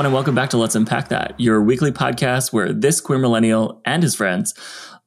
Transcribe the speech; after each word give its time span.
everyone, 0.00 0.14
and 0.14 0.14
welcome 0.14 0.34
back 0.34 0.48
to 0.48 0.56
Let's 0.56 0.74
Unpack 0.74 1.08
That, 1.08 1.38
your 1.38 1.60
weekly 1.60 1.92
podcast 1.92 2.54
where 2.54 2.72
this 2.72 3.02
queer 3.02 3.18
millennial 3.18 3.82
and 3.84 4.02
his 4.02 4.14
friends 4.14 4.54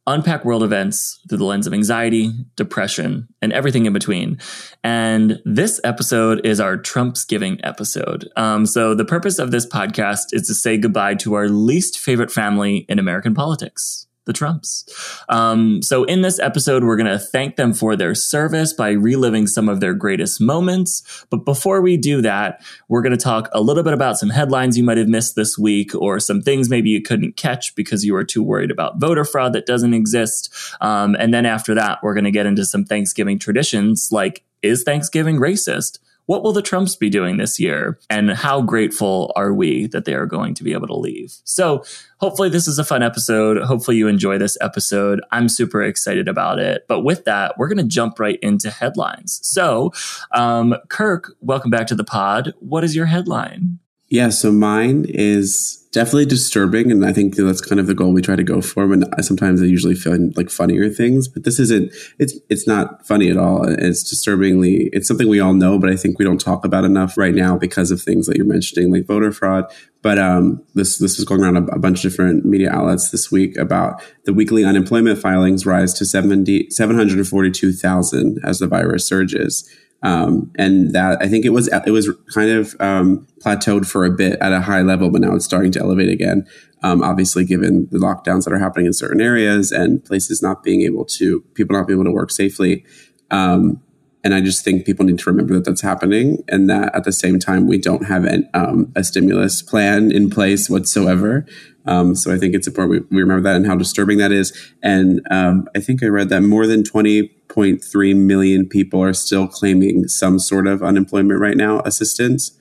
unpack 0.05 0.45
world 0.45 0.61
events 0.61 1.19
through 1.27 1.39
the 1.39 1.45
lens 1.45 1.65
of 1.65 1.73
anxiety, 1.73 2.31
depression, 2.55 3.27
and 3.41 3.51
everything 3.53 3.87
in 3.87 3.93
between. 3.93 4.37
And 4.83 5.41
this 5.45 5.81
episode 5.83 6.45
is 6.45 6.59
our 6.59 6.77
Trumpsgiving 6.77 7.59
episode. 7.63 8.29
Um, 8.35 8.67
so 8.67 8.93
the 8.93 9.03
purpose 9.03 9.39
of 9.39 9.49
this 9.49 9.65
podcast 9.65 10.25
is 10.31 10.45
to 10.45 10.53
say 10.53 10.77
goodbye 10.77 11.15
to 11.15 11.33
our 11.33 11.49
least 11.49 11.97
favorite 11.97 12.29
family 12.29 12.85
in 12.87 12.99
American 12.99 13.33
politics 13.33 14.05
the 14.25 14.33
Trumps. 14.33 14.85
Um, 15.29 15.81
so, 15.81 16.03
in 16.05 16.21
this 16.21 16.39
episode, 16.39 16.83
we're 16.83 16.95
going 16.95 17.11
to 17.11 17.19
thank 17.19 17.55
them 17.55 17.73
for 17.73 17.95
their 17.95 18.15
service 18.15 18.73
by 18.73 18.91
reliving 18.91 19.47
some 19.47 19.69
of 19.69 19.79
their 19.79 19.93
greatest 19.93 20.39
moments. 20.39 21.25
But 21.29 21.45
before 21.45 21.81
we 21.81 21.97
do 21.97 22.21
that, 22.21 22.63
we're 22.87 23.01
going 23.01 23.17
to 23.17 23.23
talk 23.23 23.49
a 23.51 23.61
little 23.61 23.83
bit 23.83 23.93
about 23.93 24.17
some 24.17 24.29
headlines 24.29 24.77
you 24.77 24.83
might 24.83 24.97
have 24.97 25.07
missed 25.07 25.35
this 25.35 25.57
week 25.57 25.93
or 25.95 26.19
some 26.19 26.41
things 26.41 26.69
maybe 26.69 26.89
you 26.89 27.01
couldn't 27.01 27.37
catch 27.37 27.75
because 27.75 28.03
you 28.05 28.13
were 28.13 28.23
too 28.23 28.43
worried 28.43 28.71
about 28.71 28.99
voter 28.99 29.25
fraud 29.25 29.53
that 29.53 29.65
doesn't 29.65 29.93
exist. 29.93 30.53
Um, 30.81 31.15
and 31.19 31.33
then 31.33 31.45
after 31.45 31.75
that, 31.75 31.99
we're 32.01 32.13
going 32.13 32.23
to 32.23 32.31
get 32.31 32.45
into 32.45 32.65
some 32.65 32.85
Thanksgiving 32.85 33.39
traditions 33.39 34.09
like 34.11 34.43
is 34.61 34.83
Thanksgiving 34.83 35.37
racist? 35.37 35.99
What 36.25 36.43
will 36.43 36.53
the 36.53 36.61
Trumps 36.61 36.95
be 36.95 37.09
doing 37.09 37.37
this 37.37 37.59
year? 37.59 37.99
And 38.09 38.31
how 38.31 38.61
grateful 38.61 39.33
are 39.35 39.53
we 39.53 39.87
that 39.87 40.05
they 40.05 40.13
are 40.13 40.25
going 40.25 40.53
to 40.55 40.63
be 40.63 40.71
able 40.71 40.87
to 40.87 40.95
leave? 40.95 41.35
So 41.43 41.83
hopefully 42.17 42.49
this 42.49 42.67
is 42.67 42.79
a 42.79 42.85
fun 42.85 43.03
episode. 43.03 43.61
Hopefully 43.61 43.97
you 43.97 44.07
enjoy 44.07 44.37
this 44.37 44.57
episode. 44.61 45.21
I'm 45.31 45.49
super 45.49 45.83
excited 45.83 46.29
about 46.29 46.59
it. 46.59 46.85
But 46.87 47.01
with 47.01 47.25
that, 47.25 47.57
we're 47.57 47.67
going 47.67 47.77
to 47.77 47.83
jump 47.83 48.19
right 48.19 48.39
into 48.41 48.69
headlines. 48.69 49.41
So, 49.43 49.91
um, 50.31 50.75
Kirk, 50.87 51.33
welcome 51.41 51.71
back 51.71 51.87
to 51.87 51.95
the 51.95 52.05
pod. 52.05 52.53
What 52.59 52.83
is 52.85 52.95
your 52.95 53.07
headline? 53.07 53.79
Yeah, 54.07 54.29
so 54.29 54.51
mine 54.51 55.05
is 55.09 55.82
definitely 55.93 56.25
disturbing, 56.25 56.91
and 56.91 57.05
I 57.05 57.13
think 57.13 57.35
that's 57.35 57.61
kind 57.61 57.79
of 57.79 57.87
the 57.87 57.93
goal 57.93 58.11
we 58.11 58.21
try 58.21 58.35
to 58.35 58.43
go 58.43 58.61
for. 58.61 58.91
And 58.91 59.05
sometimes 59.21 59.61
I 59.61 59.65
usually 59.65 59.95
find 59.95 60.35
like 60.35 60.49
funnier 60.49 60.89
things, 60.89 61.27
but 61.27 61.45
this 61.45 61.59
isn't. 61.59 61.93
It's 62.19 62.33
it's 62.49 62.67
not 62.67 63.05
funny 63.07 63.29
at 63.29 63.37
all. 63.37 63.63
It's 63.65 64.03
disturbingly. 64.03 64.89
It's 64.91 65.07
something 65.07 65.29
we 65.29 65.39
all 65.39 65.53
know, 65.53 65.79
but 65.79 65.89
I 65.89 65.95
think 65.95 66.19
we 66.19 66.25
don't 66.25 66.41
talk 66.41 66.65
about 66.65 66.83
enough 66.83 67.17
right 67.17 67.33
now 67.33 67.57
because 67.57 67.91
of 67.91 68.01
things 68.01 68.27
that 68.27 68.35
you're 68.35 68.45
mentioning, 68.45 68.91
like 68.91 69.05
voter 69.05 69.31
fraud. 69.31 69.71
But 70.01 70.19
um, 70.19 70.61
this 70.73 70.97
this 70.97 71.17
was 71.17 71.25
going 71.25 71.41
around 71.41 71.57
a, 71.57 71.65
a, 71.75 71.79
bunch 71.79 72.03
of 72.03 72.11
different 72.11 72.43
media 72.43 72.71
outlets 72.71 73.11
this 73.11 73.31
week 73.31 73.55
about 73.57 74.03
the 74.25 74.33
weekly 74.33 74.65
unemployment 74.65 75.19
filings 75.19 75.65
rise 75.65 75.93
to 75.93 76.05
70, 76.05 76.71
742,000 76.71 78.39
as 78.43 78.59
the 78.59 78.67
virus 78.67 79.07
surges. 79.07 79.69
Um, 80.03 80.51
and 80.57 80.91
that 80.91 81.21
I 81.21 81.29
think 81.29 81.45
it 81.45 81.51
was 81.51 81.69
it 81.69 81.91
was 81.91 82.09
kind 82.33 82.51
of 82.51 82.75
um, 82.79 83.25
plateaued 83.39 83.87
for 83.87 84.05
a 84.05 84.11
bit 84.11 84.37
at 84.41 84.51
a 84.51 84.61
high 84.61 84.81
level, 84.81 85.09
but 85.09 85.21
now 85.21 85.33
it's 85.33 85.45
starting 85.45 85.71
to 85.71 85.79
elevate 85.79 86.09
again. 86.09 86.45
Um, 86.83 87.01
obviously, 87.01 87.45
given 87.45 87.87
the 87.89 87.99
lockdowns 87.99 88.43
that 88.43 88.51
are 88.51 88.59
happening 88.59 88.85
in 88.85 88.93
certain 88.93 89.21
areas 89.21 89.71
and 89.71 90.03
places 90.03 90.41
not 90.41 90.61
being 90.61 90.81
able 90.81 91.05
to 91.05 91.41
people 91.53 91.77
not 91.77 91.87
being 91.87 91.99
able 91.99 92.11
to 92.11 92.13
work 92.13 92.31
safely. 92.31 92.85
Um, 93.31 93.81
and 94.25 94.33
I 94.33 94.39
just 94.39 94.63
think 94.63 94.85
people 94.85 95.05
need 95.05 95.19
to 95.19 95.29
remember 95.29 95.53
that 95.55 95.65
that's 95.65 95.81
happening, 95.81 96.43
and 96.47 96.69
that 96.69 96.93
at 96.95 97.03
the 97.05 97.11
same 97.11 97.39
time 97.39 97.67
we 97.67 97.77
don't 97.77 98.05
have 98.05 98.25
an, 98.25 98.49
um, 98.53 98.91
a 98.95 99.03
stimulus 99.03 99.61
plan 99.61 100.11
in 100.11 100.29
place 100.29 100.69
whatsoever. 100.69 101.45
Um, 101.85 102.15
so 102.15 102.33
I 102.33 102.37
think 102.37 102.55
it's 102.55 102.67
important 102.67 103.09
we, 103.09 103.17
we, 103.17 103.21
remember 103.21 103.43
that 103.49 103.55
and 103.55 103.65
how 103.65 103.75
disturbing 103.75 104.17
that 104.19 104.31
is. 104.31 104.53
And 104.81 105.21
I 105.31 105.79
think 105.79 106.03
I 106.03 106.07
read 106.07 106.29
that 106.29 106.41
more 106.41 106.65
than 106.65 106.83
20.3 106.83 108.15
million 108.15 108.67
people 108.67 109.01
are 109.01 109.13
still 109.13 109.47
claiming 109.47 110.07
some 110.07 110.39
sort 110.39 110.67
of 110.67 110.81
unemployment 110.81 111.39
right 111.39 111.57
now 111.57 111.81
assistance. 111.81 112.57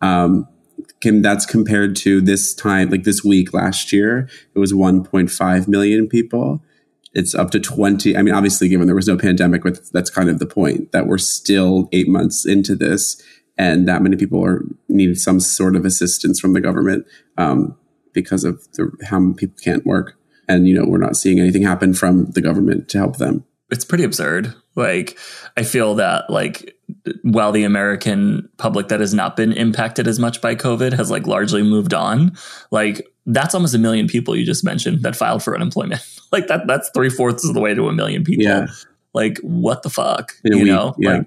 Um, 0.00 0.46
Kim, 1.00 1.22
that's 1.22 1.46
compared 1.46 1.96
to 1.96 2.20
this 2.20 2.54
time, 2.54 2.90
like 2.90 3.04
this 3.04 3.24
week 3.24 3.52
last 3.52 3.92
year, 3.92 4.28
it 4.54 4.58
was 4.58 4.72
1.5 4.72 5.68
million 5.68 6.08
people. 6.08 6.62
It's 7.12 7.34
up 7.34 7.50
to 7.52 7.60
20. 7.60 8.16
I 8.16 8.22
mean, 8.22 8.34
obviously, 8.34 8.68
given 8.68 8.86
there 8.86 8.96
was 8.96 9.08
no 9.08 9.16
pandemic, 9.16 9.62
but 9.62 9.80
that's 9.92 10.10
kind 10.10 10.28
of 10.28 10.38
the 10.38 10.46
point 10.46 10.92
that 10.92 11.06
we're 11.06 11.18
still 11.18 11.88
eight 11.92 12.08
months 12.08 12.44
into 12.44 12.74
this, 12.74 13.22
and 13.56 13.88
that 13.88 14.02
many 14.02 14.16
people 14.16 14.44
are 14.44 14.62
needing 14.88 15.14
some 15.14 15.40
sort 15.40 15.76
of 15.76 15.84
assistance 15.86 16.38
from 16.38 16.52
the 16.52 16.60
government 16.60 17.06
um, 17.38 17.76
because 18.16 18.42
of 18.42 18.60
the, 18.72 18.90
how 19.08 19.32
people 19.36 19.56
can't 19.62 19.86
work. 19.86 20.18
And, 20.48 20.66
you 20.66 20.74
know, 20.74 20.84
we're 20.88 20.98
not 20.98 21.16
seeing 21.16 21.38
anything 21.38 21.62
happen 21.62 21.94
from 21.94 22.30
the 22.32 22.40
government 22.40 22.88
to 22.88 22.98
help 22.98 23.18
them 23.18 23.44
it's 23.70 23.84
pretty 23.84 24.04
absurd. 24.04 24.54
Like, 24.74 25.18
I 25.56 25.62
feel 25.62 25.94
that 25.96 26.30
like 26.30 26.76
while 27.22 27.50
the 27.50 27.64
American 27.64 28.48
public 28.58 28.88
that 28.88 29.00
has 29.00 29.12
not 29.12 29.36
been 29.36 29.52
impacted 29.52 30.06
as 30.06 30.18
much 30.18 30.40
by 30.40 30.54
COVID 30.54 30.92
has 30.92 31.10
like 31.10 31.26
largely 31.26 31.62
moved 31.62 31.94
on, 31.94 32.36
like 32.70 33.06
that's 33.24 33.54
almost 33.54 33.74
a 33.74 33.78
million 33.78 34.06
people 34.06 34.36
you 34.36 34.44
just 34.44 34.64
mentioned 34.64 35.02
that 35.02 35.16
filed 35.16 35.42
for 35.42 35.54
unemployment. 35.54 36.02
like 36.32 36.46
that 36.48 36.66
that's 36.66 36.90
three 36.94 37.10
fourths 37.10 37.46
of 37.46 37.54
the 37.54 37.60
way 37.60 37.74
to 37.74 37.88
a 37.88 37.92
million 37.92 38.22
people. 38.22 38.44
Yeah. 38.44 38.66
Like 39.14 39.38
what 39.38 39.82
the 39.82 39.90
fuck? 39.90 40.32
In 40.44 40.52
a 40.52 40.56
you 40.56 40.62
week, 40.64 40.72
know? 40.72 40.94
yeah. 40.98 41.10
Like 41.10 41.26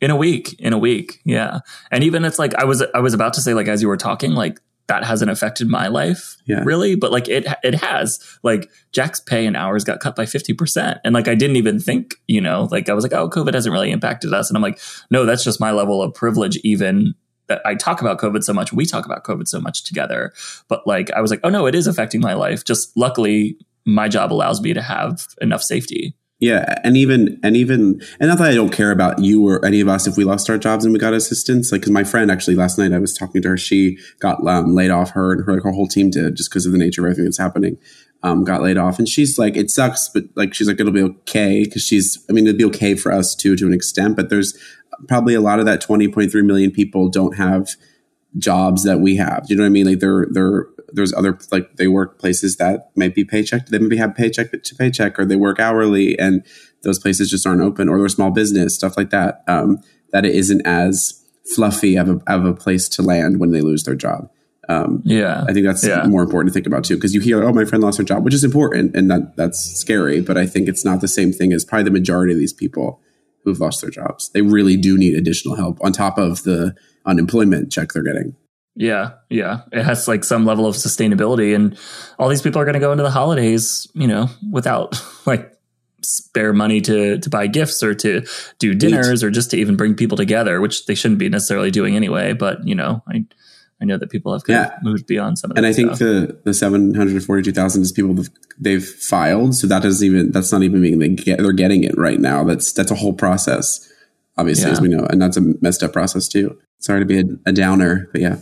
in 0.00 0.10
a 0.10 0.16
week. 0.16 0.58
In 0.58 0.72
a 0.72 0.78
week. 0.78 1.20
Yeah. 1.24 1.60
And 1.90 2.02
even 2.02 2.24
it's 2.24 2.38
like 2.38 2.54
I 2.54 2.64
was 2.64 2.82
I 2.94 3.00
was 3.00 3.14
about 3.14 3.34
to 3.34 3.40
say, 3.40 3.54
like 3.54 3.68
as 3.68 3.82
you 3.82 3.88
were 3.88 3.96
talking, 3.96 4.32
like 4.32 4.58
that 4.88 5.04
hasn't 5.04 5.30
affected 5.30 5.68
my 5.68 5.86
life 5.86 6.36
yeah. 6.46 6.62
really 6.64 6.96
but 6.96 7.12
like 7.12 7.28
it 7.28 7.46
it 7.62 7.74
has. 7.74 8.18
Like 8.42 8.70
jack's 8.92 9.20
pay 9.20 9.46
and 9.46 9.56
hours 9.56 9.84
got 9.84 10.00
cut 10.00 10.16
by 10.16 10.24
50% 10.24 11.00
and 11.04 11.14
like 11.14 11.28
i 11.28 11.34
didn't 11.34 11.56
even 11.56 11.78
think 11.78 12.14
you 12.26 12.40
know 12.40 12.68
like 12.70 12.88
i 12.88 12.94
was 12.94 13.04
like 13.04 13.12
oh 13.12 13.28
covid 13.28 13.54
hasn't 13.54 13.72
really 13.72 13.90
impacted 13.90 14.32
us. 14.32 14.50
And 14.50 14.56
i'm 14.56 14.62
like 14.62 14.80
no 15.10 15.24
that's 15.24 15.44
just 15.44 15.60
my 15.60 15.70
level 15.70 16.02
of 16.02 16.14
privilege 16.14 16.56
even 16.58 17.14
that 17.46 17.60
i 17.64 17.74
talk 17.74 18.00
about 18.00 18.18
covid 18.18 18.42
so 18.42 18.52
much. 18.52 18.72
We 18.72 18.84
talk 18.84 19.04
about 19.04 19.24
covid 19.24 19.46
so 19.46 19.60
much 19.60 19.84
together. 19.84 20.32
But 20.68 20.86
like 20.86 21.10
i 21.12 21.20
was 21.20 21.30
like 21.30 21.40
oh 21.44 21.50
no 21.50 21.66
it 21.66 21.74
is 21.74 21.86
affecting 21.86 22.20
my 22.20 22.34
life. 22.34 22.64
Just 22.64 22.96
luckily 22.96 23.58
my 23.84 24.08
job 24.08 24.32
allows 24.32 24.60
me 24.60 24.74
to 24.74 24.82
have 24.82 25.26
enough 25.40 25.62
safety 25.62 26.14
yeah, 26.40 26.76
and 26.84 26.96
even 26.96 27.40
and 27.42 27.56
even 27.56 28.00
and 28.20 28.28
not 28.28 28.38
that 28.38 28.50
I 28.50 28.54
don't 28.54 28.72
care 28.72 28.92
about 28.92 29.18
you 29.18 29.44
or 29.46 29.64
any 29.64 29.80
of 29.80 29.88
us 29.88 30.06
if 30.06 30.16
we 30.16 30.22
lost 30.22 30.48
our 30.48 30.56
jobs 30.56 30.84
and 30.84 30.92
we 30.92 31.00
got 31.00 31.12
assistance. 31.12 31.72
Like, 31.72 31.80
because 31.80 31.92
my 31.92 32.04
friend 32.04 32.30
actually 32.30 32.54
last 32.54 32.78
night 32.78 32.92
I 32.92 32.98
was 32.98 33.12
talking 33.12 33.42
to 33.42 33.48
her, 33.48 33.56
she 33.56 33.98
got 34.20 34.46
um, 34.46 34.72
laid 34.74 34.90
off. 34.90 35.10
Her 35.10 35.32
and 35.32 35.44
her 35.44 35.54
like 35.54 35.64
her 35.64 35.72
whole 35.72 35.88
team 35.88 36.10
did 36.10 36.36
just 36.36 36.50
because 36.50 36.64
of 36.64 36.70
the 36.70 36.78
nature 36.78 37.00
of 37.02 37.06
everything 37.06 37.24
that's 37.24 37.38
happening. 37.38 37.76
Um, 38.22 38.44
got 38.44 38.62
laid 38.62 38.78
off, 38.78 38.98
and 38.98 39.08
she's 39.08 39.38
like, 39.38 39.56
it 39.56 39.70
sucks, 39.70 40.08
but 40.08 40.24
like 40.36 40.54
she's 40.54 40.68
like, 40.68 40.78
it'll 40.78 40.92
be 40.92 41.02
okay 41.02 41.64
because 41.64 41.82
she's. 41.82 42.24
I 42.30 42.32
mean, 42.32 42.46
it'll 42.46 42.58
be 42.58 42.64
okay 42.66 42.94
for 42.94 43.10
us 43.12 43.34
too 43.34 43.56
to 43.56 43.66
an 43.66 43.72
extent, 43.72 44.14
but 44.16 44.28
there's 44.28 44.56
probably 45.08 45.34
a 45.34 45.40
lot 45.40 45.58
of 45.58 45.66
that 45.66 45.80
20.3 45.82 46.32
million 46.44 46.70
people 46.70 47.08
don't 47.08 47.36
have 47.36 47.70
jobs 48.38 48.84
that 48.84 49.00
we 49.00 49.16
have. 49.16 49.46
Do 49.46 49.54
you 49.54 49.58
know 49.58 49.64
what 49.64 49.68
I 49.68 49.70
mean? 49.70 49.86
Like 49.86 50.00
they're 50.00 50.26
they're 50.30 50.66
there's 50.92 51.12
other 51.12 51.38
like 51.50 51.76
they 51.76 51.88
work 51.88 52.18
places 52.18 52.56
that 52.56 52.90
might 52.96 53.14
be 53.14 53.24
paycheck. 53.24 53.66
They 53.66 53.78
maybe 53.78 53.96
have 53.96 54.14
paycheck 54.14 54.62
to 54.62 54.74
paycheck, 54.74 55.18
or 55.18 55.24
they 55.24 55.36
work 55.36 55.60
hourly, 55.60 56.18
and 56.18 56.44
those 56.82 56.98
places 56.98 57.30
just 57.30 57.46
aren't 57.46 57.62
open, 57.62 57.88
or 57.88 57.98
they're 57.98 58.08
small 58.08 58.30
business 58.30 58.74
stuff 58.74 58.96
like 58.96 59.10
that. 59.10 59.42
Um, 59.46 59.80
that 60.12 60.24
it 60.24 60.34
isn't 60.34 60.66
as 60.66 61.24
fluffy 61.54 61.96
of 61.96 62.08
a 62.08 62.20
of 62.26 62.44
a 62.44 62.54
place 62.54 62.88
to 62.90 63.02
land 63.02 63.40
when 63.40 63.50
they 63.50 63.60
lose 63.60 63.84
their 63.84 63.94
job. 63.94 64.30
Um, 64.68 65.02
yeah, 65.04 65.44
I 65.48 65.52
think 65.54 65.64
that's 65.64 65.86
yeah. 65.86 66.04
more 66.06 66.22
important 66.22 66.52
to 66.52 66.54
think 66.54 66.66
about 66.66 66.84
too, 66.84 66.96
because 66.96 67.14
you 67.14 67.20
hear, 67.20 67.42
"Oh, 67.42 67.52
my 67.52 67.64
friend 67.64 67.82
lost 67.82 67.98
her 67.98 68.04
job," 68.04 68.24
which 68.24 68.34
is 68.34 68.44
important, 68.44 68.94
and 68.94 69.10
that 69.10 69.36
that's 69.36 69.58
scary. 69.58 70.20
But 70.20 70.36
I 70.36 70.46
think 70.46 70.68
it's 70.68 70.84
not 70.84 71.00
the 71.00 71.08
same 71.08 71.32
thing 71.32 71.52
as 71.52 71.64
probably 71.64 71.84
the 71.84 71.90
majority 71.90 72.32
of 72.32 72.38
these 72.38 72.52
people 72.52 73.00
who've 73.44 73.60
lost 73.60 73.80
their 73.80 73.90
jobs. 73.90 74.30
They 74.30 74.42
really 74.42 74.76
do 74.76 74.98
need 74.98 75.14
additional 75.14 75.56
help 75.56 75.78
on 75.82 75.92
top 75.92 76.18
of 76.18 76.42
the 76.42 76.74
unemployment 77.08 77.72
check 77.72 77.92
they're 77.92 78.02
getting. 78.02 78.36
Yeah, 78.76 79.14
yeah. 79.28 79.62
It 79.72 79.82
has 79.82 80.06
like 80.06 80.22
some 80.22 80.46
level 80.46 80.64
of 80.66 80.76
sustainability 80.76 81.54
and 81.54 81.76
all 82.16 82.28
these 82.28 82.42
people 82.42 82.60
are 82.60 82.64
going 82.64 82.74
to 82.74 82.80
go 82.80 82.92
into 82.92 83.02
the 83.02 83.10
holidays, 83.10 83.88
you 83.92 84.06
know, 84.06 84.28
without 84.52 85.02
like 85.26 85.52
spare 86.02 86.52
money 86.52 86.80
to 86.82 87.18
to 87.18 87.28
buy 87.28 87.48
gifts 87.48 87.82
or 87.82 87.92
to 87.92 88.24
do 88.60 88.74
dinners 88.74 89.24
or 89.24 89.30
just 89.30 89.50
to 89.50 89.56
even 89.56 89.76
bring 89.76 89.94
people 89.94 90.16
together, 90.16 90.60
which 90.60 90.86
they 90.86 90.94
shouldn't 90.94 91.18
be 91.18 91.28
necessarily 91.28 91.72
doing 91.72 91.96
anyway, 91.96 92.32
but 92.34 92.64
you 92.66 92.76
know, 92.76 93.02
I 93.08 93.24
I 93.80 93.84
know 93.84 93.98
that 93.98 94.10
people 94.10 94.32
have 94.32 94.44
kind 94.44 94.58
yeah. 94.58 94.76
of 94.76 94.82
moved 94.82 95.06
beyond 95.06 95.38
some 95.38 95.50
of 95.50 95.56
that. 95.56 95.58
And 95.58 95.66
I 95.66 95.72
think 95.72 95.96
stuff. 95.96 95.98
the 95.98 96.40
the 96.44 96.54
742,000 96.54 97.82
is 97.82 97.92
people 97.92 98.24
they've 98.58 98.84
filed, 98.84 99.56
so 99.56 99.66
that 99.66 99.82
doesn't 99.82 100.06
even 100.06 100.30
that's 100.30 100.52
not 100.52 100.62
even 100.62 100.82
being 100.82 101.00
they 101.00 101.08
get 101.08 101.38
they're 101.38 101.52
getting 101.52 101.82
it 101.82 101.96
right 101.98 102.20
now. 102.20 102.44
That's 102.44 102.72
that's 102.72 102.92
a 102.92 102.96
whole 102.96 103.12
process 103.12 103.88
obviously 104.38 104.66
yeah. 104.66 104.72
as 104.72 104.80
we 104.80 104.88
know, 104.88 105.06
and 105.10 105.20
that's 105.20 105.36
a 105.36 105.42
messed 105.60 105.82
up 105.82 105.92
process 105.92 106.28
too. 106.28 106.58
Sorry 106.78 107.00
to 107.00 107.06
be 107.06 107.18
a, 107.18 107.24
a 107.46 107.52
downer, 107.52 108.08
but 108.12 108.20
yeah. 108.20 108.38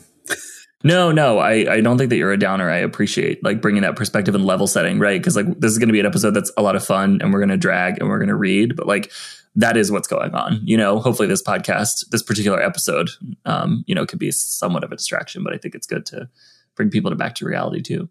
No, 0.85 1.11
no, 1.11 1.39
I, 1.39 1.67
I 1.69 1.81
don't 1.81 1.99
think 1.99 2.11
that 2.11 2.17
you're 2.17 2.33
a 2.33 2.39
downer. 2.39 2.71
I 2.71 2.77
appreciate 2.77 3.43
like 3.43 3.61
bringing 3.61 3.83
that 3.83 3.97
perspective 3.97 4.37
and 4.37 4.45
level 4.45 4.69
setting, 4.69 5.01
right? 5.01 5.21
Because 5.21 5.35
like 5.35 5.59
this 5.59 5.73
is 5.73 5.79
going 5.79 5.89
to 5.89 5.93
be 5.93 5.99
an 5.99 6.07
episode 6.07 6.31
that's 6.31 6.53
a 6.57 6.63
lot 6.63 6.77
of 6.77 6.85
fun, 6.85 7.19
and 7.21 7.33
we're 7.33 7.41
going 7.41 7.49
to 7.49 7.57
drag 7.57 7.99
and 7.99 8.09
we're 8.09 8.19
going 8.19 8.29
to 8.29 8.37
read, 8.37 8.77
but 8.77 8.87
like 8.87 9.11
that 9.57 9.77
is 9.77 9.91
what's 9.91 10.07
going 10.07 10.35
on. 10.35 10.61
You 10.63 10.77
know, 10.77 11.01
hopefully 11.01 11.27
this 11.27 11.43
podcast, 11.43 12.09
this 12.11 12.23
particular 12.23 12.63
episode, 12.63 13.11
um, 13.47 13.85
you 13.87 13.95
know, 13.95 14.07
could 14.07 14.19
be 14.19 14.31
somewhat 14.31 14.85
of 14.85 14.93
a 14.93 14.97
distraction, 14.97 15.43
but 15.43 15.55
I 15.55 15.57
think 15.57 15.75
it's 15.75 15.87
good 15.87 16.07
to 16.07 16.29
bring 16.77 16.91
people 16.91 17.11
to 17.11 17.17
back 17.17 17.35
to 17.37 17.47
reality 17.47 17.81
too. 17.81 18.09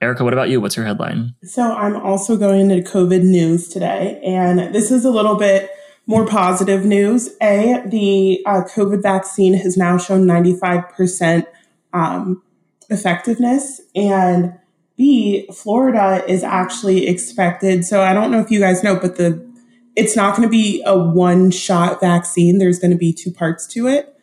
Erica, 0.00 0.22
what 0.22 0.32
about 0.32 0.48
you? 0.48 0.60
What's 0.60 0.76
your 0.76 0.86
headline? 0.86 1.34
So 1.44 1.62
I'm 1.62 1.96
also 1.96 2.36
going 2.36 2.70
into 2.70 2.88
COVID 2.88 3.22
news 3.22 3.68
today, 3.68 4.20
and 4.24 4.74
this 4.74 4.90
is 4.90 5.04
a 5.04 5.10
little 5.10 5.36
bit 5.36 5.70
more 6.08 6.26
positive 6.26 6.86
news. 6.86 7.28
A, 7.40 7.82
the 7.86 8.42
uh, 8.46 8.62
COVID 8.62 9.02
vaccine 9.02 9.52
has 9.52 9.76
now 9.76 9.98
shown 9.98 10.24
95% 10.24 11.46
um, 11.92 12.42
effectiveness. 12.88 13.82
And 13.94 14.54
B, 14.96 15.46
Florida 15.54 16.24
is 16.26 16.42
actually 16.42 17.06
expected. 17.06 17.84
So 17.84 18.02
I 18.02 18.14
don't 18.14 18.30
know 18.30 18.40
if 18.40 18.50
you 18.50 18.58
guys 18.58 18.82
know, 18.82 18.98
but 18.98 19.16
the 19.16 19.46
it's 19.94 20.16
not 20.16 20.34
going 20.34 20.48
to 20.48 20.50
be 20.50 20.82
a 20.86 20.96
one 20.96 21.50
shot 21.50 22.00
vaccine. 22.00 22.58
There's 22.58 22.78
going 22.78 22.92
to 22.92 22.96
be 22.96 23.12
two 23.12 23.32
parts 23.32 23.66
to 23.68 23.86
it. 23.86 24.16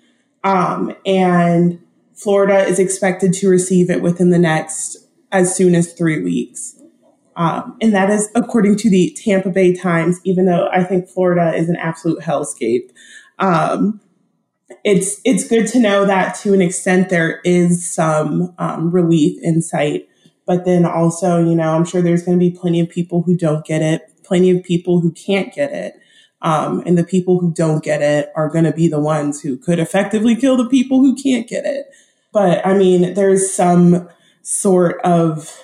Um, 0.44 0.96
and 1.06 1.80
Florida 2.16 2.66
is 2.66 2.80
expected 2.80 3.31
to 3.34 3.50
receive 3.50 3.92
it 3.92 4.02
within 4.02 4.31
the 4.31 4.40
next 4.40 4.98
as 5.31 5.56
soon 5.56 5.76
as 5.76 5.94
three 5.94 6.24
weeks. 6.24 6.75
Um, 7.36 7.78
and 7.82 7.94
that 7.94 8.10
is 8.10 8.30
according 8.36 8.78
to 8.78 8.90
the 8.90 9.16
Tampa 9.22 9.50
Bay 9.50 9.76
Times, 9.76 10.20
even 10.24 10.46
though 10.46 10.70
I 10.72 10.84
think 10.84 11.10
Florida 11.10 11.54
is 11.54 11.70
an 11.70 11.76
absolute 11.76 12.20
hellscape. 12.22 12.92
Um, 13.40 14.00
it's 14.84 15.20
it's 15.26 15.48
good 15.48 15.68
to 15.68 15.80
know 15.80 16.06
that 16.06 16.36
to 16.36 16.54
an 16.54 16.62
extent 16.62 17.10
there 17.10 17.42
is 17.44 17.88
some 17.88 18.54
um, 18.58 18.92
relief 18.92 19.38
in 19.42 19.62
sight, 19.62 20.08
but 20.46 20.66
then 20.66 20.86
also 20.86 21.44
you 21.44 21.56
know 21.56 21.76
I'm 21.76 21.86
sure 21.86 22.02
there's 22.02 22.24
going 22.24 22.40
to 22.40 22.50
be 22.50 22.56
plenty 22.56 22.80
of 22.80 22.90
people 22.90 23.22
who 23.24 23.36
don't 23.36 23.66
get 23.66 23.81
it, 23.81 24.04
plenty 24.24 24.52
of 24.52 24.64
people 24.64 25.02
who 25.02 25.12
can't 25.12 25.54
get 25.54 25.72
it, 25.72 25.96
um, 26.42 26.81
and 26.86 26.98
the 26.98 27.04
people 27.04 27.40
who 27.40 27.52
don't 27.52 27.84
get 27.84 28.02
it 28.02 28.31
are 28.36 28.50
going 28.50 28.66
to 28.66 28.72
be 28.72 28.88
the 28.88 29.00
ones 29.00 29.42
who 29.42 29.58
could 29.58 29.80
effectively 29.80 30.36
kill 30.36 30.58
the 30.58 30.70
people 30.70 31.00
who 31.00 31.16
can't 31.16 31.48
get 31.48 31.66
it. 31.66 31.88
But 32.31 32.66
I 32.66 32.78
mean, 32.78 33.14
there's 33.14 33.52
some 33.52 34.10
sort 34.42 35.02
of 35.04 35.60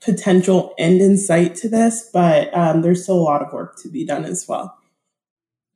potential 0.00 0.74
end 0.78 1.00
in 1.00 1.16
sight 1.16 1.54
to 1.56 1.68
this, 1.68 2.08
but 2.12 2.56
um, 2.56 2.82
there's 2.82 3.02
still 3.02 3.18
a 3.18 3.20
lot 3.20 3.42
of 3.42 3.52
work 3.52 3.76
to 3.82 3.88
be 3.88 4.04
done 4.04 4.24
as 4.24 4.46
well. 4.48 4.77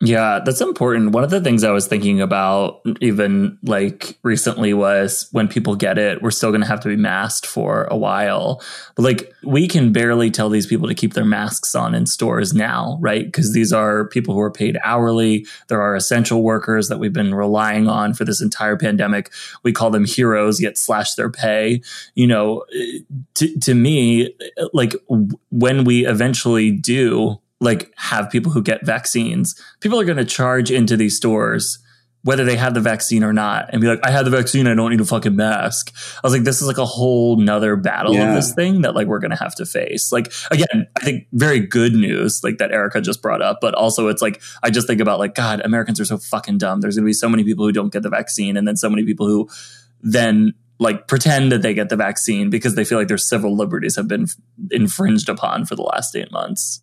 Yeah, 0.05 0.41
that's 0.45 0.61
important. 0.61 1.13
One 1.13 1.23
of 1.23 1.31
the 1.31 1.41
things 1.41 1.63
I 1.63 1.71
was 1.71 1.87
thinking 1.87 2.21
about 2.21 2.81
even 3.01 3.57
like 3.63 4.19
recently 4.25 4.75
was 4.75 5.29
when 5.31 5.47
people 5.47 5.77
get 5.77 5.97
it, 5.97 6.21
we're 6.21 6.33
still 6.33 6.51
going 6.51 6.61
to 6.61 6.67
have 6.67 6.81
to 6.81 6.89
be 6.89 6.97
masked 6.97 7.47
for 7.47 7.85
a 7.85 7.97
while. 7.97 8.61
But 8.97 9.05
like 9.05 9.33
we 9.45 9.69
can 9.69 9.93
barely 9.93 10.29
tell 10.29 10.49
these 10.49 10.67
people 10.67 10.89
to 10.89 10.95
keep 10.97 11.15
their 11.15 11.25
masks 11.25 11.77
on 11.77 11.95
in 11.95 12.07
stores 12.07 12.53
now, 12.53 12.99
right? 13.01 13.25
Because 13.25 13.53
these 13.53 13.73
are 13.73 14.09
people 14.09 14.35
who 14.35 14.41
are 14.41 14.51
paid 14.51 14.77
hourly. 14.83 15.47
There 15.69 15.81
are 15.81 15.95
essential 15.95 16.43
workers 16.43 16.89
that 16.89 16.99
we've 16.99 17.13
been 17.13 17.33
relying 17.33 17.87
on 17.87 18.13
for 18.13 18.25
this 18.25 18.43
entire 18.43 18.77
pandemic. 18.77 19.31
We 19.63 19.71
call 19.71 19.91
them 19.91 20.05
heroes, 20.05 20.61
yet 20.61 20.79
slash 20.79 21.15
their 21.15 21.31
pay. 21.31 21.81
You 22.17 22.27
know, 22.27 22.65
eh, 22.75 22.99
to, 23.35 23.57
to 23.61 23.75
me, 23.75 24.35
eh, 24.59 24.65
like 24.73 24.95
when 25.53 25.85
we 25.85 26.07
eventually 26.07 26.73
do 26.73 27.39
like 27.63 27.91
have 27.97 28.31
people 28.31 28.53
who 28.53 28.63
get 28.63 28.85
vaccines, 28.85 29.61
people 29.81 29.99
are 29.99 30.05
going 30.05 30.19
to 30.19 30.25
charge 30.25 30.71
into 30.71 30.97
these 30.97 31.17
stores 31.17 31.79
whether 32.25 32.45
they 32.45 32.57
have 32.57 32.75
the 32.75 32.81
vaccine 32.81 33.25
or 33.25 33.33
not 33.33 33.69
and 33.71 33.81
be 33.81 33.89
like, 33.89 34.01
I 34.05 34.11
have 34.11 34.25
the 34.25 34.31
vaccine, 34.31 34.67
I 34.67 34.75
don't 34.75 34.91
need 34.91 35.01
a 35.01 35.05
fucking 35.05 35.35
mask. 35.35 35.93
I 36.17 36.21
was 36.23 36.33
like, 36.33 36.45
this 36.45 36.63
is 36.63 36.69
like 36.69 36.79
a 36.79 36.87
whole 36.87 37.37
nother 37.37 37.75
battle 37.77 38.15
yeah. 38.15 38.29
of 38.29 38.35
this 38.35 38.55
thing 38.55 38.83
that 38.83 38.95
like 38.95 39.09
we're 39.09 39.19
gonna 39.19 39.37
have 39.37 39.55
to 39.57 39.67
face. 39.67 40.13
Like 40.13 40.33
again, 40.51 40.87
I 40.97 41.05
think 41.05 41.27
very 41.33 41.61
good 41.61 41.95
news, 41.95 42.43
like 42.45 42.59
that 42.59 42.71
Erica 42.71 43.01
just 43.01 43.23
brought 43.23 43.43
up, 43.43 43.59
but 43.61 43.75
also 43.75 44.09
it's 44.09 44.23
like 44.23 44.41
I 44.63 44.71
just 44.71 44.87
think 44.87 45.01
about 45.01 45.19
like, 45.19 45.35
God, 45.35 45.61
Americans 45.65 46.01
are 46.01 46.05
so 46.05 46.19
fucking 46.19 46.59
dumb. 46.59 46.81
There's 46.81 46.97
gonna 46.97 47.07
be 47.07 47.13
so 47.13 47.29
many 47.29 47.43
people 47.43 47.67
who 47.67 47.73
don't 47.73 47.93
get 47.93 48.03
the 48.03 48.11
vaccine, 48.11 48.57
and 48.57 48.69
then 48.69 48.77
so 48.77 48.89
many 48.89 49.05
people 49.05 49.27
who 49.27 49.49
then 50.01 50.55
like 50.79 51.09
pretend 51.09 51.51
that 51.53 51.63
they 51.63 51.75
get 51.75 51.89
the 51.89 51.97
vaccine 51.97 52.51
because 52.51 52.75
they 52.75 52.85
feel 52.85 52.99
like 52.99 53.09
their 53.09 53.19
civil 53.19 53.57
liberties 53.57 53.97
have 53.97 54.09
been 54.09 54.27
infringed 54.71 55.29
upon 55.29 55.65
for 55.65 55.75
the 55.75 55.83
last 55.83 56.15
eight 56.15 56.31
months. 56.31 56.83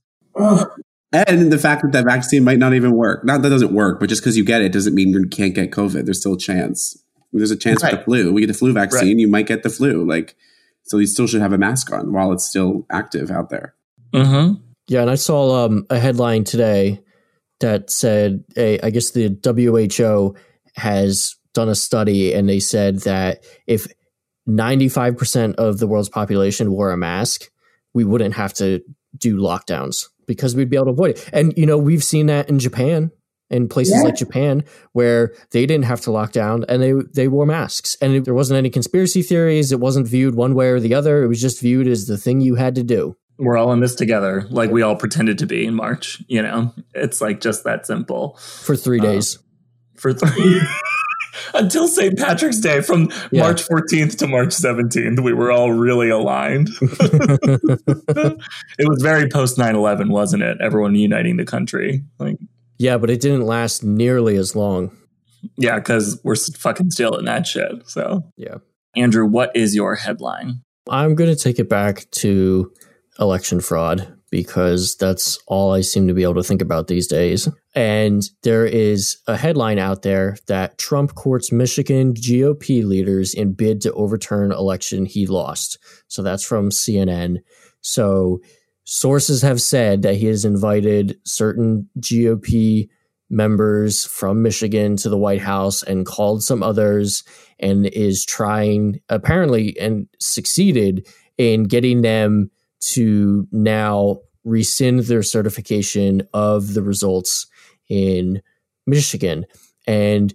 And 1.12 1.52
the 1.52 1.58
fact 1.58 1.82
that 1.82 1.92
that 1.94 2.06
vaccine 2.06 2.44
might 2.44 2.60
not 2.60 2.74
even 2.74 2.92
work. 2.92 3.26
Not 3.26 3.42
that 3.42 3.50
doesn't 3.50 3.74
work, 3.74 4.00
but 4.00 4.10
just 4.10 4.22
because 4.22 4.38
you 4.38 4.44
get 4.44 4.62
it 4.62 4.72
doesn't 4.72 4.94
mean 4.94 5.10
you 5.10 5.28
can't 5.28 5.56
get 5.56 5.72
COVID. 5.72 6.06
There's 6.06 6.20
still 6.20 6.34
a 6.34 6.38
chance. 6.38 7.02
There's 7.34 7.52
a 7.52 7.56
chance 7.56 7.84
right. 7.84 7.94
with 7.94 8.02
the 8.02 8.06
flu. 8.06 8.34
We 8.34 8.42
get 8.42 8.48
the 8.48 8.54
flu 8.54 8.74
vaccine, 8.74 9.08
right. 9.08 9.20
you 9.20 9.28
might 9.28 9.48
get 9.48 9.64
the 9.64 9.70
flu. 9.70 10.08
Like, 10.08 10.36
so 10.84 10.98
you 10.98 11.08
still 11.08 11.28
should 11.28 11.42
have 11.42 11.54
a 11.54 11.58
mask 11.58 11.92
on 11.92 12.14
while 12.14 12.32
it's 12.32 12.46
still 12.46 12.86
active 12.92 13.32
out 13.32 13.50
there. 13.50 13.74
Mm-hmm. 14.14 14.62
Yeah, 14.88 15.02
and 15.02 15.10
I 15.10 15.16
saw 15.16 15.66
um, 15.66 15.86
a 15.90 16.00
headline 16.00 16.44
today 16.44 17.02
that 17.60 17.90
said, 17.92 18.44
a, 18.56 18.80
I 18.80 18.90
guess 18.90 19.12
the 19.12 19.38
WHO 19.44 20.36
has 20.76 21.36
done 21.54 21.70
a 21.70 21.76
study, 21.76 22.34
and 22.34 22.48
they 22.48 22.60
said 22.60 23.00
that 23.02 23.44
if 23.68 23.88
95% 24.48 25.56
of 25.56 25.78
the 25.80 25.88
world's 25.88 26.10
population 26.10 26.72
wore 26.72 26.92
a 26.92 26.98
mask, 26.98 27.50
we 27.94 28.04
wouldn't 28.04 28.36
have 28.36 28.54
to 28.56 28.82
do 29.18 29.38
lockdowns 29.38 30.08
because 30.30 30.56
we'd 30.56 30.70
be 30.70 30.78
able 30.78 30.86
to 30.86 30.92
avoid 30.92 31.10
it. 31.18 31.30
And 31.34 31.54
you 31.58 31.66
know, 31.66 31.78
we've 31.78 32.04
seen 32.04 32.28
that 32.28 32.48
in 32.50 32.60
Japan 32.60 33.12
in 33.50 33.68
places 33.68 33.96
yeah. 33.98 34.04
like 34.04 34.16
Japan 34.16 34.64
where 34.94 35.34
they 35.50 35.66
didn't 35.66 35.86
have 35.86 36.02
to 36.02 36.12
lock 36.12 36.32
down 36.32 36.64
and 36.70 36.84
they 36.84 36.94
they 37.14 37.28
wore 37.28 37.48
masks 37.48 37.98
and 38.00 38.14
it, 38.14 38.26
there 38.26 38.36
wasn't 38.36 38.58
any 38.58 38.70
conspiracy 38.70 39.24
theories. 39.24 39.72
It 39.72 39.80
wasn't 39.80 40.08
viewed 40.08 40.36
one 40.36 40.54
way 40.54 40.68
or 40.68 40.80
the 40.80 40.94
other. 40.94 41.24
It 41.24 41.28
was 41.28 41.42
just 41.42 41.60
viewed 41.60 41.88
as 41.88 42.06
the 42.06 42.18
thing 42.18 42.42
you 42.42 42.56
had 42.56 42.76
to 42.76 42.84
do. 42.84 43.18
We're 43.40 43.58
all 43.58 43.74
in 43.74 43.80
this 43.80 43.96
together, 43.96 44.46
like 44.52 44.70
we 44.70 44.84
all 44.84 44.96
pretended 44.96 45.40
to 45.40 45.48
be 45.48 45.66
in 45.66 45.74
March. 45.74 46.22
You 46.28 46.44
know, 46.44 46.74
it's 46.94 47.22
like 47.22 47.42
just 47.42 47.64
that 47.64 47.88
simple 47.88 48.38
for 48.38 48.76
three 48.76 49.00
days. 49.00 49.38
Uh, 49.38 49.42
for 49.96 50.14
three. 50.14 50.62
until 51.54 51.88
St. 51.88 52.18
Patrick's 52.18 52.60
Day 52.60 52.82
from 52.82 53.12
yeah. 53.32 53.42
March 53.42 53.64
14th 53.68 54.18
to 54.20 54.28
March 54.28 54.50
17th. 54.50 55.22
We 55.22 55.34
were 55.34 55.52
all 55.52 55.72
really 55.72 56.10
aligned. 56.10 56.70
it 56.82 58.42
was 58.80 59.02
very 59.02 59.28
post 59.30 59.58
9 59.58 59.76
11, 59.76 60.10
wasn't 60.10 60.44
it? 60.44 60.58
Everyone 60.62 60.96
uniting 60.96 61.38
the 61.38 61.46
country. 61.46 62.04
Like, 62.20 62.38
yeah, 62.78 62.98
but 62.98 63.10
it 63.10 63.22
didn't 63.22 63.46
last 63.46 63.84
nearly 63.84 64.36
as 64.36 64.56
long. 64.56 64.96
Yeah, 65.58 65.76
because 65.76 66.20
we're 66.24 66.36
fucking 66.36 66.92
still 66.92 67.16
in 67.16 67.26
that 67.26 67.48
shit. 67.48 67.88
So, 67.88 68.24
yeah. 68.38 68.56
Andrew, 68.96 69.26
what 69.26 69.56
is 69.56 69.76
your 69.76 69.96
headline? 69.96 70.62
I'm 70.90 71.16
going 71.16 71.30
to 71.30 71.36
take 71.36 71.60
it 71.60 71.70
back 71.70 72.10
to 72.12 72.72
election 73.20 73.60
fraud 73.60 74.19
because 74.32 74.96
that's 74.96 75.40
all 75.48 75.74
I 75.74 75.82
seem 75.82 76.08
to 76.08 76.14
be 76.14 76.24
able 76.24 76.36
to 76.36 76.44
think 76.44 76.62
about 76.62 76.88
these 76.88 77.08
days. 77.08 77.48
And 77.76 78.24
there 78.44 78.66
is 78.66 79.18
a 79.28 79.38
headline 79.38 79.80
out 79.80 80.02
there 80.02 80.38
that 80.48 80.78
Trump 80.78 81.16
courts 81.16 81.52
Michigan 81.52 82.14
GOP 82.14 82.84
leaders 82.84 83.34
in 83.34 83.54
bid 83.54 83.82
to 83.82 83.94
overturn 83.94 84.52
election 84.52 85.06
he 85.06 85.28
lost. 85.28 85.78
So 86.08 86.22
that's 86.22 86.44
from 86.44 86.70
CNN. 86.70 87.38
So 87.82 88.40
sources 88.84 89.42
have 89.42 89.62
said 89.62 90.02
that 90.02 90.16
he 90.16 90.28
has 90.28 90.46
invited 90.46 91.18
certain 91.26 91.90
GOP 92.00 92.90
members 93.30 94.06
from 94.06 94.42
Michigan 94.42 94.98
to 94.98 95.10
the 95.10 95.18
White 95.18 95.42
House 95.42 95.84
and 95.84 96.06
called 96.06 96.44
some 96.44 96.64
others 96.64 97.24
and 97.60 97.86
is 97.86 98.26
trying 98.26 99.00
apparently 99.10 99.78
and 99.80 100.08
succeeded 100.20 101.08
in 101.38 101.64
getting 101.64 102.02
them 102.02 102.50
to 102.80 103.48
now 103.52 104.20
rescind 104.44 105.02
their 105.02 105.24
certification 105.24 106.28
of 106.34 106.74
the 106.74 106.82
results 106.82 107.48
in 107.90 108.42
Michigan. 108.88 109.46
And 109.88 110.34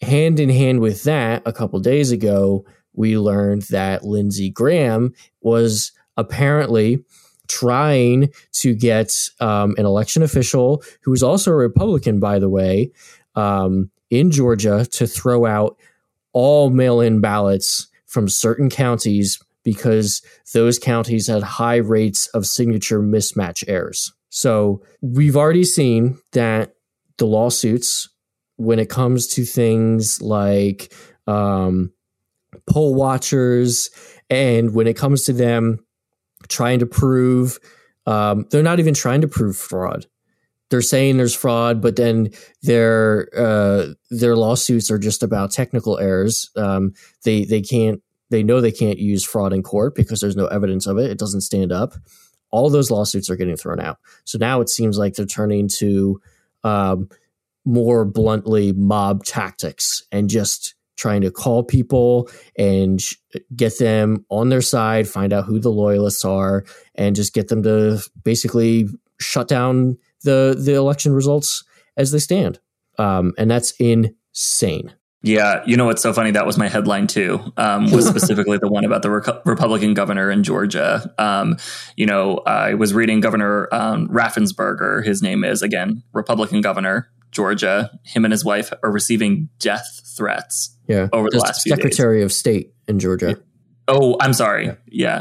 hand 0.00 0.40
in 0.40 0.48
hand 0.48 0.80
with 0.80 1.04
that, 1.04 1.42
a 1.46 1.52
couple 1.52 1.80
days 1.80 2.10
ago, 2.10 2.64
we 2.92 3.18
learned 3.18 3.62
that 3.62 4.04
Lindsey 4.04 4.50
Graham 4.50 5.14
was 5.40 5.92
apparently 6.16 7.04
trying 7.48 8.30
to 8.52 8.74
get 8.74 9.12
um, 9.40 9.74
an 9.78 9.86
election 9.86 10.22
official 10.22 10.82
who 11.02 11.12
is 11.12 11.22
also 11.22 11.52
a 11.52 11.56
Republican, 11.56 12.18
by 12.18 12.38
the 12.38 12.48
way, 12.48 12.90
um, 13.34 13.90
in 14.10 14.30
Georgia 14.30 14.86
to 14.92 15.06
throw 15.06 15.46
out 15.46 15.76
all 16.32 16.70
mail 16.70 17.00
in 17.00 17.20
ballots 17.20 17.88
from 18.06 18.28
certain 18.28 18.70
counties 18.70 19.38
because 19.66 20.22
those 20.54 20.78
counties 20.78 21.26
had 21.26 21.42
high 21.42 21.74
rates 21.74 22.28
of 22.28 22.46
signature 22.46 23.00
mismatch 23.00 23.64
errors. 23.66 24.12
So 24.28 24.80
we've 25.00 25.36
already 25.36 25.64
seen 25.64 26.18
that 26.34 26.76
the 27.18 27.26
lawsuits, 27.26 28.08
when 28.54 28.78
it 28.78 28.88
comes 28.88 29.26
to 29.26 29.44
things 29.44 30.22
like 30.22 30.94
um, 31.26 31.92
poll 32.70 32.94
watchers, 32.94 33.90
and 34.30 34.72
when 34.72 34.86
it 34.86 34.96
comes 34.96 35.24
to 35.24 35.32
them 35.32 35.84
trying 36.46 36.78
to 36.78 36.86
prove, 36.86 37.58
um, 38.06 38.46
they're 38.52 38.62
not 38.62 38.78
even 38.78 38.94
trying 38.94 39.22
to 39.22 39.28
prove 39.28 39.56
fraud. 39.56 40.06
They're 40.70 40.80
saying 40.80 41.16
there's 41.16 41.34
fraud, 41.34 41.82
but 41.82 41.96
then 41.96 42.30
their 42.62 43.28
uh, 43.36 43.94
their 44.10 44.36
lawsuits 44.36 44.92
are 44.92 44.98
just 44.98 45.24
about 45.24 45.50
technical 45.50 45.98
errors. 45.98 46.50
Um, 46.54 46.92
they 47.24 47.44
they 47.44 47.62
can't 47.62 48.00
they 48.30 48.42
know 48.42 48.60
they 48.60 48.72
can't 48.72 48.98
use 48.98 49.24
fraud 49.24 49.52
in 49.52 49.62
court 49.62 49.94
because 49.94 50.20
there's 50.20 50.36
no 50.36 50.46
evidence 50.46 50.86
of 50.86 50.98
it. 50.98 51.10
It 51.10 51.18
doesn't 51.18 51.42
stand 51.42 51.72
up. 51.72 51.94
All 52.50 52.70
those 52.70 52.90
lawsuits 52.90 53.28
are 53.30 53.36
getting 53.36 53.56
thrown 53.56 53.80
out. 53.80 53.98
So 54.24 54.38
now 54.38 54.60
it 54.60 54.68
seems 54.68 54.98
like 54.98 55.14
they're 55.14 55.26
turning 55.26 55.68
to 55.76 56.20
um, 56.64 57.08
more 57.64 58.04
bluntly 58.04 58.72
mob 58.72 59.24
tactics 59.24 60.04
and 60.10 60.30
just 60.30 60.74
trying 60.96 61.20
to 61.20 61.30
call 61.30 61.62
people 61.62 62.28
and 62.56 63.00
get 63.54 63.78
them 63.78 64.24
on 64.30 64.48
their 64.48 64.62
side, 64.62 65.06
find 65.06 65.32
out 65.32 65.44
who 65.44 65.58
the 65.58 65.70
loyalists 65.70 66.24
are, 66.24 66.64
and 66.94 67.14
just 67.14 67.34
get 67.34 67.48
them 67.48 67.62
to 67.62 68.02
basically 68.24 68.88
shut 69.18 69.48
down 69.48 69.98
the 70.24 70.56
the 70.58 70.74
election 70.74 71.12
results 71.12 71.64
as 71.96 72.12
they 72.12 72.18
stand. 72.18 72.58
Um, 72.98 73.34
and 73.36 73.50
that's 73.50 73.72
insane. 73.72 74.94
Yeah, 75.22 75.62
you 75.66 75.76
know 75.76 75.86
what's 75.86 76.02
so 76.02 76.12
funny? 76.12 76.30
That 76.30 76.46
was 76.46 76.56
my 76.56 76.68
headline 76.68 77.06
too. 77.06 77.40
Um, 77.56 77.90
was 77.90 78.06
specifically 78.08 78.58
the 78.58 78.68
one 78.68 78.84
about 78.84 79.02
the 79.02 79.10
Re- 79.10 79.40
Republican 79.44 79.94
governor 79.94 80.30
in 80.30 80.44
Georgia. 80.44 81.12
Um, 81.18 81.56
you 81.96 82.06
know, 82.06 82.38
I 82.46 82.74
was 82.74 82.94
reading 82.94 83.20
Governor 83.20 83.68
um, 83.72 84.08
Raffensperger. 84.08 85.04
His 85.04 85.22
name 85.22 85.44
is 85.44 85.62
again 85.62 86.02
Republican 86.12 86.60
governor 86.60 87.10
Georgia. 87.32 87.90
Him 88.04 88.24
and 88.24 88.32
his 88.32 88.44
wife 88.44 88.72
are 88.82 88.90
receiving 88.90 89.48
death 89.58 90.02
threats. 90.16 90.76
Yeah, 90.86 91.08
over 91.12 91.28
the 91.30 91.38
last 91.38 91.62
Secretary 91.62 92.22
of 92.22 92.32
State 92.32 92.72
in 92.86 92.98
Georgia. 92.98 93.38
Oh, 93.88 94.16
I'm 94.20 94.32
sorry. 94.32 94.66
Yeah. 94.66 94.74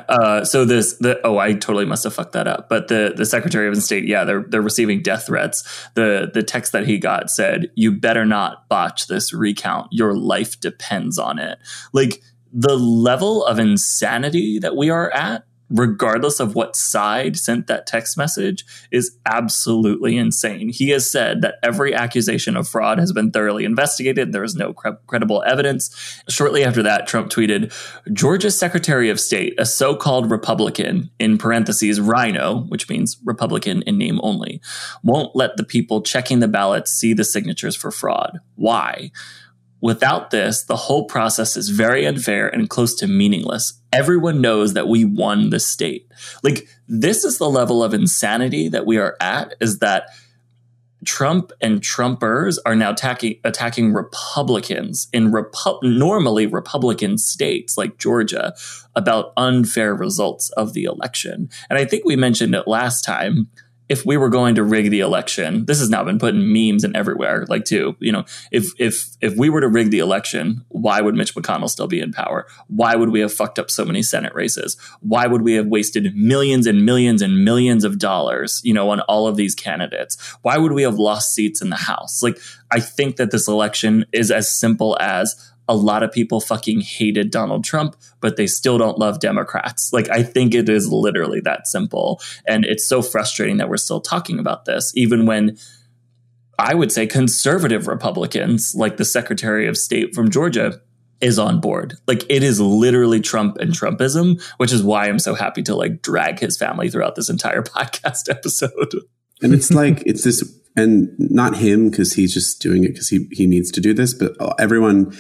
yeah. 0.10 0.16
Uh, 0.16 0.46
so 0.46 0.66
this 0.66 0.98
the 0.98 1.20
oh, 1.24 1.38
I 1.38 1.54
totally 1.54 1.86
must 1.86 2.04
have 2.04 2.14
fucked 2.14 2.34
that 2.34 2.48
up. 2.48 2.68
But 2.68 2.88
the 2.88 3.14
the 3.16 3.26
Secretary 3.26 3.68
of 3.68 3.82
State, 3.82 4.06
yeah, 4.06 4.24
they're 4.24 4.46
they're 4.48 4.62
receiving 4.62 5.02
death 5.02 5.28
threats. 5.28 5.64
The 5.94 6.32
the 6.34 6.42
text 6.42 6.72
that 6.72 6.88
he 6.88 6.98
got 6.98 7.30
said, 7.30 7.72
"You 7.76 7.92
better 7.92 8.26
not 8.26 8.68
botch 8.68 9.08
this 9.08 9.34
recount. 9.34 9.90
Your 9.92 10.16
life 10.16 10.60
depends 10.60 11.20
on 11.20 11.38
it." 11.38 11.60
Like 11.94 12.22
the 12.52 12.76
level 12.76 13.46
of 13.46 13.60
insanity 13.60 14.60
that 14.60 14.76
we 14.76 14.90
are 14.90 15.12
at 15.12 15.46
regardless 15.70 16.40
of 16.40 16.56
what 16.56 16.76
side 16.76 17.38
sent 17.38 17.68
that 17.68 17.88
text 17.88 18.18
message, 18.18 18.66
is 18.92 19.18
absolutely 19.26 20.18
insane. 20.18 20.70
He 20.70 20.90
has 20.90 21.10
said 21.10 21.42
that 21.42 21.56
every 21.64 21.94
accusation 21.94 22.56
of 22.56 22.68
fraud 22.68 23.00
has 23.00 23.12
been 23.12 23.32
thoroughly 23.32 23.66
investigated. 23.66 24.32
There 24.32 24.44
is 24.44 24.56
no 24.56 24.74
cre- 24.74 24.90
credible 25.08 25.44
evidence. 25.46 26.22
Shortly 26.30 26.64
after 26.64 26.84
that, 26.84 27.08
Trump 27.08 27.30
tweeted 27.30 27.74
Georgia's 28.14 28.58
Secretary 28.58 29.10
of 29.10 29.20
State, 29.20 29.56
a 29.58 29.66
so 29.66 29.96
called 29.96 30.30
Republican, 30.30 31.10
in 31.20 31.38
parentheses, 31.38 32.00
RINO, 32.00 32.66
which 32.68 32.90
means 32.90 33.18
Republican 33.24 33.82
in 33.84 33.98
name 33.98 34.20
only, 34.24 34.62
won't 35.04 35.36
let 35.36 35.58
the 35.58 35.64
people 35.64 36.02
checking 36.02 36.40
the 36.40 36.48
ballots 36.48 36.92
see 36.92 37.14
the 37.14 37.24
signatures 37.24 37.76
for 37.76 37.92
fraud. 37.92 38.40
Why? 38.56 39.12
Without 39.82 40.32
this, 40.32 40.64
the 40.64 40.76
whole 40.76 41.06
process 41.06 41.56
is 41.56 41.70
very 41.70 42.06
unfair 42.06 42.48
and 42.48 42.70
close 42.70 42.96
to 42.96 43.08
meaningless. 43.08 43.82
Everyone 43.96 44.42
knows 44.42 44.74
that 44.74 44.88
we 44.90 45.06
won 45.06 45.50
the 45.50 45.60
state. 45.60 46.12
Like, 46.44 46.68
this 46.88 47.24
is 47.24 47.38
the 47.38 47.50
level 47.50 47.84
of 47.84 47.94
insanity 47.94 48.68
that 48.70 48.86
we 48.86 48.98
are 48.98 49.16
at 49.22 49.56
is 49.62 49.80
that 49.80 50.10
Trump 51.06 51.52
and 51.62 51.82
Trumpers 51.82 52.58
are 52.66 52.76
now 52.76 52.92
attacking, 52.92 53.40
attacking 53.44 53.94
Republicans 53.94 55.08
in 55.14 55.32
Repu- 55.32 55.82
normally 55.84 56.46
Republican 56.46 57.18
states 57.18 57.78
like 57.78 57.98
Georgia 57.98 58.54
about 58.96 59.32
unfair 59.38 59.94
results 59.94 60.50
of 60.52 60.74
the 60.74 60.84
election. 60.84 61.50
And 61.70 61.80
I 61.80 61.86
think 61.86 62.04
we 62.06 62.16
mentioned 62.16 62.56
it 62.56 62.68
last 62.68 63.04
time 63.04 63.50
if 63.88 64.06
we 64.06 64.18
were 64.18 64.30
going 64.30 64.56
to 64.56 64.64
rig 64.64 64.90
the 64.90 65.00
election, 65.00 65.66
this 65.66 65.80
has 65.80 65.90
now 65.90 66.04
been 66.04 66.18
put 66.18 66.34
in 66.34 66.52
memes 66.52 66.84
and 66.84 66.96
everywhere, 66.96 67.46
like 67.50 67.66
too, 67.66 67.96
you 68.00 68.12
know, 68.12 68.26
if 68.52 68.68
if 68.80 69.10
if 69.22 69.36
we 69.38 69.50
were 69.50 69.62
to 69.62 69.68
rig 69.68 69.92
the 69.92 70.00
election, 70.00 70.66
why 70.70 71.02
would 71.02 71.16
Mitch 71.16 71.36
McConnell 71.36 71.70
still 71.70 71.88
be 71.88 72.00
in 72.00 72.12
power? 72.12 72.48
Why 72.68 72.96
would 72.96 73.10
we 73.10 73.20
have 73.20 73.34
fucked 73.34 73.60
up 73.60 73.70
so 73.70 73.86
many 73.86 74.02
Senate 74.02 74.34
races? 74.34 74.76
Why 75.02 75.28
would 75.28 75.44
we 75.44 75.54
have 75.54 75.68
wasted 75.68 76.16
millions 76.16 76.66
and 76.66 76.86
millions 76.86 77.22
and 77.22 77.46
millions 77.46 77.84
of 77.84 78.00
dollars, 78.00 78.60
you 78.64 78.74
know, 78.74 78.90
on 78.90 79.02
all 79.02 79.28
of 79.28 79.36
these 79.36 79.54
candidates? 79.54 80.18
Why 80.42 80.58
would 80.58 80.72
we 80.72 80.84
have 80.84 80.96
lost 80.96 81.36
seats 81.36 81.62
in 81.62 81.70
the 81.70 81.76
House? 81.76 82.24
Like, 82.24 82.40
I 82.72 82.80
think 82.80 83.18
that 83.18 83.32
this 83.32 83.48
election 83.48 84.06
is 84.12 84.32
as 84.32 84.50
simple 84.50 84.98
as 85.00 85.54
a 85.68 85.76
lot 85.76 86.04
of 86.04 86.12
people 86.12 86.40
fucking 86.40 86.82
hated 86.82 87.32
Donald 87.32 87.64
Trump, 87.64 87.96
but 88.22 88.38
they 88.38 88.48
still 88.48 88.78
don't 88.78 89.00
love 89.00 89.20
Democrats. 89.20 89.92
Like, 89.94 90.10
I 90.10 90.24
think 90.24 90.54
it 90.54 90.70
is 90.70 90.92
literally 90.92 91.40
that 91.42 91.68
simple. 91.68 92.22
And 92.48 92.66
it's 92.66 92.88
so 92.88 93.02
frustrating 93.02 93.58
that 93.58 93.70
we're 93.70 93.78
still 93.78 94.02
talking 94.02 94.40
about 94.40 94.66
this, 94.66 94.92
even 94.96 95.26
when 95.26 95.58
I 96.58 96.74
would 96.74 96.92
say 96.92 97.08
conservative 97.08 97.88
Republicans, 97.88 98.74
like 98.76 98.98
the 98.98 99.06
Secretary 99.06 99.68
of 99.68 99.78
State 99.78 100.16
from 100.16 100.30
Georgia, 100.30 100.82
is 101.22 101.40
on 101.40 101.60
board. 101.60 101.96
Like 102.08 102.24
it 102.30 102.44
is 102.44 102.60
literally 102.60 103.20
Trump 103.20 103.58
and 103.58 103.72
Trumpism, 103.72 104.42
which 104.58 104.72
is 104.72 104.84
why 104.84 105.08
I'm 105.08 105.20
so 105.20 105.34
happy 105.34 105.64
to 105.64 105.76
like 105.76 106.02
drag 106.02 106.40
his 106.40 106.58
family 106.58 106.90
throughout 106.90 107.16
this 107.16 107.30
entire 107.30 107.62
podcast 107.64 108.30
episode. 108.30 108.94
And 109.42 109.54
it's 109.54 109.72
like 109.72 110.04
it's 110.06 110.24
this 110.24 110.44
and 110.78 111.14
not 111.18 111.58
him 111.58 111.90
because 111.90 112.14
he's 112.14 112.34
just 112.34 112.62
doing 112.62 112.84
it 112.84 112.90
because 112.90 113.10
he 113.10 113.28
he 113.32 113.48
needs 113.48 113.72
to 113.72 113.82
do 113.82 113.94
this, 113.94 114.14
but 114.14 114.40
uh, 114.40 114.54
everyone 114.60 115.18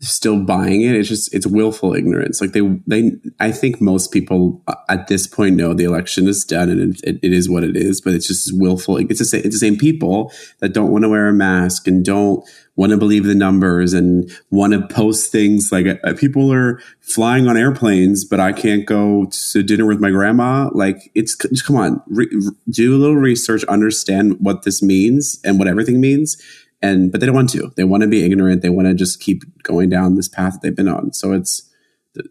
still 0.00 0.40
buying 0.40 0.82
it. 0.82 0.94
It's 0.94 1.08
just 1.08 1.34
it's 1.34 1.46
willful 1.46 1.94
ignorance. 1.94 2.40
Like 2.40 2.52
they 2.52 2.60
they 2.86 3.12
I 3.40 3.52
think 3.52 3.80
most 3.80 4.12
people 4.12 4.62
uh, 4.66 4.74
at 4.88 5.08
this 5.08 5.26
point 5.26 5.56
know 5.56 5.74
the 5.74 5.84
election 5.84 6.28
is 6.28 6.44
done 6.44 6.68
and 6.70 6.96
it, 7.02 7.18
it 7.22 7.32
is 7.32 7.48
what 7.48 7.64
it 7.64 7.76
is. 7.76 8.00
But 8.00 8.14
it's 8.14 8.26
just 8.26 8.50
willful. 8.58 8.98
It's 8.98 9.18
the 9.18 9.24
same, 9.24 9.42
it's 9.44 9.54
the 9.54 9.66
same 9.66 9.76
people 9.76 10.32
that 10.60 10.72
don't 10.72 10.90
want 10.90 11.04
to 11.04 11.08
wear 11.08 11.28
a 11.28 11.32
mask 11.32 11.86
and 11.86 12.04
don't 12.04 12.44
want 12.76 12.90
to 12.90 12.98
believe 12.98 13.24
the 13.24 13.34
numbers 13.34 13.92
and 13.92 14.30
want 14.50 14.72
to 14.72 14.86
post 14.88 15.30
things 15.30 15.70
like 15.70 15.86
uh, 16.02 16.14
people 16.14 16.52
are 16.52 16.80
flying 17.00 17.46
on 17.46 17.56
airplanes, 17.56 18.24
but 18.24 18.40
I 18.40 18.52
can't 18.52 18.84
go 18.84 19.26
to 19.30 19.62
dinner 19.62 19.86
with 19.86 20.00
my 20.00 20.10
grandma. 20.10 20.70
Like 20.72 21.10
it's 21.14 21.36
just 21.36 21.66
come 21.66 21.76
on, 21.76 22.02
re, 22.06 22.26
do 22.68 22.96
a 22.96 22.98
little 22.98 23.16
research, 23.16 23.62
understand 23.64 24.38
what 24.40 24.64
this 24.64 24.82
means 24.82 25.40
and 25.44 25.58
what 25.58 25.68
everything 25.68 26.00
means 26.00 26.36
and 26.84 27.10
but 27.10 27.20
they 27.20 27.26
don't 27.26 27.34
want 27.34 27.48
to. 27.50 27.72
They 27.76 27.84
want 27.84 28.02
to 28.02 28.06
be 28.06 28.24
ignorant. 28.24 28.60
They 28.60 28.68
want 28.68 28.88
to 28.88 28.94
just 28.94 29.18
keep 29.18 29.42
going 29.62 29.88
down 29.88 30.16
this 30.16 30.28
path 30.28 30.58
they've 30.60 30.76
been 30.76 30.88
on. 30.88 31.14
So 31.14 31.32
it's 31.32 31.70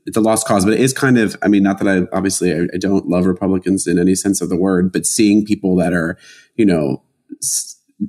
it's 0.06 0.16
a 0.16 0.22
lost 0.22 0.48
cause, 0.48 0.64
but 0.64 0.76
it 0.76 0.80
is 0.80 0.94
kind 0.94 1.18
of. 1.18 1.36
I 1.42 1.48
mean, 1.48 1.64
not 1.64 1.80
that 1.80 1.88
I 1.88 2.16
obviously 2.16 2.54
I, 2.54 2.68
I 2.74 2.78
don't 2.78 3.08
love 3.08 3.26
Republicans 3.26 3.88
in 3.88 3.98
any 3.98 4.14
sense 4.14 4.42
of 4.42 4.50
the 4.50 4.56
word, 4.56 4.94
but 4.94 5.08
seeing 5.08 5.44
people 5.44 5.76
that 5.78 5.92
are 5.92 6.20
you 6.56 6.68
know 6.68 7.02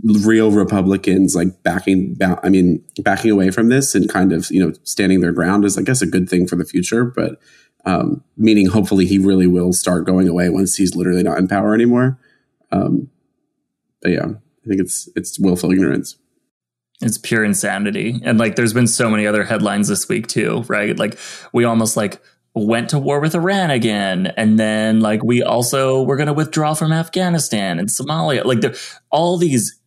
real 0.03 0.51
Republicans 0.51 1.35
like 1.35 1.63
backing, 1.63 2.15
back, 2.15 2.41
I 2.43 2.51
mean, 2.51 2.85
backing 3.01 3.31
away 3.31 3.51
from 3.51 3.71
this 3.71 3.95
and 3.95 4.09
kind 4.09 4.31
of 4.31 4.51
you 4.51 4.63
know 4.63 4.75
standing 4.83 5.21
their 5.23 5.33
ground 5.33 5.65
is, 5.65 5.79
I 5.79 5.83
guess, 5.83 6.03
a 6.03 6.07
good 6.07 6.29
thing 6.29 6.47
for 6.47 6.57
the 6.57 6.67
future. 6.67 7.07
But 7.07 7.41
um, 7.87 8.23
meaning, 8.37 8.67
hopefully, 8.67 9.07
he 9.07 9.19
really 9.19 9.47
will 9.47 9.73
start 9.73 10.05
going 10.05 10.29
away 10.29 10.51
once 10.51 10.77
he's 10.77 10.95
literally 10.95 11.23
not 11.23 11.39
in 11.39 11.49
power 11.49 11.75
anymore. 11.75 12.19
Um, 12.71 13.09
but 14.03 14.11
yeah, 14.11 14.27
I 14.27 14.69
think 14.69 14.83
it's 14.83 15.09
it's 15.17 15.41
willful 15.41 15.73
ignorance. 15.73 16.19
It's 17.05 17.19
pure 17.19 17.45
insanity. 17.45 18.21
And 18.25 18.39
like 18.39 18.57
there's 18.57 18.73
been 18.73 18.87
so 18.87 19.11
many 19.11 19.27
other 19.27 19.45
headlines 19.45 19.89
this 19.89 20.09
week 20.09 20.27
too, 20.27 20.65
right? 20.69 20.99
Like 20.99 21.19
we 21.53 21.65
almost 21.65 21.97
like 21.97 22.21
went 22.55 22.91
to 22.91 22.99
war 22.99 23.21
with 23.21 23.35
Iran 23.35 23.71
again. 23.71 24.29
And 24.37 24.59
then 24.59 25.01
like 25.01 25.23
we 25.23 25.43
also 25.43 26.03
we're 26.03 26.17
gonna 26.17 26.33
withdraw 26.33 26.75
from 26.75 26.93
Afghanistan 26.93 27.79
and 27.79 27.89
Somalia. 27.89 28.45
Like 28.45 28.61
there 28.61 28.75
all 29.11 29.37
these 29.37 29.79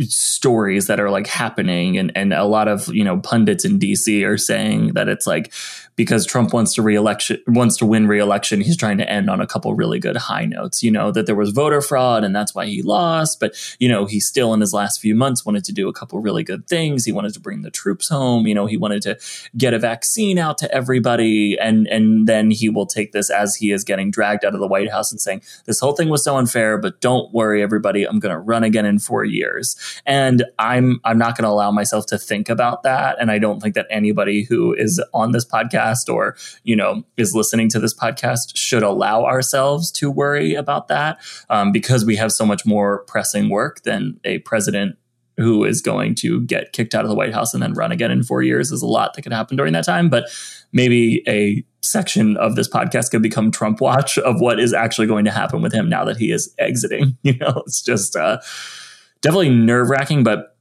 stories 0.00 0.86
that 0.86 1.00
are 1.00 1.10
like 1.10 1.26
happening 1.26 1.98
and 1.98 2.12
and 2.14 2.32
a 2.32 2.44
lot 2.44 2.68
of 2.68 2.88
you 2.94 3.02
know 3.02 3.18
pundits 3.18 3.64
in 3.64 3.78
DC 3.78 4.24
are 4.24 4.38
saying 4.38 4.92
that 4.94 5.08
it's 5.08 5.26
like 5.26 5.52
because 5.96 6.24
Trump 6.24 6.52
wants 6.52 6.74
to 6.74 6.82
reelection 6.82 7.38
wants 7.48 7.76
to 7.76 7.86
win 7.86 8.06
reelection, 8.06 8.60
he's 8.60 8.76
trying 8.76 8.98
to 8.98 9.10
end 9.10 9.28
on 9.28 9.40
a 9.40 9.46
couple 9.46 9.74
really 9.74 9.98
good 9.98 10.16
high 10.16 10.44
notes. 10.44 10.82
You 10.82 10.90
know 10.90 11.10
that 11.10 11.26
there 11.26 11.34
was 11.34 11.50
voter 11.50 11.80
fraud 11.80 12.24
and 12.24 12.34
that's 12.34 12.54
why 12.54 12.66
he 12.66 12.82
lost, 12.82 13.40
but 13.40 13.54
you 13.78 13.88
know 13.88 14.06
he 14.06 14.20
still 14.20 14.54
in 14.54 14.60
his 14.60 14.72
last 14.72 15.00
few 15.00 15.14
months 15.14 15.44
wanted 15.44 15.64
to 15.64 15.72
do 15.72 15.88
a 15.88 15.92
couple 15.92 16.20
really 16.20 16.44
good 16.44 16.66
things. 16.66 17.04
He 17.04 17.12
wanted 17.12 17.34
to 17.34 17.40
bring 17.40 17.62
the 17.62 17.70
troops 17.70 18.08
home. 18.08 18.46
You 18.46 18.54
know 18.54 18.66
he 18.66 18.76
wanted 18.76 19.02
to 19.02 19.18
get 19.56 19.74
a 19.74 19.78
vaccine 19.78 20.38
out 20.38 20.58
to 20.58 20.72
everybody, 20.72 21.58
and 21.58 21.86
and 21.88 22.26
then 22.26 22.50
he 22.50 22.68
will 22.68 22.86
take 22.86 23.12
this 23.12 23.30
as 23.30 23.56
he 23.56 23.72
is 23.72 23.84
getting 23.84 24.10
dragged 24.10 24.44
out 24.44 24.54
of 24.54 24.60
the 24.60 24.66
White 24.66 24.90
House 24.90 25.10
and 25.10 25.20
saying 25.20 25.42
this 25.66 25.80
whole 25.80 25.92
thing 25.92 26.08
was 26.08 26.24
so 26.24 26.36
unfair, 26.36 26.78
but 26.78 27.00
don't 27.00 27.32
worry, 27.32 27.62
everybody, 27.62 28.04
I'm 28.04 28.18
going 28.18 28.34
to 28.34 28.38
run 28.38 28.64
again 28.64 28.86
in 28.86 28.98
four 28.98 29.24
years. 29.24 29.71
And 30.06 30.44
I'm 30.58 31.00
I'm 31.04 31.18
not 31.18 31.36
going 31.36 31.44
to 31.44 31.50
allow 31.50 31.70
myself 31.70 32.06
to 32.06 32.18
think 32.18 32.48
about 32.48 32.82
that, 32.82 33.16
and 33.20 33.30
I 33.30 33.38
don't 33.38 33.60
think 33.60 33.74
that 33.74 33.86
anybody 33.90 34.44
who 34.44 34.74
is 34.74 35.02
on 35.12 35.32
this 35.32 35.44
podcast 35.44 36.12
or, 36.12 36.36
you 36.64 36.76
know, 36.76 37.04
is 37.16 37.34
listening 37.34 37.68
to 37.70 37.78
this 37.78 37.94
podcast 37.94 38.56
should 38.56 38.82
allow 38.82 39.24
ourselves 39.24 39.90
to 39.92 40.10
worry 40.10 40.54
about 40.54 40.88
that 40.88 41.18
um, 41.50 41.72
because 41.72 42.04
we 42.04 42.16
have 42.16 42.32
so 42.32 42.46
much 42.46 42.64
more 42.66 43.04
pressing 43.04 43.48
work 43.48 43.82
than 43.82 44.18
a 44.24 44.38
president 44.40 44.96
who 45.36 45.64
is 45.64 45.80
going 45.80 46.14
to 46.14 46.42
get 46.42 46.72
kicked 46.72 46.94
out 46.94 47.04
of 47.04 47.08
the 47.08 47.14
White 47.14 47.32
House 47.32 47.54
and 47.54 47.62
then 47.62 47.72
run 47.72 47.92
again 47.92 48.10
in 48.10 48.22
four 48.22 48.42
years. 48.42 48.68
There's 48.68 48.82
a 48.82 48.86
lot 48.86 49.14
that 49.14 49.22
could 49.22 49.32
happen 49.32 49.56
during 49.56 49.72
that 49.72 49.84
time, 49.84 50.08
but 50.08 50.28
maybe 50.72 51.22
a 51.26 51.64
section 51.82 52.36
of 52.36 52.54
this 52.54 52.68
podcast 52.68 53.10
could 53.10 53.22
become 53.22 53.50
Trump 53.50 53.80
watch 53.80 54.18
of 54.18 54.40
what 54.40 54.60
is 54.60 54.72
actually 54.72 55.06
going 55.06 55.24
to 55.24 55.30
happen 55.30 55.62
with 55.62 55.72
him 55.72 55.88
now 55.88 56.04
that 56.04 56.16
he 56.16 56.30
is 56.30 56.54
exiting. 56.58 57.16
You 57.22 57.38
know, 57.38 57.62
it's 57.66 57.82
just 57.82 58.16
uh, 58.16 58.38
definitely 59.22 59.50
nerve 59.50 59.88
wracking, 59.88 60.22
but 60.22 60.56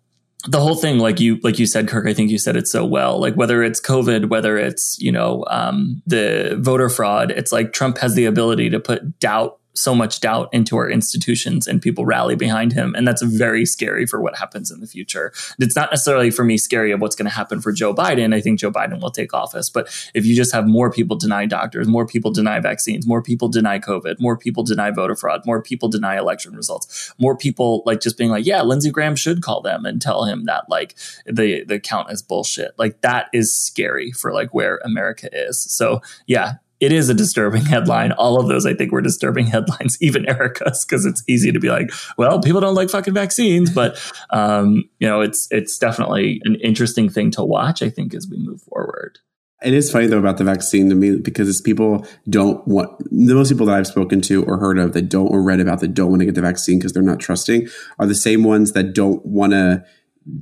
the 0.48 0.60
whole 0.60 0.76
thing, 0.76 0.98
like 0.98 1.20
you, 1.20 1.40
like 1.44 1.60
you 1.60 1.68
said, 1.68 1.88
Kirk, 1.88 2.08
I 2.08 2.14
think 2.14 2.32
you 2.32 2.40
said 2.40 2.56
it 2.56 2.68
so 2.68 2.84
well. 2.86 3.20
Like 3.20 3.36
whether 3.36 3.62
it's 3.62 3.80
COVID, 3.80 4.30
whether 4.30 4.58
it's 4.58 4.98
you 5.00 5.12
know 5.12 5.46
um, 5.50 6.02
the 6.08 6.58
voter 6.60 6.90
fraud, 6.90 7.32
it's 7.32 7.52
like 7.52 7.74
Trump 7.74 8.00
has 8.00 8.16
the 8.16 8.26
ability 8.26 8.70
to 8.72 8.80
put 8.80 9.20
doubt 9.20 9.60
so 9.74 9.96
much 9.96 10.20
doubt 10.20 10.50
into 10.52 10.78
our 10.78 10.90
institutions 10.90 11.68
and 11.68 11.82
people 11.82 12.06
rally 12.06 12.36
behind 12.36 12.74
him. 12.74 12.94
And 12.96 13.08
that's 13.08 13.22
very 13.22 13.66
scary 13.66 14.06
for 14.06 14.22
what 14.22 14.38
happens 14.38 14.72
in 14.72 14.80
the 14.82 14.88
future. 14.88 15.32
It's 15.60 15.76
not 15.76 15.92
necessarily 15.92 16.32
for 16.32 16.44
me 16.44 16.58
scary 16.58 16.92
of 16.92 17.02
what's 17.02 17.16
going 17.16 17.30
to 17.30 17.36
happen 17.36 17.62
for 17.62 17.72
Joe 17.72 17.94
Biden. 17.94 18.34
I 18.34 18.42
think 18.42 18.60
Joe 18.60 18.72
Biden 18.72 19.02
will 19.02 19.12
take 19.12 19.34
office. 19.34 19.70
But 19.70 19.88
if 20.14 20.26
you 20.26 20.36
just 20.36 20.54
have 20.54 20.68
more 20.68 20.92
people 20.92 21.16
deny 21.16 21.46
doctors, 21.46 21.88
more 21.88 22.06
people 22.06 22.32
deny 22.32 22.60
vaccines, 22.60 23.08
more 23.08 23.22
people 23.22 23.48
deny 23.48 23.80
COVID, 23.80 24.20
more 24.20 24.38
people 24.38 24.64
deny 24.64 24.92
voter 24.92 25.16
fraud, 25.16 25.42
more 25.46 25.62
people 25.62 25.90
deny 25.90 26.18
election 26.18 26.56
results, 26.56 27.14
more 27.18 27.38
people 27.38 27.84
like 27.86 28.02
just 28.02 28.18
being 28.18 28.30
like, 28.30 28.46
yeah, 28.46 28.62
Lindsey 28.62 28.92
Graham 28.92 29.16
should 29.16 29.42
call 29.42 29.62
them 29.62 29.86
and 29.86 30.02
tell 30.02 30.26
him 30.26 30.46
that 30.46 30.70
like 30.70 30.96
the, 31.26 31.64
the 31.64 31.80
count 31.80 32.12
is 32.12 32.22
bullshit. 32.22 32.72
Like 32.78 33.02
that 33.02 33.28
is 33.34 33.56
scary 33.56 34.12
for 34.12 34.34
like 34.34 34.54
where 34.54 34.82
America 34.84 35.30
is. 35.32 35.62
So 35.62 36.02
yeah, 36.28 36.56
it 36.82 36.92
is 36.92 37.10
a 37.10 37.14
disturbing 37.14 37.64
headline. 37.64 38.12
All 38.14 38.40
of 38.40 38.48
those, 38.48 38.66
I 38.66 38.74
think, 38.74 38.92
were 38.92 39.02
disturbing 39.02 39.46
headlines, 39.46 39.98
even 40.02 40.28
Erica's, 40.28 40.84
because 40.84 41.06
it's 41.06 41.24
easy 41.28 41.52
to 41.52 41.60
be 41.60 41.70
like, 41.70 41.92
well, 42.18 42.42
people 42.42 42.60
don't 42.60 42.76
like 42.76 42.90
fucking 42.90 43.14
vaccines, 43.14 43.70
but 43.70 44.02
um, 44.32 44.90
you 45.00 45.08
know, 45.08 45.22
it's 45.22 45.48
it's 45.52 45.78
definitely 45.78 46.42
an 46.44 46.56
interesting 46.56 47.08
thing 47.08 47.32
to 47.32 47.44
watch. 47.44 47.82
I 47.82 47.90
think 47.90 48.14
as 48.14 48.28
we 48.30 48.38
move 48.38 48.62
forward. 48.62 49.20
It 49.64 49.76
is 49.76 49.92
funny 49.92 50.08
though 50.08 50.18
about 50.18 50.40
the 50.40 50.44
vaccine 50.44 50.90
to 50.90 50.96
me 50.96 51.18
because 51.18 51.48
it's 51.48 51.62
people 51.62 52.08
don't 52.28 52.68
want 52.68 52.98
the 53.12 53.36
most 53.36 53.52
people 53.52 53.68
that 53.68 53.78
I've 53.78 53.86
spoken 53.86 54.20
to 54.22 54.44
or 54.46 54.58
heard 54.58 54.80
of 54.80 54.94
that 54.94 55.04
don't 55.04 55.28
or 55.28 55.44
read 55.44 55.60
about 55.60 55.82
that 55.82 55.94
don't 55.94 56.10
want 56.10 56.22
to 56.22 56.26
get 56.26 56.34
the 56.34 56.42
vaccine 56.42 56.80
because 56.80 56.94
they're 56.94 57.04
not 57.04 57.20
trusting 57.20 57.70
are 58.00 58.08
the 58.08 58.16
same 58.16 58.44
ones 58.44 58.72
that 58.72 58.94
don't 58.94 59.24
want 59.24 59.54
to 59.54 59.86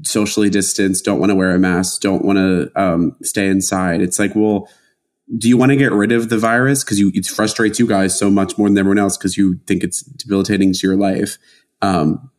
socially 0.04 0.50
distance, 0.50 1.02
don't 1.02 1.20
want 1.20 1.32
to 1.32 1.36
wear 1.36 1.54
a 1.54 1.60
mask, 1.60 2.00
don't 2.02 2.24
want 2.24 2.38
to 2.38 2.72
um, 2.82 3.16
stay 3.22 3.48
inside. 3.48 4.02
It's 4.02 4.20
like, 4.20 4.36
well, 4.36 4.70
do 5.38 5.48
you 5.48 5.58
want 5.58 5.72
to 5.72 5.76
get 5.76 5.92
rid 5.92 6.12
of 6.12 6.30
the 6.30 6.38
virus? 6.38 6.84
Because 6.84 7.00
you 7.00 7.12
it 7.14 7.26
frustrates 7.26 7.80
you 7.80 7.88
guys 7.88 8.18
so 8.18 8.30
much 8.30 8.58
more 8.58 8.68
than 8.68 8.78
everyone 8.78 8.98
else 8.98 9.18
because 9.18 9.38
you 9.38 9.60
think 9.68 9.84
it's 9.84 10.02
debilitating 10.02 10.74
to 10.74 10.88
your 10.88 10.98
life. 10.98 11.38
Um, 11.82 12.32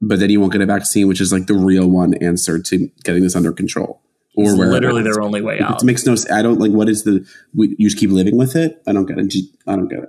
but 0.00 0.20
then 0.20 0.30
you 0.30 0.40
won't 0.40 0.52
get 0.52 0.60
a 0.60 0.66
vaccine 0.66 1.08
which 1.08 1.20
is 1.20 1.32
like 1.32 1.46
the 1.46 1.54
real 1.54 1.88
one 1.88 2.14
answer 2.14 2.60
to 2.60 2.88
getting 3.04 3.22
this 3.22 3.36
under 3.36 3.52
control 3.52 4.02
or 4.36 4.50
it's 4.50 4.58
literally 4.58 5.02
their 5.02 5.20
only 5.22 5.40
way 5.40 5.58
out. 5.60 5.82
it 5.82 5.86
makes 5.86 6.04
no 6.04 6.14
sense 6.14 6.30
i 6.30 6.42
don't 6.42 6.58
like 6.58 6.72
what 6.72 6.88
is 6.88 7.04
the 7.04 7.26
we, 7.54 7.74
you 7.78 7.88
just 7.88 7.98
keep 7.98 8.10
living 8.10 8.36
with 8.36 8.56
it? 8.56 8.82
I 8.86 8.92
don't 8.92 9.06
get 9.06 9.18
it. 9.18 9.34
I 9.66 9.76
don't 9.76 9.88
get 9.88 10.00
it. 10.00 10.08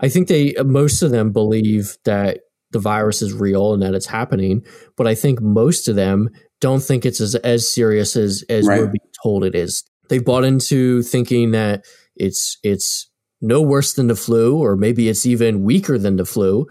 I 0.00 0.08
think 0.08 0.28
they 0.28 0.54
most 0.64 1.02
of 1.02 1.10
them 1.10 1.32
believe 1.32 1.96
that 2.04 2.40
the 2.72 2.80
virus 2.80 3.22
is 3.22 3.32
real 3.32 3.72
and 3.72 3.82
that 3.82 3.94
it's 3.94 4.06
happening 4.06 4.64
but 4.96 5.06
i 5.06 5.14
think 5.14 5.40
most 5.40 5.86
of 5.86 5.94
them 5.94 6.28
don't 6.60 6.82
think 6.82 7.06
it's 7.06 7.20
as, 7.20 7.36
as 7.36 7.72
serious 7.72 8.16
as 8.16 8.44
as 8.48 8.66
right. 8.66 8.80
we're 8.80 8.86
being 8.86 9.12
told 9.22 9.44
it 9.44 9.54
is 9.54 9.84
They've 10.08 10.24
bought 10.24 10.44
into 10.44 11.02
thinking 11.02 11.52
that 11.52 11.84
it's 12.16 12.58
it's 12.62 13.10
no 13.40 13.60
worse 13.60 13.94
than 13.94 14.06
the 14.06 14.16
flu, 14.16 14.56
or 14.56 14.76
maybe 14.76 15.08
it's 15.08 15.26
even 15.26 15.64
weaker 15.64 15.98
than 15.98 16.16
the 16.16 16.24
flu, 16.24 16.66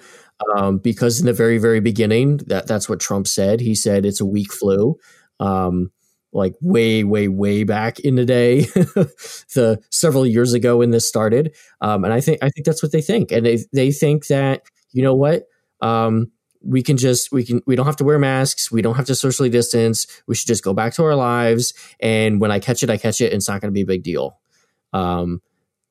um, 0.56 0.78
because 0.78 1.20
in 1.20 1.26
the 1.26 1.34
very 1.34 1.58
very 1.58 1.80
beginning, 1.80 2.38
that 2.48 2.68
that's 2.68 2.90
what 2.90 3.00
Trump 3.00 3.28
said. 3.28 3.60
He 3.60 3.76
said 3.76 4.06
it's 4.06 4.22
a 4.22 4.26
weak 4.26 4.52
flu. 4.54 4.96
Um, 5.40 5.92
like 6.34 6.56
way, 6.62 7.04
way, 7.04 7.28
way 7.28 7.64
back 7.64 8.00
in 8.00 8.16
the 8.16 8.26
day, 8.26 8.62
the 9.54 9.80
several 9.92 10.26
years 10.26 10.54
ago 10.54 10.78
when 10.78 10.90
this 10.90 11.08
started, 11.08 11.56
um, 11.82 12.04
and 12.04 12.12
I 12.14 12.22
think 12.22 12.40
I 12.42 12.50
think 12.50 12.66
that's 12.66 12.82
what 12.82 12.92
they 12.92 13.02
think, 13.02 13.32
and 13.32 13.46
they 13.46 13.60
they 13.72 13.92
think 13.92 14.28
that 14.28 14.64
you 14.92 15.04
know 15.04 15.14
what, 15.14 15.44
um, 15.82 16.32
we 16.64 16.82
can 16.82 16.98
just 16.98 17.32
we 17.32 17.44
can 17.44 17.62
we 17.66 17.76
don't 17.76 17.86
have 17.86 17.98
to 17.98 18.04
wear 18.04 18.18
masks. 18.18 18.72
We 18.72 18.82
don't 18.82 18.96
have 18.96 19.06
to 19.06 19.16
socially 19.16 19.50
distance. 19.50 20.08
We 20.28 20.36
should 20.36 20.48
just 20.48 20.64
go 20.64 20.74
back 20.74 20.94
to 20.96 21.04
our 21.04 21.16
lives. 21.16 21.74
And 22.00 22.40
when 22.40 22.52
i 22.52 22.60
catch 22.60 22.84
it 22.84 22.90
i 22.90 22.98
catch 22.98 23.22
it. 23.22 23.26
And 23.26 23.36
it's 23.36 23.48
not 23.48 23.62
going 23.62 23.70
to 23.70 23.74
be 23.74 23.82
a 23.82 23.86
big 23.86 24.04
deal. 24.04 24.40
Um, 24.94 25.42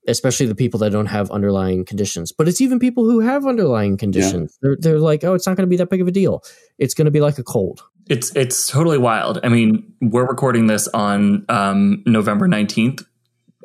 especially 0.09 0.47
the 0.47 0.55
people 0.55 0.81
that 0.81 0.91
don't 0.91 1.07
have 1.07 1.31
underlying 1.31 1.85
conditions. 1.85 2.33
But 2.33 2.49
it's 2.49 2.61
even 2.61 2.81
people 2.81 3.05
who 3.05 3.21
have 3.21 3.47
underlying 3.47 3.97
conditions. 3.97 4.59
Yeah. 4.63 4.71
they're, 4.71 4.77
they're 4.81 4.99
like 4.99 5.25
oh 5.25 5.35
it's 5.35 5.47
not 5.47 5.57
going 5.57 5.67
to 5.67 5.71
be 5.71 5.77
that 5.77 5.91
big 5.91 6.01
of 6.01 6.09
a 6.09 6.13
deal. 6.13 6.43
It's 6.79 6.95
going 6.95 7.07
to 7.07 7.11
be 7.11 7.21
like 7.21 7.39
a 7.39 7.45
cold. 7.45 7.83
It's 8.09 8.35
it's 8.35 8.67
totally 8.67 8.99
wild. 8.99 9.41
I 9.45 9.49
mean 9.49 9.93
we're 10.01 10.27
recording 10.27 10.67
this 10.67 10.89
on 10.89 11.45
um, 11.49 12.03
november 12.07 12.49
19th 12.49 13.05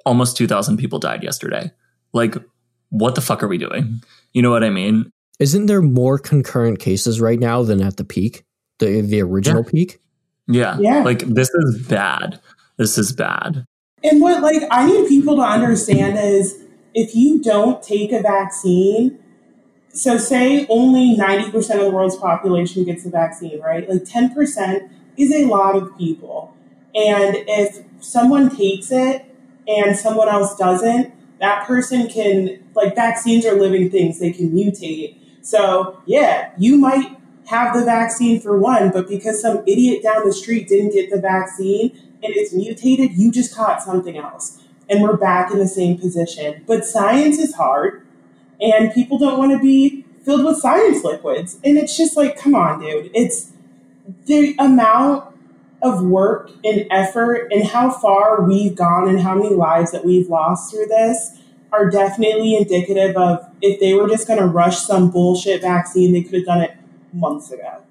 almost 0.06 0.38
2000 0.38 0.78
people 0.78 1.00
died 1.00 1.22
yesterday. 1.24 1.72
Like 2.14 2.36
what 2.90 3.16
the 3.16 3.22
fuck 3.22 3.44
are 3.44 3.48
we 3.48 3.58
doing? 3.58 4.02
You 4.34 4.42
know 4.42 4.52
what 4.52 4.64
i 4.64 4.70
mean 4.70 5.12
isn't 5.40 5.68
there 5.68 5.82
more 5.82 6.18
concurrent 6.18 6.80
cases 6.80 7.22
right 7.22 7.40
now 7.40 7.64
than 7.64 7.82
at 7.82 7.98
the 7.98 8.04
peak, 8.04 8.44
the 8.80 9.02
the 9.02 9.22
original 9.22 9.64
yeah. 9.64 9.72
peak? 9.72 10.00
Yeah. 10.48 10.78
yeah. 10.80 11.04
Like 11.04 11.20
this 11.20 11.50
is 11.50 11.88
bad. 11.88 12.40
This 12.78 12.98
is 12.98 13.12
bad. 13.12 13.66
And 14.04 14.22
what 14.22 14.42
like 14.42 14.64
I 14.72 14.88
need 14.88 15.08
people 15.08 15.36
to 15.38 15.42
understand 15.42 16.18
is 16.18 16.64
if 16.94 17.16
you 17.16 17.42
don't 17.42 17.84
take 17.84 18.12
a 18.12 18.22
vaccine, 18.22 19.20
so 19.90 20.18
say 20.18 20.66
only 20.70 21.16
90% 21.16 21.56
of 21.56 21.82
the 21.82 21.92
world's 21.92 22.18
population 22.18 22.84
gets 22.86 23.06
a 23.06 23.10
vaccine, 23.10 23.60
right? 23.62 23.88
Like 23.88 24.04
10% 24.04 24.90
is 25.18 25.32
a 25.34 25.46
lot 25.46 25.76
of 25.76 25.98
people. 25.98 26.56
And 26.96 27.36
if 27.48 27.84
someone 28.00 28.56
takes 28.56 28.92
it 28.92 29.26
and 29.68 29.98
someone 29.98 30.30
else 30.30 30.56
doesn't, 30.56 31.14
that 31.40 31.68
person 31.68 32.08
can 32.08 32.64
like 32.76 32.96
vaccines 32.96 33.46
are 33.46 33.60
living 33.60 33.90
things, 33.90 34.20
they 34.20 34.32
can 34.32 34.52
mutate. 34.52 35.18
So, 35.48 36.02
yeah, 36.06 36.52
you 36.58 36.78
might 36.78 37.18
have 37.46 37.74
the 37.74 37.86
vaccine 37.86 38.42
for 38.42 38.60
one, 38.60 38.92
but 38.92 39.08
because 39.08 39.42
some 39.42 39.60
idiot 39.60 40.04
down 40.04 40.26
the 40.26 40.34
street 40.34 40.68
didn't 40.68 40.92
get 40.92 41.10
the 41.10 41.22
vaccine 41.22 41.92
and 42.22 42.34
it's 42.36 42.54
mutated, 42.54 43.18
you 43.18 43.32
just 43.32 43.56
caught 43.56 43.82
something 43.82 44.18
else. 44.18 44.62
And 44.90 45.02
we're 45.02 45.16
back 45.16 45.50
in 45.50 45.58
the 45.58 45.68
same 45.68 45.98
position. 45.98 46.66
But 46.68 46.84
science 46.84 47.38
is 47.38 47.56
hard, 47.56 48.06
and 48.60 48.94
people 48.94 49.18
don't 49.18 49.38
want 49.38 49.54
to 49.54 49.60
be 49.60 50.04
filled 50.26 50.44
with 50.44 50.58
science 50.58 51.06
liquids. 51.06 51.58
And 51.64 51.78
it's 51.78 51.96
just 51.96 52.18
like, 52.18 52.38
come 52.38 52.54
on, 52.54 52.82
dude. 52.82 53.10
It's 53.14 53.54
the 54.26 54.54
amount 54.60 55.34
of 55.82 56.04
work 56.04 56.52
and 56.66 56.88
effort 56.92 57.48
and 57.54 57.66
how 57.66 57.90
far 57.90 58.42
we've 58.42 58.76
gone 58.76 59.08
and 59.08 59.22
how 59.22 59.36
many 59.36 59.56
lives 59.56 59.94
that 59.94 60.04
we've 60.04 60.28
lost 60.28 60.72
through 60.72 60.88
this 60.88 61.37
are 61.78 61.90
definitely 61.90 62.56
indicative 62.56 63.16
of 63.16 63.48
if 63.62 63.80
they 63.80 63.94
were 63.94 64.08
just 64.08 64.28
going 64.28 64.40
to 64.40 64.46
rush 64.46 64.80
some 64.80 65.12
bullshit 65.12 65.62
vaccine, 65.62 66.14
they 66.14 66.24
could 66.24 66.34
have 66.34 66.46
done 66.46 66.62
it 66.62 66.72
months 67.14 67.52
ago. 67.52 67.84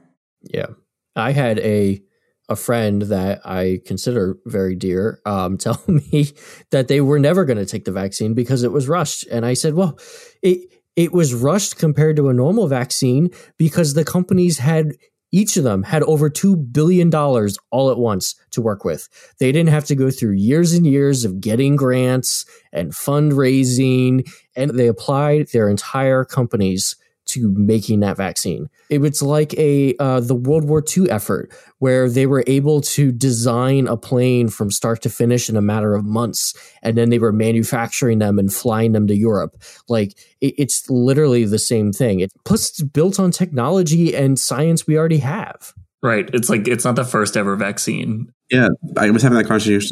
Yeah. 0.43 0.67
I 1.15 1.33
had 1.33 1.59
a 1.61 2.03
a 2.49 2.55
friend 2.55 3.03
that 3.03 3.41
I 3.45 3.81
consider 3.87 4.39
very 4.47 4.77
dear 4.77 5.21
um, 5.27 5.59
tell 5.59 5.83
me 5.89 6.33
that 6.71 6.89
they 6.89 7.01
were 7.01 7.19
never 7.19 7.45
going 7.45 7.59
to 7.59 7.67
take 7.67 7.85
the 7.85 7.93
vaccine 7.93 8.35
because 8.35 8.63
it 8.63 8.73
was 8.73 8.89
rushed, 8.89 9.27
and 9.29 9.45
I 9.45 9.55
said, 9.55 9.75
"Well, 9.75 9.99
it 10.43 10.71
it 10.95 11.13
was 11.13 11.35
rushed 11.35 11.77
compared 11.77 12.17
to 12.17 12.29
a 12.29 12.35
normal 12.35 12.69
vaccine 12.69 13.31
because 13.59 13.95
the 13.95 14.05
companies 14.05 14.59
had 14.59 14.95
each 15.37 15.59
of 15.59 15.65
them 15.65 15.83
had 15.83 16.03
over 16.05 16.31
$2 16.31 16.73
billion 16.73 17.15
all 17.15 17.91
at 17.91 17.99
once 17.99 18.37
to 18.53 18.63
work 18.63 18.87
with. 18.87 19.07
They 19.39 19.53
didn't 19.53 19.69
have 19.69 19.85
to 19.85 19.95
go 19.95 20.11
through 20.11 20.33
years 20.33 20.73
and 20.73 20.87
years 20.87 21.27
of 21.27 21.43
getting 21.43 21.77
grants 21.77 22.47
and 22.73 22.93
fundraising, 22.93 24.27
and 24.57 24.71
they 24.71 24.87
applied 24.87 25.49
their 25.49 25.69
entire 25.69 26.25
companies 26.25 26.97
to 27.27 27.53
making 27.57 28.01
that 28.01 28.17
vaccine. 28.17 28.69
It 28.89 28.99
was 28.99 29.23
like 29.23 29.55
a 29.55 29.95
uh, 29.99 30.21
the 30.21 30.35
World 30.35 30.65
War 30.69 30.83
II 30.97 31.11
effort 31.11 31.53
where 31.79 32.09
they 32.09 32.27
were 32.27 32.45
able 32.47 32.81
to 32.81 33.13
design 33.13 33.87
a 33.87 33.97
plane 33.97 34.49
from 34.49 34.71
start 34.71 35.03
to 35.03 35.11
finish 35.11 35.49
in 35.49 35.57
a 35.57 35.63
matter 35.63 35.95
of 35.95 36.05
months, 36.05 36.55
and 36.83 36.97
then 36.97 37.11
they 37.11 37.19
were 37.19 37.33
manufacturing 37.33 38.19
them 38.19 38.39
and 38.39 38.53
flying 38.53 38.93
them 38.93 39.07
to 39.07 39.15
Europe. 39.15 39.63
Like 39.89 40.13
it, 40.41 40.55
it's 40.59 40.89
literally 40.89 41.45
the 41.45 41.59
same 41.59 41.93
thing. 41.93 42.21
It 42.21 42.33
plus 42.45 42.71
it's 42.71 42.83
built 42.83 43.21
on 43.21 43.31
technology 43.31 44.15
and 44.15 44.39
science 44.39 44.87
we 44.87 44.97
already 44.97 45.19
have. 45.19 45.75
Right. 46.03 46.29
It's 46.33 46.49
like 46.49 46.69
it's 46.69 46.85
not 46.85 46.97
the 46.97 47.05
first 47.05 47.37
ever 47.37 47.57
vaccine. 47.57 48.33
Yeah, 48.51 48.69
I 48.97 49.11
was 49.11 49.23
having 49.23 49.39
that 49.39 49.47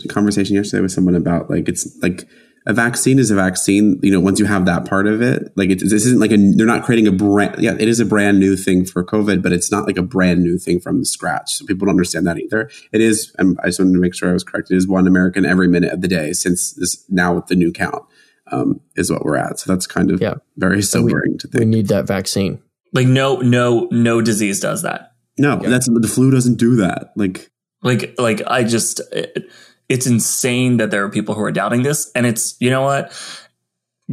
conversation 0.09 0.55
yesterday 0.55 0.81
with 0.81 0.93
someone 0.93 1.17
about 1.17 1.51
like 1.51 1.69
it's 1.69 1.89
like 2.03 2.25
a 2.67 2.73
vaccine 2.73 3.19
is 3.19 3.31
a 3.31 3.35
vaccine. 3.35 4.01
You 4.03 4.11
know, 4.11 4.21
once 4.21 4.39
you 4.39 4.47
have 4.47 4.65
that 4.67 4.89
part 4.89 5.07
of 5.07 5.21
it, 5.21 5.53
like 5.57 5.71
it, 5.71 5.81
this 5.81 5.93
isn't 5.93 6.19
like 6.19 6.33
a, 6.33 6.37
they're 6.37 6.67
not 6.67 6.85
creating 6.85 7.07
a 7.07 7.13
brand. 7.13 7.57
Yeah, 7.63 7.75
it 7.79 7.89
is 7.89 8.01
a 8.01 8.07
brand 8.07 8.41
new 8.41 8.57
thing 8.57 8.87
for 8.87 9.05
COVID, 9.05 9.43
but 9.43 9.53
it's 9.53 9.71
not 9.71 9.87
like 9.87 9.99
a 9.99 10.03
brand 10.03 10.43
new 10.43 10.59
thing 10.59 10.81
from 10.81 11.05
scratch. 11.05 11.53
So 11.55 11.67
people 11.67 11.87
don't 11.87 11.93
understand 11.93 12.27
that 12.27 12.39
either. 12.39 12.71
It 12.93 13.01
is. 13.01 13.35
And 13.39 13.59
I 13.63 13.67
just 13.67 13.81
wanted 13.81 13.93
to 13.95 14.01
make 14.01 14.15
sure 14.15 14.31
I 14.31 14.33
was 14.33 14.45
correct. 14.45 14.71
It 14.71 14.77
is 14.77 14.89
one 14.89 15.07
American 15.07 15.45
every 15.45 15.69
minute 15.69 15.93
of 15.93 16.01
the 16.01 16.09
day 16.09 16.33
since 16.33 16.73
this 16.73 17.05
now 17.11 17.35
with 17.35 17.47
the 17.49 17.55
new 17.55 17.71
count 17.71 18.03
um, 18.51 18.81
is 18.97 19.11
what 19.11 19.25
we're 19.25 19.37
at. 19.37 19.59
So 19.59 19.71
that's 19.73 19.87
kind 19.87 20.11
of 20.11 20.21
yeah. 20.23 20.35
very 20.57 20.83
sobering 20.83 21.33
we, 21.33 21.39
to 21.39 21.49
think. 21.49 21.61
We 21.61 21.67
need 21.67 21.89
that 21.89 22.07
vaccine. 22.07 22.63
Like 22.93 23.07
no, 23.07 23.37
no, 23.37 23.89
no 23.91 24.23
disease 24.23 24.61
does 24.61 24.83
that. 24.83 25.13
No, 25.37 25.61
yeah. 25.61 25.69
that's 25.69 25.89
the 25.89 26.09
flu 26.09 26.31
doesn't 26.31 26.59
do 26.59 26.77
that. 26.77 27.11
Like, 27.17 27.51
like, 27.83 28.15
like 28.19 28.41
I 28.47 28.65
just. 28.65 29.01
It, 29.13 29.51
it's 29.89 30.07
insane 30.07 30.79
that 30.79 30.91
there 30.91 31.05
are 31.05 31.11
people 31.11 31.35
who 31.35 31.43
are 31.43 31.53
doubting 31.53 31.83
this. 31.83 32.11
And 32.15 32.27
it's, 32.27 32.57
you 32.61 32.71
know 32.71 32.83
what? 32.83 33.13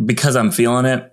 Because 0.05 0.35
I'm 0.35 0.51
feeling 0.51 0.85
it, 0.85 1.11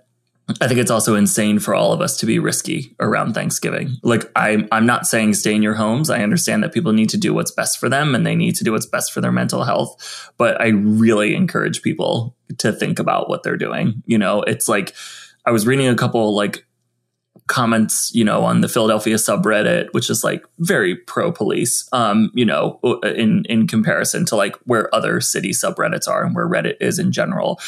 I 0.61 0.67
think 0.67 0.79
it's 0.79 0.91
also 0.91 1.15
insane 1.15 1.59
for 1.59 1.75
all 1.75 1.93
of 1.93 2.01
us 2.01 2.17
to 2.17 2.25
be 2.25 2.39
risky 2.39 2.95
around 2.99 3.33
Thanksgiving. 3.33 3.97
Like 4.01 4.31
I'm 4.35 4.67
I'm 4.71 4.85
not 4.85 5.05
saying 5.05 5.35
stay 5.35 5.53
in 5.53 5.61
your 5.61 5.75
homes. 5.75 6.09
I 6.09 6.23
understand 6.23 6.63
that 6.63 6.73
people 6.73 6.91
need 6.91 7.09
to 7.09 7.17
do 7.17 7.33
what's 7.33 7.51
best 7.51 7.77
for 7.79 7.87
them 7.87 8.15
and 8.15 8.25
they 8.25 8.35
need 8.35 8.55
to 8.55 8.63
do 8.63 8.71
what's 8.71 8.87
best 8.87 9.13
for 9.13 9.21
their 9.21 9.31
mental 9.31 9.63
health, 9.63 10.31
but 10.37 10.59
I 10.59 10.69
really 10.69 11.35
encourage 11.35 11.83
people 11.83 12.35
to 12.57 12.71
think 12.71 12.97
about 12.97 13.29
what 13.29 13.43
they're 13.43 13.57
doing. 13.57 14.01
You 14.05 14.17
know, 14.17 14.41
it's 14.41 14.67
like 14.67 14.95
I 15.45 15.51
was 15.51 15.67
reading 15.67 15.87
a 15.87 15.95
couple 15.95 16.35
like 16.35 16.65
comments, 17.49 18.11
you 18.13 18.23
know, 18.23 18.45
on 18.45 18.61
the 18.61 18.69
Philadelphia 18.69 19.15
subreddit, 19.15 19.91
which 19.91 20.09
is 20.09 20.23
like 20.23 20.45
very 20.59 20.95
pro 20.95 21.31
police, 21.31 21.89
um, 21.91 22.31
you 22.33 22.45
know, 22.45 22.79
in 23.03 23.43
in 23.49 23.67
comparison 23.67 24.25
to 24.27 24.35
like 24.35 24.55
where 24.65 24.93
other 24.95 25.19
city 25.19 25.49
subreddits 25.49 26.07
are 26.07 26.23
and 26.23 26.35
where 26.35 26.47
Reddit 26.47 26.77
is 26.79 26.99
in 26.99 27.11
general. 27.11 27.59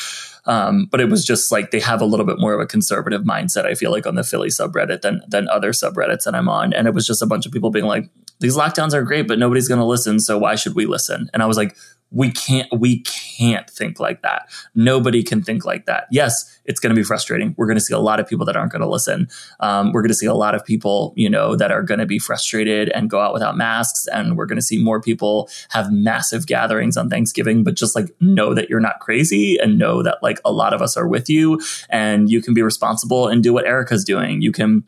Um, 0.46 0.88
but 0.89 1.02
it 1.02 1.10
was 1.10 1.26
just 1.26 1.52
like 1.52 1.72
they 1.72 1.80
have 1.80 2.02
a 2.02 2.06
little 2.06 2.26
bit 2.26 2.39
more 2.39 2.54
of 2.54 2.62
a 2.62 2.65
conservative 2.65 3.24
mindset. 3.24 3.65
I 3.65 3.74
feel 3.74 3.91
like 3.91 4.08
on 4.08 4.15
the 4.15 4.24
Philly 4.24 4.50
subreddit 4.50 5.02
than 5.02 5.22
than 5.28 5.50
other 5.50 5.72
subreddits 5.72 6.24
that 6.24 6.36
I'm 6.36 6.48
on, 6.48 6.74
and 6.74 6.88
it 6.88 6.94
was 6.94 7.06
just 7.06 7.22
a 7.22 7.28
bunch 7.28 7.46
of 7.46 7.52
people 7.52 7.72
being 7.72 7.86
like, 7.86 8.08
"These 8.39 8.56
lockdowns 8.56 8.94
are 8.94 9.04
great, 9.04 9.28
but 9.28 9.39
nobody's 9.39 9.67
going 9.67 9.80
to 9.82 9.86
listen, 9.86 10.20
so 10.20 10.38
why 10.38 10.56
should 10.56 10.76
we 10.76 10.86
listen?" 10.86 11.30
And 11.34 11.44
I 11.44 11.48
was 11.48 11.58
like, 11.58 11.76
we 12.12 12.32
can't 12.32 12.67
we 12.78 13.02
can't 13.02 13.69
think 13.69 14.00
like 14.00 14.21
that. 14.21 14.50
Nobody 14.76 15.24
can 15.24 15.41
think 15.41 15.65
like 15.65 15.86
that. 15.86 16.08
Yes 16.12 16.60
it's 16.65 16.80
going 16.80 16.93
to 16.93 17.00
be 17.00 17.04
frustrating. 17.04 17.56
We're 17.58 17.65
going 17.65 17.78
to 17.78 17.84
see 17.84 17.93
a 17.93 18.00
lot 18.00 18.19
of 18.19 18.28
people 18.28 18.45
that 18.45 18.56
aren't 18.56 18.71
going 18.71 18.82
to 18.82 18.88
listen. 18.88 19.28
Um, 19.60 19.91
we're 19.91 20.02
going 20.02 20.10
to 20.10 20.15
see 20.15 20.26
a 20.26 20.34
lot 20.34 20.56
of 20.56 20.63
people 20.63 21.13
you 21.15 21.30
know 21.30 21.56
that 21.56 21.71
are 21.71 21.84
going 21.84 22.00
to 22.00 22.06
be 22.06 22.19
frustrated 22.19 22.89
and 22.89 23.10
go 23.10 23.19
out 23.19 23.34
without 23.34 23.58
masks 23.58 24.08
and 24.08 24.38
we're 24.38 24.45
going 24.45 24.58
to 24.58 24.62
see 24.62 24.82
more 24.82 25.02
people 25.02 25.50
have 25.69 25.91
massive 25.91 26.45
gatherings 26.45 26.97
on 26.97 27.10
thanksgiving 27.10 27.63
but 27.63 27.76
just 27.76 27.95
like 27.95 28.10
know 28.19 28.54
that 28.54 28.69
you're 28.69 28.80
not 28.80 29.00
crazy 29.00 29.58
and 29.58 29.78
know 29.78 30.04
that 30.04 30.17
like 30.21 30.39
a 30.45 30.52
lot 30.52 30.74
of 30.74 30.82
us 30.82 30.95
are 30.95 31.08
with 31.08 31.30
you 31.30 31.60
and 31.89 32.30
you 32.30 32.41
can 32.41 32.54
be 32.54 32.62
responsible 32.62 33.28
and 33.28 33.43
do 33.43 33.54
what 33.54 33.65
erica's 33.65 34.04
doing. 34.04 34.41
You 34.41 34.52
can 34.52 34.84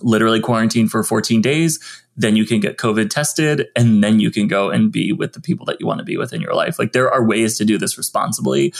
literally 0.00 0.40
quarantine 0.40 0.88
for 0.88 1.02
14 1.02 1.40
days 1.40 1.78
then 2.16 2.36
you 2.36 2.44
can 2.44 2.60
get 2.60 2.76
COVID 2.76 3.10
tested, 3.10 3.68
and 3.74 4.02
then 4.04 4.20
you 4.20 4.30
can 4.30 4.46
go 4.46 4.70
and 4.70 4.92
be 4.92 5.12
with 5.12 5.32
the 5.32 5.40
people 5.40 5.64
that 5.66 5.80
you 5.80 5.86
want 5.86 5.98
to 5.98 6.04
be 6.04 6.16
with 6.16 6.32
in 6.32 6.40
your 6.40 6.54
life. 6.54 6.78
Like 6.78 6.92
there 6.92 7.10
are 7.10 7.24
ways 7.24 7.56
to 7.58 7.64
do 7.64 7.78
this 7.78 7.96
responsibly. 7.96 8.74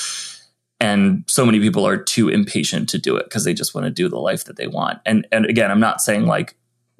And 0.81 1.25
so 1.29 1.46
many 1.46 1.61
people 1.61 1.87
are 1.87 1.96
too 1.96 2.29
impatient 2.29 2.88
to 2.90 2.98
do 2.98 3.16
it 3.16 3.25
because 3.25 3.44
they 3.44 3.55
just 3.55 3.75
want 3.75 3.87
to 3.87 3.90
do 3.90 4.09
the 4.09 4.18
life 4.18 4.44
that 4.44 4.57
they 4.57 4.66
want. 4.66 4.98
And 5.07 5.27
and 5.33 5.46
again, 5.46 5.70
I'm 5.70 5.81
not 5.81 6.01
saying 6.01 6.27
like 6.27 6.57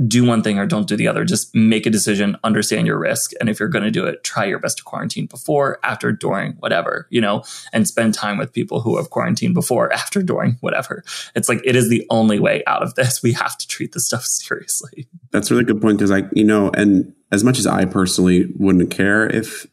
do 0.07 0.25
one 0.25 0.43
thing 0.43 0.59
or 0.59 0.67
don't 0.67 0.89
do 0.89 0.97
the 0.97 1.09
other. 1.09 1.25
Just 1.25 1.55
make 1.55 1.87
a 1.87 1.91
decision, 1.91 2.37
understand 2.45 2.87
your 2.87 2.99
risk. 2.99 3.33
And 3.41 3.49
if 3.49 3.61
you're 3.61 3.69
going 3.69 3.85
to 3.85 3.91
do 3.91 4.05
it, 4.05 4.25
try 4.25 4.45
your 4.45 4.59
best 4.59 4.79
to 4.79 4.85
quarantine 4.85 5.27
before, 5.27 5.79
after, 5.83 6.13
during, 6.13 6.53
whatever, 6.55 7.07
you 7.11 7.21
know, 7.21 7.45
and 7.73 7.87
spend 7.87 8.15
time 8.15 8.39
with 8.39 8.53
people 8.53 8.81
who 8.81 8.97
have 8.97 9.11
quarantined 9.11 9.55
before, 9.55 9.93
after, 9.93 10.23
during, 10.23 10.57
whatever. 10.61 11.05
It's 11.35 11.49
like 11.49 11.61
it 11.65 11.77
is 11.77 11.89
the 11.89 12.07
only 12.11 12.39
way 12.39 12.63
out 12.67 12.83
of 12.83 12.95
this. 12.95 13.23
We 13.23 13.33
have 13.33 13.57
to 13.59 13.67
treat 13.69 13.93
this 13.93 14.07
stuff 14.07 14.25
seriously. 14.27 15.07
That's 15.31 15.51
a 15.51 15.55
really 15.55 15.65
good 15.65 15.81
point 15.81 15.99
because 15.99 16.11
I, 16.11 16.29
you 16.33 16.45
know, 16.45 16.71
and 16.75 17.15
as 17.31 17.43
much 17.43 17.59
as 17.59 17.67
I 17.67 17.87
personally 17.87 18.53
wouldn't 18.59 18.91
care 18.91 19.27
if 19.27 19.67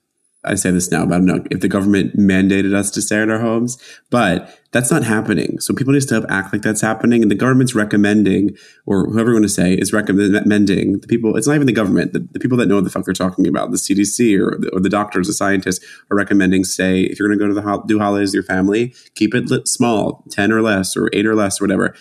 I 0.45 0.56
say 0.56 0.71
this 0.71 0.89
now, 0.89 1.06
but 1.06 1.15
I 1.15 1.17
don't 1.17 1.25
know 1.25 1.43
if 1.52 1.60
the 1.60 1.67
government 1.67 2.15
mandated 2.15 2.73
us 2.73 2.89
to 2.91 3.02
stay 3.02 3.21
in 3.21 3.30
our 3.30 3.39
homes, 3.39 3.78
but 4.10 4.58
that's 4.71 4.89
not 4.89 5.04
happening. 5.04 5.60
So 5.60 5.73
people 5.73 5.91
need 5.91 6.08
to 6.08 6.25
act 6.30 6.54
like 6.54 6.62
that's 6.62 6.80
happening. 6.80 7.21
And 7.21 7.30
the 7.30 7.36
government's 7.36 7.75
recommending, 7.75 8.56
or 8.86 9.06
whoever 9.10 9.32
you 9.32 9.36
want 9.36 9.43
to 9.45 9.49
say 9.49 9.73
is 9.73 9.91
recommending 9.91 10.99
the 10.99 11.08
people, 11.08 11.36
it's 11.36 11.47
not 11.47 11.56
even 11.56 11.67
the 11.67 11.73
government, 11.73 12.13
the, 12.13 12.25
the 12.32 12.39
people 12.39 12.58
that 12.58 12.67
know 12.67 12.75
what 12.75 12.86
the 12.86 12.89
fuck 12.89 13.04
they're 13.04 13.13
talking 13.13 13.47
about, 13.47 13.71
the 13.71 13.78
CDC 13.78 14.39
or 14.39 14.58
the, 14.60 14.69
or 14.71 14.80
the 14.80 14.89
doctors, 14.89 15.28
the 15.28 15.34
scientists 15.34 15.86
are 16.10 16.15
recommending 16.15 16.63
say, 16.63 17.02
if 17.02 17.19
you're 17.19 17.28
going 17.28 17.38
to 17.38 17.43
go 17.43 17.47
to 17.49 17.54
the 17.54 17.62
ho- 17.62 17.84
do 17.86 17.99
holidays 17.99 18.30
with 18.30 18.36
your 18.36 18.43
family, 18.43 18.93
keep 19.15 19.36
it 19.36 19.67
small, 19.67 20.23
10 20.32 20.54
or 20.54 20.62
less, 20.62 20.95
or 20.95 21.10
eight 21.12 21.25
or 21.25 21.36
less, 21.36 21.60
or 21.60 21.65
whatever 21.65 21.95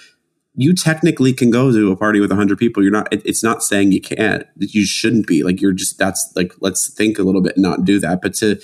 you 0.61 0.75
technically 0.75 1.33
can 1.33 1.51
go 1.51 1.71
to 1.71 1.93
a 1.93 1.97
party 1.97 2.19
with 2.19 2.33
100 2.33 2.59
people. 2.59 2.83
You're 2.83 2.91
not 2.91 3.07
it, 3.13 3.23
it's 3.25 3.45
not 3.45 3.63
saying 3.63 3.93
you 3.93 4.01
can't. 4.01 4.45
You 4.57 4.85
shouldn't 4.85 5.29
be. 5.29 5.45
Like 5.45 5.61
you're 5.61 5.73
just 5.73 5.99
that's 5.99 6.33
like 6.35 6.53
let's 6.59 6.93
think 6.93 7.17
a 7.17 7.23
little 7.23 7.41
bit 7.41 7.55
and 7.57 7.63
not 7.63 7.85
do 7.85 8.01
that. 8.01 8.21
But 8.21 8.35
to 8.35 8.61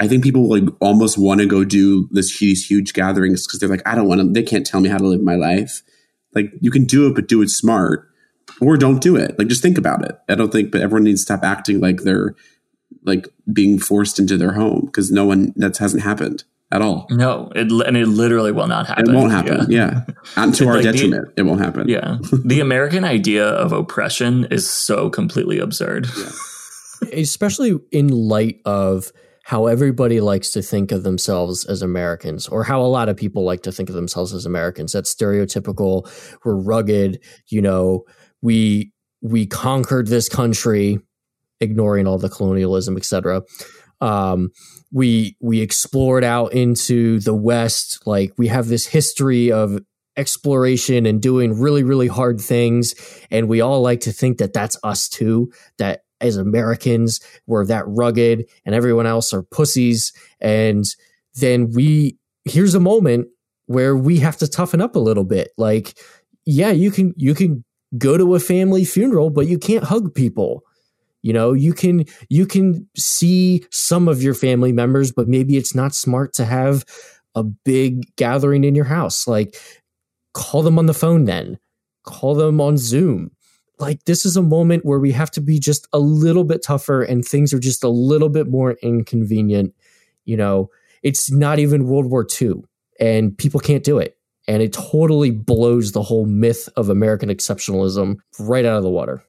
i 0.00 0.08
think 0.08 0.22
people 0.22 0.48
like 0.48 0.64
almost 0.80 1.18
want 1.18 1.40
to 1.40 1.46
go 1.46 1.64
do 1.64 2.08
this 2.10 2.38
these 2.38 2.66
huge 2.66 2.94
gatherings 2.94 3.46
because 3.46 3.60
they're 3.60 3.68
like 3.68 3.86
i 3.86 3.94
don't 3.94 4.08
want 4.08 4.18
to 4.18 4.32
they 4.32 4.42
can't 4.42 4.66
tell 4.66 4.80
me 4.80 4.88
how 4.88 4.98
to 4.98 5.06
live 5.06 5.22
my 5.22 5.34
life. 5.34 5.82
Like 6.34 6.52
you 6.60 6.70
can 6.70 6.84
do 6.84 7.06
it 7.06 7.14
but 7.14 7.26
do 7.26 7.40
it 7.40 7.48
smart 7.48 8.06
or 8.60 8.76
don't 8.76 9.00
do 9.00 9.16
it. 9.16 9.38
Like 9.38 9.48
just 9.48 9.62
think 9.62 9.78
about 9.78 10.04
it. 10.04 10.18
I 10.28 10.34
don't 10.34 10.52
think 10.52 10.70
but 10.70 10.82
everyone 10.82 11.04
needs 11.04 11.22
to 11.22 11.24
stop 11.24 11.42
acting 11.42 11.80
like 11.80 12.02
they're 12.02 12.34
like 13.04 13.28
being 13.50 13.78
forced 13.78 14.18
into 14.18 14.36
their 14.36 14.52
home 14.52 14.82
because 14.86 15.10
no 15.10 15.24
one 15.24 15.54
that 15.56 15.78
hasn't 15.78 16.02
happened 16.02 16.44
at 16.72 16.82
all. 16.82 17.06
No, 17.10 17.50
it, 17.54 17.70
and 17.70 17.96
it 17.96 18.06
literally 18.06 18.52
will 18.52 18.66
not 18.66 18.86
happen. 18.86 19.10
It 19.10 19.14
won't 19.14 19.32
happen. 19.32 19.70
Yeah, 19.70 20.02
yeah. 20.08 20.14
and 20.36 20.54
to 20.54 20.66
our 20.68 20.74
like 20.74 20.84
detriment, 20.84 21.34
the, 21.34 21.42
it 21.42 21.44
won't 21.44 21.60
happen. 21.60 21.88
Yeah, 21.88 22.18
the 22.44 22.60
American 22.60 23.04
idea 23.04 23.46
of 23.46 23.72
oppression 23.72 24.46
is 24.50 24.68
so 24.68 25.10
completely 25.10 25.58
absurd. 25.58 26.06
Yeah. 26.16 26.30
Especially 27.12 27.78
in 27.90 28.08
light 28.08 28.60
of 28.64 29.10
how 29.44 29.66
everybody 29.66 30.20
likes 30.20 30.52
to 30.52 30.62
think 30.62 30.92
of 30.92 31.02
themselves 31.02 31.64
as 31.64 31.82
Americans, 31.82 32.46
or 32.46 32.62
how 32.62 32.80
a 32.80 32.86
lot 32.86 33.08
of 33.08 33.16
people 33.16 33.42
like 33.42 33.62
to 33.62 33.72
think 33.72 33.88
of 33.88 33.94
themselves 33.94 34.32
as 34.32 34.46
Americans. 34.46 34.92
That's 34.92 35.12
stereotypical. 35.12 36.08
We're 36.44 36.54
rugged. 36.54 37.20
You 37.48 37.62
know, 37.62 38.04
we 38.42 38.92
we 39.22 39.46
conquered 39.46 40.06
this 40.06 40.28
country, 40.28 41.00
ignoring 41.60 42.06
all 42.06 42.18
the 42.18 42.28
colonialism, 42.28 42.96
etc. 42.96 43.42
Um, 44.00 44.50
we 44.92 45.36
we 45.40 45.60
explored 45.60 46.24
out 46.24 46.52
into 46.52 47.20
the 47.20 47.34
west 47.34 48.06
like 48.06 48.32
we 48.38 48.48
have 48.48 48.68
this 48.68 48.86
history 48.86 49.52
of 49.52 49.78
exploration 50.16 51.06
and 51.06 51.22
doing 51.22 51.58
really 51.58 51.84
really 51.84 52.08
hard 52.08 52.40
things 52.40 52.94
and 53.30 53.48
we 53.48 53.60
all 53.60 53.80
like 53.80 54.00
to 54.00 54.12
think 54.12 54.38
that 54.38 54.52
that's 54.52 54.76
us 54.82 55.08
too 55.08 55.52
that 55.78 56.00
as 56.20 56.36
americans 56.36 57.20
we're 57.46 57.64
that 57.64 57.84
rugged 57.86 58.44
and 58.66 58.74
everyone 58.74 59.06
else 59.06 59.32
are 59.32 59.44
pussies 59.44 60.12
and 60.40 60.84
then 61.34 61.70
we 61.70 62.18
here's 62.44 62.74
a 62.74 62.80
moment 62.80 63.28
where 63.66 63.96
we 63.96 64.18
have 64.18 64.36
to 64.38 64.48
toughen 64.48 64.80
up 64.80 64.96
a 64.96 65.00
little 65.00 65.24
bit. 65.24 65.50
Like 65.56 65.98
yeah 66.46 66.70
you 66.70 66.90
can 66.90 67.14
you 67.16 67.34
can 67.34 67.64
go 67.98 68.16
to 68.16 68.34
a 68.34 68.40
family 68.40 68.84
funeral 68.84 69.30
but 69.30 69.46
you 69.46 69.58
can't 69.58 69.84
hug 69.84 70.14
people 70.14 70.62
you 71.22 71.32
know, 71.32 71.52
you 71.52 71.72
can 71.72 72.04
you 72.28 72.46
can 72.46 72.88
see 72.96 73.64
some 73.70 74.08
of 74.08 74.22
your 74.22 74.34
family 74.34 74.72
members, 74.72 75.12
but 75.12 75.28
maybe 75.28 75.56
it's 75.56 75.74
not 75.74 75.94
smart 75.94 76.32
to 76.34 76.44
have 76.44 76.84
a 77.34 77.44
big 77.44 78.14
gathering 78.16 78.64
in 78.64 78.74
your 78.74 78.86
house. 78.86 79.26
Like 79.26 79.56
call 80.32 80.62
them 80.62 80.78
on 80.78 80.86
the 80.86 80.94
phone 80.94 81.24
then. 81.24 81.58
Call 82.04 82.34
them 82.34 82.60
on 82.60 82.78
Zoom. 82.78 83.30
Like 83.78 84.04
this 84.04 84.24
is 84.24 84.36
a 84.36 84.42
moment 84.42 84.84
where 84.84 84.98
we 84.98 85.12
have 85.12 85.30
to 85.32 85.40
be 85.40 85.58
just 85.58 85.86
a 85.92 85.98
little 85.98 86.44
bit 86.44 86.62
tougher 86.62 87.02
and 87.02 87.24
things 87.24 87.52
are 87.52 87.58
just 87.58 87.84
a 87.84 87.88
little 87.88 88.28
bit 88.28 88.48
more 88.48 88.72
inconvenient. 88.82 89.74
You 90.24 90.36
know, 90.36 90.70
it's 91.02 91.30
not 91.30 91.58
even 91.58 91.86
World 91.86 92.06
War 92.06 92.26
II 92.40 92.62
and 92.98 93.36
people 93.36 93.60
can't 93.60 93.84
do 93.84 93.98
it. 93.98 94.16
And 94.48 94.62
it 94.62 94.72
totally 94.72 95.30
blows 95.30 95.92
the 95.92 96.02
whole 96.02 96.26
myth 96.26 96.68
of 96.76 96.88
American 96.88 97.28
exceptionalism 97.28 98.16
right 98.38 98.64
out 98.64 98.78
of 98.78 98.82
the 98.82 98.90
water. 98.90 99.22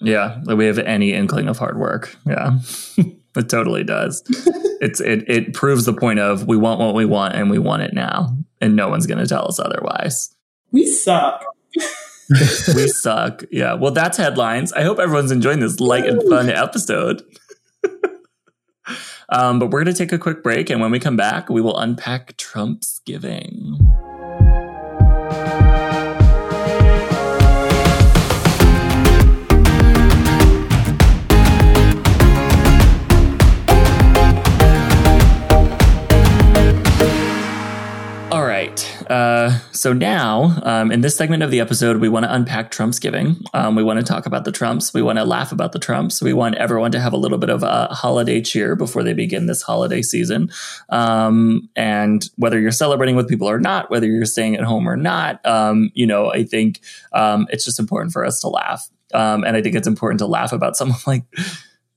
Yeah, 0.00 0.40
we 0.44 0.66
have 0.66 0.78
any 0.78 1.12
inkling 1.12 1.48
of 1.48 1.58
hard 1.58 1.78
work. 1.78 2.16
Yeah, 2.26 2.58
it 3.36 3.48
totally 3.48 3.84
does. 3.84 4.22
it's 4.80 5.00
it 5.00 5.28
it 5.28 5.54
proves 5.54 5.84
the 5.84 5.92
point 5.92 6.20
of 6.20 6.46
we 6.46 6.56
want 6.56 6.80
what 6.80 6.94
we 6.94 7.04
want 7.04 7.34
and 7.34 7.50
we 7.50 7.58
want 7.58 7.82
it 7.82 7.94
now, 7.94 8.36
and 8.60 8.76
no 8.76 8.88
one's 8.88 9.06
going 9.06 9.18
to 9.18 9.26
tell 9.26 9.46
us 9.46 9.58
otherwise. 9.58 10.34
We 10.70 10.86
suck. 10.86 11.44
we 12.74 12.88
suck. 12.88 13.42
Yeah. 13.50 13.74
Well, 13.74 13.92
that's 13.92 14.18
headlines. 14.18 14.72
I 14.72 14.82
hope 14.82 14.98
everyone's 14.98 15.32
enjoying 15.32 15.60
this 15.60 15.80
light 15.80 16.06
and 16.06 16.22
fun 16.28 16.50
episode. 16.50 17.22
um, 19.30 19.58
but 19.58 19.70
we're 19.70 19.82
going 19.82 19.94
to 19.94 19.98
take 19.98 20.12
a 20.12 20.18
quick 20.18 20.42
break, 20.42 20.70
and 20.70 20.80
when 20.80 20.90
we 20.90 21.00
come 21.00 21.16
back, 21.16 21.48
we 21.48 21.60
will 21.60 21.78
unpack 21.78 22.36
Trumpsgiving. 22.36 23.87
Uh, 39.08 39.58
so 39.72 39.92
now, 39.92 40.60
um, 40.62 40.92
in 40.92 41.00
this 41.00 41.16
segment 41.16 41.42
of 41.42 41.50
the 41.50 41.60
episode, 41.60 41.96
we 41.96 42.08
want 42.08 42.24
to 42.24 42.34
unpack 42.34 42.70
Trumpsgiving. 42.70 43.42
Um, 43.54 43.74
we 43.74 43.82
want 43.82 43.98
to 43.98 44.04
talk 44.04 44.26
about 44.26 44.44
the 44.44 44.52
Trumps. 44.52 44.92
We 44.92 45.02
want 45.02 45.18
to 45.18 45.24
laugh 45.24 45.50
about 45.50 45.72
the 45.72 45.78
Trumps. 45.78 46.20
We 46.20 46.32
want 46.34 46.56
everyone 46.56 46.92
to 46.92 47.00
have 47.00 47.12
a 47.12 47.16
little 47.16 47.38
bit 47.38 47.48
of 47.48 47.62
a 47.62 47.86
holiday 47.86 48.42
cheer 48.42 48.76
before 48.76 49.02
they 49.02 49.14
begin 49.14 49.46
this 49.46 49.62
holiday 49.62 50.02
season. 50.02 50.50
Um, 50.90 51.68
and 51.74 52.28
whether 52.36 52.60
you're 52.60 52.70
celebrating 52.70 53.16
with 53.16 53.28
people 53.28 53.48
or 53.48 53.58
not, 53.58 53.90
whether 53.90 54.06
you're 54.06 54.26
staying 54.26 54.56
at 54.56 54.64
home 54.64 54.88
or 54.88 54.96
not, 54.96 55.44
um, 55.46 55.90
you 55.94 56.06
know, 56.06 56.30
I 56.30 56.44
think 56.44 56.80
um, 57.12 57.46
it's 57.50 57.64
just 57.64 57.80
important 57.80 58.12
for 58.12 58.24
us 58.24 58.40
to 58.40 58.48
laugh. 58.48 58.88
Um, 59.14 59.42
and 59.44 59.56
I 59.56 59.62
think 59.62 59.74
it's 59.74 59.88
important 59.88 60.18
to 60.18 60.26
laugh 60.26 60.52
about 60.52 60.76
some 60.76 60.90
of 60.90 61.06
like 61.06 61.24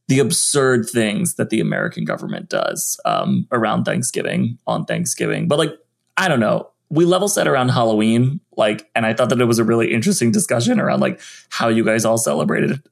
the 0.07 0.19
absurd 0.19 0.89
things 0.89 1.35
that 1.35 1.49
the 1.49 1.59
American 1.59 2.05
government 2.05 2.49
does 2.49 2.99
around 3.51 3.83
Thanksgiving 3.83 4.57
on 4.65 4.85
Thanksgiving. 4.85 5.47
But 5.47 5.59
like, 5.59 5.77
I 6.17 6.27
don't 6.27 6.39
know 6.39 6.70
we 6.91 7.05
level 7.05 7.27
set 7.27 7.47
around 7.47 7.69
Halloween, 7.69 8.41
like, 8.57 8.89
and 8.95 9.05
I 9.05 9.13
thought 9.13 9.29
that 9.29 9.41
it 9.41 9.45
was 9.45 9.59
a 9.59 9.63
really 9.63 9.93
interesting 9.93 10.31
discussion 10.31 10.79
around 10.79 10.99
like 10.99 11.19
how 11.49 11.69
you 11.69 11.83
guys 11.83 12.05
all 12.05 12.17
celebrated 12.17 12.83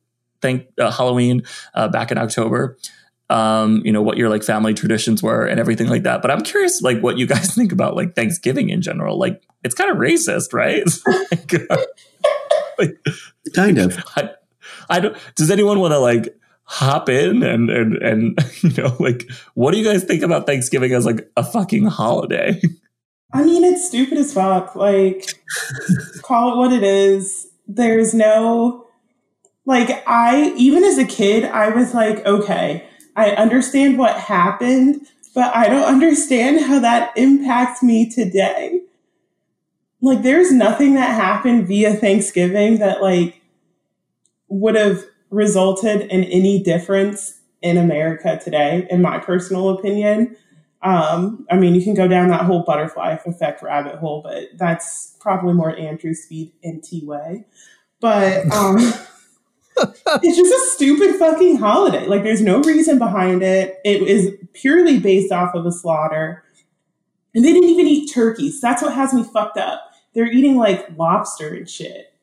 thank 0.42 0.68
uh, 0.80 0.90
Halloween 0.90 1.44
uh, 1.74 1.90
back 1.90 2.12
in 2.12 2.18
October. 2.18 2.78
um, 3.30 3.82
you 3.86 3.92
know, 3.92 4.02
what 4.02 4.18
your 4.18 4.30
like 4.30 4.44
family 4.44 4.74
traditions 4.74 5.22
were 5.22 5.46
and 5.46 5.60
everything 5.60 5.88
like 5.88 6.04
that. 6.04 6.22
But 6.22 6.32
I'm 6.32 6.42
curious, 6.42 6.82
like, 6.82 7.00
what 7.02 7.18
you 7.18 7.28
guys 7.28 7.54
think 7.56 7.72
about 7.72 7.96
like 7.96 8.16
Thanksgiving 8.16 8.70
in 8.70 8.82
general. 8.82 9.18
Like, 9.18 9.44
it's 9.64 9.76
kind 9.76 9.92
of 9.92 9.98
racist, 9.98 10.54
right? 10.54 10.84
like, 12.80 12.98
kind 13.54 13.78
of. 13.78 14.04
I, 14.16 14.32
I 14.90 15.00
don't. 15.00 15.18
Does 15.36 15.52
anyone 15.52 15.80
want 15.80 15.92
to 15.92 16.00
like 16.00 16.36
hop 16.64 17.10
in 17.10 17.42
and 17.42 17.70
and 17.70 17.96
and 17.96 18.40
you 18.62 18.70
know 18.84 18.96
like 19.00 19.28
what 19.56 19.72
do 19.72 19.80
you 19.80 19.84
guys 19.84 20.04
think 20.04 20.22
about 20.22 20.46
Thanksgiving 20.46 20.94
as 20.94 21.04
like 21.04 21.30
a 21.36 21.44
fucking 21.44 21.86
holiday? 21.86 22.62
I 23.32 23.44
mean, 23.44 23.64
it's 23.64 23.88
stupid 23.88 24.18
as 24.18 24.34
fuck. 24.34 24.76
Like, 24.76 25.40
call 26.22 26.54
it 26.54 26.58
what 26.58 26.74
it 26.74 26.84
is. 26.84 27.48
There's 27.68 28.14
no, 28.14 28.88
like, 29.66 30.04
I, 30.08 30.54
even 30.58 30.84
as 30.84 30.98
a 30.98 31.06
kid, 31.06 31.46
I 31.46 31.70
was 31.70 31.94
like, 31.94 32.26
okay, 32.26 32.88
I 33.16 33.32
understand 33.32 33.98
what 33.98 34.16
happened, 34.16 35.06
but 35.36 35.56
I 35.56 35.68
don't 35.68 35.84
understand 35.96 36.62
how 36.62 36.80
that 36.80 37.16
impacts 37.16 37.84
me 37.84 38.10
today. 38.10 38.82
Like, 40.02 40.24
there's 40.24 40.52
nothing 40.52 40.96
that 40.96 41.14
happened 41.14 41.68
via 41.68 41.94
Thanksgiving 41.94 42.80
that, 42.80 43.02
like, 43.02 43.42
would 44.48 44.76
have 44.76 45.04
resulted 45.30 46.02
in 46.02 46.24
any 46.24 46.64
difference 46.64 47.40
in 47.62 47.78
America 47.78 48.40
today, 48.44 48.88
in 48.90 49.02
my 49.02 49.20
personal 49.20 49.70
opinion. 49.70 50.36
Um, 50.82 51.46
I 51.52 51.58
mean, 51.58 51.76
you 51.76 51.84
can 51.84 51.94
go 51.94 52.08
down 52.08 52.30
that 52.30 52.46
whole 52.46 52.64
butterfly 52.64 53.18
effect 53.26 53.62
rabbit 53.62 53.96
hole, 53.96 54.22
but 54.22 54.46
that's 54.56 55.16
probably 55.20 55.54
more 55.54 55.76
Andrew 55.78 56.14
Speed 56.14 56.54
and 56.64 56.84
T 56.84 57.06
way. 57.06 57.46
But 58.00 58.50
um, 58.54 58.78
it's 59.78 60.38
just 60.38 60.54
a 60.54 60.72
stupid 60.74 61.16
fucking 61.16 61.58
holiday. 61.58 62.08
Like, 62.08 62.24
there's 62.24 62.42
no 62.42 62.62
reason 62.62 62.98
behind 62.98 63.44
it. 63.44 63.80
It 63.84 64.02
is 64.04 64.34
purely 64.54 65.00
based 65.00 65.32
off 65.32 65.54
of 65.54 65.66
a 65.66 65.72
slaughter. 65.72 66.44
And 67.36 67.44
they 67.44 67.54
didn't 67.54 67.70
even 67.70 67.88
eat 67.88 68.12
turkeys. 68.14 68.62
That's 68.62 68.82
what 68.82 68.94
has 68.94 69.14
me 69.14 69.24
fucked 69.24 69.58
up. 69.58 69.82
They're 70.14 70.32
eating 70.32 70.58
like 70.58 70.88
lobster 70.98 71.54
and 71.54 71.70
shit. 71.70 72.14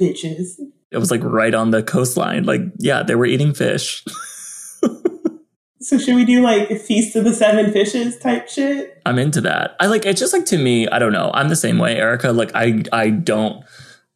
Bitches. 0.00 0.60
It 0.90 0.98
was 0.98 1.10
like 1.10 1.24
right 1.24 1.54
on 1.54 1.70
the 1.70 1.82
coastline. 1.82 2.44
Like, 2.44 2.60
yeah, 2.78 3.02
they 3.02 3.14
were 3.14 3.26
eating 3.26 3.54
fish. 3.54 4.04
So 5.86 5.98
should 5.98 6.16
we 6.16 6.24
do 6.24 6.42
like 6.42 6.68
Feast 6.80 7.14
of 7.14 7.22
the 7.22 7.32
Seven 7.32 7.72
Fishes 7.72 8.18
type 8.18 8.48
shit? 8.48 9.00
I'm 9.06 9.20
into 9.20 9.40
that. 9.42 9.76
I 9.78 9.86
like 9.86 10.04
it's 10.04 10.18
just 10.18 10.32
like 10.32 10.44
to 10.46 10.58
me, 10.58 10.88
I 10.88 10.98
don't 10.98 11.12
know. 11.12 11.30
I'm 11.32 11.48
the 11.48 11.54
same 11.54 11.78
way, 11.78 11.96
Erica. 11.96 12.32
Like 12.32 12.50
I 12.56 12.82
I 12.92 13.10
don't 13.10 13.64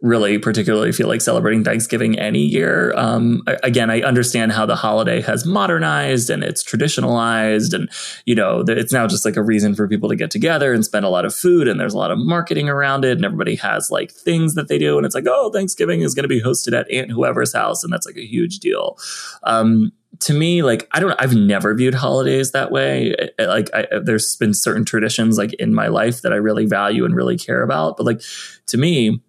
really 0.03 0.37
particularly 0.37 0.91
feel 0.91 1.07
like 1.07 1.21
celebrating 1.21 1.63
Thanksgiving 1.63 2.19
any 2.19 2.41
year. 2.41 2.93
Um, 2.97 3.43
again, 3.63 3.89
I 3.89 4.01
understand 4.01 4.51
how 4.51 4.67
the 4.67 4.75
holiday 4.75 5.21
has 5.21 5.47
modernized 5.47 6.29
and 6.29 6.43
it's 6.43 6.65
traditionalized, 6.65 7.73
and 7.73 7.89
you 8.25 8.35
know, 8.35 8.65
it's 8.67 8.93
now 8.93 9.07
just 9.07 9.25
like 9.25 9.37
a 9.37 9.43
reason 9.43 9.77
for 9.77 9.87
people 9.87 10.09
to 10.09 10.17
get 10.17 10.33
together 10.33 10.73
and 10.73 10.85
spend 10.85 11.05
a 11.05 11.09
lot 11.09 11.25
of 11.25 11.33
food, 11.33 11.69
and 11.69 11.79
there's 11.79 11.95
a 11.95 11.99
lot 11.99 12.11
of 12.11 12.19
marketing 12.19 12.69
around 12.69 13.05
it, 13.05 13.13
and 13.13 13.25
everybody 13.25 13.55
has 13.55 13.93
like 13.93 14.11
things 14.11 14.57
that 14.57 14.67
they 14.67 14.79
do, 14.79 14.97
and 14.97 15.07
it's 15.07 15.15
like, 15.15 15.27
oh, 15.29 15.53
Thanksgiving 15.53 16.01
is 16.01 16.17
going 16.17 16.25
to 16.25 16.29
be 16.29 16.43
hosted 16.43 16.77
at 16.77 16.91
Aunt 16.91 17.13
whoever's 17.13 17.55
house, 17.55 17.85
and 17.85 17.93
that's 17.93 18.07
like 18.07 18.17
a 18.17 18.27
huge 18.27 18.59
deal. 18.59 18.99
Um, 19.45 19.93
to 20.21 20.35
me, 20.35 20.63
like 20.63 20.89
I 20.93 21.01
don't, 21.01 21.15
I've 21.19 21.35
never 21.35 21.75
viewed 21.75 21.95
holidays 21.95 22.53
that 22.53 22.71
way. 22.71 23.15
Like 23.39 23.69
I, 23.75 23.87
there's 24.03 24.37
been 24.37 24.55
certain 24.55 24.85
traditions 24.85 25.39
like 25.39 25.55
in 25.55 25.75
my 25.75 25.89
life 25.89 26.23
that 26.23 26.33
I 26.33 26.37
really 26.37 26.67
value 26.67 27.05
and 27.05 27.15
really 27.15 27.39
care 27.39 27.63
about, 27.63 27.97
but 27.97 28.07
like 28.07 28.21
to 28.67 28.77
me, 28.77 29.23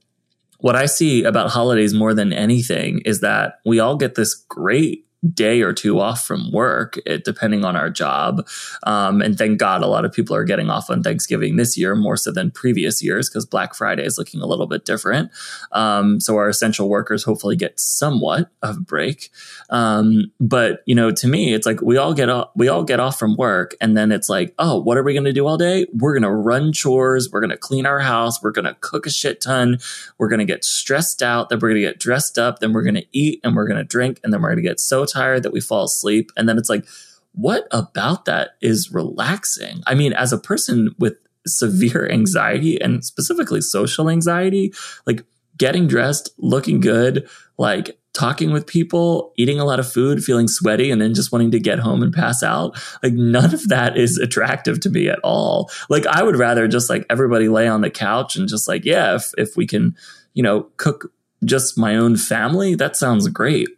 what 0.59 0.75
I 0.75 0.85
see 0.85 1.23
about 1.23 1.49
holidays 1.49 1.93
more 1.93 2.13
than 2.13 2.31
anything 2.31 3.01
is 3.05 3.21
that 3.21 3.55
we 3.65 3.79
all 3.79 3.95
get 3.95 4.15
this 4.15 4.35
great 4.35 5.05
day 5.33 5.61
or 5.61 5.71
two 5.71 5.99
off 5.99 6.25
from 6.25 6.51
work, 6.51 6.99
it, 7.05 7.23
depending 7.23 7.63
on 7.63 7.75
our 7.75 7.89
job. 7.89 8.47
Um, 8.83 9.21
and 9.21 9.37
thank 9.37 9.59
God 9.59 9.83
a 9.83 9.87
lot 9.87 10.03
of 10.03 10.11
people 10.11 10.35
are 10.35 10.43
getting 10.43 10.69
off 10.69 10.89
on 10.89 11.03
Thanksgiving 11.03 11.57
this 11.57 11.77
year 11.77 11.95
more 11.95 12.17
so 12.17 12.31
than 12.31 12.49
previous 12.49 13.03
years 13.03 13.29
because 13.29 13.45
Black 13.45 13.75
Friday 13.75 14.03
is 14.03 14.17
looking 14.17 14.41
a 14.41 14.47
little 14.47 14.65
bit 14.65 14.83
different. 14.83 15.31
Um, 15.71 16.19
so 16.19 16.37
our 16.37 16.49
essential 16.49 16.89
workers 16.89 17.23
hopefully 17.23 17.55
get 17.55 17.79
somewhat 17.79 18.49
of 18.63 18.77
a 18.77 18.81
break. 18.81 19.29
Um, 19.69 20.31
but 20.39 20.81
you 20.85 20.95
know, 20.95 21.11
to 21.11 21.27
me, 21.27 21.53
it's 21.53 21.67
like 21.67 21.81
we 21.81 21.97
all 21.97 22.13
get 22.13 22.29
off, 22.29 22.49
we 22.55 22.67
all 22.67 22.83
get 22.83 22.99
off 22.99 23.19
from 23.19 23.35
work, 23.35 23.75
and 23.79 23.95
then 23.95 24.11
it's 24.11 24.29
like, 24.29 24.55
oh, 24.57 24.79
what 24.81 24.97
are 24.97 25.03
we 25.03 25.13
going 25.13 25.25
to 25.25 25.33
do 25.33 25.45
all 25.45 25.57
day? 25.57 25.85
We're 25.93 26.13
going 26.13 26.23
to 26.23 26.31
run 26.31 26.73
chores. 26.73 27.29
We're 27.31 27.41
going 27.41 27.51
to 27.51 27.57
clean 27.57 27.85
our 27.85 27.99
house. 27.99 28.41
We're 28.41 28.51
going 28.51 28.65
to 28.65 28.75
cook 28.79 29.05
a 29.05 29.11
shit 29.11 29.39
ton. 29.39 29.77
We're 30.17 30.29
going 30.29 30.39
to 30.39 30.45
get 30.45 30.65
stressed 30.65 31.21
out. 31.21 31.49
Then 31.49 31.59
we're 31.59 31.69
going 31.69 31.81
to 31.81 31.87
get 31.87 31.99
dressed 31.99 32.39
up. 32.39 32.59
Then 32.59 32.73
we're 32.73 32.83
going 32.83 32.95
to 32.95 33.05
eat 33.11 33.39
and 33.43 33.55
we're 33.55 33.67
going 33.67 33.77
to 33.77 33.83
drink, 33.83 34.19
and 34.23 34.33
then 34.33 34.41
we're 34.41 34.49
going 34.49 34.63
to 34.63 34.69
get 34.69 34.79
so 34.79 35.05
tired 35.11 35.43
that 35.43 35.53
we 35.53 35.61
fall 35.61 35.85
asleep. 35.85 36.31
And 36.37 36.47
then 36.47 36.57
it's 36.57 36.69
like, 36.69 36.85
what 37.33 37.67
about 37.71 38.25
that 38.25 38.51
is 38.61 38.91
relaxing? 38.91 39.81
I 39.87 39.95
mean, 39.95 40.13
as 40.13 40.33
a 40.33 40.37
person 40.37 40.95
with 40.99 41.15
severe 41.47 42.09
anxiety 42.09 42.79
and 42.79 43.03
specifically 43.03 43.61
social 43.61 44.09
anxiety, 44.09 44.73
like 45.05 45.23
getting 45.57 45.87
dressed, 45.87 46.29
looking 46.37 46.79
good, 46.79 47.27
like 47.57 47.97
talking 48.13 48.51
with 48.51 48.67
people, 48.67 49.33
eating 49.37 49.59
a 49.59 49.65
lot 49.65 49.79
of 49.79 49.91
food, 49.91 50.23
feeling 50.23 50.47
sweaty, 50.47 50.91
and 50.91 51.01
then 51.01 51.13
just 51.13 51.31
wanting 51.31 51.51
to 51.51 51.59
get 51.59 51.79
home 51.79 52.03
and 52.03 52.13
pass 52.13 52.43
out. 52.43 52.77
Like 53.01 53.13
none 53.13 53.53
of 53.53 53.69
that 53.69 53.97
is 53.97 54.17
attractive 54.17 54.79
to 54.81 54.89
me 54.89 55.07
at 55.07 55.19
all. 55.23 55.71
Like 55.89 56.05
I 56.05 56.23
would 56.23 56.35
rather 56.35 56.67
just 56.67 56.89
like 56.89 57.05
everybody 57.09 57.47
lay 57.47 57.67
on 57.67 57.81
the 57.81 57.89
couch 57.89 58.35
and 58.35 58.49
just 58.49 58.67
like, 58.67 58.83
yeah, 58.83 59.15
if, 59.15 59.31
if 59.37 59.55
we 59.55 59.65
can, 59.65 59.95
you 60.33 60.43
know, 60.43 60.63
cook 60.77 61.13
just 61.45 61.77
my 61.77 61.95
own 61.95 62.17
family, 62.17 62.75
that 62.75 62.97
sounds 62.97 63.27
great 63.29 63.69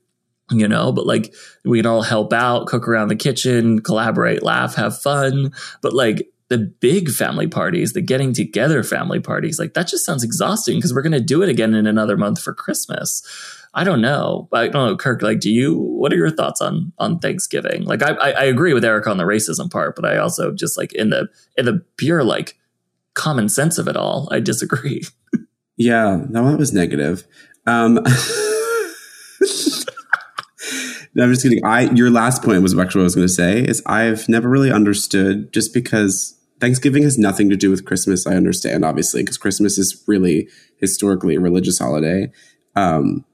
you 0.51 0.67
know, 0.67 0.91
but 0.91 1.05
like 1.05 1.33
we 1.63 1.79
can 1.79 1.85
all 1.85 2.01
help 2.01 2.33
out, 2.33 2.67
cook 2.67 2.87
around 2.87 3.07
the 3.07 3.15
kitchen, 3.15 3.79
collaborate, 3.79 4.43
laugh, 4.43 4.75
have 4.75 4.99
fun. 4.99 5.51
But 5.81 5.93
like 5.93 6.29
the 6.49 6.57
big 6.57 7.09
family 7.09 7.47
parties, 7.47 7.93
the 7.93 8.01
getting 8.01 8.33
together 8.33 8.83
family 8.83 9.19
parties, 9.19 9.57
like 9.59 9.73
that 9.73 9.87
just 9.87 10.05
sounds 10.05 10.23
exhausting 10.23 10.77
because 10.77 10.93
we're 10.93 11.01
going 11.01 11.13
to 11.13 11.21
do 11.21 11.41
it 11.41 11.49
again 11.49 11.73
in 11.73 11.87
another 11.87 12.17
month 12.17 12.41
for 12.41 12.53
Christmas. 12.53 13.23
I 13.73 13.83
don't 13.83 14.01
know. 14.01 14.49
I 14.53 14.67
don't 14.67 14.87
know, 14.87 14.95
Kirk. 14.95 15.23
Like, 15.23 15.39
do 15.39 15.49
you? 15.49 15.75
What 15.75 16.13
are 16.13 16.17
your 16.17 16.29
thoughts 16.29 16.61
on 16.61 16.93
on 16.99 17.17
Thanksgiving? 17.17 17.85
Like, 17.85 18.03
I, 18.03 18.11
I, 18.11 18.43
agree 18.43 18.73
with 18.73 18.85
Eric 18.85 19.07
on 19.07 19.17
the 19.17 19.23
racism 19.23 19.71
part, 19.71 19.95
but 19.95 20.05
I 20.05 20.17
also 20.17 20.51
just 20.53 20.77
like 20.77 20.93
in 20.93 21.09
the 21.09 21.27
in 21.57 21.65
the 21.65 21.83
pure 21.97 22.23
like 22.23 22.55
common 23.15 23.49
sense 23.49 23.79
of 23.79 23.87
it 23.87 23.97
all, 23.97 24.27
I 24.31 24.41
disagree. 24.41 25.03
yeah, 25.75 26.23
that 26.29 26.43
one 26.43 26.57
was 26.57 26.71
negative. 26.71 27.25
Um, 27.65 27.99
I'm 31.19 31.29
just 31.29 31.43
kidding. 31.43 31.63
I 31.63 31.91
your 31.91 32.09
last 32.09 32.41
point 32.41 32.63
was 32.63 32.77
actually 32.77 32.99
what 32.99 33.03
I 33.03 33.05
was 33.05 33.15
going 33.15 33.27
to 33.27 33.33
say. 33.33 33.63
Is 33.63 33.83
I've 33.85 34.27
never 34.27 34.49
really 34.49 34.71
understood 34.71 35.53
just 35.53 35.73
because 35.73 36.39
Thanksgiving 36.59 37.03
has 37.03 37.17
nothing 37.17 37.49
to 37.49 37.55
do 37.55 37.69
with 37.69 37.85
Christmas. 37.85 38.25
I 38.25 38.35
understand 38.35 38.83
obviously 38.83 39.21
because 39.21 39.37
Christmas 39.37 39.77
is 39.77 40.03
really 40.07 40.47
historically 40.77 41.35
a 41.35 41.39
religious 41.39 41.79
holiday. 41.79 42.31
Um, 42.75 43.25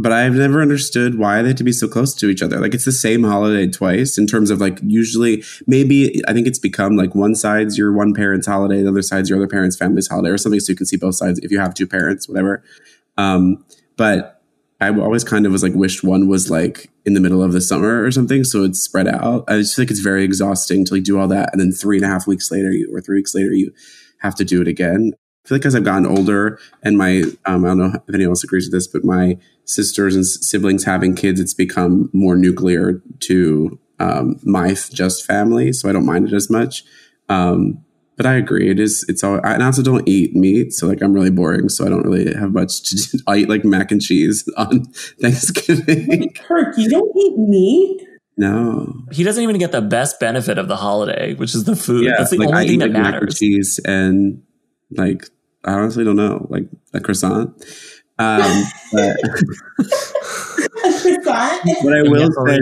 but 0.00 0.12
I've 0.12 0.34
never 0.34 0.62
understood 0.62 1.18
why 1.18 1.42
they 1.42 1.48
have 1.48 1.56
to 1.56 1.64
be 1.64 1.72
so 1.72 1.88
close 1.88 2.14
to 2.14 2.28
each 2.28 2.40
other. 2.40 2.60
Like 2.60 2.72
it's 2.72 2.84
the 2.84 2.92
same 2.92 3.24
holiday 3.24 3.68
twice 3.68 4.16
in 4.16 4.28
terms 4.28 4.50
of 4.50 4.60
like 4.60 4.78
usually 4.82 5.42
maybe 5.66 6.22
I 6.28 6.32
think 6.32 6.46
it's 6.46 6.60
become 6.60 6.96
like 6.96 7.16
one 7.16 7.34
side's 7.34 7.76
your 7.76 7.92
one 7.92 8.14
parent's 8.14 8.46
holiday, 8.46 8.82
the 8.82 8.90
other 8.90 9.02
side's 9.02 9.28
your 9.28 9.38
other 9.38 9.48
parent's 9.48 9.76
family's 9.76 10.06
holiday 10.06 10.30
or 10.30 10.38
something 10.38 10.60
so 10.60 10.70
you 10.70 10.76
can 10.76 10.86
see 10.86 10.96
both 10.96 11.16
sides 11.16 11.40
if 11.40 11.50
you 11.50 11.58
have 11.58 11.74
two 11.74 11.86
parents, 11.86 12.28
whatever. 12.28 12.62
Um, 13.16 13.64
but 13.96 14.37
I 14.80 14.90
always 14.90 15.24
kind 15.24 15.44
of 15.44 15.52
was 15.52 15.62
like 15.62 15.74
wished 15.74 16.04
one 16.04 16.28
was 16.28 16.50
like 16.50 16.90
in 17.04 17.14
the 17.14 17.20
middle 17.20 17.42
of 17.42 17.52
the 17.52 17.60
summer 17.60 18.04
or 18.04 18.10
something, 18.12 18.44
so 18.44 18.62
it's 18.62 18.80
spread 18.80 19.08
out. 19.08 19.44
I 19.48 19.58
just 19.58 19.74
think 19.74 19.90
it's 19.90 20.00
very 20.00 20.22
exhausting 20.22 20.84
to 20.84 20.94
like 20.94 21.02
do 21.02 21.18
all 21.18 21.28
that, 21.28 21.50
and 21.52 21.60
then 21.60 21.72
three 21.72 21.96
and 21.96 22.04
a 22.04 22.08
half 22.08 22.26
weeks 22.26 22.50
later, 22.50 22.72
or 22.92 23.00
three 23.00 23.18
weeks 23.18 23.34
later, 23.34 23.52
you 23.52 23.72
have 24.20 24.36
to 24.36 24.44
do 24.44 24.62
it 24.62 24.68
again. 24.68 25.12
I 25.44 25.48
feel 25.48 25.58
like 25.58 25.66
as 25.66 25.74
I've 25.74 25.84
gotten 25.84 26.06
older, 26.06 26.60
and 26.82 26.96
my 26.96 27.24
um, 27.44 27.64
I 27.64 27.68
don't 27.68 27.78
know 27.78 27.92
if 28.06 28.14
anyone 28.14 28.30
else 28.30 28.44
agrees 28.44 28.66
with 28.66 28.72
this, 28.72 28.86
but 28.86 29.04
my 29.04 29.36
sisters 29.64 30.14
and 30.14 30.24
siblings 30.24 30.84
having 30.84 31.16
kids, 31.16 31.40
it's 31.40 31.54
become 31.54 32.08
more 32.12 32.36
nuclear 32.36 33.02
to 33.20 33.80
um, 33.98 34.38
my 34.44 34.74
just 34.74 35.24
family, 35.24 35.72
so 35.72 35.88
I 35.88 35.92
don't 35.92 36.06
mind 36.06 36.28
it 36.28 36.34
as 36.34 36.48
much. 36.48 36.84
Um, 37.28 37.84
but 38.18 38.26
I 38.26 38.34
agree. 38.34 38.68
It 38.68 38.80
is. 38.80 39.04
It's 39.08 39.22
all. 39.22 39.40
I 39.44 39.56
also 39.64 39.80
don't 39.80 40.06
eat 40.08 40.34
meat, 40.34 40.72
so 40.72 40.88
like 40.88 41.00
I'm 41.00 41.12
really 41.12 41.30
boring. 41.30 41.68
So 41.68 41.86
I 41.86 41.88
don't 41.88 42.02
really 42.02 42.34
have 42.34 42.52
much 42.52 42.82
to 42.90 42.96
do. 42.96 43.18
I 43.28 43.36
eat 43.38 43.48
like 43.48 43.64
mac 43.64 43.92
and 43.92 44.02
cheese 44.02 44.46
on 44.56 44.84
Thanksgiving. 45.22 46.34
Kirk, 46.34 46.76
you 46.76 46.90
don't 46.90 47.16
eat 47.16 47.38
meat. 47.38 48.02
No, 48.36 48.92
he 49.12 49.22
doesn't 49.22 49.42
even 49.42 49.56
get 49.58 49.72
the 49.72 49.80
best 49.80 50.18
benefit 50.18 50.58
of 50.58 50.68
the 50.68 50.76
holiday, 50.76 51.34
which 51.34 51.54
is 51.54 51.64
the 51.64 51.76
food. 51.76 52.04
Yeah, 52.04 52.16
That's 52.18 52.30
the 52.30 52.38
like, 52.38 52.48
only 52.48 52.64
I 52.64 52.66
thing 52.66 52.78
that 52.80 52.90
matters. 52.90 53.12
Mac 53.12 53.22
and 53.22 53.34
cheese 53.34 53.80
and 53.84 54.42
like 54.90 55.24
I 55.64 55.72
honestly 55.72 56.04
don't 56.04 56.16
know, 56.16 56.46
like 56.50 56.64
a 56.92 57.00
croissant. 57.00 57.50
Um, 58.20 58.64
but, 58.92 59.16
what 61.82 61.94
I 61.94 62.02
will 62.02 62.32
say, 62.32 62.58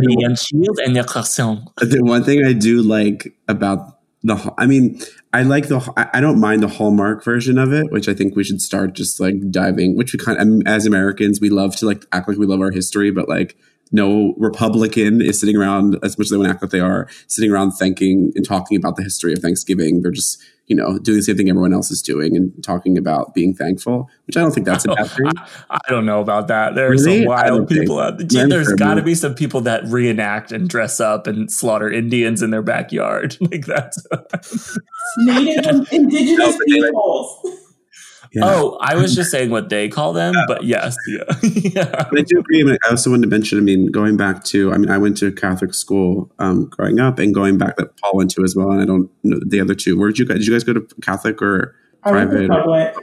and 0.85 0.95
the 0.95 1.05
croissant. 1.09 1.71
the 1.77 2.01
one 2.03 2.25
thing 2.25 2.45
I 2.45 2.53
do 2.53 2.83
like 2.83 3.35
about 3.49 3.96
the 4.27 4.55
I 4.59 4.67
mean, 4.67 5.01
I 5.33 5.43
like 5.43 5.69
the 5.69 5.81
I 6.12 6.21
don't 6.21 6.41
mind 6.41 6.62
the 6.62 6.69
Hallmark 6.69 7.25
version 7.25 7.59
of 7.59 7.73
it, 7.73 7.91
which 7.91 8.09
I 8.09 8.15
think 8.15 8.37
we 8.37 8.45
should 8.45 8.61
start 8.61 8.95
just 8.95 9.21
like 9.21 9.51
diving. 9.51 9.97
Which 9.97 10.12
we 10.12 10.19
kind 10.19 10.39
of 10.39 10.67
as 10.67 10.87
Americans 10.87 11.41
we 11.41 11.51
love 11.51 11.77
to 11.77 11.87
like 11.87 12.05
act 12.12 12.29
like 12.29 12.39
we 12.39 12.47
love 12.47 12.61
our 12.61 12.71
history, 12.71 13.11
but 13.11 13.29
like 13.29 13.57
no 13.93 14.35
Republican 14.37 15.23
is 15.23 15.39
sitting 15.39 15.57
around 15.57 15.99
as 16.03 16.19
much 16.19 16.27
as 16.27 16.31
they 16.31 16.37
want 16.37 16.49
to 16.49 16.51
act 16.51 16.62
like 16.62 16.73
they 16.73 16.81
are 16.81 17.09
sitting 17.29 17.53
around 17.53 17.73
thinking 17.73 18.33
and 18.35 18.45
talking 18.45 18.77
about 18.77 18.97
the 18.97 19.03
history 19.03 19.33
of 19.33 19.39
Thanksgiving. 19.39 20.03
They're 20.03 20.11
just 20.11 20.43
you 20.66 20.74
know 20.76 20.98
doing 20.98 21.18
the 21.18 21.22
same 21.22 21.37
thing 21.37 21.48
everyone 21.48 21.72
else 21.72 21.90
is 21.90 22.02
doing 22.02 22.37
and 22.37 22.52
talking 22.64 22.98
about 22.98 23.35
being 23.35 23.55
thankful, 23.55 24.09
which 24.26 24.37
I 24.37 24.40
don't 24.40 24.52
think 24.52 24.66
that's 24.66 24.85
a 24.85 24.90
oh, 24.92 24.94
bad 24.96 25.11
thing. 25.11 25.26
I, 25.70 25.79
I 25.87 25.90
don't 25.90 26.07
know 26.07 26.20
about 26.20 26.48
that. 26.48 26.74
There 26.74 26.87
are 26.88 26.90
Really? 26.90 27.20
some 27.20 27.24
wild 27.26 27.68
people 27.68 27.98
out 27.98 28.18
there. 28.18 28.42
I'm 28.42 28.48
There's 28.48 28.66
sure 28.68 28.76
got 28.76 28.94
to 28.94 29.02
be 29.02 29.14
some 29.14 29.35
people 29.35 29.61
that 29.62 29.85
reenact 29.87 30.52
and 30.52 30.68
dress 30.68 30.98
up 31.00 31.26
and 31.26 31.50
slaughter 31.52 31.90
Indians 31.90 32.42
in 32.42 32.50
their 32.50 32.62
backyard. 32.62 33.37
Like 33.46 33.66
that's. 33.66 34.05
Native 35.18 35.87
indigenous 35.92 36.38
No, 36.38 36.46
but 36.46 36.59
like- 36.68 36.90
peoples. 36.90 37.62
Yeah. 38.33 38.43
Oh, 38.45 38.79
I 38.81 38.97
was 38.97 39.15
just 39.15 39.31
saying 39.31 39.51
what 39.51 39.69
they 39.69 39.89
call 39.89 40.12
them, 40.12 40.35
but 40.47 40.65
yes, 40.65 40.97
yeah, 41.07 41.25
yeah. 41.43 42.07
But 42.11 42.19
I 42.19 42.23
do 42.23 42.39
agree. 42.39 42.61
I, 42.61 42.65
mean, 42.65 42.79
I 42.87 42.91
also 42.91 43.11
wanted 43.11 43.23
to 43.23 43.29
mention. 43.29 43.59
I 43.59 43.62
mean, 43.62 43.87
going 43.87 44.17
back 44.17 44.45
to, 44.45 44.73
I 44.73 44.79
mean, 44.79 44.91
I 44.91 44.99
went 44.99 45.17
to 45.19 45.27
a 45.27 45.33
Catholic 45.33 45.75
school 45.75 46.33
um, 46.39 46.67
growing 46.67 47.01
up, 47.01 47.19
and 47.19 47.35
going 47.35 47.59
back 47.59 47.77
that 47.77 47.97
Paul 47.99 48.17
went 48.17 48.31
to 48.33 48.45
as 48.45 48.55
well. 48.57 48.71
And 48.71 48.81
I 48.81 48.85
don't 48.85 49.11
know 49.23 49.39
the 49.47 49.61
other 49.61 49.75
two. 49.75 49.99
Where 49.99 50.09
did 50.09 50.19
you 50.19 50.27
guys? 50.27 50.39
Did 50.39 50.47
you 50.47 50.53
guys 50.53 50.65
go 50.65 50.75
to 50.75 50.87
Catholic 51.03 51.41
or 51.43 51.75
I 52.03 52.11
private? 52.11 52.49
public. 52.49 52.95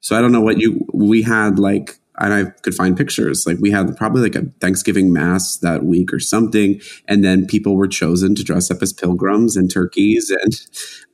So 0.00 0.16
I 0.16 0.20
don't 0.20 0.32
know 0.32 0.40
what 0.40 0.58
you. 0.58 0.86
We 0.92 1.22
had 1.22 1.58
like, 1.58 1.98
and 2.18 2.32
I 2.32 2.44
could 2.62 2.74
find 2.74 2.96
pictures. 2.96 3.44
Like 3.46 3.58
we 3.60 3.70
had 3.70 3.96
probably 3.96 4.22
like 4.22 4.36
a 4.36 4.46
Thanksgiving 4.60 5.12
mass 5.12 5.56
that 5.58 5.84
week 5.84 6.12
or 6.12 6.20
something, 6.20 6.80
and 7.06 7.24
then 7.24 7.46
people 7.46 7.76
were 7.76 7.88
chosen 7.88 8.34
to 8.34 8.44
dress 8.44 8.70
up 8.70 8.82
as 8.82 8.92
pilgrims 8.92 9.56
and 9.56 9.70
turkeys 9.70 10.30
and 10.30 10.54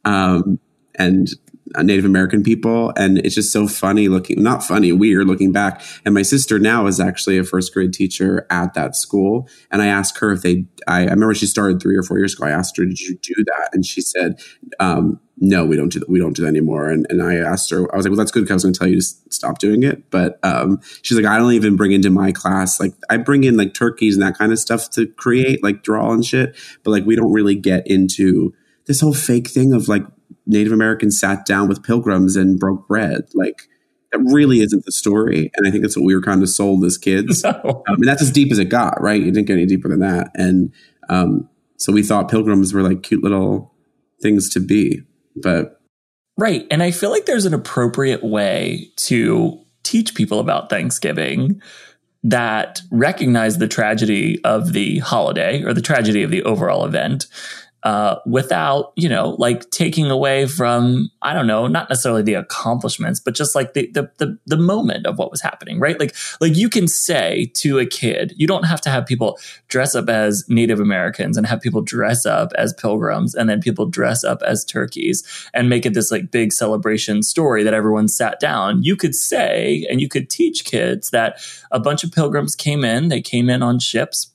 um, 0.04 0.58
and 0.96 1.30
Native 1.82 2.04
American 2.04 2.42
people, 2.42 2.92
and 2.96 3.18
it's 3.18 3.34
just 3.34 3.52
so 3.52 3.66
funny 3.66 4.08
looking. 4.08 4.42
Not 4.42 4.62
funny, 4.62 4.92
weird 4.92 5.26
looking 5.26 5.52
back. 5.52 5.82
And 6.04 6.14
my 6.14 6.22
sister 6.22 6.58
now 6.58 6.86
is 6.86 7.00
actually 7.00 7.38
a 7.38 7.44
first 7.44 7.72
grade 7.74 7.92
teacher 7.92 8.46
at 8.50 8.74
that 8.74 8.96
school, 8.96 9.48
and 9.70 9.82
I 9.82 9.86
asked 9.86 10.18
her 10.18 10.32
if 10.32 10.42
they. 10.42 10.66
I, 10.86 11.00
I 11.00 11.04
remember 11.04 11.34
she 11.34 11.46
started 11.46 11.80
three 11.80 11.96
or 11.96 12.02
four 12.02 12.18
years 12.18 12.34
ago. 12.34 12.46
I 12.46 12.50
asked 12.50 12.76
her, 12.76 12.84
"Did 12.84 13.00
you 13.00 13.16
do 13.22 13.34
that?" 13.46 13.70
And 13.72 13.84
she 13.84 14.00
said, 14.00 14.40
um, 14.78 15.20
"No, 15.38 15.64
we 15.64 15.76
don't 15.76 15.90
do 15.90 16.00
that. 16.00 16.08
We 16.08 16.18
don't 16.18 16.36
do 16.36 16.42
that 16.42 16.48
anymore." 16.48 16.90
And 16.90 17.06
and 17.10 17.22
I 17.22 17.36
asked 17.36 17.70
her, 17.70 17.92
I 17.92 17.96
was 17.96 18.04
like, 18.06 18.10
"Well, 18.10 18.18
that's 18.18 18.30
good 18.30 18.40
because 18.40 18.52
I 18.52 18.54
was 18.54 18.62
going 18.64 18.74
to 18.74 18.78
tell 18.78 18.88
you 18.88 19.00
to 19.00 19.06
stop 19.30 19.58
doing 19.58 19.82
it." 19.82 20.10
But 20.10 20.38
um, 20.42 20.80
she's 21.02 21.16
like, 21.16 21.26
"I 21.26 21.38
don't 21.38 21.52
even 21.52 21.76
bring 21.76 21.92
into 21.92 22.10
my 22.10 22.32
class 22.32 22.78
like 22.80 22.94
I 23.10 23.16
bring 23.16 23.44
in 23.44 23.56
like 23.56 23.74
turkeys 23.74 24.14
and 24.14 24.22
that 24.22 24.38
kind 24.38 24.52
of 24.52 24.58
stuff 24.58 24.90
to 24.90 25.06
create 25.06 25.62
like 25.62 25.82
draw 25.82 26.12
and 26.12 26.24
shit, 26.24 26.56
but 26.82 26.90
like 26.90 27.04
we 27.04 27.16
don't 27.16 27.32
really 27.32 27.54
get 27.54 27.86
into 27.86 28.54
this 28.86 29.00
whole 29.00 29.14
fake 29.14 29.48
thing 29.48 29.72
of 29.72 29.88
like 29.88 30.04
Native 30.46 30.72
Americans 30.72 31.18
sat 31.18 31.46
down 31.46 31.68
with 31.68 31.82
pilgrims 31.82 32.36
and 32.36 32.58
broke 32.58 32.86
bread. 32.86 33.28
Like 33.34 33.68
that 34.12 34.18
really 34.32 34.60
isn't 34.60 34.84
the 34.84 34.92
story. 34.92 35.50
And 35.56 35.66
I 35.66 35.70
think 35.70 35.82
that's 35.82 35.96
what 35.96 36.04
we 36.04 36.14
were 36.14 36.22
kind 36.22 36.42
of 36.42 36.48
sold 36.48 36.84
as 36.84 36.98
kids. 36.98 37.44
No. 37.64 37.82
I 37.88 37.92
mean, 37.92 38.06
that's 38.06 38.22
as 38.22 38.30
deep 38.30 38.52
as 38.52 38.58
it 38.58 38.66
got, 38.66 39.00
right? 39.00 39.20
It 39.20 39.32
didn't 39.32 39.46
get 39.46 39.54
any 39.54 39.66
deeper 39.66 39.88
than 39.88 40.00
that. 40.00 40.30
And 40.34 40.72
um, 41.08 41.48
so 41.76 41.92
we 41.92 42.02
thought 42.02 42.30
pilgrims 42.30 42.72
were 42.72 42.82
like 42.82 43.02
cute 43.02 43.22
little 43.22 43.74
things 44.20 44.48
to 44.50 44.60
be. 44.60 45.02
But 45.36 45.80
Right. 46.36 46.66
And 46.70 46.82
I 46.82 46.90
feel 46.90 47.10
like 47.10 47.26
there's 47.26 47.46
an 47.46 47.54
appropriate 47.54 48.24
way 48.24 48.90
to 48.96 49.60
teach 49.82 50.14
people 50.14 50.40
about 50.40 50.68
Thanksgiving 50.68 51.60
that 52.24 52.80
recognize 52.90 53.58
the 53.58 53.68
tragedy 53.68 54.42
of 54.44 54.72
the 54.72 54.98
holiday 55.00 55.62
or 55.62 55.74
the 55.74 55.82
tragedy 55.82 56.22
of 56.22 56.30
the 56.30 56.42
overall 56.42 56.84
event 56.84 57.26
uh, 57.84 58.18
without, 58.24 58.92
you 58.96 59.10
know, 59.10 59.36
like 59.38 59.68
taking 59.70 60.10
away 60.10 60.46
from, 60.46 61.10
I 61.20 61.34
don't 61.34 61.46
know, 61.46 61.66
not 61.66 61.90
necessarily 61.90 62.22
the 62.22 62.32
accomplishments, 62.32 63.20
but 63.20 63.34
just 63.34 63.54
like 63.54 63.74
the, 63.74 63.90
the, 63.92 64.10
the, 64.16 64.38
the 64.46 64.56
moment 64.56 65.06
of 65.06 65.18
what 65.18 65.30
was 65.30 65.42
happening, 65.42 65.78
right? 65.78 66.00
Like, 66.00 66.16
like 66.40 66.56
you 66.56 66.70
can 66.70 66.88
say 66.88 67.52
to 67.56 67.78
a 67.78 67.84
kid, 67.84 68.32
you 68.38 68.46
don't 68.46 68.64
have 68.64 68.80
to 68.82 68.90
have 68.90 69.04
people 69.04 69.38
dress 69.68 69.94
up 69.94 70.08
as 70.08 70.46
Native 70.48 70.80
Americans 70.80 71.36
and 71.36 71.46
have 71.46 71.60
people 71.60 71.82
dress 71.82 72.24
up 72.24 72.52
as 72.56 72.72
pilgrims 72.72 73.34
and 73.34 73.50
then 73.50 73.60
people 73.60 73.84
dress 73.84 74.24
up 74.24 74.42
as 74.42 74.64
turkeys 74.64 75.22
and 75.52 75.68
make 75.68 75.84
it 75.84 75.92
this 75.92 76.10
like 76.10 76.30
big 76.30 76.54
celebration 76.54 77.22
story 77.22 77.62
that 77.62 77.74
everyone 77.74 78.08
sat 78.08 78.40
down. 78.40 78.82
You 78.82 78.96
could 78.96 79.14
say 79.14 79.86
and 79.90 80.00
you 80.00 80.08
could 80.08 80.30
teach 80.30 80.64
kids 80.64 81.10
that 81.10 81.38
a 81.70 81.78
bunch 81.78 82.02
of 82.02 82.12
pilgrims 82.12 82.56
came 82.56 82.82
in, 82.82 83.08
they 83.08 83.20
came 83.20 83.50
in 83.50 83.62
on 83.62 83.78
ships. 83.78 84.30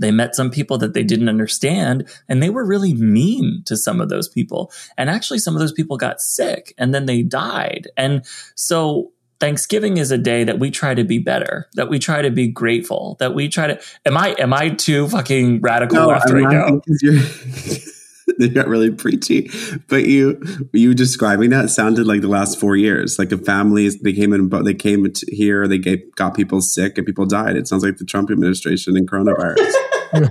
They 0.00 0.10
met 0.10 0.34
some 0.34 0.50
people 0.50 0.78
that 0.78 0.94
they 0.94 1.04
didn't 1.04 1.28
understand, 1.28 2.08
and 2.28 2.42
they 2.42 2.50
were 2.50 2.64
really 2.64 2.94
mean 2.94 3.62
to 3.66 3.76
some 3.76 4.00
of 4.00 4.08
those 4.08 4.28
people. 4.28 4.72
And 4.96 5.08
actually, 5.08 5.38
some 5.38 5.54
of 5.54 5.60
those 5.60 5.72
people 5.72 5.96
got 5.96 6.20
sick 6.20 6.74
and 6.78 6.94
then 6.94 7.06
they 7.06 7.22
died. 7.22 7.88
And 7.96 8.24
so, 8.54 9.12
Thanksgiving 9.38 9.96
is 9.96 10.10
a 10.10 10.18
day 10.18 10.44
that 10.44 10.58
we 10.58 10.70
try 10.70 10.94
to 10.94 11.04
be 11.04 11.18
better, 11.18 11.68
that 11.74 11.88
we 11.88 11.98
try 11.98 12.20
to 12.20 12.30
be 12.30 12.48
grateful, 12.48 13.16
that 13.20 13.34
we 13.34 13.48
try 13.48 13.68
to. 13.68 13.80
Am 14.04 14.16
I 14.16 14.34
am 14.38 14.52
I 14.52 14.70
too 14.70 15.08
fucking 15.08 15.60
radical 15.60 16.06
left 16.06 16.28
I'm 16.28 16.34
right 16.36 16.52
now? 16.52 16.80
Laughing 18.38 18.38
'cause 18.38 18.46
you're 18.46 18.48
they 18.48 18.54
got 18.54 18.68
really 18.68 18.90
preachy. 18.90 19.50
But 19.88 20.06
you 20.06 20.40
you 20.72 20.94
describing 20.94 21.50
that 21.50 21.70
sounded 21.70 22.06
like 22.06 22.20
the 22.20 22.28
last 22.28 22.58
four 22.58 22.76
years. 22.76 23.18
Like 23.18 23.32
if 23.32 23.44
families 23.44 23.98
they 24.00 24.12
came 24.12 24.32
in 24.32 24.48
but 24.48 24.64
they 24.64 24.74
came 24.74 25.06
here, 25.28 25.66
they 25.68 25.78
gave, 25.78 26.00
got 26.16 26.34
people 26.34 26.60
sick 26.60 26.96
and 26.98 27.06
people 27.06 27.26
died. 27.26 27.56
It 27.56 27.68
sounds 27.68 27.82
like 27.84 27.96
the 27.98 28.04
Trump 28.04 28.30
administration 28.30 28.96
and 28.96 29.08
coronavirus. 29.10 29.56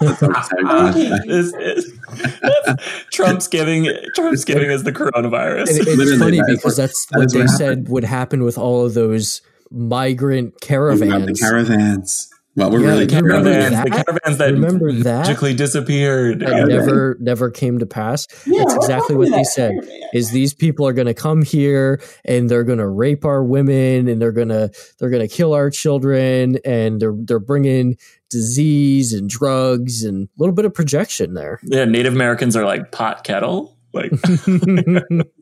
That's 0.00 0.20
what 0.22 0.36
I'm 0.36 0.92
saying. 0.92 1.12
Okay. 1.16 1.18
This 1.26 1.54
is- 1.54 1.92
that's- 2.10 2.76
Trump's 3.12 3.46
giving 3.48 3.88
Trump's 4.14 4.44
giving 4.44 4.70
us 4.70 4.82
the 4.82 4.92
coronavirus. 4.92 5.68
And 5.68 5.78
it's 5.78 5.96
Literally, 5.96 6.18
funny 6.18 6.36
that 6.38 6.50
is 6.50 6.56
because 6.58 6.72
what- 6.72 6.76
that's 6.76 7.06
that 7.06 7.18
what 7.18 7.26
is 7.26 7.32
they 7.32 7.40
what 7.40 7.48
said 7.50 7.68
happened. 7.68 7.88
would 7.90 8.04
happen 8.04 8.42
with 8.44 8.58
all 8.58 8.84
of 8.84 8.94
those 8.94 9.42
migrant 9.70 10.54
About 10.54 11.26
the 11.26 11.34
caravans. 11.34 12.29
Caravans. 12.56 12.56
Well, 12.56 12.70
we're 12.70 12.80
Yeah, 12.80 12.90
really 12.90 13.12
you 13.12 13.20
remember 13.20 13.50
caravans, 13.52 13.84
the 13.84 13.90
that? 13.90 14.04
caravans 14.06 14.38
that 14.38 14.52
Remember 14.52 14.92
that? 14.92 15.04
magically 15.26 15.54
disappeared. 15.54 16.40
that 16.40 16.48
Yeah. 16.50 16.64
never 16.64 17.16
never 17.20 17.50
came 17.50 17.78
to 17.78 17.86
pass. 17.86 18.26
Yeah, 18.46 18.60
That's 18.64 18.74
exactly 18.76 19.14
what 19.16 19.26
to 19.26 19.30
they 19.32 19.44
said. 19.44 19.72
caravan? 19.72 20.00
Is 20.14 20.30
these 20.32 20.52
people 20.54 20.86
are 20.86 20.92
going 20.92 21.06
to 21.06 21.14
come 21.14 21.42
here 21.42 22.00
and 22.24 22.48
they're 22.48 22.64
going 22.64 22.78
to 22.78 22.88
rape 22.88 23.24
our 23.24 23.44
women 23.44 24.08
and 24.08 24.20
they're 24.20 24.32
going 24.32 24.48
to 24.48 24.70
they're 24.98 25.10
going 25.10 25.26
to 25.26 25.32
kill 25.34 25.52
our 25.54 25.70
children 25.70 26.58
and 26.64 27.00
they're 27.00 27.14
they're 27.16 27.38
bringing 27.38 27.96
disease 28.30 29.12
and 29.12 29.28
drugs 29.28 30.02
and 30.04 30.24
a 30.24 30.28
little 30.38 30.54
bit 30.54 30.64
of 30.64 30.72
projection 30.74 31.34
there. 31.34 31.60
Yeah, 31.64 31.84
Native 31.84 32.12
Americans 32.14 32.56
are 32.56 32.64
like 32.64 32.90
pot 32.92 33.24
kettle. 33.24 33.76
Like 33.92 34.12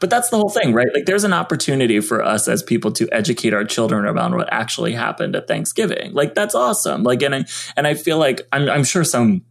but 0.00 0.10
that's 0.10 0.30
the 0.30 0.36
whole 0.36 0.48
thing, 0.48 0.72
right? 0.72 0.88
Like 0.92 1.06
there's 1.06 1.24
an 1.24 1.32
opportunity 1.32 2.00
for 2.00 2.22
us 2.22 2.48
as 2.48 2.62
people 2.62 2.92
to 2.92 3.08
educate 3.12 3.54
our 3.54 3.64
children 3.64 4.04
around 4.04 4.34
what 4.34 4.52
actually 4.52 4.92
happened 4.92 5.36
at 5.36 5.48
Thanksgiving. 5.48 6.12
Like 6.12 6.34
that's 6.34 6.54
awesome. 6.54 7.02
Like 7.02 7.22
and 7.22 7.34
I 7.34 7.44
and 7.76 7.86
I 7.86 7.94
feel 7.94 8.18
like 8.18 8.46
I'm 8.52 8.68
I'm 8.68 8.84
sure 8.84 9.04
some 9.04 9.42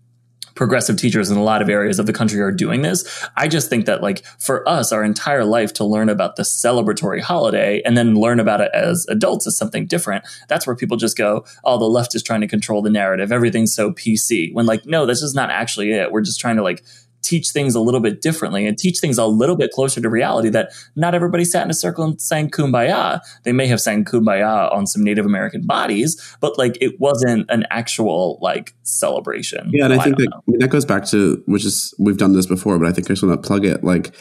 progressive 0.58 0.98
teachers 0.98 1.30
in 1.30 1.38
a 1.38 1.44
lot 1.44 1.62
of 1.62 1.70
areas 1.70 2.00
of 2.00 2.08
the 2.08 2.14
country 2.14 2.42
are 2.42 2.52
doing 2.52 2.82
this. 2.82 3.26
I 3.38 3.48
just 3.48 3.70
think 3.70 3.86
that 3.86 4.02
like 4.02 4.26
for 4.40 4.68
us 4.68 4.92
our 4.92 5.04
entire 5.04 5.46
life 5.46 5.72
to 5.74 5.86
learn 5.86 6.10
about 6.10 6.36
the 6.36 6.44
celebratory 6.44 7.22
holiday 7.22 7.82
and 7.86 7.96
then 7.96 8.16
learn 8.16 8.40
about 8.40 8.60
it 8.60 8.72
as 8.74 9.06
adults 9.08 9.48
is 9.48 9.56
something 9.56 9.86
different. 9.86 10.26
That's 10.50 10.68
where 10.68 10.76
people 10.76 10.98
just 10.98 11.16
go, 11.16 11.46
"Oh, 11.64 11.78
the 11.78 11.86
left 11.86 12.16
is 12.16 12.24
trying 12.24 12.42
to 12.42 12.48
control 12.48 12.82
the 12.82 12.90
narrative. 12.90 13.32
Everything's 13.32 13.74
so 13.74 13.92
PC." 13.92 14.52
When 14.54 14.66
like 14.66 14.86
no, 14.86 15.06
this 15.06 15.22
is 15.22 15.36
not 15.36 15.52
actually 15.52 15.92
it. 15.92 16.12
We're 16.12 16.22
just 16.22 16.40
trying 16.40 16.58
to 16.58 16.64
like 16.64 16.84
teach 17.22 17.50
things 17.50 17.76
a 17.76 17.80
little 17.80 18.00
bit 18.00 18.22
differently 18.22 18.66
and 18.66 18.78
teach 18.78 19.00
things 19.00 19.18
a 19.18 19.26
little 19.26 19.56
bit 19.56 19.72
closer 19.72 20.00
to 20.02 20.10
reality 20.10 20.50
that 20.50 20.72
not 20.96 21.14
everybody 21.14 21.44
sat 21.44 21.64
in 21.64 21.70
a 21.70 21.74
circle 21.74 22.04
and 22.04 22.22
sang 22.22 22.50
kumbaya. 22.50 23.20
They 23.44 23.52
may 23.52 23.68
have 23.68 23.82
sang 23.82 24.06
kumbaya 24.06 24.72
on 24.72 24.88
some 24.88 25.04
Native 25.04 25.26
American 25.26 25.62
bodies, 25.66 26.38
but 26.40 26.58
like 26.58 26.78
it 26.82 27.00
wasn't 27.00 27.50
an 27.50 27.66
actual 27.70 28.40
like 28.42 28.74
celebration. 28.84 29.70
Yeah, 29.74 29.86
and 29.86 29.94
I 29.94 29.98
Well, 29.98 30.06
think 30.06 30.18
that. 30.18 30.30
I 30.34 30.40
mean, 30.48 30.60
that 30.60 30.70
goes 30.70 30.86
back 30.86 31.06
to 31.08 31.44
which 31.46 31.66
is 31.66 31.94
we've 32.00 32.18
done 32.18 32.34
this 32.34 32.46
before, 32.46 32.78
but 32.80 32.88
I 32.88 32.92
think 32.92 33.08
I 33.08 33.10
just 33.10 33.24
want 33.24 33.42
to 33.42 33.48
plug 33.48 33.66
it 33.66 33.84
like 33.84 34.16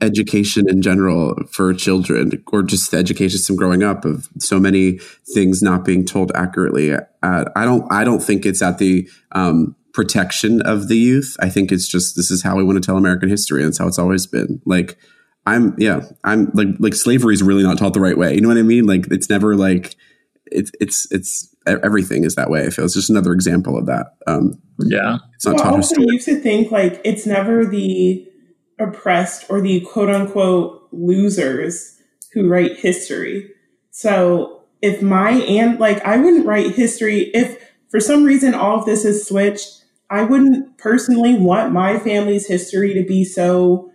education 0.00 0.68
in 0.68 0.82
general 0.82 1.34
for 1.50 1.72
children, 1.72 2.42
or 2.52 2.62
just 2.62 2.90
the 2.90 2.98
education 2.98 3.38
system 3.38 3.56
growing 3.56 3.82
up 3.82 4.04
of 4.04 4.28
so 4.38 4.60
many 4.60 4.98
things 5.34 5.62
not 5.62 5.84
being 5.84 6.04
told 6.04 6.30
accurately. 6.34 6.92
Uh, 6.92 7.44
I 7.56 7.64
don't, 7.64 7.90
I 7.90 8.04
don't 8.04 8.22
think 8.22 8.44
it's 8.44 8.60
at 8.60 8.78
the 8.78 9.08
um, 9.32 9.74
protection 9.96 10.60
of 10.60 10.86
the 10.88 10.96
youth. 10.96 11.36
I 11.40 11.48
think 11.48 11.72
it's 11.72 11.88
just 11.88 12.14
this 12.14 12.30
is 12.30 12.42
how 12.42 12.54
we 12.54 12.62
want 12.62 12.80
to 12.80 12.86
tell 12.86 12.98
American 12.98 13.30
history, 13.30 13.62
and 13.62 13.70
it's 13.70 13.78
how 13.78 13.88
it's 13.88 13.98
always 13.98 14.26
been. 14.26 14.60
Like 14.66 14.98
I'm, 15.46 15.74
yeah, 15.78 16.02
I'm 16.22 16.50
like 16.54 16.68
like 16.78 16.94
slavery 16.94 17.34
is 17.34 17.42
really 17.42 17.62
not 17.62 17.78
taught 17.78 17.94
the 17.94 18.00
right 18.00 18.16
way. 18.16 18.34
You 18.34 18.42
know 18.42 18.48
what 18.48 18.58
I 18.58 18.62
mean? 18.62 18.86
Like 18.86 19.06
it's 19.10 19.30
never 19.30 19.56
like 19.56 19.96
it's 20.46 20.70
it's 20.80 21.10
it's 21.10 21.52
everything 21.66 22.24
is 22.24 22.34
that 22.36 22.50
way. 22.50 22.66
I 22.66 22.70
feel 22.70 22.84
it's 22.84 22.94
just 22.94 23.10
another 23.10 23.32
example 23.32 23.76
of 23.76 23.86
that. 23.86 24.08
Um, 24.26 24.60
yeah. 24.78 25.18
it's 25.34 25.46
not 25.46 25.54
Well, 25.56 25.64
taught 25.64 25.72
also, 25.74 25.94
historically. 25.94 26.06
you 26.06 26.12
used 26.12 26.26
to 26.26 26.40
think 26.40 26.70
like 26.70 27.00
it's 27.04 27.26
never 27.26 27.64
the 27.64 28.28
oppressed 28.78 29.46
or 29.48 29.60
the 29.62 29.80
quote 29.80 30.10
unquote 30.10 30.88
losers 30.92 31.98
who 32.34 32.46
write 32.48 32.78
history. 32.78 33.50
So 33.90 34.62
if 34.82 35.00
my 35.00 35.30
aunt, 35.30 35.80
like, 35.80 36.04
I 36.04 36.18
wouldn't 36.18 36.46
write 36.46 36.74
history 36.74 37.30
if 37.32 37.58
for 37.90 37.98
some 37.98 38.24
reason 38.24 38.52
all 38.52 38.78
of 38.78 38.84
this 38.84 39.04
is 39.06 39.26
switched. 39.26 39.75
I 40.08 40.22
wouldn't 40.22 40.78
personally 40.78 41.34
want 41.34 41.72
my 41.72 41.98
family's 41.98 42.46
history 42.46 42.94
to 42.94 43.02
be 43.02 43.24
so 43.24 43.90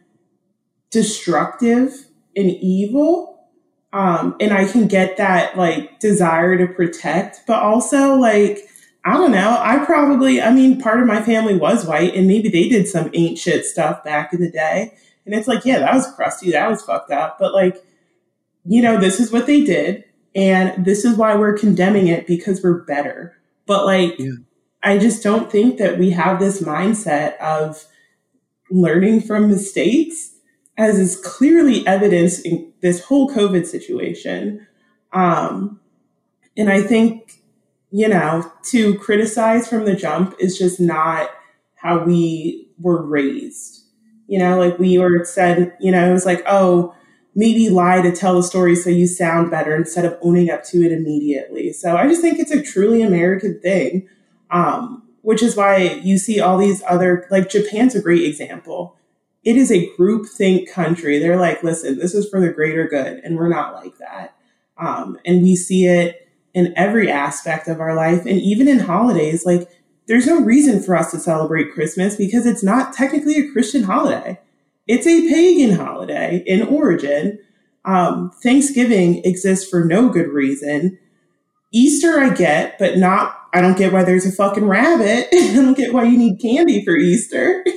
destructive 0.89 2.07
and 2.36 2.49
evil. 2.49 3.49
Um, 3.93 4.36
and 4.39 4.53
I 4.53 4.66
can 4.66 4.88
get 4.88 5.18
that 5.18 5.57
like 5.57 5.99
desire 5.99 6.57
to 6.57 6.74
protect, 6.74 7.41
but 7.47 7.62
also 7.62 8.16
like, 8.16 8.59
I 9.03 9.14
don't 9.14 9.32
know. 9.32 9.57
I 9.59 9.84
probably, 9.86 10.41
I 10.41 10.51
mean, 10.51 10.80
part 10.80 11.01
of 11.01 11.07
my 11.07 11.22
family 11.22 11.57
was 11.57 11.86
white 11.86 12.14
and 12.14 12.28
maybe 12.28 12.49
they 12.49 12.70
did 12.70 12.88
some 12.88 13.09
ancient 13.14 13.66
stuff 13.66 14.03
back 14.03 14.34
in 14.34 14.41
the 14.41 14.51
day. 14.51 14.93
And 15.26 15.34
it's 15.34 15.47
like, 15.47 15.66
yeah, 15.66 15.80
that 15.80 15.93
was 15.93 16.14
crusty. 16.14 16.51
That 16.51 16.70
was 16.70 16.82
fucked 16.82 17.12
up. 17.12 17.38
But 17.39 17.53
like, 17.53 17.84
you 18.66 18.82
know, 18.82 18.99
this 18.99 19.20
is 19.20 19.32
what 19.32 19.47
they 19.47 19.64
did. 19.64 20.03
And 20.36 20.86
this 20.86 21.03
is 21.03 21.18
why 21.18 21.36
we're 21.36 21.57
condemning 21.57 22.07
it 22.07 22.28
because 22.28 22.64
we're 22.64 22.84
better. 22.84 23.36
But 23.66 23.86
like, 23.86 24.18
yeah. 24.20 24.32
I 24.84 24.97
just 24.97 25.23
don't 25.23 25.51
think 25.51 25.77
that 25.77 25.99
we 25.99 26.11
have 26.11 26.39
this 26.39 26.61
mindset 26.61 27.38
of 27.38 27.86
learning 28.69 29.21
from 29.21 29.49
mistakes 29.49 30.32
as 30.77 30.97
is 30.97 31.15
clearly 31.17 31.86
evidenced 31.86 32.45
in 32.45 32.71
this 32.82 33.03
whole 33.03 33.29
COVID 33.29 33.65
situation. 33.65 34.65
Um, 35.13 35.79
and 36.57 36.71
I 36.71 36.82
think, 36.82 37.41
you 37.91 38.07
know, 38.07 38.51
to 38.71 38.97
criticize 38.97 39.67
from 39.67 39.86
the 39.86 39.95
jump 39.95 40.36
is 40.39 40.57
just 40.57 40.79
not 40.79 41.29
how 41.75 42.03
we 42.03 42.69
were 42.79 43.05
raised. 43.05 43.84
You 44.27 44.39
know, 44.39 44.57
like 44.57 44.79
we 44.79 44.97
were 44.97 45.25
said, 45.25 45.75
you 45.79 45.91
know, 45.91 46.09
it 46.09 46.13
was 46.13 46.25
like, 46.25 46.41
oh, 46.47 46.95
maybe 47.36 47.69
lie 47.69 48.01
to 48.01 48.11
tell 48.11 48.38
a 48.38 48.43
story 48.43 48.75
so 48.75 48.89
you 48.89 49.07
sound 49.07 49.51
better 49.51 49.75
instead 49.75 50.05
of 50.05 50.17
owning 50.21 50.49
up 50.49 50.63
to 50.65 50.84
it 50.84 50.91
immediately. 50.91 51.73
So 51.73 51.95
I 51.95 52.07
just 52.07 52.21
think 52.21 52.39
it's 52.39 52.51
a 52.51 52.63
truly 52.63 53.01
American 53.01 53.59
thing, 53.61 54.07
um, 54.51 55.03
which 55.21 55.41
is 55.41 55.55
why 55.55 55.77
you 55.77 56.17
see 56.17 56.39
all 56.39 56.57
these 56.57 56.83
other, 56.87 57.27
like 57.31 57.49
Japan's 57.49 57.95
a 57.95 58.01
great 58.01 58.23
example 58.23 58.97
it 59.43 59.57
is 59.57 59.71
a 59.71 59.89
group 59.95 60.27
think 60.27 60.69
country. 60.69 61.17
They're 61.17 61.39
like, 61.39 61.63
listen, 61.63 61.97
this 61.97 62.13
is 62.13 62.29
for 62.29 62.39
the 62.39 62.51
greater 62.51 62.87
good. 62.87 63.21
And 63.23 63.37
we're 63.37 63.49
not 63.49 63.73
like 63.73 63.97
that. 63.97 64.35
Um, 64.77 65.19
and 65.25 65.41
we 65.41 65.55
see 65.55 65.85
it 65.85 66.27
in 66.53 66.73
every 66.75 67.09
aspect 67.09 67.67
of 67.67 67.79
our 67.79 67.95
life. 67.95 68.25
And 68.25 68.39
even 68.41 68.67
in 68.67 68.79
holidays, 68.79 69.45
like 69.45 69.69
there's 70.07 70.27
no 70.27 70.41
reason 70.41 70.81
for 70.81 70.95
us 70.95 71.11
to 71.11 71.19
celebrate 71.19 71.73
Christmas 71.73 72.15
because 72.15 72.45
it's 72.45 72.63
not 72.63 72.93
technically 72.93 73.37
a 73.37 73.51
Christian 73.51 73.83
holiday. 73.83 74.39
It's 74.87 75.07
a 75.07 75.29
pagan 75.29 75.75
holiday 75.75 76.43
in 76.45 76.63
origin. 76.63 77.39
Um, 77.85 78.31
Thanksgiving 78.43 79.23
exists 79.23 79.67
for 79.69 79.85
no 79.85 80.09
good 80.09 80.27
reason. 80.27 80.99
Easter 81.72 82.19
I 82.19 82.30
get, 82.30 82.78
but 82.80 82.97
not, 82.97 83.38
I 83.53 83.61
don't 83.61 83.78
get 83.78 83.93
why 83.93 84.03
there's 84.03 84.26
a 84.26 84.32
fucking 84.32 84.67
rabbit. 84.67 85.28
I 85.34 85.53
don't 85.55 85.76
get 85.76 85.93
why 85.93 86.03
you 86.03 86.17
need 86.17 86.41
candy 86.41 86.84
for 86.84 86.95
Easter. 86.95 87.63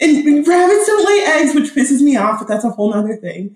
And 0.00 0.46
rabbits 0.46 0.86
don't 0.86 1.06
lay 1.08 1.24
eggs, 1.40 1.54
which 1.54 1.72
pisses 1.72 2.02
me 2.02 2.16
off, 2.16 2.40
but 2.40 2.48
that's 2.48 2.64
a 2.64 2.70
whole 2.70 2.92
nother 2.92 3.16
thing. 3.16 3.54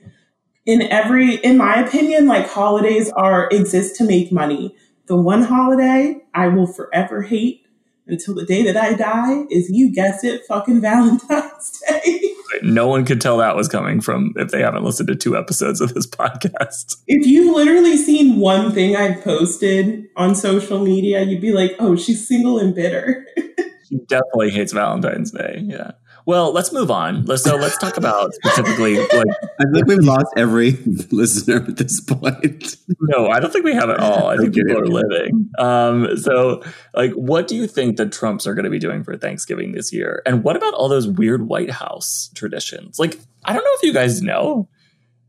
In 0.67 0.83
every, 0.83 1.35
in 1.37 1.57
my 1.57 1.75
opinion, 1.85 2.29
like 2.29 2.49
holidays 2.49 3.11
are 3.11 3.49
exist 3.51 3.97
to 3.97 4.05
make 4.05 4.31
money. 4.31 4.75
The 5.07 5.17
one 5.17 5.43
holiday 5.43 6.17
I 6.35 6.47
will 6.49 6.67
forever 6.67 7.23
hate 7.23 7.67
until 8.09 8.35
the 8.35 8.45
day 8.45 8.63
that 8.63 8.77
I 8.77 8.95
die 8.95 9.45
is 9.51 9.69
you 9.71 9.93
guess 9.93 10.25
it, 10.25 10.45
fucking 10.47 10.81
Valentine's 10.81 11.83
Day. 11.89 12.33
No 12.63 12.87
one 12.89 13.05
could 13.05 13.21
tell 13.21 13.37
that 13.39 13.57
was 13.57 13.69
coming 13.69 14.01
from 14.01 14.33
if 14.37 14.51
they 14.51 14.61
haven't 14.61 14.83
listened 14.83 15.09
to 15.09 15.15
two 15.15 15.37
episodes 15.37 15.81
of 15.81 15.95
this 15.95 16.07
podcast. 16.19 16.97
If 17.07 17.27
you've 17.27 17.55
literally 17.55 17.97
seen 17.97 18.41
one 18.41 18.73
thing 18.73 18.97
I've 18.97 19.23
posted 19.23 20.09
on 20.17 20.35
social 20.35 20.83
media, 20.83 21.23
you'd 21.23 21.43
be 21.43 21.53
like, 21.53 21.77
oh, 21.79 21.97
she's 21.97 22.27
single 22.27 22.59
and 22.59 22.75
bitter. 22.75 23.27
she 23.89 23.99
definitely 24.07 24.51
hates 24.51 24.73
Valentine's 24.73 25.31
Day. 25.31 25.61
Yeah. 25.63 25.93
Well, 26.29 26.53
let's 26.53 26.75
move 26.75 26.91
on. 26.91 27.25
Let's, 27.25 27.43
so 27.43 27.57
let's 27.57 27.79
talk 27.79 27.97
about 27.97 28.35
specifically 28.35 28.99
like 28.99 29.27
I 29.59 29.65
think 29.73 29.87
we've 29.87 30.05
lost 30.05 30.27
every 30.37 30.73
listener 31.11 31.65
at 31.67 31.79
this 31.79 32.03
point. 32.03 32.77
no, 33.01 33.29
I 33.29 33.41
don't 33.41 33.51
think 33.51 33.65
we 33.65 33.73
have 33.73 33.89
at 33.89 33.99
all. 33.99 34.27
I 34.27 34.37
think 34.37 34.53
people 34.53 34.77
are 34.77 34.87
living. 34.87 35.49
Um, 35.59 36.19
so 36.19 36.63
like 36.93 37.13
what 37.13 37.49
do 37.49 37.57
you 37.57 37.67
think 37.67 37.97
the 37.97 38.07
Trumps 38.07 38.47
are 38.47 38.53
going 38.53 38.67
to 38.67 38.71
be 38.71 38.79
doing 38.79 39.05
for 39.05 39.17
Thanksgiving 39.17 39.73
this 39.73 39.91
year? 39.91 40.23
And 40.27 40.45
what 40.45 40.55
about 40.55 40.75
all 40.75 40.91
those 40.91 41.09
weird 41.09 41.49
White 41.49 41.71
House 41.71 42.31
traditions? 42.35 42.99
Like 42.99 43.19
I 43.47 43.55
don't 43.55 43.65
know 43.65 43.71
if 43.77 43.83
you 43.85 43.95
guys 43.95 44.21
know, 44.21 44.69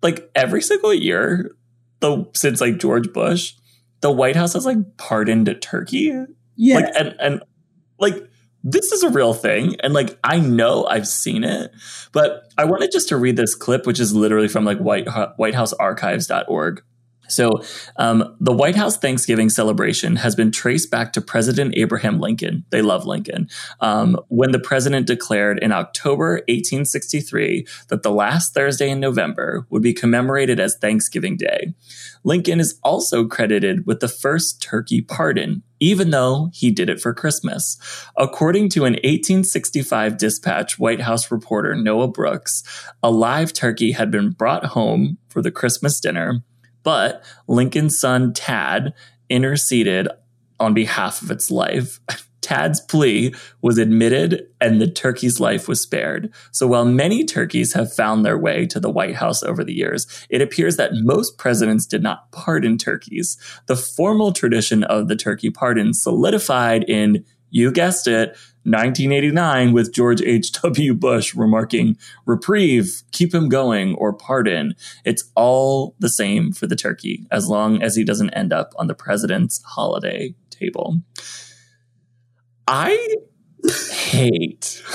like 0.02 0.30
every 0.36 0.62
single 0.62 0.94
year, 0.94 1.56
the 2.02 2.30
since 2.34 2.60
like 2.60 2.78
George 2.78 3.14
Bush, 3.14 3.54
the 4.02 4.12
White 4.12 4.36
House 4.36 4.52
has 4.52 4.66
like 4.66 4.98
pardoned 4.98 5.48
a 5.48 5.56
turkey. 5.56 6.14
Yeah. 6.58 6.76
Like 6.76 6.94
and 7.00 7.16
and 7.22 7.44
like 8.00 8.29
this 8.64 8.92
is 8.92 9.04
a 9.04 9.10
real 9.10 9.34
thing 9.34 9.76
and 9.82 9.94
like 9.94 10.18
i 10.24 10.40
know 10.40 10.86
i've 10.88 11.08
seen 11.08 11.44
it 11.44 11.72
but 12.12 12.52
i 12.58 12.66
wanted 12.66 12.92
just 12.92 13.08
to 13.10 13.18
read 13.18 13.36
this 13.36 13.56
clip 13.56 13.86
which 13.86 14.00
is 14.00 14.14
literally 14.14 14.48
from 14.48 14.66
like 14.66 14.78
white 14.80 15.06
whitehousearchives.org 15.06 16.84
so, 17.30 17.64
um, 17.98 18.36
the 18.40 18.52
White 18.52 18.76
House 18.76 18.98
Thanksgiving 18.98 19.50
celebration 19.50 20.16
has 20.18 20.36
been 20.36 20.52
traced 20.52 20.92
back 20.92 21.14
to 21.14 21.22
President 21.22 21.74
Abraham 21.78 22.20
Lincoln. 22.20 22.66
They 22.70 22.82
love 22.82 23.06
Lincoln. 23.06 23.48
Um, 23.80 24.18
when 24.28 24.52
the 24.52 24.60
president 24.60 25.08
declared 25.08 25.60
in 25.60 25.72
October 25.72 26.42
1863 26.48 27.66
that 27.90 28.04
the 28.04 28.12
last 28.12 28.54
Thursday 28.54 28.90
in 28.90 29.00
November 29.00 29.66
would 29.70 29.82
be 29.82 29.94
commemorated 29.94 30.60
as 30.60 30.76
Thanksgiving 30.76 31.38
Day. 31.38 31.74
Lincoln 32.24 32.60
is 32.60 32.80
also 32.84 33.28
credited 33.28 33.86
with 33.86 34.00
the 34.02 34.08
first 34.08 34.62
turkey 34.62 35.02
pardon, 35.02 35.64
even 35.80 36.10
though 36.10 36.50
he 36.54 36.72
did 36.72 36.90
it 36.90 37.00
for 37.00 37.14
Christmas. 37.14 37.78
According 38.18 38.70
to 38.70 38.86
an 38.86 38.94
1865 38.94 40.18
dispatch 40.18 40.78
White 40.78 41.02
House 41.02 41.32
reporter 41.32 41.76
Noah 41.76 42.10
Brooks, 42.10 42.64
a 43.02 43.10
live 43.10 43.54
turkey 43.54 43.94
had 43.94 44.12
been 44.12 44.32
brought 44.32 44.66
home 44.66 45.18
for 45.30 45.42
the 45.42 45.52
Christmas 45.52 46.00
dinner 46.00 46.44
but 46.84 47.24
Lincoln's 47.48 48.00
son 48.00 48.34
Tad 48.34 48.94
interceded 49.30 50.08
on 50.60 50.74
behalf 50.74 51.22
of 51.22 51.32
its 51.32 51.50
life. 51.50 52.00
Tad's 52.42 52.80
plea 52.80 53.34
was 53.62 53.78
admitted 53.78 54.48
and 54.62 54.82
the 54.82 54.90
turkey's 54.90 55.40
life 55.40 55.68
was 55.68 55.82
spared. 55.82 56.34
So 56.52 56.68
while 56.68 56.86
many 56.86 57.26
turkeys 57.26 57.74
have 57.74 57.94
found 57.94 58.26
their 58.26 58.38
way 58.38 58.66
to 58.68 58.80
the 58.80 58.90
White 58.90 59.16
House 59.16 59.44
over 59.44 59.64
the 59.64 59.74
years, 59.74 60.08
it 60.30 60.42
appears 60.42 60.78
that 60.78 60.92
most 60.94 61.38
presidents 61.38 61.86
did 61.86 62.02
not 62.02 62.32
pardon 62.32 62.78
turkeys. 62.78 63.38
The 63.68 63.76
formal 63.76 64.32
tradition 64.32 64.84
of 64.86 65.10
the 65.10 65.16
turkey 65.16 65.50
pardon 65.50 65.94
solidified 65.94 66.86
in, 66.90 67.26
you 67.50 67.72
guessed 67.72 68.08
it, 68.08 68.38
1989 68.72 69.74
with 69.74 69.94
George 69.94 70.22
H.W. 70.22 70.94
Bush 70.94 71.36
remarking, 71.36 71.98
reprieve, 72.26 73.04
keep 73.12 73.34
him 73.34 73.50
going, 73.50 73.96
or 73.96 74.14
pardon. 74.14 74.76
It's 75.06 75.30
all 75.36 75.96
the 76.00 76.10
same 76.10 76.52
for 76.52 76.68
the 76.68 76.76
turkey, 76.76 77.26
as 77.32 77.50
long 77.50 77.82
as 77.82 77.96
he 77.96 78.04
doesn't 78.04 78.30
end 78.32 78.54
up 78.54 78.74
on 78.78 78.88
the 78.88 78.94
president's 78.94 79.62
holiday 79.64 80.36
table. 80.50 81.02
I 82.68 83.18
hate. 83.92 84.84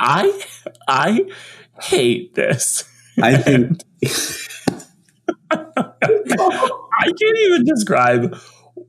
I 0.00 0.42
I 0.88 1.26
hate 1.82 2.34
this. 2.34 2.84
I 3.22 3.36
think 3.36 3.82
I 5.50 7.04
can't 7.04 7.38
even 7.38 7.64
describe 7.64 8.36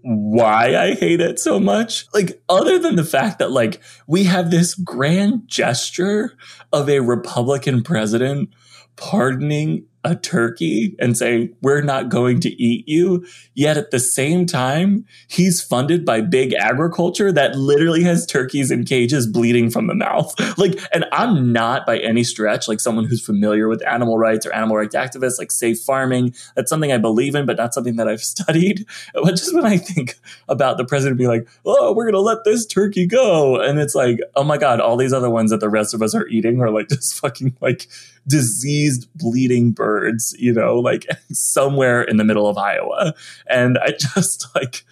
why 0.01 0.75
I 0.75 0.93
hate 0.95 1.21
it 1.21 1.39
so 1.39 1.59
much. 1.59 2.07
Like, 2.13 2.41
other 2.49 2.79
than 2.79 2.95
the 2.95 3.03
fact 3.03 3.39
that, 3.39 3.51
like, 3.51 3.81
we 4.07 4.23
have 4.25 4.51
this 4.51 4.75
grand 4.75 5.43
gesture 5.47 6.37
of 6.73 6.89
a 6.89 6.99
Republican 6.99 7.83
president 7.83 8.49
pardoning 8.95 9.85
a 10.03 10.15
turkey 10.15 10.95
and 10.99 11.15
saying, 11.15 11.55
we're 11.61 11.81
not 11.81 12.09
going 12.09 12.39
to 12.41 12.49
eat 12.61 12.87
you. 12.87 13.25
Yet 13.53 13.77
at 13.77 13.91
the 13.91 13.99
same 13.99 14.45
time, 14.45 15.05
he's 15.27 15.61
funded 15.61 16.05
by 16.05 16.21
big 16.21 16.53
agriculture 16.53 17.31
that 17.31 17.55
literally 17.55 18.03
has 18.03 18.25
turkeys 18.25 18.71
in 18.71 18.83
cages 18.83 19.27
bleeding 19.27 19.69
from 19.69 19.87
the 19.87 19.95
mouth. 19.95 20.33
Like, 20.57 20.79
and 20.93 21.05
I'm 21.11 21.53
not 21.53 21.87
by 21.87 21.97
any 21.99 22.23
stretch 22.23 22.67
like 22.67 22.79
someone 22.79 23.05
who's 23.05 23.25
familiar 23.25 23.67
with 23.67 23.87
animal 23.87 24.17
rights 24.17 24.45
or 24.45 24.53
animal 24.53 24.75
rights 24.75 24.95
activists, 24.95 25.39
like 25.39 25.49
safe 25.49 25.79
farming. 25.79 26.35
That's 26.55 26.69
something 26.69 26.91
I 26.91 26.99
believe 26.99 27.33
in, 27.33 27.45
but 27.45 27.57
not 27.57 27.73
something 27.73 27.95
that 27.95 28.07
I've 28.07 28.21
studied. 28.23 28.85
But 29.13 29.31
just 29.31 29.55
when 29.55 29.65
I 29.65 29.77
think 29.77 30.19
about 30.49 30.77
the 30.77 30.85
president 30.85 31.17
being 31.17 31.29
like, 31.29 31.47
oh, 31.65 31.93
we're 31.93 32.03
going 32.03 32.13
to 32.13 32.19
let 32.19 32.43
this 32.43 32.65
turkey 32.65 33.07
go. 33.07 33.59
And 33.59 33.79
it's 33.79 33.95
like, 33.95 34.19
oh 34.35 34.43
my 34.43 34.57
God, 34.57 34.81
all 34.81 34.97
these 34.97 35.13
other 35.13 35.29
ones 35.29 35.51
that 35.51 35.61
the 35.61 35.69
rest 35.69 35.93
of 35.93 36.01
us 36.01 36.13
are 36.13 36.27
eating 36.27 36.61
are 36.61 36.69
like 36.69 36.87
just 36.89 37.19
fucking 37.19 37.55
like 37.61 37.87
diseased, 38.27 39.07
bleeding 39.15 39.71
birds, 39.71 40.35
you 40.37 40.53
know, 40.53 40.79
like 40.79 41.05
somewhere 41.31 42.01
in 42.01 42.17
the 42.17 42.23
middle 42.23 42.47
of 42.47 42.57
Iowa. 42.57 43.13
And 43.47 43.77
I 43.77 43.91
just 44.15 44.47
like, 44.55 44.83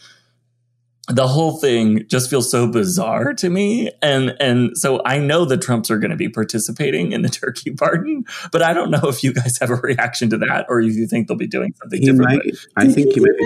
the 1.09 1.27
whole 1.27 1.57
thing 1.57 2.05
just 2.07 2.29
feels 2.29 2.51
so 2.51 2.67
bizarre 2.67 3.33
to 3.33 3.49
me. 3.49 3.91
And 4.01 4.35
and 4.39 4.77
so 4.77 5.01
i 5.05 5.17
know 5.17 5.43
the 5.43 5.57
trumps 5.57 5.89
are 5.89 5.97
going 5.97 6.11
to 6.11 6.17
be 6.17 6.29
participating 6.29 7.11
in 7.11 7.23
the 7.23 7.29
turkey 7.41 7.71
pardon 7.71 8.25
but 8.51 8.61
i 8.61 8.73
don't 8.73 8.91
know 8.91 9.01
if 9.03 9.23
you 9.23 9.33
guys 9.33 9.57
have 9.59 9.69
a 9.71 9.75
reaction 9.75 10.29
to 10.29 10.37
that 10.37 10.65
or 10.69 10.79
if 10.79 10.95
you 10.95 11.07
think 11.07 11.27
they'll 11.27 11.37
be 11.37 11.47
doing 11.47 11.73
something 11.81 11.99
he 11.99 12.05
different. 12.05 12.45
might, 12.45 12.55
i 12.77 12.87
think 12.87 13.13
he 13.13 13.19
might 13.19 13.37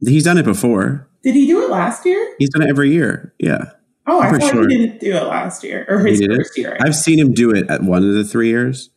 be 0.00 0.10
he's 0.10 0.24
done 0.24 0.38
it 0.38 0.44
before. 0.44 1.08
Did 1.22 1.34
he 1.34 1.46
do 1.46 1.64
it 1.64 1.70
last 1.70 2.06
year? 2.06 2.34
He's 2.38 2.50
done 2.50 2.62
it 2.62 2.68
every 2.68 2.92
year 2.92 3.34
yeah 3.38 3.70
Oh, 4.06 4.20
I 4.20 4.30
thought 4.30 4.50
sure. 4.50 4.68
he 4.68 4.76
didn't 4.76 5.00
do 5.00 5.16
it 5.16 5.24
last 5.24 5.64
year 5.64 5.84
or 5.88 5.98
his 6.06 6.24
first 6.24 6.56
year. 6.56 6.76
I've 6.80 6.94
seen 6.94 7.18
him 7.18 7.32
do 7.32 7.50
it 7.50 7.68
at 7.68 7.82
one 7.82 8.04
of 8.04 8.14
the 8.14 8.24
three 8.24 8.48
years. 8.48 8.90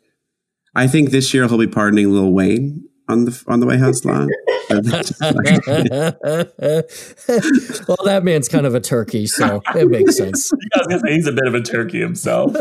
I 0.76 0.88
think 0.88 1.10
this 1.10 1.34
year 1.34 1.48
he'll 1.48 1.58
be 1.58 1.68
pardoning 1.68 2.12
Lil 2.12 2.32
Wayne 2.32 2.88
on 3.08 3.26
the 3.26 3.44
on 3.48 3.60
the 3.60 3.66
White 3.66 3.80
House 3.80 4.06
lawn. 4.06 4.30
well, 4.70 4.78
that 8.06 8.22
man's 8.24 8.48
kind 8.48 8.68
of 8.68 8.76
a 8.76 8.80
turkey, 8.80 9.26
so 9.26 9.64
it 9.76 9.90
makes 9.90 10.16
sense. 10.16 10.52
he's 11.08 11.26
a 11.26 11.32
bit 11.32 11.48
of 11.48 11.56
a 11.56 11.62
turkey 11.62 12.00
himself. 12.00 12.56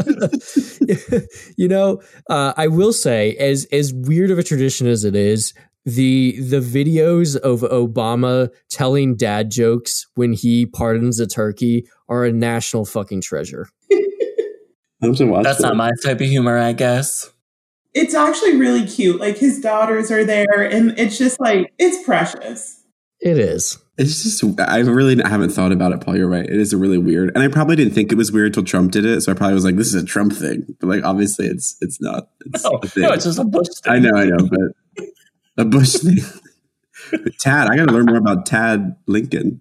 you 1.59 1.68
know, 1.68 2.01
uh, 2.30 2.55
I 2.57 2.68
will 2.68 2.94
say, 2.94 3.36
as 3.36 3.66
as 3.66 3.92
weird 3.92 4.30
of 4.30 4.38
a 4.38 4.42
tradition 4.42 4.86
as 4.86 5.05
it 5.05 5.14
is, 5.14 5.53
the 5.89 6.39
the 6.41 6.61
videos 6.61 7.36
of 7.36 7.61
Obama 7.61 8.51
telling 8.68 9.16
dad 9.16 9.51
jokes 9.51 10.07
when 10.14 10.34
he 10.34 10.66
pardons 10.66 11.18
a 11.18 11.26
turkey 11.26 11.89
are 12.09 12.24
a 12.24 12.32
national 12.32 12.84
fucking 12.84 13.22
treasure. 13.22 13.68
That's 15.01 15.61
not 15.61 15.76
my 15.76 15.93
type 16.05 16.20
of 16.20 16.26
humor, 16.26 16.59
I 16.59 16.72
guess. 16.72 17.30
It's 17.95 18.14
actually 18.14 18.57
really 18.57 18.86
cute. 18.86 19.18
Like 19.18 19.39
his 19.39 19.61
daughters 19.61 20.11
are 20.11 20.24
there, 20.24 20.62
and 20.62 20.99
it's 20.99 21.16
just 21.16 21.41
like 21.41 21.72
it's 21.78 22.05
precious. 22.05 22.84
It 23.20 23.39
is. 23.39 23.78
It's 23.97 24.22
just 24.22 24.61
I 24.61 24.78
really 24.78 25.20
haven't 25.24 25.51
thought 25.51 25.72
about 25.72 25.93
it, 25.93 26.01
Paul. 26.01 26.16
You're 26.16 26.28
right. 26.28 26.45
It 26.45 26.61
is 26.61 26.72
a 26.72 26.76
really 26.76 26.99
weird, 26.99 27.30
and 27.34 27.43
I 27.43 27.49
probably 27.49 27.76
didn't 27.76 27.95
think 27.95 28.12
it 28.12 28.14
was 28.16 28.30
weird 28.30 28.55
till 28.55 28.62
Trump 28.62 28.93
did 28.93 29.05
it. 29.05 29.22
So 29.22 29.32
I 29.32 29.34
probably 29.34 29.55
was 29.55 29.64
like, 29.64 29.76
"This 29.76 29.89
is 29.89 30.01
a 30.01 30.07
Trump 30.07 30.34
thing," 30.34 30.76
but 30.78 30.86
like 30.86 31.03
obviously 31.03 31.47
it's 31.47 31.76
it's 31.80 32.01
not. 32.01 32.28
It's 32.47 32.62
no, 32.62 32.78
no, 32.97 33.12
it's 33.12 33.24
just 33.24 33.39
a 33.39 33.45
Bush 33.45 33.68
thing. 33.82 33.93
I 33.93 33.99
know, 33.99 34.11
I 34.14 34.26
know, 34.26 34.49
but 34.49 34.61
a 35.59 35.64
Bush 35.64 35.94
thing. 35.94 36.18
Tad, 37.40 37.68
I 37.68 37.76
got 37.76 37.88
to 37.88 37.94
learn 37.94 38.06
more 38.06 38.16
about 38.16 38.46
Tad 38.46 38.96
Lincoln. 39.06 39.61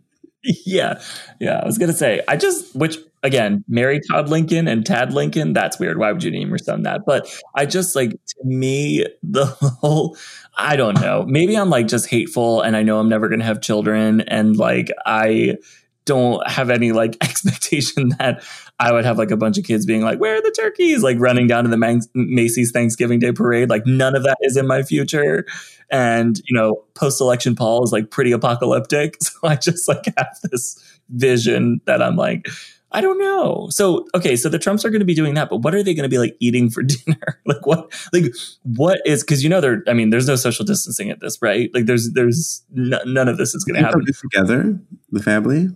Yeah, 0.66 1.02
yeah. 1.40 1.60
I 1.60 1.66
was 1.66 1.78
gonna 1.78 1.94
say, 1.94 2.22
I 2.28 2.38
just 2.38 2.74
which 2.76 2.98
again, 3.24 3.66
Mary 3.68 4.00
Todd 4.10 4.30
Lincoln 4.30 4.68
and 4.68 4.86
Tad 4.86 5.12
Lincoln. 5.14 5.54
That's 5.54 5.80
weird. 5.80 5.98
Why 5.98 6.12
would 6.12 6.24
you 6.24 6.32
name 6.32 6.50
your 6.50 6.58
son 6.58 6.84
that? 6.84 7.02
But 7.06 7.28
I 7.56 7.66
just 7.66 7.96
like 7.96 8.12
to 8.12 8.44
me 8.46 9.06
the 9.24 9.46
whole. 9.82 10.16
I 10.58 10.76
don't 10.76 11.00
know. 11.02 11.26
Maybe 11.28 11.56
I'm 11.58 11.70
like 11.70 11.88
just 11.88 12.08
hateful, 12.08 12.62
and 12.62 12.78
I 12.78 12.84
know 12.84 13.00
I'm 13.00 13.10
never 13.10 13.28
gonna 13.28 13.44
have 13.44 13.62
children, 13.62 14.22
and 14.22 14.56
like 14.56 14.90
I 15.06 15.58
don't 16.06 16.48
have 16.50 16.70
any 16.70 16.92
like 16.94 17.18
expectation 17.22 18.10
that 18.20 18.44
I 18.80 18.92
would 18.92 19.06
have 19.06 19.18
like 19.18 19.32
a 19.32 19.38
bunch 19.38 19.58
of 19.58 19.64
kids 19.64 19.86
being 19.86 20.02
like, 20.02 20.20
"Where 20.20 20.36
are 20.36 20.42
the 20.42 20.52
turkeys?" 20.52 21.02
Like 21.02 21.18
running 21.20 21.48
down 21.48 21.64
to 21.64 21.70
the 21.70 22.08
Macy's 22.14 22.72
Thanksgiving 22.72 23.20
Day 23.20 23.32
parade. 23.32 23.70
Like 23.70 23.86
none 23.86 24.16
of 24.16 24.24
that 24.24 24.38
is 24.42 24.56
in 24.56 24.68
my 24.68 24.84
future. 24.84 25.46
And 25.90 26.40
you 26.46 26.56
know, 26.56 26.84
post 26.94 27.20
election 27.20 27.56
Paul 27.56 27.84
is 27.84 27.92
like 27.92 28.12
pretty 28.12 28.32
apocalyptic. 28.32 29.18
So 29.28 29.48
I 29.48 29.56
just 29.56 29.88
like 29.88 30.06
have 30.18 30.36
this 30.44 30.82
vision 31.10 31.82
that 31.86 32.02
I'm 32.02 32.16
like, 32.16 32.48
I 32.92 33.02
don't 33.02 33.20
know. 33.20 33.68
So 33.70 34.08
okay, 34.16 34.36
so 34.36 34.48
the 34.48 34.60
Trumps 34.60 34.86
are 34.86 34.90
going 34.90 35.02
to 35.02 35.06
be 35.06 35.14
doing 35.14 35.34
that, 35.34 35.50
but 35.50 35.58
what 35.58 35.76
are 35.76 35.84
they 35.84 35.94
going 35.94 36.04
to 36.04 36.10
be 36.10 36.18
like 36.18 36.38
eating 36.40 36.70
for 36.70 36.84
dinner? 37.06 37.42
like 37.46 37.66
what? 37.66 37.94
Like 38.14 38.26
what 38.64 39.02
is? 39.06 39.24
Because 39.24 39.44
you 39.44 39.50
know, 39.50 39.60
there. 39.60 39.84
I 39.88 39.94
mean, 39.94 40.10
there's 40.10 40.28
no 40.28 40.36
social 40.36 40.66
distancing 40.66 41.10
at 41.10 41.20
this, 41.20 41.42
right? 41.42 41.70
Like 41.74 41.86
there's 41.86 42.12
there's 42.14 42.64
n- 42.76 43.00
none 43.06 43.28
of 43.28 43.38
this 43.38 43.54
is 43.54 43.64
going 43.64 43.80
to 43.80 43.86
happen 43.86 44.06
together. 44.06 44.80
The 45.12 45.22
family. 45.22 45.68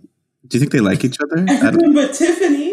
Do 0.48 0.58
you 0.58 0.60
think 0.60 0.72
they 0.72 0.80
like 0.80 1.04
each 1.04 1.18
other? 1.22 1.44
But 1.92 2.14
Tiffany. 2.14 2.71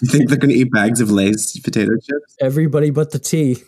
Do 0.00 0.06
you 0.06 0.12
think 0.12 0.28
they're 0.28 0.38
going 0.38 0.50
to 0.50 0.56
eat 0.56 0.70
bags 0.70 1.00
of 1.00 1.10
Lay's 1.10 1.58
potato 1.60 1.92
chips? 1.96 2.36
Everybody 2.40 2.90
but 2.90 3.10
the 3.10 3.18
tea. 3.18 3.62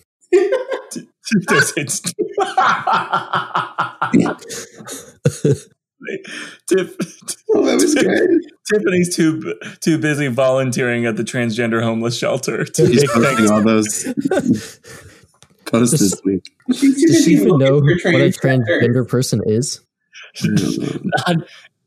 Tiff, 6.67 6.97
oh, 7.51 7.67
that 7.67 7.75
was 7.75 7.95
great. 8.03 8.31
Tiffany's 8.73 9.15
too 9.15 9.55
too 9.81 9.99
busy 9.99 10.29
volunteering 10.29 11.05
at 11.05 11.17
the 11.17 11.25
transgender 11.25 11.83
homeless 11.83 12.17
shelter. 12.17 12.65
To 12.65 12.87
She's 12.87 13.11
posting 13.13 13.51
all 13.51 13.63
those 13.63 14.07
posts 15.67 15.99
this 16.01 16.21
week. 16.25 16.45
Does 16.69 17.25
she 17.25 17.33
even 17.33 17.59
know 17.59 17.75
what 17.77 17.85
a 17.85 18.31
transgender 18.31 19.07
person 19.07 19.43
is? 19.45 19.81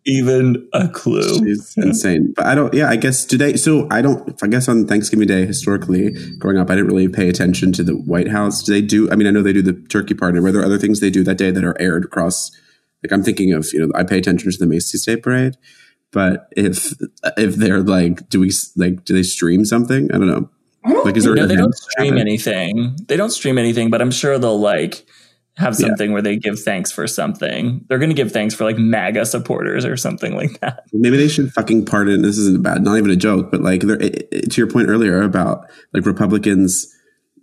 Not 0.05 0.13
even 0.13 0.69
a 0.73 0.87
clue. 0.87 1.37
She's 1.39 1.73
insane. 1.77 2.33
But 2.35 2.45
I 2.45 2.55
don't, 2.55 2.73
yeah, 2.73 2.89
I 2.89 2.95
guess 2.95 3.25
today, 3.25 3.55
so 3.55 3.87
I 3.89 4.01
don't, 4.01 4.41
I 4.43 4.47
guess 4.47 4.67
on 4.67 4.87
Thanksgiving 4.87 5.27
Day, 5.27 5.45
historically, 5.45 6.11
growing 6.37 6.57
up, 6.57 6.69
I 6.69 6.75
didn't 6.75 6.87
really 6.87 7.07
pay 7.07 7.29
attention 7.29 7.71
to 7.73 7.83
the 7.83 7.93
White 7.93 8.29
House. 8.29 8.63
Do 8.63 8.73
they 8.73 8.81
do, 8.81 9.09
I 9.11 9.15
mean, 9.15 9.27
I 9.27 9.31
know 9.31 9.41
they 9.41 9.53
do 9.53 9.61
the 9.61 9.73
turkey 9.73 10.13
party. 10.13 10.39
Were 10.39 10.51
there 10.51 10.63
other 10.63 10.77
things 10.77 10.99
they 10.99 11.09
do 11.09 11.23
that 11.23 11.37
day 11.37 11.51
that 11.51 11.63
are 11.63 11.79
aired 11.79 12.05
across? 12.05 12.51
Like 13.03 13.11
I'm 13.11 13.23
thinking 13.23 13.53
of, 13.53 13.67
you 13.73 13.85
know, 13.85 13.91
I 13.95 14.03
pay 14.03 14.17
attention 14.17 14.51
to 14.51 14.57
the 14.57 14.65
Macy's 14.67 15.05
Day 15.05 15.17
Parade. 15.17 15.57
But 16.11 16.47
if 16.55 16.93
if 17.37 17.55
they're 17.55 17.81
like, 17.81 18.29
do 18.29 18.39
we 18.39 18.51
like, 18.75 19.03
do 19.03 19.13
they 19.13 19.23
stream 19.23 19.65
something? 19.65 20.11
I 20.13 20.19
don't 20.19 20.27
know. 20.27 20.49
Like, 21.03 21.17
is 21.17 21.23
there? 21.23 21.33
No, 21.33 21.47
they 21.47 21.55
don't 21.55 21.75
stream 21.75 22.17
anything. 22.17 22.97
They 23.07 23.17
don't 23.17 23.31
stream 23.31 23.57
anything, 23.57 23.89
but 23.89 24.01
I'm 24.01 24.11
sure 24.11 24.37
they'll 24.37 24.59
like 24.59 25.05
have 25.57 25.75
something 25.75 26.09
yeah. 26.09 26.13
where 26.13 26.21
they 26.21 26.35
give 26.35 26.59
thanks 26.59 26.91
for 26.91 27.05
something. 27.05 27.85
They're 27.87 27.99
going 27.99 28.09
to 28.09 28.15
give 28.15 28.31
thanks 28.31 28.55
for 28.55 28.63
like 28.63 28.77
MAGA 28.77 29.25
supporters 29.25 29.85
or 29.85 29.95
something 29.95 30.35
like 30.37 30.59
that. 30.61 30.85
Maybe 30.93 31.17
they 31.17 31.27
should 31.27 31.51
fucking 31.53 31.85
pardon. 31.85 32.21
This 32.21 32.37
isn't 32.37 32.63
bad, 32.63 32.83
not 32.83 32.97
even 32.97 33.11
a 33.11 33.15
joke, 33.15 33.51
but 33.51 33.61
like 33.61 33.83
it, 33.83 34.27
it, 34.31 34.51
to 34.51 34.61
your 34.61 34.69
point 34.69 34.89
earlier 34.89 35.21
about 35.21 35.69
like 35.93 36.05
Republicans, 36.05 36.87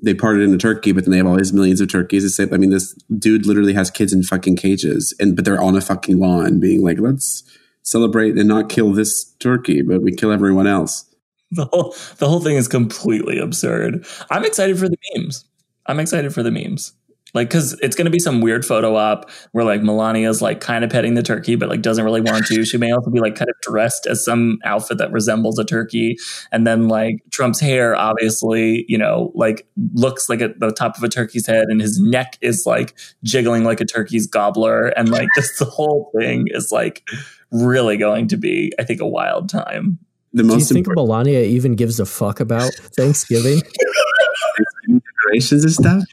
they 0.02 0.14
pardon 0.14 0.52
a 0.52 0.58
turkey, 0.58 0.92
but 0.92 1.04
then 1.04 1.12
they 1.12 1.18
have 1.18 1.26
all 1.26 1.36
these 1.36 1.52
millions 1.52 1.80
of 1.80 1.88
turkeys. 1.88 2.24
It's 2.24 2.38
like, 2.38 2.52
I 2.52 2.56
mean, 2.56 2.70
this 2.70 2.94
dude 3.18 3.46
literally 3.46 3.74
has 3.74 3.90
kids 3.90 4.12
in 4.12 4.22
fucking 4.22 4.56
cages, 4.56 5.14
and 5.20 5.36
but 5.36 5.44
they're 5.44 5.60
on 5.60 5.76
a 5.76 5.80
fucking 5.80 6.18
lawn, 6.18 6.58
being 6.58 6.82
like, 6.82 6.98
let's 6.98 7.44
celebrate 7.82 8.38
and 8.38 8.48
not 8.48 8.70
kill 8.70 8.92
this 8.92 9.30
turkey, 9.40 9.82
but 9.82 10.02
we 10.02 10.12
kill 10.12 10.32
everyone 10.32 10.66
else. 10.66 11.04
The 11.52 11.66
whole 11.66 11.94
the 12.16 12.28
whole 12.28 12.40
thing 12.40 12.56
is 12.56 12.66
completely 12.66 13.38
absurd. 13.38 14.06
I'm 14.30 14.44
excited 14.44 14.78
for 14.78 14.88
the 14.88 14.96
memes. 15.14 15.44
I'm 15.86 16.00
excited 16.00 16.32
for 16.32 16.42
the 16.42 16.50
memes 16.50 16.94
like 17.34 17.48
because 17.48 17.72
it's 17.80 17.96
going 17.96 18.06
to 18.06 18.10
be 18.10 18.18
some 18.18 18.40
weird 18.40 18.64
photo 18.64 18.96
op 18.96 19.30
where 19.52 19.64
like 19.64 19.82
melania's 19.82 20.42
like 20.42 20.60
kind 20.60 20.84
of 20.84 20.90
petting 20.90 21.14
the 21.14 21.22
turkey 21.22 21.54
but 21.54 21.68
like 21.68 21.82
doesn't 21.82 22.04
really 22.04 22.20
want 22.20 22.46
to. 22.46 22.64
She 22.64 22.76
may 22.76 22.92
also 22.92 23.10
be 23.10 23.20
like 23.20 23.34
kind 23.34 23.48
of 23.48 23.56
dressed 23.62 24.06
as 24.06 24.24
some 24.24 24.58
outfit 24.64 24.98
that 24.98 25.12
resembles 25.12 25.58
a 25.58 25.64
turkey. 25.64 26.16
And 26.52 26.66
then 26.66 26.88
like 26.88 27.22
trump's 27.30 27.60
hair 27.60 27.94
obviously 27.94 28.84
you 28.88 28.98
know 28.98 29.32
like 29.34 29.66
looks 29.94 30.28
like 30.28 30.40
at 30.40 30.58
the 30.60 30.70
top 30.70 30.96
of 30.96 31.02
a 31.02 31.08
turkey's 31.08 31.46
head 31.46 31.66
and 31.68 31.80
his 31.80 32.00
neck 32.00 32.38
is 32.40 32.64
like 32.66 32.94
jiggling 33.22 33.64
like 33.64 33.80
a 33.80 33.86
turkey's 33.86 34.26
gobbler. 34.26 34.88
And 34.88 35.08
like 35.08 35.28
just 35.34 35.58
the 35.58 35.64
whole 35.64 36.10
thing 36.18 36.46
is 36.48 36.70
like 36.72 37.06
really 37.52 37.96
going 37.96 38.28
to 38.28 38.36
be 38.36 38.72
i 38.78 38.84
think 38.84 39.00
a 39.00 39.06
wild 39.06 39.48
time. 39.48 39.98
The 40.32 40.44
most 40.44 40.54
do 40.54 40.60
you 40.60 40.66
think 40.66 40.86
important- 40.86 41.08
melania 41.08 41.40
even 41.42 41.74
gives 41.74 41.98
a 41.98 42.06
fuck 42.06 42.40
about 42.40 42.72
thanksgiving? 42.96 43.60
Decorations 44.88 45.64
and 45.64 45.72
stuff 45.72 46.04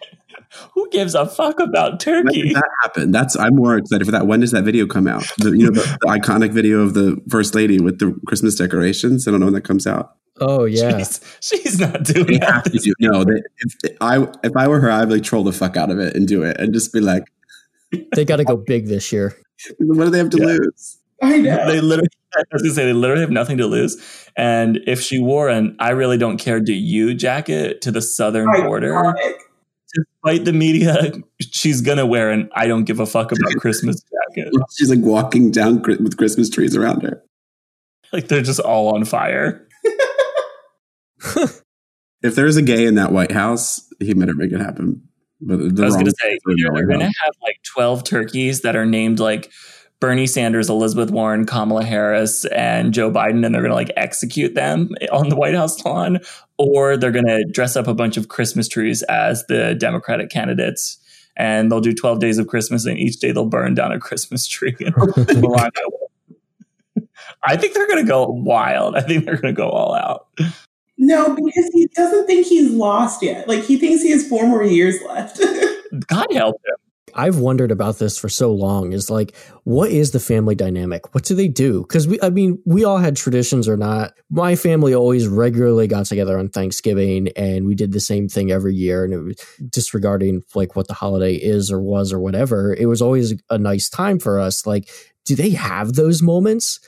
who 0.74 0.90
gives 0.90 1.16
a 1.16 1.26
fuck 1.26 1.60
about 1.60 2.00
turkey? 2.00 2.44
When 2.44 2.54
that 2.54 2.70
happened? 2.84 3.14
That's 3.14 3.38
I'm 3.38 3.56
more 3.56 3.78
excited 3.78 4.06
for 4.06 4.12
that. 4.12 4.28
When 4.28 4.40
does 4.40 4.52
that 4.52 4.64
video 4.64 4.86
come 4.86 5.08
out? 5.08 5.26
The, 5.38 5.52
you 5.52 5.66
know, 5.66 5.72
the, 5.72 5.98
the, 6.02 6.08
iconic 6.08 6.52
video 6.52 6.82
of 6.82 6.94
the 6.94 7.22
first 7.30 7.56
lady 7.56 7.80
with 7.80 8.00
the 8.00 8.20
Christmas 8.28 8.56
decorations. 8.56 9.28
I 9.28 9.32
don't 9.32 9.40
know 9.40 9.48
when 9.48 9.54
that 9.54 9.64
comes 9.64 9.88
out. 9.88 10.16
Oh 10.40 10.66
yeah, 10.66 10.98
she's, 10.98 11.22
she's 11.40 11.80
not 11.80 12.04
doing 12.04 12.28
they 12.28 12.38
that. 12.38 12.66
Do, 12.66 12.94
no, 13.00 13.24
they, 13.24 13.42
if 13.60 13.98
I 14.02 14.28
if 14.44 14.56
I 14.56 14.68
were 14.68 14.80
her, 14.80 14.92
I'd 14.92 15.10
like 15.10 15.24
troll 15.24 15.44
the 15.44 15.52
fuck 15.52 15.78
out 15.78 15.90
of 15.90 16.00
it 16.00 16.16
and 16.16 16.28
do 16.28 16.44
it 16.44 16.60
and 16.60 16.74
just 16.74 16.94
be 16.94 17.00
like, 17.00 17.24
they 18.16 18.26
got 18.26 18.38
to 18.38 18.44
go 18.44 18.56
big 18.56 18.88
this 18.88 19.12
year. 19.12 19.36
What 19.80 20.06
do 20.06 20.10
they 20.12 20.20
have 20.20 20.30
to 20.32 20.38
yeah. 20.38 20.46
lose? 20.46 21.00
I 21.22 21.38
know 21.40 21.68
they 21.68 21.82
literally. 21.82 22.10
I 22.36 22.44
was 22.52 22.62
gonna 22.62 22.74
say 22.74 22.86
they 22.86 22.94
literally 22.94 23.22
have 23.22 23.32
nothing 23.32 23.58
to 23.58 23.66
lose. 23.66 23.98
And 24.36 24.80
if 24.86 25.02
she 25.02 25.20
wore 25.20 25.50
an 25.50 25.76
"I 25.80 25.92
really 25.92 26.18
don't 26.18 26.38
care, 26.38 26.60
do 26.60 26.74
you" 26.74 27.16
jacket 27.16 27.82
to 27.82 27.92
the 27.92 28.02
southern 28.02 28.52
border, 28.64 29.16
despite 29.98 30.46
the 30.46 30.54
media, 30.54 31.12
she's 31.42 31.82
gonna 31.82 32.06
wear 32.06 32.32
an 32.32 32.50
"I 32.56 32.68
don't 32.68 32.86
give 32.86 33.00
a 33.00 33.06
fuck 33.06 33.32
about 33.32 33.52
Christmas" 33.60 34.02
jacket. 34.36 34.54
She's 34.78 34.90
like 34.90 35.00
walking 35.00 35.52
down 35.52 35.82
with 35.82 36.18
Christmas 36.18 36.50
trees 36.50 36.76
around 36.76 37.04
her. 37.04 37.24
Like 38.14 38.28
they're 38.28 38.42
just 38.42 38.60
all 38.60 38.96
on 38.96 39.06
fire. 39.06 39.68
if 42.22 42.36
there's 42.36 42.58
a 42.58 42.62
gay 42.62 42.86
in 42.86 42.96
that 42.96 43.12
White 43.12 43.32
House, 43.32 43.82
he 44.00 44.14
better 44.14 44.34
make 44.34 44.52
it 44.52 44.60
happen. 44.60 45.02
But 45.40 45.60
I 45.60 45.86
was 45.86 45.94
going 45.94 46.06
to 46.06 46.14
say, 46.20 46.40
they're 46.46 46.88
going 46.88 47.00
to 47.00 47.06
have 47.06 47.34
like 47.44 47.62
12 47.64 48.04
turkeys 48.04 48.62
that 48.62 48.76
are 48.76 48.88
named 48.88 49.20
like 49.20 49.52
Bernie 50.00 50.28
Sanders, 50.28 50.70
Elizabeth 50.70 51.10
Warren, 51.10 51.46
Kamala 51.46 51.84
Harris, 51.84 52.46
and 52.46 52.94
Joe 52.94 53.12
Biden, 53.12 53.46
and 53.46 53.54
they're 53.54 53.64
going 53.64 53.72
to 53.72 53.76
like 53.76 53.92
execute 53.98 54.54
them 54.54 54.92
on 55.12 55.30
the 55.30 55.36
White 55.36 55.56
House 55.56 55.84
lawn, 55.84 56.20
or 56.58 56.98
they're 56.98 57.12
going 57.12 57.26
to 57.26 57.46
dress 57.46 57.76
up 57.76 57.88
a 57.88 57.96
bunch 57.96 58.16
of 58.16 58.28
Christmas 58.28 58.68
trees 58.68 59.02
as 59.04 59.46
the 59.48 59.74
Democratic 59.74 60.30
candidates, 60.30 61.00
and 61.36 61.72
they'll 61.72 61.82
do 61.82 61.94
12 61.94 62.20
days 62.20 62.38
of 62.38 62.48
Christmas, 62.48 62.86
and 62.86 63.00
each 63.00 63.20
day 63.20 63.32
they'll 63.32 63.46
burn 63.46 63.74
down 63.74 63.92
a 63.92 64.00
Christmas 64.00 64.46
tree. 64.46 64.76
I 67.44 67.56
think 67.56 67.74
they're 67.74 67.88
going 67.88 68.04
to 68.04 68.08
go 68.08 68.28
wild. 68.28 68.96
I 68.96 69.02
think 69.02 69.26
they're 69.26 69.38
going 69.38 69.54
to 69.54 69.58
go 69.58 69.70
all 69.70 69.96
out. 69.96 70.28
No, 70.98 71.36
because 71.36 71.70
he 71.74 71.88
doesn't 71.96 72.26
think 72.26 72.48
he's 72.48 72.72
lost 72.72 73.22
yet. 73.22 73.48
Like 73.48 73.64
he 73.64 73.78
thinks 73.78 74.02
he 74.02 74.12
has 74.12 74.28
four 74.28 74.48
more 74.48 74.64
years 74.64 75.00
left. 75.08 75.40
God 76.08 76.28
help 76.32 76.56
him. 76.66 76.76
I've 77.18 77.40
wondered 77.40 77.72
about 77.72 77.98
this 77.98 78.18
for 78.18 78.30
so 78.30 78.54
long 78.54 78.94
is 78.94 79.10
like, 79.10 79.36
what 79.64 79.90
is 79.90 80.12
the 80.12 80.20
family 80.20 80.54
dynamic? 80.54 81.16
What 81.16 81.24
do 81.24 81.34
they 81.34 81.48
do? 81.48 81.82
Because 81.82 82.08
we, 82.08 82.20
I 82.22 82.30
mean, 82.30 82.62
we 82.64 82.86
all 82.86 83.00
had 83.00 83.18
traditions 83.18 83.68
or 83.68 83.76
not. 83.76 84.14
My 84.30 84.56
family 84.56 84.94
always 84.94 85.28
regularly 85.28 85.88
got 85.88 86.06
together 86.06 86.38
on 86.38 86.50
Thanksgiving 86.50 87.30
and 87.36 87.66
we 87.66 87.74
did 87.74 87.92
the 87.92 88.00
same 88.00 88.30
thing 88.30 88.52
every 88.52 88.76
year. 88.76 89.04
And 89.04 89.14
it 89.14 89.20
was 89.20 89.36
disregarding 89.70 90.44
like 90.54 90.76
what 90.76 90.88
the 90.88 90.94
holiday 90.94 91.34
is 91.34 91.72
or 91.72 91.82
was 91.82 92.14
or 92.14 92.20
whatever. 92.20 92.74
It 92.74 92.86
was 92.86 93.02
always 93.02 93.34
a 93.50 93.58
nice 93.58 93.90
time 93.90 94.20
for 94.20 94.40
us. 94.40 94.68
Like, 94.68 94.88
do 95.26 95.36
they 95.36 95.50
have 95.50 95.94
those 95.94 96.22
moments? 96.22 96.80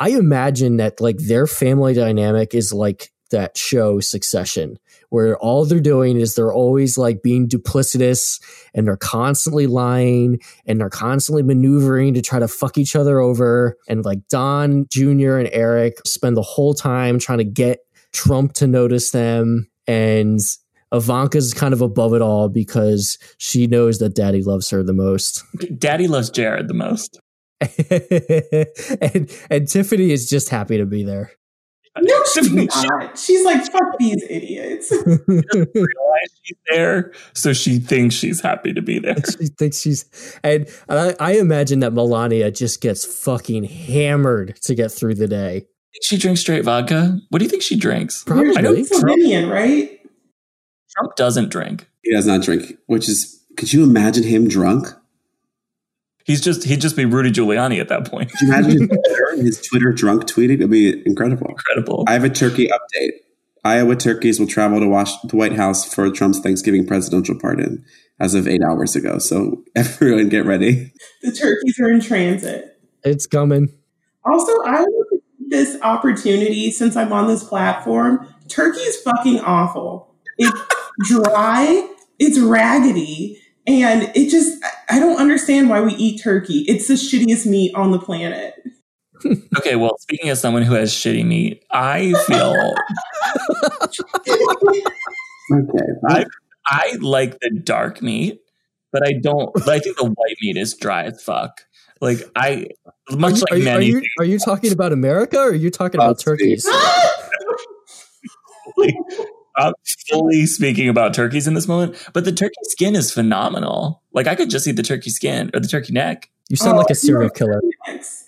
I 0.00 0.10
imagine 0.10 0.76
that 0.78 1.00
like 1.00 1.18
their 1.18 1.46
family 1.46 1.94
dynamic 1.94 2.52
is 2.54 2.72
like 2.72 3.12
that 3.30 3.56
show 3.56 4.00
Succession, 4.00 4.78
where 5.10 5.36
all 5.38 5.64
they're 5.64 5.80
doing 5.80 6.18
is 6.18 6.34
they're 6.34 6.52
always 6.52 6.98
like 6.98 7.22
being 7.22 7.48
duplicitous 7.48 8.40
and 8.74 8.86
they're 8.86 8.96
constantly 8.96 9.66
lying 9.66 10.38
and 10.66 10.80
they're 10.80 10.90
constantly 10.90 11.42
maneuvering 11.42 12.14
to 12.14 12.22
try 12.22 12.38
to 12.38 12.48
fuck 12.48 12.78
each 12.78 12.94
other 12.94 13.18
over. 13.18 13.76
And 13.88 14.04
like 14.04 14.26
Don 14.28 14.86
Jr. 14.90 15.36
and 15.36 15.48
Eric 15.52 15.98
spend 16.06 16.36
the 16.36 16.42
whole 16.42 16.74
time 16.74 17.18
trying 17.18 17.38
to 17.38 17.44
get 17.44 17.80
Trump 18.12 18.52
to 18.54 18.66
notice 18.66 19.10
them. 19.10 19.68
And 19.86 20.40
Ivanka's 20.92 21.54
kind 21.54 21.74
of 21.74 21.80
above 21.80 22.14
it 22.14 22.22
all 22.22 22.48
because 22.48 23.18
she 23.38 23.66
knows 23.66 23.98
that 23.98 24.14
daddy 24.14 24.42
loves 24.42 24.70
her 24.70 24.82
the 24.82 24.92
most. 24.92 25.42
Daddy 25.78 26.08
loves 26.08 26.30
Jared 26.30 26.68
the 26.68 26.74
most. 26.74 27.20
and 27.60 29.30
and 29.50 29.68
Tiffany 29.68 30.12
is 30.12 30.30
just 30.30 30.48
happy 30.48 30.78
to 30.78 30.86
be 30.86 31.02
there. 31.02 31.32
No, 32.02 32.22
she's 32.32 32.52
not. 32.52 33.18
She's 33.18 33.44
like, 33.44 33.64
fuck 33.64 33.98
these 33.98 34.22
idiots. 34.28 34.90
realize 35.26 36.40
she's 36.42 36.56
there, 36.70 37.12
so 37.34 37.52
she 37.52 37.78
thinks 37.78 38.14
she's 38.14 38.40
happy 38.40 38.72
to 38.72 38.82
be 38.82 38.98
there. 38.98 39.16
she 39.16 39.46
thinks 39.46 39.80
she's, 39.80 40.38
and, 40.42 40.68
and 40.88 40.98
I, 40.98 41.14
I 41.20 41.32
imagine 41.38 41.80
that 41.80 41.92
Melania 41.92 42.50
just 42.50 42.80
gets 42.80 43.04
fucking 43.04 43.64
hammered 43.64 44.56
to 44.62 44.74
get 44.74 44.90
through 44.90 45.14
the 45.14 45.28
day. 45.28 45.66
She 46.02 46.16
drinks 46.16 46.40
straight 46.40 46.64
vodka. 46.64 47.18
What 47.30 47.38
do 47.38 47.44
you 47.44 47.50
think 47.50 47.62
she 47.62 47.76
drinks? 47.76 48.22
Probably. 48.24 48.56
I 48.56 48.60
know 48.60 48.74
Slovenian, 48.74 49.50
right? 49.50 49.98
Trump 50.96 51.16
doesn't 51.16 51.50
drink. 51.50 51.88
He 52.02 52.12
does 52.12 52.26
not 52.26 52.42
drink, 52.42 52.78
which 52.86 53.08
is, 53.08 53.44
could 53.56 53.72
you 53.72 53.82
imagine 53.82 54.22
him 54.22 54.48
drunk? 54.48 54.88
He's 56.28 56.42
just 56.42 56.64
he'd 56.64 56.82
just 56.82 56.94
be 56.94 57.06
Rudy 57.06 57.30
Giuliani 57.30 57.80
at 57.80 57.88
that 57.88 58.06
point. 58.06 58.30
Could 58.30 58.40
you 58.42 58.48
imagine 58.48 58.80
his 58.80 58.88
Twitter, 58.88 59.42
his 59.42 59.60
Twitter 59.62 59.92
drunk 59.92 60.24
tweeting? 60.24 60.56
It'd 60.56 60.70
be 60.70 61.02
incredible. 61.06 61.46
Incredible. 61.48 62.04
I 62.06 62.12
have 62.12 62.24
a 62.24 62.28
turkey 62.28 62.68
update. 62.68 63.12
Iowa 63.64 63.96
turkeys 63.96 64.38
will 64.38 64.46
travel 64.46 64.78
to 64.78 64.86
watch 64.86 65.08
the 65.24 65.36
White 65.36 65.54
House 65.54 65.90
for 65.90 66.10
Trump's 66.10 66.38
Thanksgiving 66.38 66.86
presidential 66.86 67.34
pardon 67.40 67.82
as 68.20 68.34
of 68.34 68.46
eight 68.46 68.60
hours 68.62 68.94
ago. 68.94 69.18
So 69.18 69.64
everyone 69.74 70.28
get 70.28 70.44
ready. 70.44 70.92
The 71.22 71.32
turkeys 71.32 71.80
are 71.80 71.90
in 71.90 72.00
transit. 72.00 72.78
It's 73.04 73.26
coming. 73.26 73.72
Also, 74.26 74.52
I 74.66 74.82
want 74.82 75.22
this 75.48 75.80
opportunity 75.80 76.70
since 76.70 76.94
I'm 76.94 77.10
on 77.10 77.28
this 77.28 77.42
platform. 77.42 78.28
Turkey 78.48 78.80
is 78.80 79.00
fucking 79.00 79.40
awful. 79.40 80.14
It's 80.36 80.60
dry. 81.08 81.88
It's 82.18 82.38
raggedy. 82.38 83.40
And 83.68 84.10
it 84.16 84.30
just, 84.30 84.64
I 84.88 84.98
don't 84.98 85.20
understand 85.20 85.68
why 85.68 85.82
we 85.82 85.94
eat 85.96 86.22
turkey. 86.22 86.64
It's 86.66 86.88
the 86.88 86.94
shittiest 86.94 87.44
meat 87.44 87.74
on 87.74 87.92
the 87.92 87.98
planet. 87.98 88.54
okay, 89.58 89.76
well, 89.76 89.98
speaking 89.98 90.30
as 90.30 90.40
someone 90.40 90.62
who 90.62 90.72
has 90.72 90.90
shitty 90.90 91.26
meat, 91.26 91.62
I 91.70 92.14
feel. 92.26 92.74
okay. 95.52 95.86
I, 96.08 96.24
I 96.66 96.96
like 97.00 97.38
the 97.40 97.50
dark 97.62 98.00
meat, 98.00 98.40
but 98.90 99.06
I 99.06 99.12
don't. 99.20 99.50
I 99.68 99.80
think 99.80 99.98
the 99.98 100.04
white 100.04 100.36
meat 100.40 100.56
is 100.56 100.74
dry 100.74 101.04
as 101.04 101.22
fuck. 101.22 101.60
Like 102.00 102.20
I, 102.34 102.68
much 103.10 103.42
are 103.50 103.58
you, 103.58 103.64
like 103.64 103.76
are 103.76 103.80
you, 103.82 103.94
many. 103.94 103.94
Are 103.94 103.98
you, 103.98 104.08
are 104.20 104.24
you 104.24 104.38
talking 104.38 104.72
about 104.72 104.92
America 104.92 105.38
or 105.38 105.50
are 105.50 105.54
you 105.54 105.70
talking 105.70 106.00
about 106.00 106.16
oh, 106.20 106.22
turkeys? 106.22 106.66
I'm 109.58 109.72
fully 110.10 110.46
speaking 110.46 110.88
about 110.88 111.14
turkeys 111.14 111.46
in 111.48 111.54
this 111.54 111.66
moment, 111.68 111.96
but 112.12 112.24
the 112.24 112.32
turkey 112.32 112.54
skin 112.64 112.94
is 112.94 113.12
phenomenal. 113.12 114.02
Like 114.12 114.26
I 114.26 114.34
could 114.34 114.50
just 114.50 114.66
eat 114.66 114.76
the 114.76 114.82
turkey 114.82 115.10
skin 115.10 115.50
or 115.54 115.60
the 115.60 115.68
turkey 115.68 115.92
neck. 115.92 116.30
You 116.48 116.56
sound 116.56 116.76
Oh, 116.76 116.78
like 116.78 116.90
a 116.90 116.94
serial 116.94 117.30
killer. 117.30 117.60
This 117.86 118.24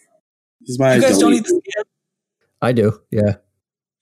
is 0.67 0.79
why 0.79 0.95
You 0.95 0.99
I 0.99 1.01
guys 1.03 1.19
don't 1.19 1.31
don't 1.31 1.35
eat 1.39 1.45
the 1.45 1.49
skin. 1.65 1.85
I 2.61 2.73
do. 2.73 3.01
Yeah. 3.11 3.37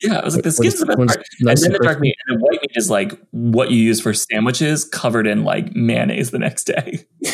Yeah, 0.02 0.20
I 0.20 0.24
was 0.24 0.34
like, 0.36 0.44
the 0.44 0.48
When 0.48 0.70
skin's 0.70 0.80
the 0.80 0.86
best 0.86 0.98
when 0.98 1.08
part. 1.08 1.24
nice 1.40 1.62
and 1.62 1.74
then 1.74 1.80
the 1.80 1.84
dark 1.86 2.00
meat 2.00 2.14
and 2.28 2.38
the 2.40 2.44
white 2.44 2.60
meat 2.62 2.70
is 2.76 2.88
like 2.88 3.12
what 3.32 3.70
you 3.70 3.76
use 3.82 4.00
for 4.00 4.14
sandwiches, 4.14 4.84
covered 4.84 5.26
in 5.26 5.44
like 5.44 5.74
mayonnaise 5.74 6.30
the 6.30 6.38
next 6.38 6.64
day. 6.64 7.04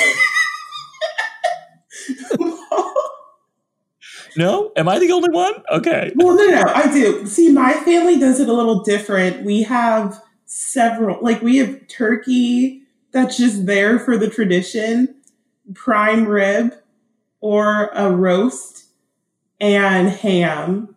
No, 4.37 4.73
am 4.77 4.89
I 4.89 4.99
the 4.99 5.13
only 5.13 5.31
one? 5.31 5.55
Okay. 5.71 6.13
Well, 6.17 6.37
no, 6.37 6.47
no, 6.47 6.63
I 6.75 6.93
do. 6.93 7.27
See, 7.27 7.51
my 7.51 7.73
family 7.73 8.19
does 8.19 8.41
it 8.41 8.49
a 8.49 8.53
little 8.53 8.83
different. 8.83 9.45
We 9.45 9.63
have 9.63 10.21
several, 10.47 11.19
like, 11.23 11.43
we 11.43 11.59
have 11.59 11.87
turkey 11.89 12.83
that's 13.13 13.37
just 13.37 13.67
there 13.67 13.99
for 13.99 14.17
the 14.17 14.29
tradition, 14.29 15.15
prime 15.75 16.27
rib, 16.27 16.75
or 17.41 17.91
a 17.95 18.11
roast, 18.11 18.87
and 19.61 20.09
ham, 20.09 20.95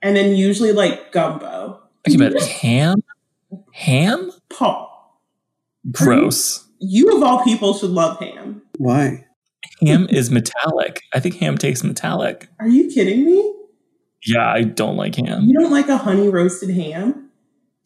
and 0.00 0.16
then 0.16 0.34
usually 0.34 0.72
like 0.72 1.12
gumbo. 1.12 1.82
Okay, 2.08 2.16
but 2.16 2.40
ham, 2.42 3.02
ham, 3.72 4.30
Paul, 4.48 5.20
gross. 5.90 6.66
you 6.78 7.14
of 7.16 7.22
all 7.22 7.44
people 7.44 7.74
should 7.74 7.90
love 7.90 8.18
ham. 8.18 8.62
Why? 8.78 9.25
Ham 9.82 10.06
is 10.08 10.30
metallic. 10.30 11.02
I 11.12 11.20
think 11.20 11.36
ham 11.36 11.58
tastes 11.58 11.84
metallic. 11.84 12.48
Are 12.60 12.68
you 12.68 12.90
kidding 12.90 13.24
me? 13.24 13.54
Yeah, 14.24 14.50
I 14.50 14.62
don't 14.62 14.96
like 14.96 15.16
ham. 15.16 15.42
You 15.42 15.58
don't 15.58 15.70
like 15.70 15.88
a 15.88 15.98
honey 15.98 16.28
roasted 16.28 16.70
ham? 16.70 17.30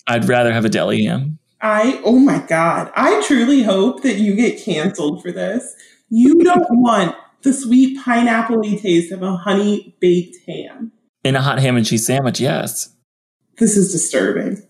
I'd 0.07 0.29
rather 0.29 0.53
have 0.53 0.65
a 0.65 0.69
deli 0.69 1.05
ham. 1.05 1.39
I, 1.61 2.01
oh 2.05 2.19
my 2.19 2.39
God, 2.39 2.91
I 2.95 3.23
truly 3.27 3.63
hope 3.63 4.03
that 4.03 4.17
you 4.17 4.35
get 4.35 4.63
canceled 4.63 5.23
for 5.23 5.31
this. 5.31 5.75
You 6.09 6.43
don't 6.43 6.67
want 6.71 7.15
the 7.43 7.53
sweet 7.53 7.99
pineapple 8.03 8.63
taste 8.63 9.13
of 9.13 9.23
a 9.23 9.37
honey 9.37 9.97
baked 10.01 10.37
ham. 10.47 10.93
In 11.23 11.37
a 11.37 11.43
hot 11.43 11.59
ham 11.59 11.77
and 11.77 11.85
cheese 11.85 12.07
sandwich, 12.07 12.41
yes. 12.41 12.95
This 13.59 13.77
is 13.77 13.93
disturbing. 13.93 14.63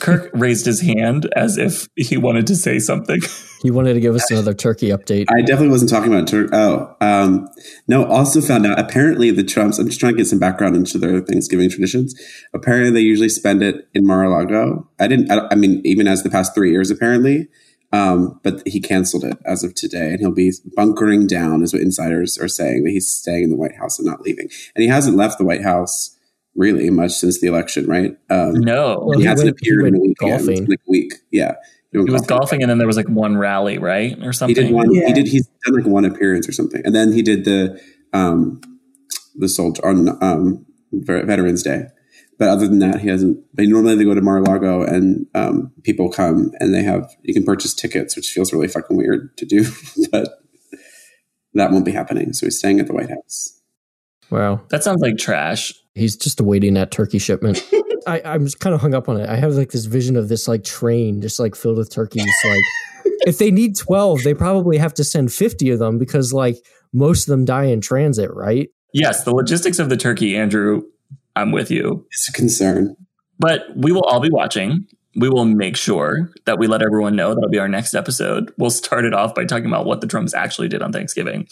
Kirk 0.00 0.30
raised 0.34 0.66
his 0.66 0.80
hand 0.80 1.28
as 1.36 1.56
if 1.56 1.88
he 1.94 2.16
wanted 2.16 2.46
to 2.48 2.56
say 2.56 2.78
something. 2.78 3.20
He 3.62 3.70
wanted 3.70 3.92
to 3.92 4.00
give 4.00 4.14
us 4.14 4.30
another 4.30 4.54
turkey 4.54 4.88
update. 4.88 5.26
I 5.28 5.42
definitely 5.42 5.68
wasn't 5.68 5.90
talking 5.90 6.10
about 6.10 6.26
turkey. 6.26 6.48
Oh, 6.54 6.96
um, 7.02 7.46
no. 7.86 8.06
Also 8.06 8.40
found 8.40 8.66
out 8.66 8.78
apparently 8.78 9.30
the 9.30 9.44
Trumps. 9.44 9.78
I'm 9.78 9.86
just 9.86 10.00
trying 10.00 10.14
to 10.14 10.16
get 10.16 10.28
some 10.28 10.38
background 10.38 10.76
into 10.76 10.96
their 10.96 11.20
Thanksgiving 11.20 11.68
traditions. 11.68 12.18
Apparently, 12.54 12.90
they 12.90 13.00
usually 13.00 13.28
spend 13.28 13.62
it 13.62 13.86
in 13.92 14.06
Mar-a-Lago. 14.06 14.88
I 14.98 15.08
didn't. 15.08 15.30
I, 15.30 15.46
I 15.50 15.56
mean, 15.56 15.82
even 15.84 16.08
as 16.08 16.22
the 16.22 16.30
past 16.30 16.54
three 16.54 16.70
years, 16.70 16.90
apparently. 16.90 17.48
Um, 17.92 18.40
but 18.42 18.66
he 18.66 18.80
canceled 18.80 19.24
it 19.24 19.36
as 19.44 19.62
of 19.62 19.74
today, 19.74 20.08
and 20.08 20.20
he'll 20.20 20.32
be 20.32 20.52
bunkering 20.74 21.26
down, 21.26 21.62
is 21.62 21.74
what 21.74 21.82
insiders 21.82 22.38
are 22.38 22.48
saying. 22.48 22.84
That 22.84 22.92
he's 22.92 23.10
staying 23.10 23.44
in 23.44 23.50
the 23.50 23.56
White 23.56 23.76
House 23.76 23.98
and 23.98 24.08
not 24.08 24.22
leaving, 24.22 24.48
and 24.74 24.82
he 24.82 24.88
hasn't 24.88 25.18
left 25.18 25.36
the 25.36 25.44
White 25.44 25.62
House 25.62 26.16
really 26.54 26.90
much 26.90 27.12
since 27.12 27.40
the 27.40 27.46
election, 27.46 27.86
right? 27.86 28.12
Um, 28.28 28.54
No. 28.54 29.02
Well, 29.04 29.18
he, 29.18 29.22
he 29.24 29.28
hasn't 29.28 29.46
went- 29.46 29.58
he 29.60 29.68
appeared 29.70 29.86
in 29.86 29.96
a 29.96 30.00
week. 30.00 30.16
golfing. 30.18 30.66
like 30.66 30.78
a 30.86 30.90
week, 30.90 31.14
yeah. 31.30 31.54
went 31.92 32.08
He 32.08 32.12
was 32.12 32.26
golfing 32.26 32.62
and 32.62 32.70
then 32.70 32.78
there 32.78 32.86
was 32.86 32.96
like 32.96 33.08
one 33.08 33.36
rally, 33.36 33.78
right? 33.78 34.16
Or 34.22 34.32
something. 34.32 34.54
He 34.54 34.62
something. 34.62 34.66
did 34.66 34.72
one. 34.72 34.94
Yeah. 34.94 35.06
He 35.08 35.12
did. 35.12 35.26
He's 35.26 35.48
done 35.64 35.74
like 35.74 35.86
one 35.86 36.04
appearance 36.04 36.48
or 36.48 36.52
something, 36.52 36.80
and 36.84 36.94
then 36.94 37.12
he 37.12 37.20
did 37.20 37.44
the 37.44 37.80
um 38.12 38.60
the 39.34 39.48
soldier 39.48 39.84
on 39.84 40.08
um 40.22 40.64
Veterans 40.92 41.64
Day. 41.64 41.86
But 42.38 42.48
other 42.48 42.68
than 42.68 42.78
that, 42.78 43.00
he 43.00 43.08
hasn't. 43.08 43.38
But 43.52 43.66
normally 43.66 43.96
they 43.96 44.04
go 44.04 44.14
to 44.14 44.22
Mar-a-Lago 44.22 44.82
and 44.82 45.26
um, 45.34 45.72
people 45.82 46.10
come 46.10 46.52
and 46.58 46.72
they 46.72 46.82
have 46.82 47.10
you 47.22 47.34
can 47.34 47.44
purchase 47.44 47.74
tickets, 47.74 48.16
which 48.16 48.30
feels 48.30 48.52
really 48.52 48.68
fucking 48.68 48.96
weird 48.96 49.36
to 49.38 49.44
do, 49.44 49.64
but 50.12 50.38
that 51.54 51.70
won't 51.72 51.84
be 51.84 51.92
happening. 51.92 52.32
So 52.32 52.46
he's 52.46 52.58
staying 52.58 52.80
at 52.80 52.86
the 52.86 52.94
White 52.94 53.10
House. 53.10 53.59
Wow. 54.30 54.62
That 54.70 54.84
sounds 54.84 55.00
like 55.00 55.16
trash. 55.18 55.74
He's 55.94 56.16
just 56.16 56.40
awaiting 56.40 56.74
that 56.74 56.90
turkey 56.90 57.18
shipment. 57.18 57.62
I, 58.06 58.22
I'm 58.24 58.44
just 58.44 58.60
kind 58.60 58.74
of 58.74 58.80
hung 58.80 58.94
up 58.94 59.08
on 59.08 59.20
it. 59.20 59.28
I 59.28 59.36
have 59.36 59.52
like 59.54 59.70
this 59.70 59.84
vision 59.84 60.16
of 60.16 60.28
this 60.28 60.48
like 60.48 60.64
train 60.64 61.20
just 61.20 61.38
like 61.38 61.54
filled 61.54 61.78
with 61.78 61.90
turkeys. 61.92 62.30
Like 62.44 62.62
if 63.26 63.38
they 63.38 63.50
need 63.50 63.76
12, 63.76 64.22
they 64.22 64.34
probably 64.34 64.78
have 64.78 64.94
to 64.94 65.04
send 65.04 65.32
50 65.32 65.70
of 65.70 65.78
them 65.78 65.98
because 65.98 66.32
like 66.32 66.56
most 66.92 67.28
of 67.28 67.30
them 67.30 67.44
die 67.44 67.64
in 67.64 67.80
transit, 67.80 68.32
right? 68.32 68.68
Yes, 68.92 69.24
the 69.24 69.34
logistics 69.34 69.78
of 69.78 69.88
the 69.88 69.96
turkey, 69.96 70.36
Andrew, 70.36 70.82
I'm 71.36 71.52
with 71.52 71.70
you. 71.70 72.06
It's 72.10 72.28
a 72.28 72.32
concern. 72.32 72.96
But 73.38 73.64
we 73.76 73.92
will 73.92 74.02
all 74.02 74.20
be 74.20 74.30
watching. 74.30 74.86
We 75.16 75.28
will 75.28 75.44
make 75.44 75.76
sure 75.76 76.30
that 76.44 76.58
we 76.58 76.68
let 76.68 76.82
everyone 76.82 77.16
know 77.16 77.34
that'll 77.34 77.50
be 77.50 77.58
our 77.58 77.68
next 77.68 77.94
episode. 77.94 78.52
We'll 78.56 78.70
start 78.70 79.04
it 79.04 79.12
off 79.12 79.34
by 79.34 79.44
talking 79.44 79.66
about 79.66 79.84
what 79.84 80.00
the 80.00 80.06
Trumps 80.06 80.34
actually 80.34 80.68
did 80.68 80.82
on 80.82 80.92
Thanksgiving. 80.92 81.48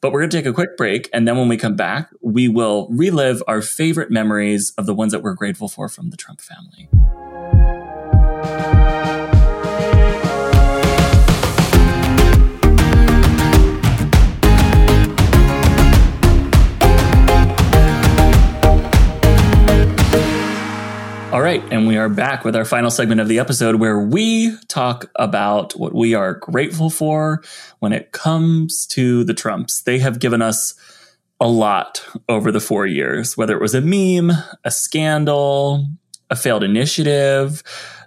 But 0.00 0.12
we're 0.12 0.20
going 0.20 0.30
to 0.30 0.36
take 0.36 0.46
a 0.46 0.52
quick 0.52 0.76
break. 0.76 1.10
And 1.12 1.26
then 1.26 1.36
when 1.36 1.48
we 1.48 1.56
come 1.56 1.74
back, 1.74 2.08
we 2.20 2.46
will 2.46 2.88
relive 2.90 3.42
our 3.48 3.62
favorite 3.62 4.10
memories 4.10 4.72
of 4.78 4.86
the 4.86 4.94
ones 4.94 5.12
that 5.12 5.22
we're 5.22 5.34
grateful 5.34 5.68
for 5.68 5.88
from 5.88 6.10
the 6.10 6.16
Trump 6.16 6.40
family. 6.40 6.88
Are 22.00 22.08
back 22.08 22.44
with 22.44 22.56
our 22.56 22.64
final 22.64 22.90
segment 22.90 23.20
of 23.20 23.28
the 23.28 23.38
episode 23.38 23.76
where 23.76 23.98
we 23.98 24.56
talk 24.68 25.10
about 25.16 25.74
what 25.74 25.94
we 25.94 26.14
are 26.14 26.34
grateful 26.34 26.88
for 26.88 27.42
when 27.80 27.92
it 27.92 28.12
comes 28.12 28.86
to 28.86 29.22
the 29.24 29.34
Trumps. 29.34 29.82
They 29.82 29.98
have 29.98 30.18
given 30.18 30.40
us 30.40 30.74
a 31.38 31.46
lot 31.46 32.02
over 32.28 32.50
the 32.50 32.60
four 32.60 32.86
years, 32.86 33.36
whether 33.36 33.54
it 33.54 33.60
was 33.60 33.74
a 33.74 33.80
meme, 33.82 34.34
a 34.64 34.70
scandal, 34.70 35.86
a 36.30 36.36
failed 36.36 36.64
initiative. 36.64 37.62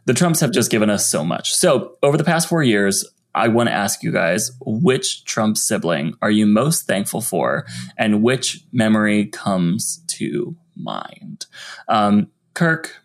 The 0.06 0.14
Trumps 0.16 0.40
have 0.40 0.52
just 0.52 0.72
given 0.72 0.90
us 0.90 1.06
so 1.06 1.24
much. 1.24 1.54
So, 1.54 1.98
over 2.02 2.18
the 2.18 2.24
past 2.24 2.50
four 2.50 2.64
years, 2.64 3.08
I 3.36 3.48
want 3.48 3.70
to 3.70 3.74
ask 3.74 4.02
you 4.02 4.12
guys 4.12 4.52
which 4.66 5.24
Trump 5.26 5.58
sibling 5.58 6.16
are 6.22 6.32
you 6.32 6.48
most 6.48 6.88
thankful 6.88 7.22
for 7.22 7.66
and 7.96 8.24
which 8.24 8.64
memory 8.72 9.28
comes 9.28 10.04
to 10.08 10.56
mind? 10.76 11.46
Um, 11.88 12.30
Kirk, 12.54 13.02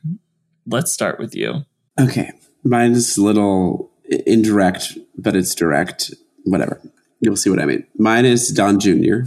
let's 0.66 0.92
start 0.92 1.18
with 1.18 1.34
you. 1.34 1.64
Okay. 1.98 2.32
Mine 2.64 2.92
is 2.92 3.16
a 3.16 3.22
little 3.22 3.90
indirect, 4.26 4.98
but 5.16 5.36
it's 5.36 5.54
direct. 5.54 6.12
Whatever. 6.44 6.80
You'll 7.20 7.36
see 7.36 7.50
what 7.50 7.60
I 7.60 7.64
mean. 7.64 7.86
Mine 7.96 8.24
is 8.24 8.48
Don 8.48 8.78
Jr. 8.78 9.22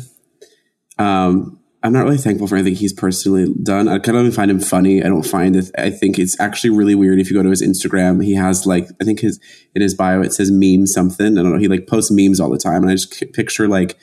Um, 0.98 1.60
I'm 1.84 1.94
not 1.94 2.04
really 2.04 2.18
thankful 2.18 2.48
for 2.48 2.56
anything 2.56 2.76
he's 2.76 2.94
personally 2.94 3.54
done. 3.64 3.88
I 3.88 3.98
kind 3.98 4.18
of 4.18 4.36
find 4.36 4.52
him 4.52 4.60
funny. 4.60 5.04
I 5.04 5.08
don't 5.08 5.26
find 5.26 5.56
it. 5.56 5.72
I 5.78 5.90
think 5.90 6.20
it's 6.20 6.40
actually 6.40 6.70
really 6.70 6.94
weird. 6.94 7.20
If 7.20 7.32
you 7.32 7.36
go 7.36 7.42
to 7.42 7.50
his 7.50 7.64
Instagram, 7.64 8.24
he 8.24 8.36
has 8.36 8.68
like 8.68 8.88
I 9.02 9.04
think 9.04 9.22
his 9.22 9.40
in 9.74 9.82
his 9.82 9.96
bio 9.96 10.22
it 10.22 10.32
says 10.32 10.52
meme 10.52 10.86
something. 10.86 11.38
I 11.38 11.42
don't 11.42 11.54
know. 11.54 11.58
He 11.58 11.68
like 11.68 11.88
posts 11.88 12.12
memes 12.12 12.40
all 12.40 12.52
the 12.52 12.60
time, 12.60 12.84
and 12.84 12.92
I 12.92 12.94
just 12.94 13.34
picture 13.34 13.68
like 13.68 13.98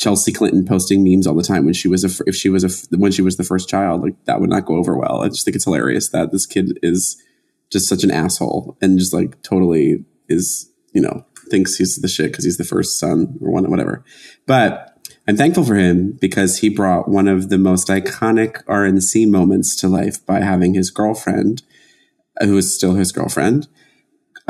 Chelsea 0.00 0.32
Clinton 0.32 0.64
posting 0.64 1.04
memes 1.04 1.26
all 1.26 1.34
the 1.34 1.42
time 1.42 1.66
when 1.66 1.74
she 1.74 1.86
was 1.86 2.04
a 2.04 2.24
if 2.26 2.34
she 2.34 2.48
was 2.48 2.64
a 2.64 2.96
when 2.96 3.12
she 3.12 3.20
was 3.20 3.36
the 3.36 3.44
first 3.44 3.68
child. 3.68 4.00
Like 4.00 4.14
that 4.24 4.40
would 4.40 4.48
not 4.48 4.64
go 4.64 4.76
over 4.76 4.96
well. 4.96 5.20
I 5.20 5.28
just 5.28 5.44
think 5.44 5.54
it's 5.54 5.66
hilarious 5.66 6.08
that 6.08 6.32
this 6.32 6.46
kid 6.46 6.78
is 6.82 7.22
just 7.70 7.86
such 7.86 8.02
an 8.02 8.10
asshole 8.10 8.78
and 8.80 8.98
just 8.98 9.12
like 9.12 9.42
totally 9.42 10.02
is 10.26 10.72
you 10.94 11.02
know 11.02 11.26
thinks 11.50 11.76
he's 11.76 11.96
the 11.96 12.08
shit 12.08 12.30
because 12.30 12.46
he's 12.46 12.56
the 12.56 12.64
first 12.64 12.98
son 12.98 13.36
or 13.42 13.50
one 13.50 13.70
whatever. 13.70 14.02
But 14.46 14.96
I'm 15.28 15.36
thankful 15.36 15.64
for 15.64 15.74
him 15.74 16.16
because 16.18 16.60
he 16.60 16.70
brought 16.70 17.06
one 17.06 17.28
of 17.28 17.50
the 17.50 17.58
most 17.58 17.88
iconic 17.88 18.64
RNC 18.64 19.28
moments 19.28 19.76
to 19.76 19.88
life 19.88 20.24
by 20.24 20.40
having 20.40 20.72
his 20.72 20.90
girlfriend, 20.90 21.62
who 22.40 22.56
is 22.56 22.74
still 22.74 22.94
his 22.94 23.12
girlfriend. 23.12 23.68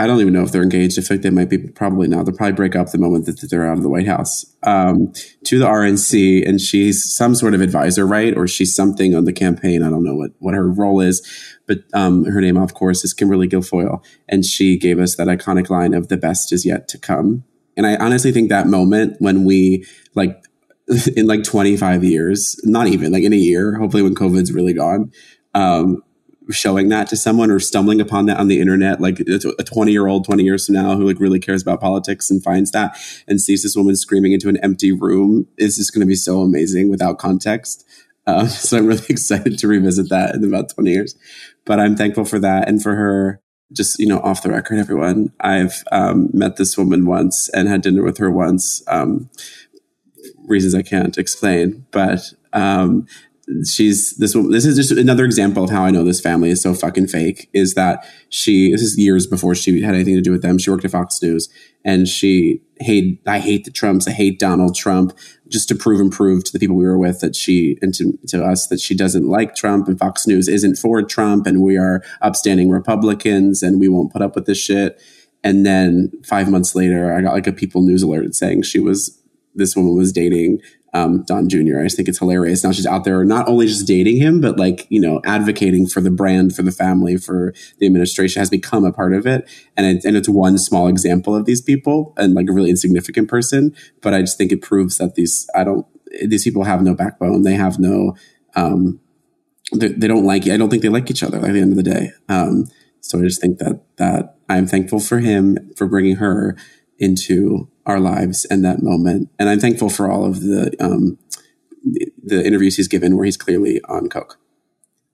I 0.01 0.07
don't 0.07 0.19
even 0.21 0.33
know 0.33 0.43
if 0.43 0.51
they're 0.51 0.63
engaged. 0.63 0.99
I 0.99 1.03
feel 1.03 1.19
like 1.19 1.23
they 1.23 1.29
might 1.29 1.51
be 1.51 1.59
probably 1.59 2.09
not. 2.09 2.25
They'll 2.25 2.35
probably 2.35 2.55
break 2.55 2.75
up 2.75 2.91
the 2.91 2.97
moment 2.97 3.27
that 3.27 3.47
they're 3.51 3.71
out 3.71 3.77
of 3.77 3.83
the 3.83 3.91
White 3.91 4.07
House. 4.07 4.47
Um, 4.63 5.13
to 5.45 5.59
the 5.59 5.67
RNC, 5.67 6.49
and 6.49 6.59
she's 6.59 7.15
some 7.15 7.35
sort 7.35 7.53
of 7.53 7.61
advisor, 7.61 8.07
right? 8.07 8.35
Or 8.35 8.49
she's 8.49 8.75
something 8.75 9.15
on 9.15 9.27
the 9.27 9.33
campaign. 9.33 9.83
I 9.83 9.91
don't 9.91 10.03
know 10.03 10.15
what, 10.15 10.31
what 10.39 10.55
her 10.55 10.71
role 10.71 11.03
is, 11.03 11.21
but 11.67 11.81
um, 11.93 12.25
her 12.25 12.41
name, 12.41 12.57
of 12.57 12.73
course, 12.73 13.05
is 13.05 13.13
Kimberly 13.13 13.47
Guilfoyle. 13.47 14.03
And 14.27 14.43
she 14.43 14.79
gave 14.79 14.99
us 14.99 15.17
that 15.17 15.29
iconic 15.29 15.69
line 15.69 15.93
of 15.93 16.09
the 16.09 16.17
best 16.17 16.51
is 16.51 16.65
yet 16.65 16.89
to 16.89 16.99
come. 16.99 17.45
And 17.77 17.87
I 17.87 17.97
honestly 17.97 18.33
think 18.33 18.49
that 18.49 18.69
moment 18.69 19.17
when 19.19 19.45
we 19.45 19.85
like 20.15 20.43
in 21.17 21.27
like 21.27 21.45
25 21.45 22.05
years, 22.05 22.59
not 22.65 22.87
even 22.87 23.13
like 23.13 23.25
in 23.25 23.35
a 23.35 23.37
year, 23.37 23.77
hopefully 23.77 24.03
when 24.03 24.15
COVID's 24.15 24.51
really 24.51 24.73
gone, 24.73 25.13
um, 25.55 26.03
showing 26.53 26.89
that 26.89 27.09
to 27.09 27.17
someone 27.17 27.51
or 27.51 27.61
stumbling 27.61 28.01
upon 28.01 28.27
that 28.27 28.39
on 28.39 28.49
the 28.49 28.61
internet, 28.61 29.01
like 29.01 29.21
a 29.21 29.65
20 29.65 29.93
year 29.93 30.07
old, 30.07 30.25
20 30.25 30.43
years 30.43 30.67
from 30.67 30.75
now 30.75 30.97
who 30.97 31.07
like 31.07 31.21
really 31.21 31.41
cares 31.41 31.63
about 31.63 31.81
politics 31.81 32.31
and 32.31 32.43
finds 32.43 32.71
that 32.73 32.97
and 33.27 33.41
sees 33.41 33.63
this 33.63 33.77
woman 33.77 33.97
screaming 33.97 34.33
into 34.33 34.49
an 34.49 34.57
empty 34.59 34.93
room 34.93 35.47
is 35.57 35.77
just 35.77 35.93
going 35.93 36.01
to 36.01 36.07
be 36.07 36.15
so 36.15 36.41
amazing 36.41 36.91
without 36.91 37.19
context. 37.19 37.87
Um, 38.27 38.49
so 38.49 38.79
I'm 38.79 38.87
really 38.87 39.07
excited 39.09 39.59
to 39.59 39.69
revisit 39.69 40.09
that 40.11 40.35
in 40.35 40.45
about 40.45 40.71
20 40.71 40.91
years, 40.91 41.15
but 41.65 41.81
I'm 41.81 41.97
thankful 41.97 42.25
for 42.25 42.39
that 42.39 42.69
and 42.69 42.83
for 42.83 42.95
her. 42.95 43.41
Just 43.73 44.01
you 44.01 44.07
know, 44.09 44.19
off 44.19 44.43
the 44.43 44.51
record, 44.51 44.81
everyone. 44.81 45.33
I've 45.39 45.85
um, 45.93 46.29
met 46.33 46.57
this 46.57 46.77
woman 46.77 47.07
once 47.07 47.49
and 47.51 47.69
had 47.69 47.83
dinner 47.83 48.03
with 48.03 48.19
her 48.19 48.29
once. 48.29 48.83
Um, 48.89 49.31
reasons 50.51 50.75
I 50.75 50.83
can't 50.83 51.17
explain. 51.17 51.87
But 51.91 52.33
um, 52.53 53.07
she's 53.65 54.17
this. 54.17 54.35
This 54.35 54.65
is 54.65 54.77
just 54.77 54.93
another 54.93 55.25
example 55.25 55.65
of 55.65 55.71
how 55.71 55.85
I 55.85 55.91
know 55.91 56.05
this 56.05 56.21
family 56.21 56.51
is 56.51 56.63
so 56.63 56.75
fucking 56.75 57.09
fake. 57.09 57.49
Is 57.53 57.75
that 57.75 58.07
she? 58.29 58.71
This 58.73 58.83
is 58.83 58.99
years 58.99 59.27
before 59.27 59.55
she 59.55 59.83
had 59.83 59.95
anything 59.95 60.15
to 60.15 60.21
do 60.21 60.33
with 60.33 60.43
them. 60.43 60.59
She 60.59 60.71
worked 60.71 60.85
at 60.85 60.91
Fox 60.91 61.21
News, 61.23 61.49
and 61.85 62.09
she 62.09 62.63
hate. 62.81 63.21
I 63.27 63.39
hate 63.39 63.65
the 63.65 63.71
Trumps. 63.71 64.07
I 64.09 64.13
hate 64.13 64.39
Donald 64.39 64.75
Trump. 64.75 65.17
Just 65.49 65.69
to 65.69 65.75
prove 65.75 66.01
and 66.01 66.13
prove 66.13 66.45
to 66.45 66.53
the 66.53 66.61
people 66.61 66.77
we 66.77 66.85
were 66.85 66.99
with 66.99 67.21
that 67.21 67.35
she 67.35 67.77
and 67.83 67.93
to, 67.95 68.17
to 68.29 68.45
us 68.45 68.69
that 68.69 68.81
she 68.81 68.95
doesn't 68.95 69.27
like 69.27 69.57
Trump 69.57 69.89
and 69.89 69.99
Fox 69.99 70.25
News 70.25 70.47
isn't 70.47 70.77
for 70.77 71.03
Trump 71.03 71.45
and 71.45 71.61
we 71.61 71.77
are 71.77 72.05
upstanding 72.23 72.71
Republicans 72.71 73.61
and 73.61 73.81
we 73.81 73.89
won't 73.89 74.13
put 74.13 74.23
up 74.23 74.37
with 74.37 74.47
this 74.47 74.59
shit. 74.59 75.03
And 75.43 75.67
then 75.67 76.13
five 76.25 76.49
months 76.49 76.77
later, 76.77 77.13
I 77.13 77.21
got 77.21 77.35
like 77.35 77.49
a 77.49 77.53
People 77.53 77.83
News 77.83 78.05
alert 78.05 78.33
saying 78.37 78.63
she 78.63 78.79
was 78.79 79.21
this 79.55 79.75
woman 79.75 79.97
was 79.97 80.13
dating 80.13 80.61
um, 80.93 81.22
Don 81.22 81.49
Jr. 81.49 81.80
I 81.80 81.84
just 81.84 81.97
think 81.97 82.09
it's 82.09 82.18
hilarious. 82.18 82.64
Now 82.64 82.72
she's 82.72 82.86
out 82.86 83.05
there 83.05 83.24
not 83.24 83.49
only 83.49 83.66
just 83.66 83.86
dating 83.86 84.16
him, 84.16 84.41
but 84.41 84.59
like, 84.59 84.86
you 84.88 85.01
know, 85.01 85.20
advocating 85.24 85.86
for 85.86 86.01
the 86.01 86.11
brand, 86.11 86.55
for 86.55 86.62
the 86.62 86.72
family, 86.72 87.16
for 87.16 87.55
the 87.78 87.86
administration 87.86 88.41
has 88.41 88.51
become 88.51 88.84
a 88.84 88.93
part 88.93 89.14
of 89.14 89.26
it. 89.26 89.49
And, 89.76 89.86
it, 89.86 90.05
and 90.05 90.16
it's 90.16 90.28
one 90.28 90.59
small 90.59 90.88
example 90.88 91.34
of 91.34 91.47
these 91.47 91.62
people 91.62 92.12
and 92.16 92.34
like 92.34 92.49
a 92.49 92.53
really 92.53 92.70
insignificant 92.70 93.28
person. 93.28 93.74
But 94.03 94.14
I 94.14 94.20
just 94.20 94.36
think 94.36 94.53
it 94.53 94.62
proves 94.62 94.99
that 94.99 95.14
these, 95.14 95.49
I 95.55 95.64
don't, 95.64 95.86
these 96.26 96.45
people 96.45 96.64
have 96.64 96.82
no 96.82 96.95
backbone. 96.95 97.43
They 97.43 97.55
have 97.55 97.78
no, 97.78 98.16
um, 98.57 99.01
they, 99.72 99.88
they 99.88 100.09
don't 100.09 100.24
like, 100.24 100.49
I 100.49 100.57
don't 100.57 100.70
think 100.70 100.82
they 100.82 100.88
like 100.88 101.11
each 101.11 101.22
other 101.22 101.38
at 101.38 101.53
the 101.53 101.61
end 101.61 101.72
of 101.72 101.76
the 101.76 101.84
day. 101.84 102.11
Um, 102.28 102.66
so 103.01 103.20
I 103.20 103.22
just 103.22 103.41
think 103.41 103.59
that, 103.59 103.80
that 103.97 104.36
I'm 104.49 104.66
thankful 104.66 104.99
for 104.99 105.20
him 105.20 105.70
for 105.76 105.86
bringing 105.86 106.16
her 106.16 106.57
into 107.01 107.69
our 107.87 107.99
lives 107.99 108.45
and 108.45 108.65
that 108.65 108.83
moment. 108.83 109.31
And 109.39 109.49
I'm 109.49 109.59
thankful 109.59 109.91
for 109.91 110.09
all 110.09 110.25
of 110.25 110.43
the 110.43 110.73
um, 110.79 111.19
the, 112.23 112.45
interviews 112.47 112.77
he's 112.77 112.89
given 112.89 113.17
where 113.17 113.25
he's 113.25 113.39
clearly 113.39 113.81
on 113.89 114.09
coke, 114.09 114.39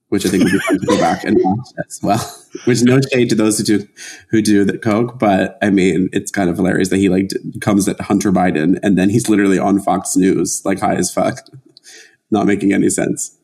which 0.09 0.26
I 0.26 0.28
think 0.28 0.43
would 0.43 0.53
be 0.53 0.59
fun 0.59 0.80
to 0.80 0.87
go 0.87 0.99
back 0.99 1.24
and 1.24 1.39
watch 1.41 1.68
as 1.87 2.01
well. 2.03 2.43
Which 2.64 2.82
no 2.82 3.01
shade 3.12 3.28
to 3.30 3.34
those 3.34 3.59
who 3.59 3.64
do 3.64 3.89
who 4.30 4.41
do 4.43 4.64
the 4.64 4.78
coke, 4.78 5.18
but 5.18 5.59
I 5.62 5.70
mean 5.70 6.09
it's 6.12 6.30
kind 6.30 6.51
of 6.51 6.57
hilarious 6.57 6.89
that 6.89 6.97
he 6.97 7.09
like 7.09 7.30
comes 7.61 7.87
at 7.87 8.01
Hunter 8.01 8.32
Biden 8.32 8.78
and 8.82 8.99
then 8.99 9.11
he's 9.11 9.28
literally 9.28 9.59
on 9.59 9.78
Fox 9.78 10.16
News 10.16 10.62
like 10.64 10.80
high 10.80 10.97
as 10.97 11.12
fuck, 11.12 11.41
not 12.30 12.47
making 12.47 12.72
any 12.72 12.89
sense. 12.89 13.36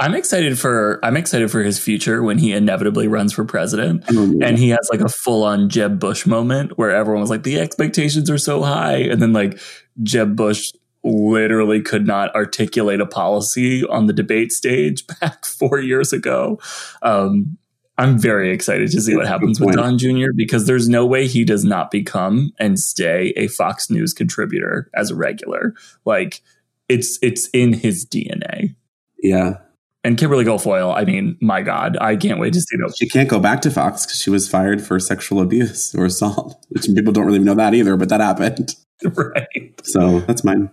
I'm 0.00 0.14
excited 0.14 0.58
for 0.58 0.98
I'm 1.04 1.16
excited 1.16 1.50
for 1.50 1.62
his 1.62 1.78
future 1.78 2.22
when 2.22 2.38
he 2.38 2.52
inevitably 2.52 3.06
runs 3.06 3.34
for 3.34 3.44
president 3.44 4.02
oh, 4.10 4.38
and 4.42 4.58
he 4.58 4.70
has 4.70 4.88
like 4.90 5.02
a 5.02 5.10
full 5.10 5.44
on 5.44 5.68
Jeb 5.68 6.00
Bush 6.00 6.24
moment 6.24 6.78
where 6.78 6.90
everyone 6.90 7.20
was 7.20 7.28
like 7.28 7.42
the 7.42 7.60
expectations 7.60 8.30
are 8.30 8.38
so 8.38 8.62
high 8.62 8.96
and 8.96 9.20
then 9.20 9.34
like 9.34 9.60
Jeb 10.02 10.36
Bush 10.36 10.72
literally 11.04 11.82
could 11.82 12.06
not 12.06 12.34
articulate 12.34 13.02
a 13.02 13.06
policy 13.06 13.84
on 13.84 14.06
the 14.06 14.14
debate 14.14 14.52
stage 14.52 15.06
back 15.20 15.44
4 15.44 15.80
years 15.80 16.14
ago. 16.14 16.58
Um, 17.02 17.58
I'm 17.98 18.18
very 18.18 18.52
excited 18.52 18.90
to 18.92 19.02
see 19.02 19.14
what 19.14 19.26
happens 19.26 19.60
with 19.60 19.74
Don 19.74 19.98
Jr. 19.98 20.32
because 20.34 20.66
there's 20.66 20.88
no 20.88 21.04
way 21.04 21.26
he 21.26 21.44
does 21.44 21.64
not 21.66 21.90
become 21.90 22.52
and 22.58 22.78
stay 22.78 23.34
a 23.36 23.48
Fox 23.48 23.90
News 23.90 24.14
contributor 24.14 24.90
as 24.94 25.10
a 25.10 25.14
regular. 25.14 25.74
Like 26.06 26.40
it's 26.88 27.18
it's 27.20 27.50
in 27.52 27.74
his 27.74 28.06
DNA. 28.06 28.74
Yeah. 29.22 29.58
And 30.02 30.16
Kimberly 30.16 30.44
Guilfoyle, 30.44 30.96
I 30.96 31.04
mean, 31.04 31.36
my 31.42 31.60
God, 31.60 31.98
I 32.00 32.16
can't 32.16 32.40
wait 32.40 32.54
to 32.54 32.60
see 32.60 32.76
those. 32.78 32.96
She 32.96 33.08
can't 33.08 33.28
go 33.28 33.38
back 33.38 33.60
to 33.62 33.70
Fox 33.70 34.06
because 34.06 34.20
she 34.20 34.30
was 34.30 34.48
fired 34.48 34.80
for 34.80 34.98
sexual 34.98 35.40
abuse 35.40 35.94
or 35.94 36.06
assault, 36.06 36.64
which 36.70 36.86
people 36.86 37.12
don't 37.12 37.26
really 37.26 37.38
know 37.38 37.54
that 37.54 37.74
either, 37.74 37.96
but 37.96 38.08
that 38.08 38.20
happened. 38.20 38.74
Right. 39.14 39.80
So 39.82 40.20
that's 40.20 40.44
mine. 40.44 40.70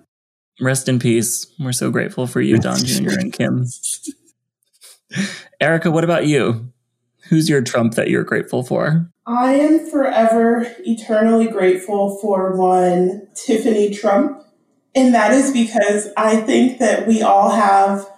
Rest 0.60 0.90
in 0.90 1.00
peace. 1.00 1.48
We're 1.60 1.72
so 1.72 1.92
grateful 1.92 2.28
for 2.28 2.42
you, 2.42 2.58
Don 2.58 2.84
Jr. 2.84 3.12
and 3.12 3.32
Kim. 3.32 3.66
Erica, 5.62 5.92
what 5.92 6.04
about 6.04 6.28
you? 6.28 6.74
Who's 7.30 7.48
your 7.48 7.62
Trump 7.62 7.94
that 7.96 8.10
you're 8.10 8.26
grateful 8.26 8.64
for? 8.64 9.10
I 9.26 9.54
am 9.54 9.90
forever 9.90 10.66
eternally 10.80 11.48
grateful 11.48 12.18
for 12.22 12.58
one 12.58 13.28
Tiffany 13.34 13.94
Trump. 13.94 14.42
And 14.96 15.14
that 15.14 15.32
is 15.32 15.52
because 15.52 16.10
I 16.18 16.38
think 16.38 16.80
that 16.80 17.08
we 17.08 17.22
all 17.22 17.52
have 17.52 18.10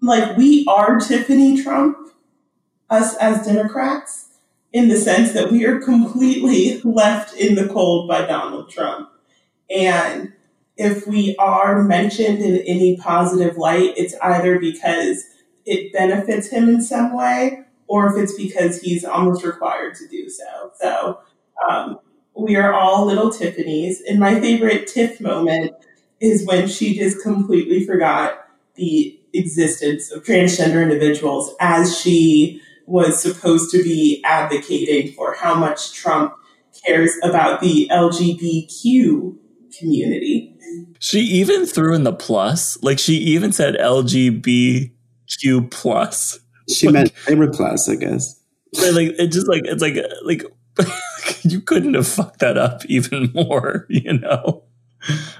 like 0.00 0.36
we 0.36 0.64
are 0.68 0.98
Tiffany 0.98 1.62
Trump, 1.62 1.96
us 2.90 3.16
as 3.16 3.46
Democrats, 3.46 4.38
in 4.72 4.88
the 4.88 4.96
sense 4.96 5.32
that 5.32 5.50
we 5.50 5.64
are 5.64 5.80
completely 5.80 6.80
left 6.84 7.34
in 7.34 7.54
the 7.54 7.66
cold 7.68 8.08
by 8.08 8.26
Donald 8.26 8.70
Trump. 8.70 9.08
And 9.70 10.32
if 10.76 11.06
we 11.06 11.34
are 11.36 11.82
mentioned 11.82 12.40
in 12.40 12.58
any 12.58 12.96
positive 12.96 13.56
light, 13.56 13.94
it's 13.96 14.14
either 14.22 14.58
because 14.58 15.24
it 15.64 15.92
benefits 15.92 16.48
him 16.48 16.68
in 16.68 16.82
some 16.82 17.16
way 17.16 17.64
or 17.88 18.06
if 18.08 18.22
it's 18.22 18.36
because 18.36 18.80
he's 18.80 19.04
almost 19.04 19.44
required 19.44 19.94
to 19.94 20.06
do 20.08 20.28
so. 20.28 20.72
So 20.80 21.20
um, 21.68 21.98
we 22.34 22.56
are 22.56 22.74
all 22.74 23.06
little 23.06 23.30
Tiffany's. 23.30 24.02
And 24.02 24.20
my 24.20 24.40
favorite 24.40 24.86
Tiff 24.86 25.20
moment 25.20 25.72
is 26.20 26.46
when 26.46 26.68
she 26.68 26.96
just 26.96 27.22
completely 27.22 27.84
forgot 27.84 28.48
the 28.74 29.18
existence 29.38 30.10
of 30.12 30.22
transgender 30.24 30.82
individuals 30.82 31.54
as 31.60 31.98
she 31.98 32.60
was 32.86 33.20
supposed 33.20 33.70
to 33.72 33.82
be 33.82 34.22
advocating 34.24 35.12
for 35.12 35.34
how 35.34 35.54
much 35.54 35.92
Trump 35.92 36.32
cares 36.84 37.12
about 37.22 37.60
the 37.60 37.88
LGBTQ 37.90 39.36
community. 39.78 40.52
She 41.00 41.20
even 41.20 41.66
threw 41.66 41.94
in 41.94 42.04
the 42.04 42.12
plus. 42.12 42.78
Like 42.82 42.98
she 42.98 43.14
even 43.14 43.52
said 43.52 43.74
LGBTQ 43.76 44.90
plus. 45.70 46.38
She 46.68 46.86
Like- 46.86 46.92
meant 46.94 47.12
favorite 47.12 47.54
plus, 47.54 47.88
I 47.88 47.96
guess. 47.96 48.40
Like 48.74 49.14
it 49.18 49.28
just 49.28 49.48
like 49.48 49.62
it's 49.64 49.80
like 49.82 49.96
like 50.24 50.42
you 51.42 51.60
couldn't 51.60 51.94
have 51.94 52.06
fucked 52.06 52.40
that 52.40 52.58
up 52.58 52.84
even 52.86 53.30
more, 53.34 53.86
you 53.90 54.18
know? 54.18 54.64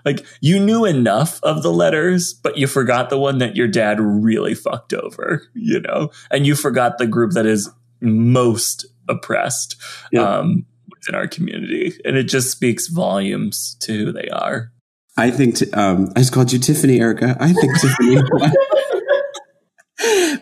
Like 0.05 0.25
you 0.41 0.61
knew 0.61 0.85
enough 0.85 1.41
of 1.43 1.63
the 1.63 1.73
letters, 1.73 2.33
but 2.35 2.57
you 2.57 2.67
forgot 2.67 3.11
the 3.11 3.19
one 3.19 3.39
that 3.39 3.57
your 3.57 3.69
dad 3.69 3.99
really 4.01 4.55
fucked 4.55 4.95
over, 4.95 5.43
you 5.55 5.81
know? 5.81 6.11
And 6.31 6.47
you 6.47 6.55
forgot 6.55 6.99
the 6.99 7.07
group 7.07 7.33
that 7.33 7.47
is 7.47 7.71
most 8.01 8.87
oppressed 9.09 9.77
Yeah. 10.13 10.39
um 10.39 10.67
within 10.91 11.15
our 11.15 11.27
community. 11.27 11.95
And 12.05 12.17
it 12.17 12.25
just 12.25 12.51
speaks 12.51 12.89
volumes 12.89 13.77
to 13.81 14.07
who 14.07 14.13
they 14.13 14.29
are. 14.29 14.73
I 15.17 15.31
think 15.31 15.57
t- 15.57 15.71
um, 15.73 16.13
I 16.15 16.21
just 16.21 16.33
called 16.33 16.53
you 16.53 16.59
Tiffany, 16.59 17.01
Erica. 17.01 17.37
I 17.41 17.53
think 17.53 17.81
Tiffany. 17.81 18.21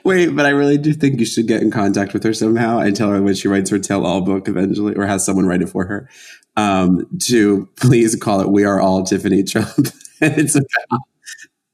Wait, 0.05 0.35
but 0.35 0.45
I 0.45 0.49
really 0.51 0.77
do 0.79 0.93
think 0.93 1.21
you 1.21 1.27
should 1.27 1.47
get 1.47 1.63
in 1.63 1.71
contact 1.71 2.13
with 2.13 2.25
her 2.25 2.35
somehow 2.35 2.81
and 2.81 2.95
tell 2.97 3.11
her 3.11 3.23
when 3.23 3.35
she 3.35 3.47
writes 3.47 3.71
her 3.71 3.79
tell 3.79 4.05
all 4.05 4.21
book 4.21 4.49
eventually, 4.49 4.95
or 4.97 5.07
has 5.07 5.25
someone 5.25 5.47
write 5.47 5.63
it 5.63 5.69
for 5.69 5.87
her, 5.87 6.11
um, 6.57 7.07
to 7.23 7.69
please 7.77 8.17
call 8.17 8.41
it 8.41 8.51
"We 8.51 8.65
Are 8.65 8.81
All 8.81 9.03
Tiffany 9.03 9.43
Trump." 9.43 9.89
and 10.21 10.39
it's 10.39 10.55
about 10.55 11.01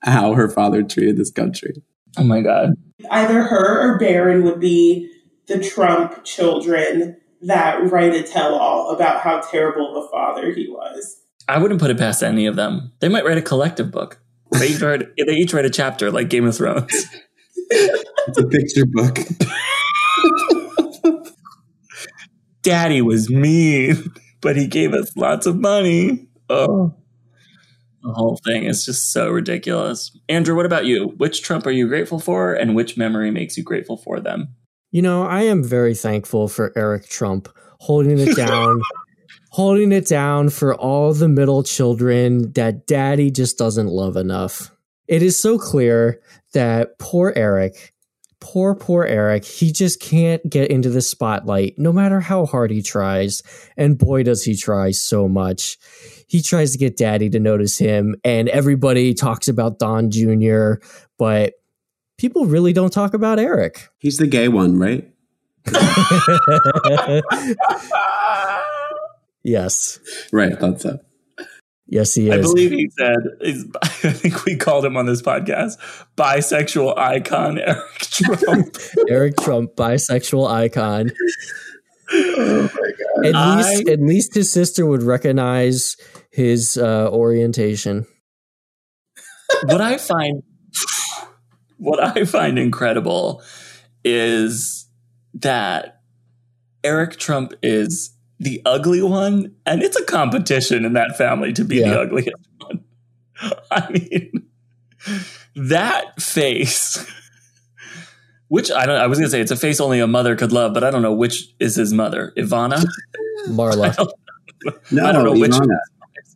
how 0.02 0.34
her 0.34 0.48
father 0.48 0.82
treated 0.82 1.16
this 1.16 1.30
country. 1.30 1.74
Oh 2.16 2.24
my 2.24 2.40
god. 2.40 2.74
Either 3.10 3.42
her 3.42 3.80
or 3.80 3.98
Barron 3.98 4.44
would 4.44 4.60
be 4.60 5.10
the 5.46 5.62
Trump 5.62 6.24
children 6.24 7.16
that 7.42 7.90
write 7.90 8.14
a 8.14 8.22
tell 8.22 8.54
all 8.54 8.90
about 8.90 9.22
how 9.22 9.40
terrible 9.40 9.96
of 9.96 10.04
a 10.04 10.08
father 10.08 10.52
he 10.52 10.68
was. 10.68 11.16
I 11.48 11.58
wouldn't 11.58 11.80
put 11.80 11.90
it 11.90 11.98
past 11.98 12.22
any 12.22 12.46
of 12.46 12.56
them. 12.56 12.92
They 13.00 13.08
might 13.08 13.24
write 13.24 13.38
a 13.38 13.42
collective 13.42 13.90
book. 13.90 14.20
They 14.52 14.68
each 14.68 14.80
write, 14.80 15.02
they 15.16 15.32
each 15.32 15.52
write 15.52 15.64
a 15.64 15.70
chapter 15.70 16.10
like 16.10 16.28
Game 16.28 16.46
of 16.46 16.56
Thrones. 16.56 17.06
It's 17.70 18.38
a 18.38 18.46
picture 18.46 18.84
book. 18.86 19.18
Daddy 22.62 23.00
was 23.00 23.30
mean, 23.30 24.12
but 24.40 24.56
he 24.56 24.66
gave 24.66 24.92
us 24.92 25.16
lots 25.16 25.46
of 25.46 25.56
money. 25.56 26.28
Oh. 26.48 26.94
The 28.02 28.12
whole 28.12 28.40
thing 28.44 28.64
is 28.64 28.84
just 28.86 29.12
so 29.12 29.28
ridiculous. 29.28 30.16
Andrew, 30.28 30.56
what 30.56 30.66
about 30.66 30.86
you? 30.86 31.08
Which 31.18 31.42
Trump 31.42 31.66
are 31.66 31.70
you 31.70 31.86
grateful 31.86 32.18
for, 32.18 32.54
and 32.54 32.74
which 32.74 32.96
memory 32.96 33.30
makes 33.30 33.58
you 33.58 33.62
grateful 33.62 33.98
for 33.98 34.20
them? 34.20 34.54
You 34.90 35.02
know, 35.02 35.22
I 35.22 35.42
am 35.42 35.62
very 35.62 35.94
thankful 35.94 36.48
for 36.48 36.72
Eric 36.74 37.08
Trump 37.08 37.48
holding 37.78 38.18
it 38.18 38.34
down, 38.36 38.80
holding 39.50 39.92
it 39.92 40.06
down 40.06 40.48
for 40.48 40.74
all 40.74 41.12
the 41.12 41.28
middle 41.28 41.62
children 41.62 42.52
that 42.52 42.86
daddy 42.86 43.30
just 43.30 43.58
doesn't 43.58 43.88
love 43.88 44.16
enough. 44.16 44.70
It 45.06 45.22
is 45.22 45.38
so 45.38 45.58
clear 45.58 46.20
that 46.54 46.98
poor 46.98 47.32
Eric, 47.36 47.92
poor, 48.40 48.74
poor 48.74 49.04
Eric, 49.04 49.44
he 49.44 49.70
just 49.70 50.00
can't 50.00 50.48
get 50.48 50.70
into 50.70 50.90
the 50.90 51.02
spotlight 51.02 51.78
no 51.78 51.92
matter 51.92 52.20
how 52.20 52.46
hard 52.46 52.70
he 52.70 52.82
tries. 52.82 53.42
And 53.76 53.98
boy, 53.98 54.22
does 54.22 54.42
he 54.42 54.56
try 54.56 54.90
so 54.90 55.28
much. 55.28 55.78
He 56.26 56.42
tries 56.42 56.72
to 56.72 56.78
get 56.78 56.96
daddy 56.96 57.28
to 57.30 57.40
notice 57.40 57.78
him, 57.78 58.16
and 58.24 58.48
everybody 58.48 59.14
talks 59.14 59.48
about 59.48 59.78
Don 59.78 60.10
Jr., 60.10 60.74
but 61.18 61.54
people 62.18 62.46
really 62.46 62.72
don't 62.72 62.92
talk 62.92 63.14
about 63.14 63.38
Eric. 63.38 63.88
He's 63.98 64.18
the 64.18 64.28
gay 64.28 64.48
one, 64.48 64.78
right? 64.78 65.10
yes. 69.42 69.98
Right, 70.32 70.52
I 70.52 70.56
thought 70.56 70.80
so. 70.80 71.00
Yes, 71.90 72.14
he 72.14 72.28
is. 72.28 72.34
I 72.34 72.40
believe 72.40 72.70
he 72.70 72.88
said, 72.96 73.16
is, 73.40 73.66
I 73.82 73.88
think 73.88 74.44
we 74.44 74.56
called 74.56 74.84
him 74.84 74.96
on 74.96 75.06
this 75.06 75.20
podcast, 75.20 75.76
bisexual 76.16 76.96
icon 76.96 77.58
Eric 77.58 77.98
Trump. 77.98 78.76
Eric 79.08 79.36
Trump, 79.38 79.74
bisexual 79.74 80.48
icon. 80.48 81.10
Oh 82.12 82.70
my 82.74 82.90
god! 83.22 83.26
At 83.26 83.34
I- 83.34 83.56
least, 83.56 83.88
at 83.88 84.00
least 84.00 84.34
his 84.34 84.52
sister 84.52 84.86
would 84.86 85.02
recognize 85.02 85.96
his 86.30 86.76
uh, 86.76 87.08
orientation. 87.10 88.06
what 89.64 89.80
I 89.80 89.98
find 89.98 90.42
what 91.76 92.00
I 92.00 92.24
find 92.24 92.56
incredible 92.58 93.42
is 94.04 94.88
that 95.34 96.02
Eric 96.84 97.16
Trump 97.16 97.52
is 97.62 98.14
the 98.40 98.60
ugly 98.66 99.02
one, 99.02 99.54
and 99.66 99.82
it's 99.82 99.96
a 99.96 100.04
competition 100.04 100.84
in 100.84 100.94
that 100.94 101.16
family 101.16 101.52
to 101.52 101.64
be 101.64 101.76
Yeah. 101.76 101.90
the 101.90 102.00
ugliest 102.00 102.36
one. 102.58 102.84
I 103.70 103.90
mean, 103.90 104.46
that 105.54 106.20
face. 106.20 107.06
Which 108.48 108.72
I 108.72 108.84
don't. 108.84 108.96
I 108.96 109.06
was 109.06 109.18
gonna 109.18 109.30
say 109.30 109.40
it's 109.40 109.52
a 109.52 109.56
face 109.56 109.80
only 109.80 110.00
a 110.00 110.06
mother 110.08 110.34
could 110.34 110.50
love, 110.50 110.74
but 110.74 110.82
I 110.82 110.90
don't 110.90 111.02
know 111.02 111.12
which 111.14 111.54
is 111.60 111.76
his 111.76 111.92
mother. 111.92 112.32
Ivana. 112.36 112.84
Marla. 113.48 113.94
No, 114.90 115.06
I 115.06 115.12
don't 115.12 115.24
know 115.24 115.32
which- 115.32 115.54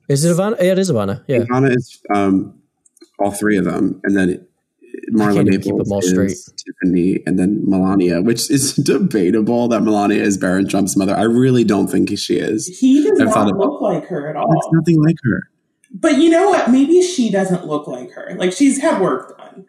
Is 0.09 0.25
it 0.25 0.35
Ivana? 0.35 0.57
Yeah, 0.59 0.73
it 0.73 0.79
is 0.79 0.91
Ivana. 0.91 1.23
Yeah. 1.27 1.41
Ivana 1.41 1.77
is 1.77 2.01
um, 2.15 2.59
all 3.19 3.33
three 3.33 3.59
of 3.59 3.67
them, 3.67 4.01
and 4.03 4.17
then 4.17 4.47
Marla 5.13 5.45
Maples 5.45 5.65
keep 5.65 5.77
them 5.77 5.93
all 5.93 5.99
is. 6.25 6.53
Tiffany, 6.83 7.23
and 7.27 7.39
then 7.39 7.63
Melania, 7.69 8.23
which 8.23 8.51
is 8.51 8.75
debatable 8.85 9.69
that 9.69 9.83
Melania 9.83 10.23
is 10.23 10.37
Barron 10.39 10.69
Trump's 10.69 10.97
mother. 10.97 11.15
I 11.15 11.23
really 11.23 11.65
don't 11.65 11.89
think 11.89 12.17
she 12.19 12.37
is. 12.37 12.67
He 12.67 13.03
does 13.03 13.21
I've 13.21 13.29
thought 13.33 13.45
not 13.47 13.55
about- 13.57 13.59
look 13.71 13.81
like 13.81 14.07
her 14.09 14.29
at 14.29 14.37
all. 14.37 14.45
It's 14.57 14.67
all. 14.67 14.75
nothing 14.75 15.03
like 15.03 15.17
her. 15.25 15.41
But 15.93 16.19
you 16.19 16.29
know 16.31 16.49
what? 16.51 16.71
Maybe 16.71 17.03
she 17.03 17.31
doesn't 17.31 17.67
look 17.67 17.87
like 17.87 18.11
her. 18.13 18.35
Like 18.37 18.53
she's 18.53 18.81
had 18.81 19.01
work 19.01 19.37
done. 19.39 19.67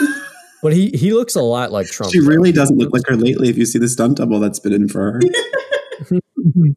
But 0.62 0.74
he, 0.74 0.90
he 0.90 1.14
looks 1.14 1.34
a 1.36 1.40
lot 1.40 1.72
like 1.72 1.86
Trump. 1.86 2.12
She 2.12 2.20
really 2.20 2.52
doesn't 2.52 2.76
look 2.76 2.92
like 2.92 3.04
her 3.08 3.16
lately. 3.16 3.48
If 3.48 3.56
you 3.56 3.64
see 3.64 3.78
the 3.78 3.88
stunt 3.88 4.18
double 4.18 4.40
that's 4.40 4.58
been 4.58 4.74
in 4.74 4.88
for 4.88 5.12
her, 5.12 5.20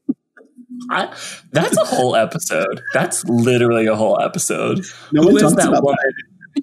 I, 0.89 1.13
that's 1.51 1.77
a 1.77 1.83
whole 1.83 2.15
episode. 2.15 2.81
That's 2.93 3.25
literally 3.25 3.85
a 3.87 3.95
whole 3.95 4.21
episode. 4.21 4.85
no 5.11 5.23
Who 5.23 5.33
one 5.33 5.43
is 5.43 5.53
that 5.55 5.67
about 5.67 5.83
woman? 5.83 5.97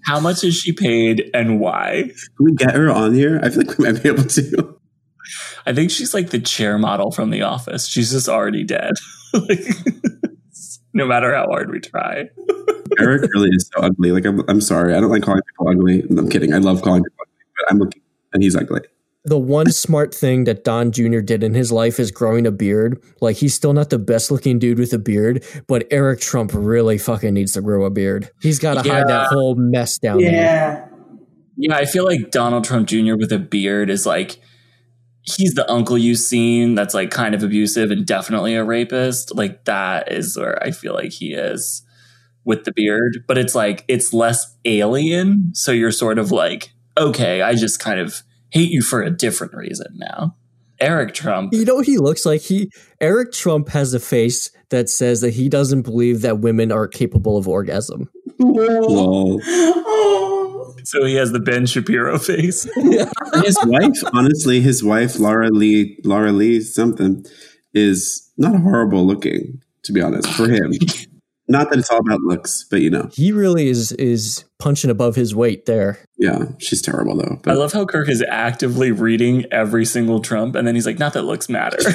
How 0.04 0.20
much 0.20 0.44
is 0.44 0.56
she 0.56 0.72
paid 0.72 1.30
and 1.34 1.60
why? 1.60 2.10
Can 2.36 2.44
we 2.44 2.52
get 2.52 2.74
her 2.74 2.90
on 2.90 3.14
here? 3.14 3.40
I 3.42 3.50
feel 3.50 3.64
like 3.64 3.78
we 3.78 3.90
might 3.90 4.02
be 4.02 4.08
able 4.08 4.24
to. 4.24 4.80
I 5.66 5.72
think 5.72 5.90
she's 5.90 6.14
like 6.14 6.30
the 6.30 6.40
chair 6.40 6.78
model 6.78 7.10
from 7.10 7.30
The 7.30 7.42
Office. 7.42 7.86
She's 7.86 8.10
just 8.10 8.28
already 8.28 8.64
dead. 8.64 8.94
like, 9.34 9.64
no 10.92 11.06
matter 11.06 11.34
how 11.34 11.46
hard 11.46 11.70
we 11.70 11.80
try. 11.80 12.30
Eric 12.98 13.30
really 13.34 13.50
is 13.52 13.70
so 13.74 13.82
ugly. 13.82 14.12
Like 14.12 14.24
I'm, 14.24 14.42
I'm 14.48 14.60
sorry, 14.60 14.94
I 14.94 15.00
don't 15.00 15.10
like 15.10 15.22
calling 15.22 15.42
people 15.48 15.68
ugly. 15.68 16.02
I'm 16.02 16.28
kidding. 16.28 16.52
I 16.52 16.58
love 16.58 16.82
calling 16.82 17.04
people 17.04 17.18
ugly, 17.22 17.44
but 17.56 17.70
I'm 17.70 17.78
looking 17.78 18.02
and 18.32 18.42
he's 18.42 18.56
ugly. 18.56 18.80
The 19.24 19.38
one 19.38 19.70
smart 19.70 20.14
thing 20.14 20.44
that 20.44 20.64
Don 20.64 20.92
Jr. 20.92 21.20
did 21.20 21.42
in 21.42 21.52
his 21.52 21.70
life 21.70 22.00
is 22.00 22.10
growing 22.10 22.46
a 22.46 22.50
beard. 22.50 23.02
Like 23.20 23.36
he's 23.36 23.54
still 23.54 23.74
not 23.74 23.90
the 23.90 23.98
best 23.98 24.30
looking 24.30 24.58
dude 24.58 24.78
with 24.78 24.94
a 24.94 24.98
beard, 24.98 25.44
but 25.66 25.86
Eric 25.90 26.20
Trump 26.20 26.52
really 26.54 26.96
fucking 26.96 27.34
needs 27.34 27.52
to 27.52 27.60
grow 27.60 27.84
a 27.84 27.90
beard. 27.90 28.30
He's 28.40 28.58
got 28.58 28.82
to 28.82 28.88
Yeah. 28.88 28.94
hide 29.00 29.08
that 29.08 29.26
whole 29.26 29.54
mess 29.56 29.98
down 29.98 30.18
there. 30.22 30.32
Yeah. 30.32 30.86
Yeah, 31.58 31.76
I 31.76 31.84
feel 31.84 32.06
like 32.06 32.30
Donald 32.30 32.64
Trump 32.64 32.88
Jr. 32.88 33.16
with 33.16 33.30
a 33.32 33.38
beard 33.38 33.90
is 33.90 34.06
like 34.06 34.38
he's 35.20 35.52
the 35.52 35.70
uncle 35.70 35.98
you've 35.98 36.16
seen 36.18 36.74
that's 36.74 36.94
like 36.94 37.10
kind 37.10 37.34
of 37.34 37.42
abusive 37.42 37.90
and 37.90 38.06
definitely 38.06 38.54
a 38.54 38.64
rapist. 38.64 39.34
Like 39.36 39.66
that 39.66 40.10
is 40.10 40.38
where 40.38 40.62
I 40.62 40.70
feel 40.70 40.94
like 40.94 41.12
he 41.12 41.34
is 41.34 41.82
with 42.46 42.64
the 42.64 42.72
beard. 42.74 43.18
But 43.28 43.36
it's 43.36 43.54
like 43.54 43.84
it's 43.86 44.14
less 44.14 44.56
alien. 44.64 45.50
So 45.52 45.72
you're 45.72 45.92
sort 45.92 46.18
of 46.18 46.32
like, 46.32 46.72
okay, 46.96 47.42
I 47.42 47.54
just 47.54 47.78
kind 47.78 48.00
of 48.00 48.22
hate 48.50 48.70
you 48.70 48.82
for 48.82 49.02
a 49.02 49.10
different 49.10 49.54
reason 49.54 49.86
now. 49.94 50.36
Eric 50.80 51.12
Trump. 51.14 51.52
You 51.52 51.64
know 51.64 51.74
what 51.74 51.86
he 51.86 51.98
looks 51.98 52.24
like? 52.24 52.40
He 52.40 52.70
Eric 53.00 53.32
Trump 53.32 53.68
has 53.68 53.92
a 53.92 54.00
face 54.00 54.50
that 54.70 54.88
says 54.88 55.20
that 55.20 55.34
he 55.34 55.48
doesn't 55.48 55.82
believe 55.82 56.22
that 56.22 56.38
women 56.38 56.72
are 56.72 56.88
capable 56.88 57.36
of 57.36 57.46
orgasm. 57.46 58.08
Lol. 58.38 59.40
So 60.84 61.04
he 61.04 61.14
has 61.16 61.32
the 61.32 61.40
Ben 61.40 61.66
Shapiro 61.66 62.18
face. 62.18 62.62
his 62.74 63.58
wife, 63.64 63.98
honestly, 64.12 64.60
his 64.60 64.82
wife 64.82 65.18
Laura 65.18 65.50
Lee, 65.50 65.98
Laura 66.04 66.32
Lee 66.32 66.60
something, 66.60 67.24
is 67.74 68.30
not 68.36 68.60
horrible 68.60 69.06
looking. 69.06 69.62
To 69.84 69.92
be 69.92 70.02
honest, 70.02 70.28
for 70.32 70.48
him. 70.48 70.72
Not 71.50 71.68
that 71.70 71.78
it's 71.80 71.90
all 71.90 71.98
about 71.98 72.20
looks, 72.20 72.64
but 72.70 72.80
you 72.80 72.88
know, 72.90 73.08
He 73.12 73.32
really 73.32 73.68
is 73.68 73.92
is 73.92 74.44
punching 74.58 74.88
above 74.90 75.16
his 75.16 75.34
weight 75.34 75.66
there. 75.66 75.98
yeah, 76.16 76.44
she's 76.58 76.80
terrible 76.80 77.16
though. 77.16 77.40
I 77.50 77.54
love 77.54 77.72
how 77.72 77.84
Kirk 77.84 78.08
is 78.08 78.24
actively 78.28 78.92
reading 78.92 79.44
every 79.50 79.84
single 79.84 80.20
Trump, 80.20 80.54
and 80.54 80.66
then 80.66 80.74
he's 80.76 80.86
like, 80.86 80.98
"Not 80.98 81.12
that 81.14 81.22
looks 81.24 81.48
matter." 81.48 81.78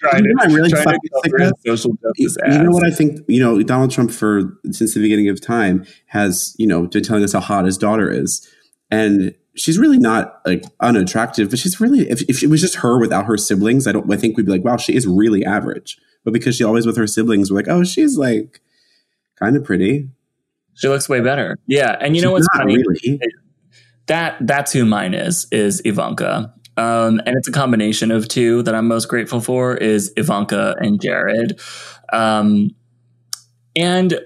trying 0.00 0.24
You 0.24 0.34
know, 0.34 0.44
to, 0.48 0.54
really 0.54 0.70
trying 0.70 0.84
to 0.84 0.98
sick 1.22 1.32
cover 1.32 1.38
his 1.42 1.50
of- 1.52 1.58
social 1.66 1.92
justice 2.02 2.36
you 2.52 2.62
know 2.62 2.70
what 2.70 2.84
I 2.86 2.90
think? 2.90 3.20
You 3.28 3.40
know, 3.40 3.62
Donald 3.62 3.90
Trump 3.90 4.10
for 4.10 4.58
since 4.70 4.94
the 4.94 5.00
beginning 5.00 5.28
of 5.28 5.40
time 5.40 5.84
has 6.06 6.54
you 6.58 6.66
know 6.66 6.86
been 6.86 7.02
telling 7.02 7.22
us 7.24 7.32
how 7.32 7.40
hot 7.40 7.64
his 7.64 7.78
daughter 7.78 8.10
is, 8.10 8.46
and 8.90 9.34
she's 9.56 9.78
really 9.78 9.98
not 9.98 10.40
like 10.46 10.64
unattractive, 10.80 11.50
but 11.50 11.58
she's 11.58 11.80
really 11.80 12.08
if, 12.10 12.22
if 12.28 12.42
it 12.42 12.48
was 12.48 12.60
just 12.60 12.76
her 12.76 12.98
without 12.98 13.26
her 13.26 13.36
siblings, 13.36 13.86
I 13.86 13.92
don't 13.92 14.10
I 14.12 14.16
think 14.16 14.36
we'd 14.36 14.46
be 14.46 14.52
like, 14.52 14.64
wow, 14.64 14.76
she 14.76 14.94
is 14.94 15.06
really 15.06 15.44
average. 15.44 15.98
But 16.24 16.32
because 16.32 16.56
she 16.56 16.64
always 16.64 16.86
with 16.86 16.96
her 16.96 17.06
siblings, 17.06 17.50
we're 17.50 17.58
like, 17.58 17.68
oh, 17.68 17.84
she's 17.84 18.16
like 18.16 18.60
kind 19.36 19.56
of 19.56 19.64
pretty. 19.64 20.08
She 20.74 20.88
looks 20.88 21.08
way 21.08 21.20
better. 21.20 21.56
Yeah, 21.66 21.96
and 22.00 22.14
you 22.16 22.20
She's 22.20 22.24
know 22.24 22.32
what's 22.32 22.48
funny? 22.56 22.78
really. 22.78 23.20
That 24.06 24.36
that's 24.40 24.72
who 24.72 24.84
mine 24.84 25.14
is 25.14 25.46
is 25.52 25.80
Ivanka. 25.84 26.52
Um, 26.76 27.20
and 27.24 27.36
it's 27.36 27.46
a 27.46 27.52
combination 27.52 28.10
of 28.10 28.26
two 28.26 28.62
that 28.64 28.74
I'm 28.74 28.88
most 28.88 29.08
grateful 29.08 29.40
for 29.40 29.76
is 29.76 30.12
Ivanka 30.16 30.74
and 30.80 31.00
Jared. 31.00 31.60
Um, 32.12 32.70
and 33.76 34.18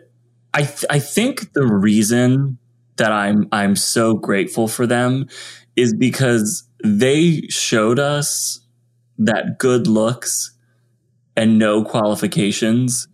I 0.54 0.62
th- 0.62 0.86
I 0.88 0.98
think 0.98 1.52
the 1.52 1.66
reason 1.66 2.58
that 2.96 3.12
I'm 3.12 3.48
I'm 3.52 3.76
so 3.76 4.14
grateful 4.14 4.66
for 4.66 4.86
them 4.86 5.26
is 5.76 5.94
because 5.94 6.64
they 6.82 7.42
showed 7.48 7.98
us 7.98 8.60
that 9.18 9.58
good 9.58 9.86
looks 9.86 10.52
and 11.38 11.58
no 11.58 11.84
qualifications 11.84 13.08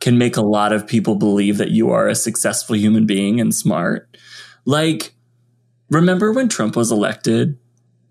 can 0.00 0.16
make 0.16 0.36
a 0.36 0.42
lot 0.42 0.72
of 0.72 0.86
people 0.86 1.16
believe 1.16 1.58
that 1.58 1.70
you 1.70 1.90
are 1.90 2.08
a 2.08 2.14
successful 2.14 2.76
human 2.76 3.04
being 3.04 3.40
and 3.40 3.54
smart. 3.54 4.16
Like 4.64 5.14
remember 5.90 6.32
when 6.32 6.48
Trump 6.48 6.76
was 6.76 6.92
elected 6.92 7.58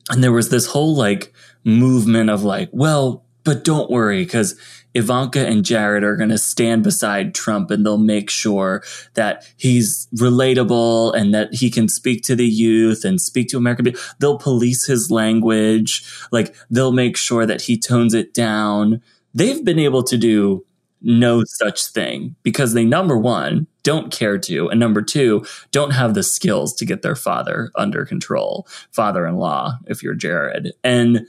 and 0.09 0.23
there 0.23 0.33
was 0.33 0.49
this 0.49 0.67
whole 0.67 0.95
like 0.95 1.33
movement 1.63 2.29
of 2.29 2.43
like, 2.43 2.69
well, 2.71 3.23
but 3.43 3.63
don't 3.63 3.89
worry 3.89 4.25
because 4.25 4.59
Ivanka 4.93 5.45
and 5.47 5.63
Jared 5.63 6.03
are 6.03 6.17
going 6.17 6.31
to 6.31 6.37
stand 6.37 6.83
beside 6.83 7.33
Trump 7.33 7.71
and 7.71 7.85
they'll 7.85 7.97
make 7.97 8.29
sure 8.29 8.83
that 9.13 9.45
he's 9.55 10.07
relatable 10.15 11.15
and 11.15 11.33
that 11.33 11.53
he 11.53 11.69
can 11.69 11.87
speak 11.87 12.23
to 12.23 12.35
the 12.35 12.47
youth 12.47 13.05
and 13.05 13.21
speak 13.21 13.47
to 13.49 13.57
American 13.57 13.85
people. 13.85 14.01
They'll 14.19 14.39
police 14.39 14.87
his 14.87 15.09
language. 15.11 16.03
Like 16.31 16.55
they'll 16.69 16.91
make 16.91 17.15
sure 17.15 17.45
that 17.45 17.61
he 17.61 17.77
tones 17.77 18.13
it 18.13 18.33
down. 18.33 19.01
They've 19.37 19.63
been 19.63 19.77
able 19.77 20.01
to 20.03 20.17
do 20.17 20.65
no 20.99 21.43
such 21.45 21.85
thing 21.85 22.35
because 22.41 22.73
they, 22.73 22.83
number 22.83 23.15
one, 23.15 23.67
don't 23.83 24.11
care 24.11 24.39
to, 24.39 24.67
and 24.67 24.79
number 24.79 25.03
two, 25.03 25.45
don't 25.71 25.91
have 25.91 26.15
the 26.15 26.23
skills 26.23 26.73
to 26.77 26.85
get 26.85 27.03
their 27.03 27.15
father 27.15 27.69
under 27.75 28.03
control, 28.03 28.67
father 28.91 29.27
in 29.27 29.35
law, 29.35 29.77
if 29.85 30.01
you're 30.01 30.15
Jared. 30.15 30.73
And 30.83 31.27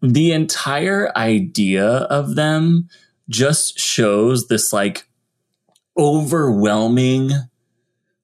the 0.00 0.32
entire 0.32 1.12
idea 1.14 1.86
of 1.86 2.36
them 2.36 2.88
just 3.28 3.78
shows 3.78 4.48
this 4.48 4.72
like 4.72 5.06
overwhelming, 5.98 7.32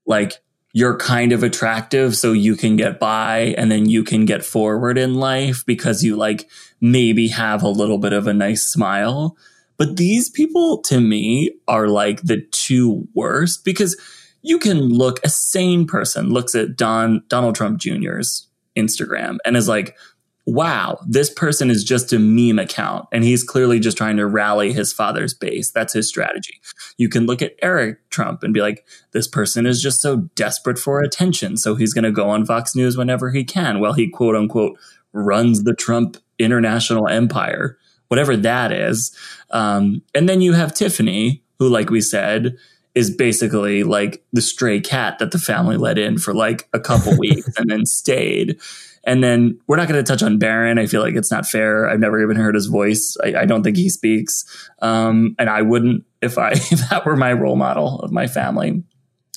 like, 0.07 0.41
you're 0.73 0.97
kind 0.97 1.33
of 1.33 1.43
attractive 1.43 2.17
so 2.17 2.33
you 2.33 2.57
can 2.57 2.77
get 2.77 2.99
by 2.99 3.55
and 3.59 3.71
then 3.71 3.91
you 3.91 4.03
can 4.03 4.25
get 4.25 4.43
forward 4.43 4.97
in 4.97 5.13
life 5.13 5.67
because 5.67 6.03
you 6.03 6.17
like 6.17 6.49
maybe 6.83 7.29
have 7.29 7.63
a 7.63 7.69
little 7.69 7.97
bit 7.97 8.13
of 8.13 8.27
a 8.27 8.35
nice 8.35 8.67
smile. 8.67 9.37
But 9.79 9.97
these 9.97 10.29
people 10.29 10.83
to 10.83 11.01
me 11.01 11.53
are 11.67 11.89
like 11.89 12.21
the 12.23 12.43
two 12.51 13.09
worst 13.15 13.65
because 13.65 13.99
you 14.43 14.59
can 14.59 14.81
look 14.81 15.21
a 15.25 15.29
sane 15.31 15.87
person 15.87 16.31
looks 16.31 16.55
at 16.55 16.77
Don 16.77 17.23
Donald 17.29 17.55
Trump 17.55 17.79
Jr.'s 17.79 18.49
Instagram 18.77 19.39
and 19.45 19.57
is 19.57 19.69
like, 19.69 19.97
wow, 20.45 20.99
this 21.07 21.31
person 21.31 21.71
is 21.71 21.85
just 21.85 22.13
a 22.13 22.19
meme 22.19 22.59
account 22.59 23.07
and 23.13 23.23
he's 23.23 23.45
clearly 23.45 23.79
just 23.79 23.97
trying 23.97 24.17
to 24.17 24.27
rally 24.27 24.73
his 24.73 24.93
father's 24.93 25.35
base. 25.35 25.71
That's 25.71 25.93
his 25.93 26.09
strategy. 26.09 26.61
You 26.97 27.09
can 27.09 27.27
look 27.27 27.43
at 27.43 27.55
Eric 27.63 27.99
Trump 28.11 28.43
and 28.43 28.53
be 28.53 28.61
like, 28.61 28.85
this 29.13 29.29
person 29.29 29.67
is 29.67 29.81
just 29.81 30.01
so 30.01 30.29
desperate 30.35 30.81
for 30.81 31.01
attention. 31.01 31.57
So 31.57 31.77
he's 31.77 31.95
going 31.95 32.05
to 32.05 32.11
go 32.11 32.29
on 32.29 32.45
Fox 32.45 32.75
News 32.75 32.97
whenever 32.97 33.31
he 33.31 33.45
can 33.45 33.79
while 33.79 33.93
he 33.93 34.09
quote 34.09 34.35
unquote 34.35 34.77
runs 35.13 35.63
the 35.63 35.75
Trump 35.75 36.17
international 36.39 37.09
empire, 37.09 37.79
whatever 38.09 38.37
that 38.37 38.73
is. 38.73 39.17
Um, 39.51 40.03
and 40.15 40.29
then 40.29 40.41
you 40.41 40.53
have 40.53 40.75
Tiffany, 40.75 41.43
who, 41.59 41.69
like 41.69 41.91
we 41.91 42.01
said, 42.01 42.57
is 42.95 43.15
basically 43.15 43.85
like 43.85 44.23
the 44.33 44.43
stray 44.43 44.81
cat 44.81 45.19
that 45.19 45.31
the 45.31 45.39
family 45.39 45.77
let 45.77 45.99
in 45.99 46.19
for 46.19 46.35
like 46.35 46.69
a 46.73 46.81
couple 46.81 47.17
weeks 47.19 47.49
and 47.57 47.71
then 47.71 47.87
stayed. 47.87 48.59
And 49.05 49.23
then 49.23 49.59
we're 49.67 49.77
not 49.77 49.89
going 49.89 50.03
to 50.03 50.09
touch 50.09 50.23
on 50.23 50.39
Barron. 50.39 50.79
I 50.79 50.87
feel 50.87 51.01
like 51.01 51.15
it's 51.15 51.31
not 51.31 51.47
fair. 51.47 51.89
I've 51.89 51.99
never 51.99 52.23
even 52.23 52.37
heard 52.37 52.55
his 52.55 52.67
voice. 52.67 53.17
I, 53.23 53.35
I 53.41 53.45
don't 53.47 53.63
think 53.63 53.77
he 53.77 53.89
speaks. 53.89 54.45
Um, 54.81 55.35
and 55.39 55.51
I 55.51 55.63
wouldn't 55.63 56.05
if 56.21 56.39
I 56.39 56.51
if 56.55 56.89
that 56.91 57.05
were 57.05 57.17
my 57.17 57.33
role 57.33 57.57
model 57.57 58.01
of 58.01 58.13
my 58.13 58.27
family. 58.27 58.83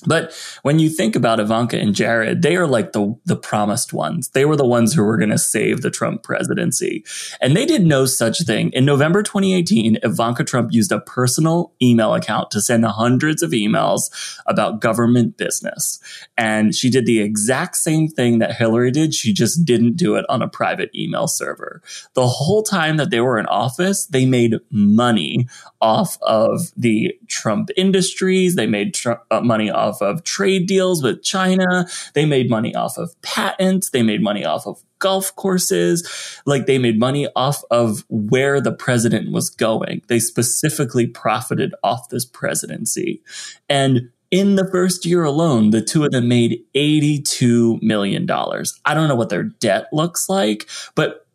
But 0.06 0.32
when 0.62 0.78
you 0.78 0.88
think 0.88 1.16
about 1.16 1.40
Ivanka 1.40 1.78
and 1.78 1.94
Jared, 1.94 2.42
they 2.42 2.56
are 2.56 2.66
like 2.66 2.92
the 2.92 3.16
the 3.24 3.36
promised 3.36 3.92
ones. 3.92 4.28
They 4.30 4.44
were 4.44 4.56
the 4.56 4.66
ones 4.66 4.94
who 4.94 5.04
were 5.04 5.16
going 5.16 5.30
to 5.30 5.38
save 5.38 5.82
the 5.82 5.90
Trump 5.90 6.22
presidency. 6.22 7.04
And 7.40 7.56
they 7.56 7.66
did 7.66 7.86
no 7.86 8.06
such 8.06 8.42
thing. 8.42 8.70
In 8.70 8.84
November 8.84 9.22
2018, 9.22 9.98
Ivanka 10.02 10.44
Trump 10.44 10.72
used 10.72 10.92
a 10.92 11.00
personal 11.00 11.72
email 11.82 12.14
account 12.14 12.50
to 12.52 12.60
send 12.60 12.84
hundreds 12.84 13.42
of 13.42 13.50
emails 13.50 14.10
about 14.46 14.80
government 14.80 15.36
business. 15.36 15.98
And 16.36 16.74
she 16.74 16.90
did 16.90 17.06
the 17.06 17.20
exact 17.20 17.76
same 17.76 18.08
thing 18.08 18.38
that 18.38 18.56
Hillary 18.56 18.90
did. 18.90 19.14
She 19.14 19.32
just 19.32 19.64
didn't 19.64 19.96
do 19.96 20.16
it 20.16 20.24
on 20.28 20.42
a 20.42 20.48
private 20.48 20.90
email 20.94 21.28
server. 21.28 21.82
The 22.14 22.26
whole 22.26 22.62
time 22.62 22.96
that 22.96 23.10
they 23.10 23.20
were 23.20 23.38
in 23.38 23.46
office, 23.46 24.06
they 24.06 24.26
made 24.26 24.54
money 24.70 25.48
off 25.80 26.18
of 26.22 26.72
the 26.76 27.14
Trump 27.28 27.70
industries. 27.76 28.54
They 28.54 28.66
made 28.66 28.94
tr- 28.94 29.12
uh, 29.30 29.40
money 29.40 29.70
off 29.70 29.95
of 30.00 30.24
trade 30.24 30.66
deals 30.66 31.02
with 31.02 31.22
China. 31.22 31.86
They 32.14 32.24
made 32.24 32.50
money 32.50 32.74
off 32.74 32.98
of 32.98 33.20
patents. 33.22 33.90
They 33.90 34.02
made 34.02 34.22
money 34.22 34.44
off 34.44 34.66
of 34.66 34.82
golf 34.98 35.34
courses. 35.36 36.40
Like 36.46 36.66
they 36.66 36.78
made 36.78 36.98
money 36.98 37.28
off 37.36 37.62
of 37.70 38.04
where 38.08 38.60
the 38.60 38.72
president 38.72 39.32
was 39.32 39.50
going. 39.50 40.02
They 40.08 40.18
specifically 40.18 41.06
profited 41.06 41.74
off 41.82 42.08
this 42.08 42.24
presidency. 42.24 43.22
And 43.68 44.10
in 44.30 44.56
the 44.56 44.68
first 44.70 45.06
year 45.06 45.22
alone, 45.24 45.70
the 45.70 45.82
two 45.82 46.04
of 46.04 46.10
them 46.10 46.28
made 46.28 46.60
$82 46.74 47.80
million. 47.82 48.28
I 48.30 48.94
don't 48.94 49.08
know 49.08 49.14
what 49.14 49.28
their 49.28 49.44
debt 49.44 49.86
looks 49.92 50.28
like, 50.28 50.68
but 50.94 51.26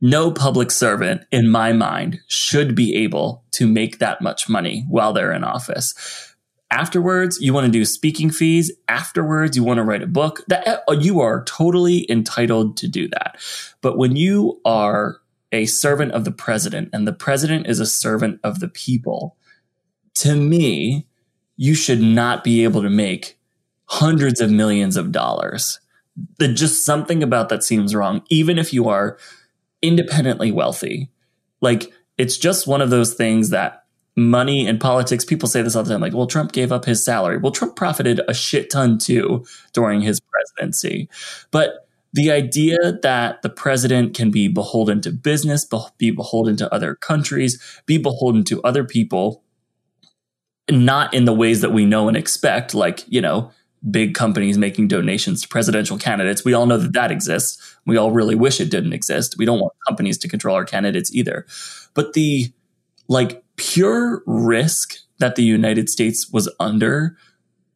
no 0.00 0.32
public 0.32 0.70
servant 0.70 1.22
in 1.30 1.48
my 1.48 1.72
mind 1.72 2.20
should 2.26 2.74
be 2.74 2.94
able 2.96 3.44
to 3.52 3.68
make 3.68 3.98
that 3.98 4.20
much 4.20 4.48
money 4.48 4.84
while 4.88 5.12
they're 5.12 5.32
in 5.32 5.44
office. 5.44 6.31
Afterwards, 6.72 7.38
you 7.38 7.52
want 7.52 7.66
to 7.66 7.70
do 7.70 7.84
speaking 7.84 8.30
fees. 8.30 8.72
Afterwards, 8.88 9.58
you 9.58 9.62
want 9.62 9.76
to 9.76 9.84
write 9.84 10.02
a 10.02 10.06
book. 10.06 10.40
That 10.48 10.82
uh, 10.88 10.92
you 10.92 11.20
are 11.20 11.44
totally 11.44 12.10
entitled 12.10 12.78
to 12.78 12.88
do 12.88 13.08
that. 13.08 13.36
But 13.82 13.98
when 13.98 14.16
you 14.16 14.58
are 14.64 15.18
a 15.52 15.66
servant 15.66 16.12
of 16.12 16.24
the 16.24 16.32
president 16.32 16.88
and 16.94 17.06
the 17.06 17.12
president 17.12 17.66
is 17.66 17.78
a 17.78 17.84
servant 17.84 18.40
of 18.42 18.60
the 18.60 18.68
people, 18.68 19.36
to 20.14 20.34
me, 20.34 21.06
you 21.58 21.74
should 21.74 22.00
not 22.00 22.42
be 22.42 22.64
able 22.64 22.80
to 22.80 22.88
make 22.88 23.38
hundreds 23.84 24.40
of 24.40 24.50
millions 24.50 24.96
of 24.96 25.12
dollars. 25.12 25.78
There's 26.38 26.58
just 26.58 26.86
something 26.86 27.22
about 27.22 27.50
that 27.50 27.62
seems 27.62 27.94
wrong, 27.94 28.22
even 28.30 28.58
if 28.58 28.72
you 28.72 28.88
are 28.88 29.18
independently 29.82 30.50
wealthy. 30.50 31.10
Like 31.60 31.92
it's 32.16 32.38
just 32.38 32.66
one 32.66 32.80
of 32.80 32.88
those 32.88 33.12
things 33.12 33.50
that 33.50 33.81
money 34.16 34.66
and 34.66 34.80
politics, 34.80 35.24
people 35.24 35.48
say 35.48 35.62
this 35.62 35.74
all 35.74 35.82
the 35.82 35.90
time, 35.90 36.00
like, 36.00 36.14
well, 36.14 36.26
Trump 36.26 36.52
gave 36.52 36.70
up 36.70 36.84
his 36.84 37.04
salary. 37.04 37.38
Well, 37.38 37.52
Trump 37.52 37.76
profited 37.76 38.20
a 38.28 38.34
shit 38.34 38.70
ton 38.70 38.98
too 38.98 39.46
during 39.72 40.00
his 40.00 40.20
presidency. 40.20 41.08
But 41.50 41.88
the 42.12 42.30
idea 42.30 42.76
that 43.02 43.40
the 43.40 43.48
president 43.48 44.14
can 44.14 44.30
be 44.30 44.48
beholden 44.48 45.00
to 45.02 45.10
business, 45.10 45.66
be 45.96 46.10
beholden 46.10 46.56
to 46.58 46.72
other 46.74 46.94
countries, 46.94 47.58
be 47.86 47.96
beholden 47.96 48.44
to 48.44 48.62
other 48.62 48.84
people, 48.84 49.42
not 50.70 51.14
in 51.14 51.24
the 51.24 51.32
ways 51.32 51.62
that 51.62 51.72
we 51.72 51.86
know 51.86 52.08
and 52.08 52.16
expect, 52.16 52.74
like, 52.74 53.04
you 53.08 53.20
know, 53.20 53.50
big 53.90 54.14
companies 54.14 54.58
making 54.58 54.88
donations 54.88 55.42
to 55.42 55.48
presidential 55.48 55.98
candidates. 55.98 56.44
We 56.44 56.52
all 56.52 56.66
know 56.66 56.78
that 56.78 56.92
that 56.92 57.10
exists. 57.10 57.76
We 57.86 57.96
all 57.96 58.12
really 58.12 58.34
wish 58.34 58.60
it 58.60 58.70
didn't 58.70 58.92
exist. 58.92 59.36
We 59.38 59.46
don't 59.46 59.58
want 59.58 59.72
companies 59.88 60.18
to 60.18 60.28
control 60.28 60.54
our 60.54 60.64
candidates 60.64 61.12
either. 61.14 61.46
But 61.94 62.12
the 62.12 62.52
like 63.08 63.41
pure 63.56 64.22
risk 64.26 64.94
that 65.18 65.36
the 65.36 65.44
United 65.44 65.88
States 65.88 66.30
was 66.32 66.52
under 66.58 67.16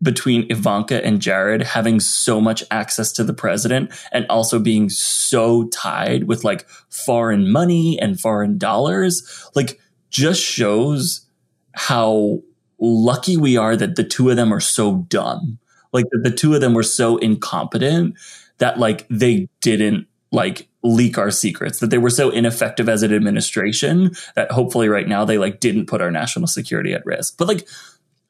between 0.02 0.46
Ivanka 0.50 1.04
and 1.04 1.22
Jared 1.22 1.62
having 1.62 2.00
so 2.00 2.40
much 2.40 2.62
access 2.70 3.12
to 3.12 3.24
the 3.24 3.32
president 3.32 3.90
and 4.12 4.26
also 4.28 4.58
being 4.58 4.90
so 4.90 5.68
tied 5.68 6.24
with 6.24 6.44
like 6.44 6.68
foreign 6.90 7.50
money 7.50 7.98
and 7.98 8.20
foreign 8.20 8.58
dollars, 8.58 9.48
like 9.54 9.80
just 10.10 10.42
shows 10.42 11.26
how 11.72 12.40
lucky 12.78 13.36
we 13.36 13.56
are 13.56 13.74
that 13.76 13.96
the 13.96 14.04
two 14.04 14.28
of 14.28 14.36
them 14.36 14.52
are 14.52 14.60
so 14.60 15.06
dumb. 15.08 15.58
Like 15.92 16.04
the, 16.10 16.30
two 16.30 16.54
of 16.54 16.60
them 16.60 16.74
were 16.74 16.82
so 16.82 17.16
incompetent 17.16 18.16
that 18.58 18.78
like 18.78 19.06
they 19.08 19.48
didn't 19.62 20.06
like 20.30 20.68
leak 20.86 21.18
our 21.18 21.30
secrets 21.30 21.80
that 21.80 21.90
they 21.90 21.98
were 21.98 22.10
so 22.10 22.30
ineffective 22.30 22.88
as 22.88 23.02
an 23.02 23.12
administration 23.12 24.10
that 24.34 24.50
hopefully 24.50 24.88
right 24.88 25.08
now 25.08 25.24
they 25.24 25.38
like 25.38 25.60
didn't 25.60 25.86
put 25.86 26.00
our 26.00 26.10
national 26.10 26.46
security 26.46 26.92
at 26.92 27.04
risk 27.04 27.36
but 27.36 27.48
like 27.48 27.66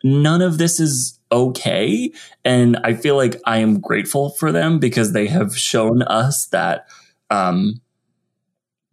none 0.04 0.42
of 0.42 0.58
this 0.58 0.78
is 0.78 1.18
okay. 1.32 2.12
And 2.44 2.76
I 2.84 2.94
feel 2.94 3.16
like 3.16 3.40
I 3.44 3.58
am 3.58 3.80
grateful 3.80 4.30
for 4.30 4.52
them 4.52 4.78
because 4.78 5.12
they 5.12 5.26
have 5.26 5.56
shown 5.56 6.02
us 6.02 6.46
that 6.46 6.86
um, 7.30 7.80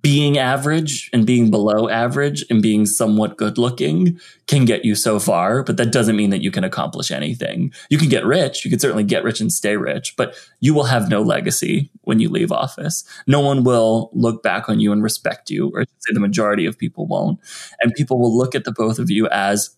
being 0.04 0.38
average 0.38 1.10
and 1.14 1.26
being 1.26 1.50
below 1.50 1.88
average 1.88 2.44
and 2.50 2.62
being 2.62 2.86
somewhat 2.86 3.38
good 3.38 3.58
looking 3.58 4.20
can 4.48 4.66
get 4.66 4.84
you 4.84 4.96
so 4.96 5.18
far, 5.18 5.64
but 5.64 5.78
that 5.78 5.94
doesn't 5.94 6.18
mean 6.18 6.30
that 6.30 6.44
you 6.44 6.52
can 6.52 6.66
accomplish 6.66 7.10
anything. 7.10 7.72
You 7.90 7.98
can 7.98 8.10
get 8.10 8.26
rich, 8.26 8.66
you 8.66 8.70
can 8.70 8.82
certainly 8.82 9.06
get 9.06 9.24
rich 9.24 9.40
and 9.40 9.50
stay 9.52 9.78
rich, 9.78 10.16
but 10.18 10.36
you 10.60 10.74
will 10.74 10.84
have 10.84 11.10
no 11.10 11.22
legacy 11.22 11.90
when 12.02 12.20
you 12.20 12.28
leave 12.28 12.52
office. 12.52 13.06
No 13.28 13.40
one 13.40 13.64
will 13.64 14.10
look 14.14 14.44
back 14.44 14.68
on 14.68 14.82
you 14.82 14.92
and 14.92 15.02
respect 15.02 15.50
you, 15.50 15.72
or 15.74 15.86
say 15.86 16.14
the 16.14 16.20
majority 16.20 16.66
of 16.66 16.78
people 16.78 17.08
won't. 17.08 17.40
And 17.82 17.94
people 17.94 18.20
will 18.20 18.38
look 18.38 18.56
at 18.56 18.66
the 18.66 18.74
both 18.74 19.00
of 19.00 19.10
you 19.10 19.30
as 19.30 19.76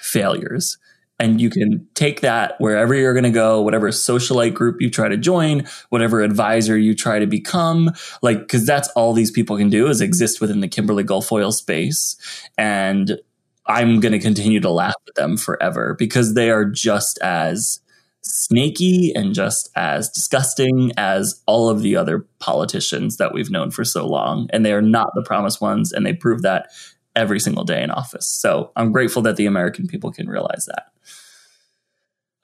failures 0.00 0.78
and 1.24 1.40
you 1.40 1.48
can 1.48 1.88
take 1.94 2.20
that 2.20 2.54
wherever 2.58 2.94
you're 2.94 3.14
going 3.14 3.24
to 3.24 3.30
go, 3.30 3.62
whatever 3.62 3.88
socialite 3.88 4.52
group 4.52 4.76
you 4.80 4.90
try 4.90 5.08
to 5.08 5.16
join, 5.16 5.66
whatever 5.88 6.20
advisor 6.20 6.76
you 6.76 6.94
try 6.94 7.18
to 7.18 7.26
become, 7.26 7.90
like, 8.20 8.40
because 8.40 8.66
that's 8.66 8.88
all 8.88 9.14
these 9.14 9.30
people 9.30 9.56
can 9.56 9.70
do 9.70 9.88
is 9.88 10.02
exist 10.02 10.42
within 10.42 10.60
the 10.60 10.68
Kimberly 10.68 11.02
Guilfoyle 11.02 11.52
space. 11.52 12.16
And 12.58 13.18
I'm 13.66 14.00
going 14.00 14.12
to 14.12 14.18
continue 14.18 14.60
to 14.60 14.70
laugh 14.70 14.94
at 15.08 15.14
them 15.14 15.38
forever 15.38 15.96
because 15.98 16.34
they 16.34 16.50
are 16.50 16.66
just 16.66 17.18
as 17.22 17.80
snaky 18.20 19.12
and 19.14 19.34
just 19.34 19.70
as 19.76 20.10
disgusting 20.10 20.92
as 20.98 21.42
all 21.46 21.70
of 21.70 21.80
the 21.80 21.96
other 21.96 22.26
politicians 22.38 23.16
that 23.16 23.32
we've 23.32 23.50
known 23.50 23.70
for 23.70 23.84
so 23.84 24.06
long. 24.06 24.48
And 24.52 24.64
they 24.64 24.74
are 24.74 24.82
not 24.82 25.08
the 25.14 25.22
promised 25.22 25.62
ones. 25.62 25.90
And 25.90 26.04
they 26.04 26.12
prove 26.12 26.42
that 26.42 26.68
every 27.16 27.40
single 27.40 27.64
day 27.64 27.82
in 27.82 27.90
office. 27.90 28.26
So 28.26 28.72
I'm 28.76 28.92
grateful 28.92 29.22
that 29.22 29.36
the 29.36 29.46
American 29.46 29.86
people 29.86 30.12
can 30.12 30.28
realize 30.28 30.66
that. 30.66 30.86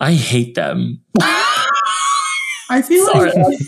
I 0.01 0.13
hate 0.13 0.55
them. 0.55 1.03
I 2.71 2.83
feel 2.83 3.05
Sorry. 3.07 3.33
like 3.33 3.59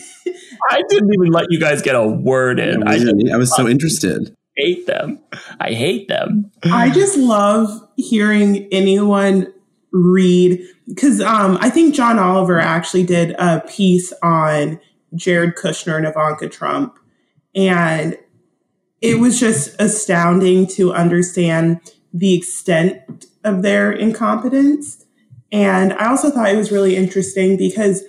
I 0.71 0.83
didn't 0.89 1.13
even 1.13 1.33
let 1.33 1.47
you 1.51 1.59
guys 1.59 1.83
get 1.83 1.95
a 1.95 2.07
word 2.07 2.61
in. 2.61 2.87
I, 2.87 2.95
I, 2.95 3.35
I 3.35 3.37
was 3.37 3.55
so 3.55 3.69
interested. 3.69 4.35
hate 4.57 4.87
them. 4.87 5.19
I 5.61 5.73
hate 5.73 6.09
them. 6.09 6.51
I 6.65 6.91
just 6.91 7.17
love 7.19 7.69
hearing 7.97 8.69
anyone 8.71 9.53
read 9.93 10.63
because 10.89 11.21
um, 11.21 11.59
I 11.61 11.69
think 11.69 11.95
John 11.95 12.19
Oliver 12.19 12.59
actually 12.59 13.05
did 13.05 13.33
a 13.39 13.61
piece 13.61 14.13
on 14.23 14.81
Jared 15.15 15.57
Kushner 15.57 15.97
and 15.97 16.07
Ivanka 16.07 16.49
Trump, 16.49 16.99
and 17.55 18.17
it 19.03 19.19
was 19.19 19.39
just 19.39 19.75
astounding 19.81 20.67
to 20.69 20.93
understand 20.93 21.81
the 22.15 22.35
extent 22.35 23.27
of 23.45 23.63
their 23.63 23.91
incompetence. 23.91 25.05
And 25.51 25.93
I 25.95 26.09
also 26.09 26.31
thought 26.31 26.49
it 26.49 26.57
was 26.57 26.73
really 26.73 26.97
interesting 26.97 27.57
because 27.57 28.05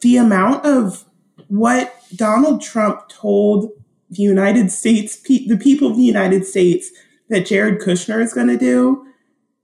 the 0.00 0.16
amount 0.16 0.64
of 0.64 1.04
what 1.48 1.94
Donald 2.16 2.62
Trump 2.62 3.08
told 3.08 3.70
the 4.10 4.22
United 4.22 4.72
States, 4.72 5.16
pe- 5.16 5.46
the 5.46 5.56
people 5.56 5.90
of 5.90 5.96
the 5.96 6.02
United 6.02 6.46
States, 6.46 6.90
that 7.28 7.46
Jared 7.46 7.80
Kushner 7.80 8.22
is 8.22 8.32
going 8.32 8.48
to 8.48 8.56
do 8.56 9.04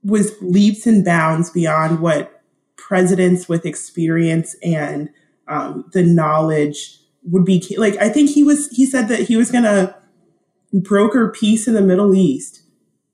was 0.03 0.33
leaps 0.39 0.85
and 0.85 1.03
bounds 1.03 1.49
beyond 1.49 1.99
what 1.99 2.43
presidents 2.77 3.49
with 3.49 3.65
experience 3.65 4.55
and 4.61 5.09
um, 5.47 5.89
the 5.93 6.03
knowledge 6.03 6.99
would 7.23 7.43
be. 7.43 7.75
Like, 7.75 7.97
I 7.97 8.09
think 8.09 8.29
he 8.29 8.43
was, 8.43 8.69
he 8.69 8.85
said 8.85 9.07
that 9.07 9.21
he 9.21 9.35
was 9.35 9.49
going 9.49 9.63
to 9.63 9.95
broker 10.83 11.29
peace 11.29 11.67
in 11.67 11.73
the 11.73 11.81
Middle 11.81 12.13
East. 12.15 12.61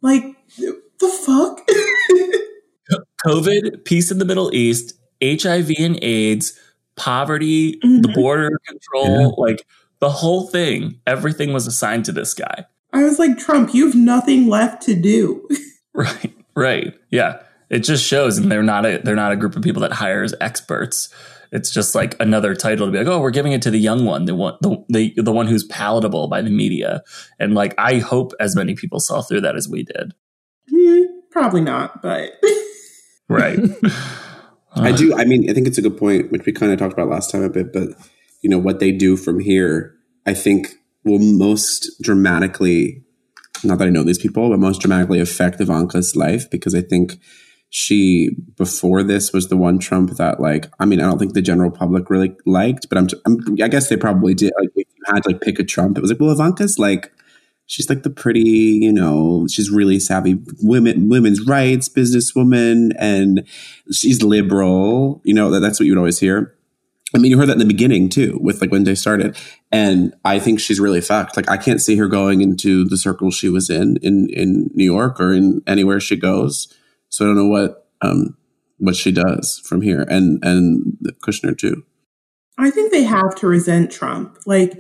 Like, 0.02 0.24
the 0.58 1.10
fuck? 1.26 1.62
COVID, 3.26 3.86
peace 3.86 4.12
in 4.12 4.18
the 4.18 4.26
Middle 4.26 4.54
East, 4.54 4.94
HIV 5.24 5.72
and 5.80 6.00
AIDS, 6.04 6.58
poverty, 6.96 7.78
the 7.82 8.08
Mhm. 8.10 8.14
border 8.16 8.60
control, 8.68 9.36
like 9.38 9.66
the 10.00 10.10
whole 10.10 10.48
thing. 10.48 11.00
Everything 11.06 11.54
was 11.54 11.68
assigned 11.68 12.06
to 12.06 12.12
this 12.12 12.34
guy. 12.34 12.66
I 12.94 13.04
was 13.04 13.20
like, 13.20 13.38
Trump, 13.38 13.74
you 13.74 13.86
have 13.86 13.96
nothing 13.96 14.48
left 14.48 14.82
to 14.84 14.96
do. 14.96 15.48
Right. 15.94 16.34
Right. 16.56 16.94
Yeah. 17.10 17.42
It 17.70 17.80
just 17.80 18.06
shows, 18.06 18.38
and 18.38 18.50
they're 18.50 18.64
not 18.64 18.86
a 18.86 19.02
they're 19.04 19.14
not 19.14 19.34
a 19.34 19.36
group 19.36 19.58
of 19.58 19.62
people 19.62 19.82
that 19.82 19.92
hires 19.92 20.34
experts. 20.40 21.10
It's 21.52 21.70
just 21.70 21.96
like 21.96 22.16
another 22.20 22.56
title 22.56 22.86
to 22.86 22.92
be 22.92 22.98
like, 22.98 23.08
oh, 23.08 23.20
we're 23.20 23.32
giving 23.32 23.52
it 23.52 23.62
to 23.64 23.72
the 23.72 23.80
young 23.80 24.06
one, 24.06 24.26
the 24.26 24.36
one 24.36 24.56
the 24.62 24.84
the, 24.90 25.14
the 25.18 25.32
one 25.32 25.48
who's 25.48 25.66
palatable 25.66 26.28
by 26.28 26.42
the 26.42 26.50
media. 26.50 27.04
And 27.40 27.54
like 27.54 27.74
I 27.78 28.00
hope 28.00 28.32
as 28.40 28.56
many 28.56 28.74
people 28.74 29.00
saw 29.00 29.22
through 29.22 29.42
that 29.42 29.56
as 29.56 29.68
we 29.68 29.84
did. 29.84 30.14
Hmm, 30.70 31.04
probably 31.32 31.62
not, 31.62 32.02
but 32.02 32.32
Right. 33.32 33.60
I 34.76 34.92
do. 34.92 35.16
I 35.16 35.24
mean, 35.24 35.50
I 35.50 35.54
think 35.54 35.68
it's 35.68 35.78
a 35.78 35.82
good 35.82 35.98
point, 35.98 36.32
which 36.32 36.46
we 36.46 36.52
kind 36.52 36.72
of 36.74 36.80
talked 36.80 36.94
about 36.94 37.08
last 37.08 37.32
time 37.32 37.44
a 37.44 37.50
bit. 37.50 37.72
But 37.72 37.90
you 38.42 38.50
know 38.50 38.60
what 38.60 38.80
they 38.80 38.92
do 38.92 39.16
from 39.16 39.40
here, 39.40 39.96
I 40.26 40.34
think 40.34 40.74
will 41.06 41.20
most 41.20 41.90
dramatically, 42.02 43.04
not 43.64 43.80
that 43.80 43.88
I 43.88 43.92
know 43.92 44.04
these 44.04 44.20
people, 44.20 44.50
but 44.50 44.60
most 44.60 44.82
dramatically 44.82 45.22
affect 45.22 45.62
Ivanka's 45.62 46.16
life 46.16 46.50
because 46.50 46.76
I 46.76 46.82
think 46.82 47.20
she 47.72 48.32
before 48.58 49.02
this 49.02 49.34
was 49.34 49.48
the 49.48 49.58
one 49.58 49.80
Trump 49.80 50.12
that 50.12 50.40
like. 50.40 50.72
I 50.80 50.86
mean, 50.86 51.00
I 51.00 51.06
don't 51.06 51.18
think 51.18 51.34
the 51.34 51.42
general 51.42 51.72
public 51.72 52.10
really 52.10 52.36
liked, 52.46 52.88
but 52.90 52.98
I'm. 52.98 53.08
I'm 53.26 53.40
I 53.64 53.68
guess 53.68 53.90
they 53.90 53.98
probably 53.98 54.34
did. 54.34 54.54
Like, 54.60 54.70
if 54.76 54.88
you 54.96 55.04
had 55.08 55.24
to 55.24 55.30
like 55.30 55.42
pick 55.42 55.58
a 55.58 55.64
Trump, 55.64 55.98
it 55.98 56.02
was 56.02 56.12
like, 56.12 56.20
well, 56.20 56.32
Ivanka's 56.32 56.78
like 56.78 57.12
she's 57.72 57.90
like 57.90 58.04
the 58.04 58.10
pretty, 58.10 58.42
you 58.82 58.92
know, 58.92 59.48
she's 59.50 59.72
really 59.72 59.98
savvy 59.98 60.38
women, 60.62 61.08
women's 61.08 61.48
rights 61.48 61.88
businesswoman, 61.88 62.92
and 63.00 63.48
she's 63.92 64.22
liberal. 64.22 65.22
You 65.24 65.34
know, 65.34 65.50
that, 65.52 65.62
that's 65.62 65.80
what 65.80 65.86
you 65.86 65.94
would 65.94 66.00
always 66.00 66.20
hear. 66.20 66.54
I 67.16 67.18
mean, 67.18 67.32
you 67.32 67.38
heard 67.38 67.48
that 67.48 67.54
in 67.54 67.60
the 67.60 67.66
beginning 67.66 68.10
too, 68.10 68.38
with 68.42 68.60
like 68.60 68.72
when 68.72 68.84
they 68.84 68.96
started, 68.96 69.38
and 69.72 70.14
I 70.26 70.40
think 70.40 70.60
she's 70.60 70.80
really 70.80 71.02
fucked. 71.02 71.38
Like, 71.38 71.50
I 71.50 71.58
can't 71.58 71.82
see 71.82 71.96
her 71.96 72.08
going 72.08 72.42
into 72.42 72.84
the 72.86 72.98
circle 72.98 73.32
she 73.32 73.48
was 73.48 73.70
in 73.70 73.98
in 73.98 74.30
in 74.30 74.70
New 74.74 74.86
York 74.86 75.20
or 75.20 75.32
in 75.34 75.62
anywhere 75.66 76.02
she 76.02 76.18
goes. 76.18 76.74
So 77.12 77.26
I 77.26 77.28
don't 77.28 77.36
know 77.36 77.48
what 77.48 77.88
um 78.02 78.38
what 78.78 78.96
she 78.96 79.12
does 79.12 79.62
from 79.66 79.82
here, 79.82 80.02
and 80.10 80.44
and 80.44 80.98
Kushner 81.24 81.58
too. 81.58 81.84
I 82.58 82.70
think 82.72 82.92
they 82.92 83.04
have 83.04 83.36
to 83.36 83.48
resent 83.48 83.92
Trump. 83.92 84.38
Like 84.46 84.80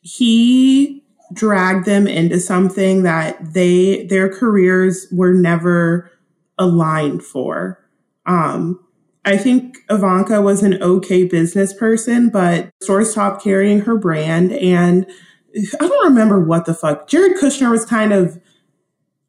he 0.00 1.04
dragged 1.32 1.86
them 1.86 2.06
into 2.06 2.38
something 2.38 3.02
that 3.04 3.54
they 3.54 4.06
their 4.06 4.28
careers 4.28 5.06
were 5.10 5.32
never 5.32 6.10
aligned 6.58 7.22
for. 7.22 7.78
Um 8.26 8.78
I 9.24 9.36
think 9.36 9.78
Ivanka 9.88 10.42
was 10.42 10.62
an 10.64 10.82
okay 10.82 11.24
business 11.24 11.72
person, 11.72 12.28
but 12.28 12.70
stores 12.82 13.12
stopped 13.12 13.42
carrying 13.42 13.80
her 13.82 13.96
brand 13.96 14.52
and 14.52 15.06
I 15.80 15.86
don't 15.86 16.08
remember 16.08 16.40
what 16.40 16.66
the 16.66 16.74
fuck. 16.74 17.08
Jared 17.08 17.36
Kushner 17.36 17.70
was 17.70 17.84
kind 17.84 18.12
of 18.12 18.40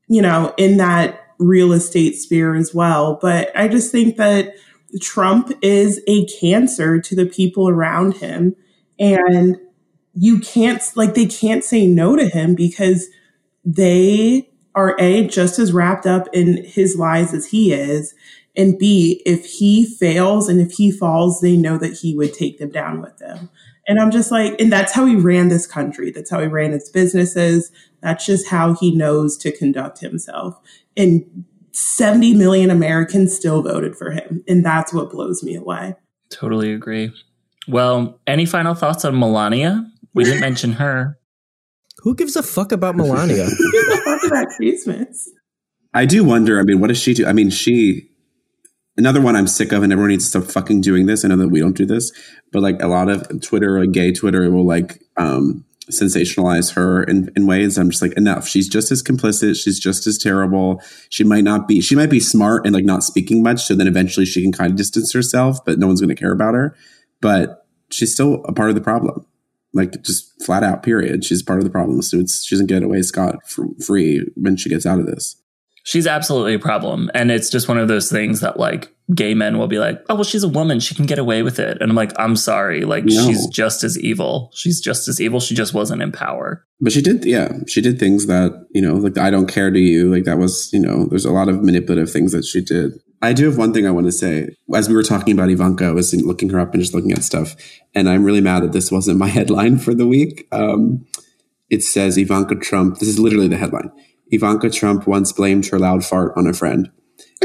you 0.10 0.22
know, 0.22 0.54
in 0.58 0.78
that 0.78 1.23
real 1.40 1.74
estate 1.74 2.16
sphere 2.16 2.56
as 2.56 2.74
well, 2.74 3.18
but 3.22 3.50
I 3.56 3.68
just 3.68 3.92
think 3.92 4.18
that 4.18 4.56
Trump 5.02 5.52
is 5.62 6.02
a 6.08 6.26
cancer 6.26 7.00
to 7.02 7.16
the 7.16 7.26
people 7.26 7.68
around 7.68 8.18
him. 8.18 8.56
And 9.00 9.58
you 10.14 10.40
can't, 10.40 10.82
like, 10.96 11.16
they 11.16 11.26
can't 11.26 11.64
say 11.64 11.88
no 11.88 12.16
to 12.16 12.28
him 12.28 12.54
because 12.54 13.08
they 13.66 14.50
are 14.76 14.96
A, 15.00 15.28
just 15.28 15.60
as 15.60 15.74
wrapped 15.74 16.06
up 16.06 16.28
in 16.34 16.64
his 16.64 16.98
lies 16.98 17.34
as 17.34 17.48
he 17.48 17.74
is. 17.74 18.14
And 18.56 18.78
B, 18.78 19.22
if 19.26 19.46
he 19.46 19.86
fails 19.86 20.48
and 20.48 20.62
if 20.62 20.74
he 20.74 20.92
falls, 20.92 21.42
they 21.42 21.58
know 21.58 21.78
that 21.80 21.94
he 21.94 22.16
would 22.16 22.34
take 22.34 22.60
them 22.60 22.70
down 22.70 23.02
with 23.02 23.18
them. 23.18 23.50
And 23.88 24.00
I'm 24.00 24.12
just 24.12 24.32
like, 24.32 24.60
and 24.62 24.72
that's 24.72 24.94
how 24.94 25.06
he 25.06 25.16
ran 25.16 25.50
this 25.50 25.68
country. 25.68 26.12
That's 26.12 26.30
how 26.30 26.40
he 26.40 26.48
ran 26.48 26.72
his 26.72 26.90
businesses. 26.90 27.72
That's 28.02 28.26
just 28.26 28.48
how 28.48 28.76
he 28.76 28.96
knows 28.96 29.38
to 29.38 29.52
conduct 29.52 30.00
himself. 30.00 30.60
And 30.96 31.46
70 31.72 32.36
million 32.36 32.70
Americans 32.70 33.36
still 33.36 33.62
voted 33.62 33.96
for 33.96 34.12
him. 34.12 34.44
And 34.48 34.66
that's 34.66 34.94
what 34.94 35.12
blows 35.12 35.44
me 35.44 35.56
away. 35.56 35.96
totally 36.30 36.72
agree. 36.74 37.12
Well, 37.68 38.20
any 38.28 38.46
final 38.46 38.76
thoughts 38.76 39.06
on 39.06 39.18
Melania? 39.18 39.90
We 40.14 40.24
didn't 40.24 40.42
mention 40.50 40.74
her. 40.74 41.18
Who 42.00 42.16
gives 42.16 42.36
a 42.36 42.44
fuck 42.44 42.72
about 42.72 42.96
Melania? 42.96 43.46
Who 43.58 43.72
gives 43.72 43.88
a 43.88 44.02
fuck 44.02 44.24
about 44.26 44.48
Christmas? 44.50 45.30
I 45.94 46.06
do 46.06 46.24
wonder. 46.24 46.60
I 46.60 46.64
mean, 46.64 46.80
what 46.80 46.88
does 46.88 47.00
she 47.00 47.14
do? 47.14 47.26
I 47.26 47.34
mean, 47.34 47.50
she 47.50 48.10
another 48.98 49.22
one 49.22 49.36
I'm 49.36 49.48
sick 49.48 49.72
of, 49.72 49.84
and 49.84 49.92
everyone 49.92 50.10
needs 50.10 50.30
to 50.30 50.42
stop 50.42 50.52
fucking 50.52 50.82
doing 50.82 51.06
this. 51.06 51.24
I 51.24 51.30
know 51.30 51.38
that 51.38 51.50
we 51.50 51.60
don't 51.60 51.78
do 51.78 51.86
this, 51.86 52.12
but 52.52 52.62
like 52.62 52.82
a 52.82 52.88
lot 52.88 53.10
of 53.10 53.42
Twitter, 53.42 53.80
like 53.80 53.92
gay 53.92 54.12
Twitter, 54.12 54.44
it 54.44 54.50
will 54.50 54.66
like 54.66 55.02
um, 55.18 55.66
sensationalize 55.92 56.74
her 56.74 57.04
in, 57.04 57.30
in 57.36 57.48
ways. 57.48 57.78
I'm 57.78 57.90
just 57.90 58.02
like, 58.02 58.14
enough. 58.14 58.48
She's 58.48 58.68
just 58.68 58.92
as 58.92 59.04
complicit. 59.04 59.62
She's 59.62 59.80
just 59.80 60.08
as 60.08 60.18
terrible. 60.18 60.82
She 61.10 61.24
might 61.24 61.44
not 61.44 61.68
be. 61.68 61.82
She 61.82 61.96
might 61.96 62.10
be 62.10 62.20
smart 62.20 62.66
and 62.66 62.74
like 62.74 62.86
not 62.86 63.04
speaking 63.04 63.44
much. 63.44 63.64
So 63.64 63.76
then 63.76 63.88
eventually 63.88 64.26
she 64.26 64.42
can 64.42 64.52
kind 64.52 64.72
of 64.72 64.78
distance 64.78 65.14
herself, 65.14 65.64
but 65.66 65.80
no 65.80 65.88
one's 65.88 66.02
going 66.02 66.16
to 66.16 66.20
care 66.20 66.32
about 66.32 66.54
her. 66.54 66.76
But 67.22 67.66
she's 67.90 68.14
still 68.14 68.44
a 68.46 68.54
part 68.54 68.70
of 68.70 68.76
the 68.76 68.82
problem. 68.82 69.26
Like 69.74 70.04
just 70.04 70.44
flat 70.44 70.64
out, 70.64 70.84
period. 70.84 71.26
She's 71.26 71.42
part 71.42 71.60
of 71.60 71.66
the 71.66 71.72
problem. 71.72 72.02
So 72.02 72.18
it's, 72.20 72.44
she 72.44 72.56
doesn't 72.56 72.68
get 72.68 72.84
away 72.84 73.02
scot 73.02 73.38
free 73.86 74.26
when 74.36 74.56
she 74.56 74.70
gets 74.70 74.86
out 74.86 75.00
of 75.00 75.06
this. 75.06 75.36
She's 75.84 76.08
absolutely 76.08 76.54
a 76.54 76.60
problem. 76.60 77.12
And 77.14 77.30
it's 77.30 77.50
just 77.50 77.68
one 77.68 77.78
of 77.78 77.90
those 77.90 78.10
things 78.10 78.40
that 78.40 78.58
like 78.58 78.94
gay 79.14 79.34
men 79.34 79.58
will 79.58 79.68
be 79.68 79.80
like, 79.80 80.02
oh, 80.08 80.16
well, 80.16 80.24
she's 80.24 80.44
a 80.44 80.48
woman. 80.48 80.80
She 80.80 80.96
can 80.96 81.06
get 81.06 81.20
away 81.20 81.44
with 81.44 81.60
it. 81.60 81.78
And 81.82 81.92
I'm 81.92 81.96
like, 81.96 82.14
I'm 82.18 82.38
sorry. 82.38 82.86
Like, 82.86 83.04
no. 83.04 83.26
she's 83.26 83.48
just 83.48 83.84
as 83.84 84.00
evil. 84.00 84.50
She's 84.54 84.80
just 84.80 85.10
as 85.10 85.20
evil. 85.20 85.42
She 85.42 85.56
just 85.56 85.74
wasn't 85.74 86.02
in 86.02 86.14
power. 86.14 86.66
But 86.80 86.94
she 86.94 87.02
did, 87.02 87.26
yeah, 87.26 87.52
she 87.68 87.82
did 87.82 88.00
things 88.00 88.28
that, 88.28 88.66
you 88.72 88.82
know, 88.82 88.94
like, 88.96 89.18
I 89.18 89.30
don't 89.30 89.48
care 89.48 89.72
to 89.72 89.80
you. 89.80 90.10
Like, 90.10 90.24
that 90.24 90.38
was, 90.38 90.72
you 90.72 90.80
know, 90.80 91.06
there's 91.06 91.26
a 91.26 91.34
lot 91.34 91.50
of 91.50 91.62
manipulative 91.62 92.12
things 92.12 92.32
that 92.32 92.46
she 92.46 92.62
did. 92.62 92.94
I 93.22 93.34
do 93.34 93.46
have 93.46 93.58
one 93.58 93.74
thing 93.74 93.86
I 93.88 93.92
want 93.92 94.06
to 94.06 94.12
say. 94.12 94.56
As 94.74 94.90
we 94.90 94.96
were 94.96 95.04
talking 95.04 95.34
about 95.34 95.50
Ivanka, 95.50 95.86
I 95.86 95.92
was 95.92 96.14
looking 96.14 96.50
her 96.50 96.60
up 96.60 96.74
and 96.74 96.82
just 96.82 96.94
looking 96.94 97.14
at 97.14 97.24
stuff. 97.24 97.56
And 97.94 98.10
I'm 98.10 98.24
really 98.24 98.42
mad 98.42 98.64
that 98.64 98.72
this 98.72 98.92
wasn't 98.92 99.18
my 99.18 99.28
headline 99.38 99.80
for 99.80 99.94
the 99.94 100.08
week. 100.08 100.48
Um, 100.52 101.06
it 101.70 101.84
says 101.84 102.18
Ivanka 102.18 102.56
Trump. 102.56 103.00
This 103.00 103.10
is 103.10 103.20
literally 103.20 103.48
the 103.48 103.58
headline. 103.58 103.92
Ivanka 104.28 104.70
Trump 104.70 105.08
once 105.08 105.32
blamed 105.32 105.68
her 105.68 105.80
loud 105.80 106.06
fart 106.06 106.34
on 106.36 106.48
a 106.48 106.54
friend. 106.54 106.92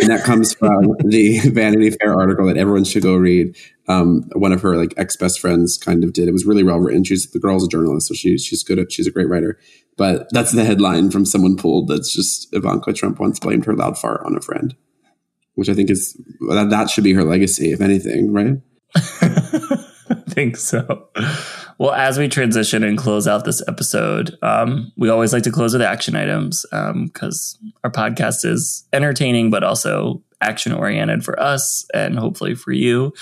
And 0.01 0.11
that 0.11 0.25
comes 0.25 0.55
from 0.55 0.97
the 1.05 1.41
Vanity 1.51 1.91
Fair 1.91 2.15
article 2.15 2.47
that 2.47 2.57
everyone 2.57 2.85
should 2.85 3.03
go 3.03 3.17
read. 3.17 3.57
Um, 3.89 4.29
one 4.35 4.53
of 4.53 4.63
her 4.63 4.77
like 4.77 4.95
ex 4.97 5.17
best 5.17 5.41
friends 5.41 5.79
kind 5.79 6.05
of 6.05 6.13
did. 6.13 6.29
It 6.29 6.33
was 6.33 6.47
really 6.47 6.63
well 6.63 6.79
written. 6.79 7.05
She's 7.05 7.31
the 7.31 7.39
girl's 7.39 7.65
a 7.65 7.69
journalist, 7.69 8.09
so 8.09 8.15
she, 8.15 8.39
she's 8.39 8.63
good 8.63 8.79
at 8.79 8.93
she's 8.93 9.07
a 9.07 9.11
great 9.11 9.29
writer. 9.29 9.59
But 9.97 10.29
that's 10.31 10.53
the 10.53 10.65
headline 10.65 11.11
from 11.11 11.25
someone 11.25 11.57
pulled. 11.57 11.89
That's 11.89 12.15
just 12.15 12.49
Ivanka 12.55 12.93
Trump 12.93 13.19
once 13.19 13.41
blamed 13.41 13.65
her 13.65 13.75
loud 13.75 13.99
fart 13.99 14.23
on 14.25 14.37
a 14.37 14.41
friend, 14.41 14.77
which 15.55 15.69
I 15.69 15.75
think 15.75 15.91
is 15.91 16.15
that 16.51 16.71
that 16.71 16.91
should 16.91 17.05
be 17.05 17.15
her 17.15 17.25
legacy, 17.25 17.73
if 17.73 17.81
anything, 17.81 18.33
right? 18.33 18.61
Think 20.39 20.57
so. 20.57 21.09
Well, 21.79 21.91
as 21.91 22.17
we 22.17 22.29
transition 22.29 22.85
and 22.85 22.97
close 22.97 23.27
out 23.27 23.45
this 23.45 23.61
episode, 23.67 24.39
um, 24.41 24.93
we 24.97 25.09
always 25.09 25.33
like 25.33 25.43
to 25.45 25.51
close 25.51 25.73
with 25.73 25.83
action 25.83 26.15
items 26.15 26.65
because 26.71 27.59
um, 27.61 27.73
our 27.83 27.91
podcast 27.91 28.45
is 28.45 28.87
entertaining, 28.93 29.51
but 29.51 29.65
also 29.65 30.23
action 30.41 30.73
oriented 30.73 31.25
for 31.25 31.41
us 31.41 31.85
and 31.93 32.17
hopefully 32.17 32.55
for 32.55 32.71
you 32.71 33.13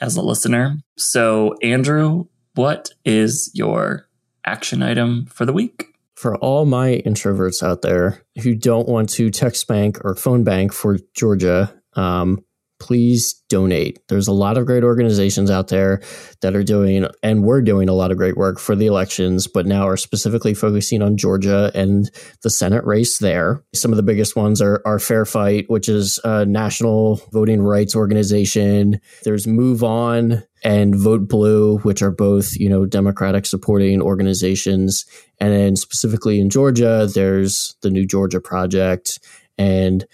as 0.00 0.16
a 0.16 0.22
listener. 0.22 0.78
So, 0.96 1.54
Andrew, 1.62 2.26
what 2.56 2.90
is 3.04 3.52
your 3.54 4.08
action 4.44 4.82
item 4.82 5.26
for 5.26 5.46
the 5.46 5.52
week? 5.52 5.94
For 6.16 6.36
all 6.38 6.66
my 6.66 7.02
introverts 7.06 7.62
out 7.62 7.82
there 7.82 8.20
who 8.42 8.56
don't 8.56 8.88
want 8.88 9.10
to 9.10 9.30
text 9.30 9.68
bank 9.68 10.04
or 10.04 10.16
phone 10.16 10.42
bank 10.42 10.72
for 10.72 10.98
Georgia, 11.14 11.72
um, 11.94 12.44
please 12.84 13.42
donate. 13.48 13.98
There's 14.10 14.28
a 14.28 14.32
lot 14.32 14.58
of 14.58 14.66
great 14.66 14.84
organizations 14.84 15.50
out 15.50 15.68
there 15.68 16.02
that 16.42 16.54
are 16.54 16.62
doing, 16.62 17.06
and 17.22 17.42
we're 17.42 17.62
doing 17.62 17.88
a 17.88 17.94
lot 17.94 18.10
of 18.10 18.18
great 18.18 18.36
work 18.36 18.60
for 18.60 18.76
the 18.76 18.84
elections, 18.84 19.46
but 19.46 19.64
now 19.64 19.88
are 19.88 19.96
specifically 19.96 20.52
focusing 20.52 21.00
on 21.00 21.16
Georgia 21.16 21.72
and 21.74 22.10
the 22.42 22.50
Senate 22.50 22.84
race 22.84 23.20
there. 23.20 23.64
Some 23.74 23.90
of 23.90 23.96
the 23.96 24.02
biggest 24.02 24.36
ones 24.36 24.60
are, 24.60 24.82
are 24.84 24.98
Fair 24.98 25.24
Fight, 25.24 25.64
which 25.68 25.88
is 25.88 26.20
a 26.24 26.44
national 26.44 27.22
voting 27.32 27.62
rights 27.62 27.96
organization. 27.96 29.00
There's 29.22 29.46
Move 29.46 29.82
On 29.82 30.42
and 30.62 30.94
Vote 30.94 31.26
Blue, 31.26 31.78
which 31.78 32.02
are 32.02 32.10
both, 32.10 32.54
you 32.54 32.68
know, 32.68 32.84
Democratic 32.84 33.46
supporting 33.46 34.02
organizations. 34.02 35.06
And 35.40 35.54
then 35.54 35.76
specifically 35.76 36.38
in 36.38 36.50
Georgia, 36.50 37.08
there's 37.14 37.76
the 37.80 37.88
New 37.88 38.06
Georgia 38.06 38.42
Project 38.42 39.20
and 39.56 40.04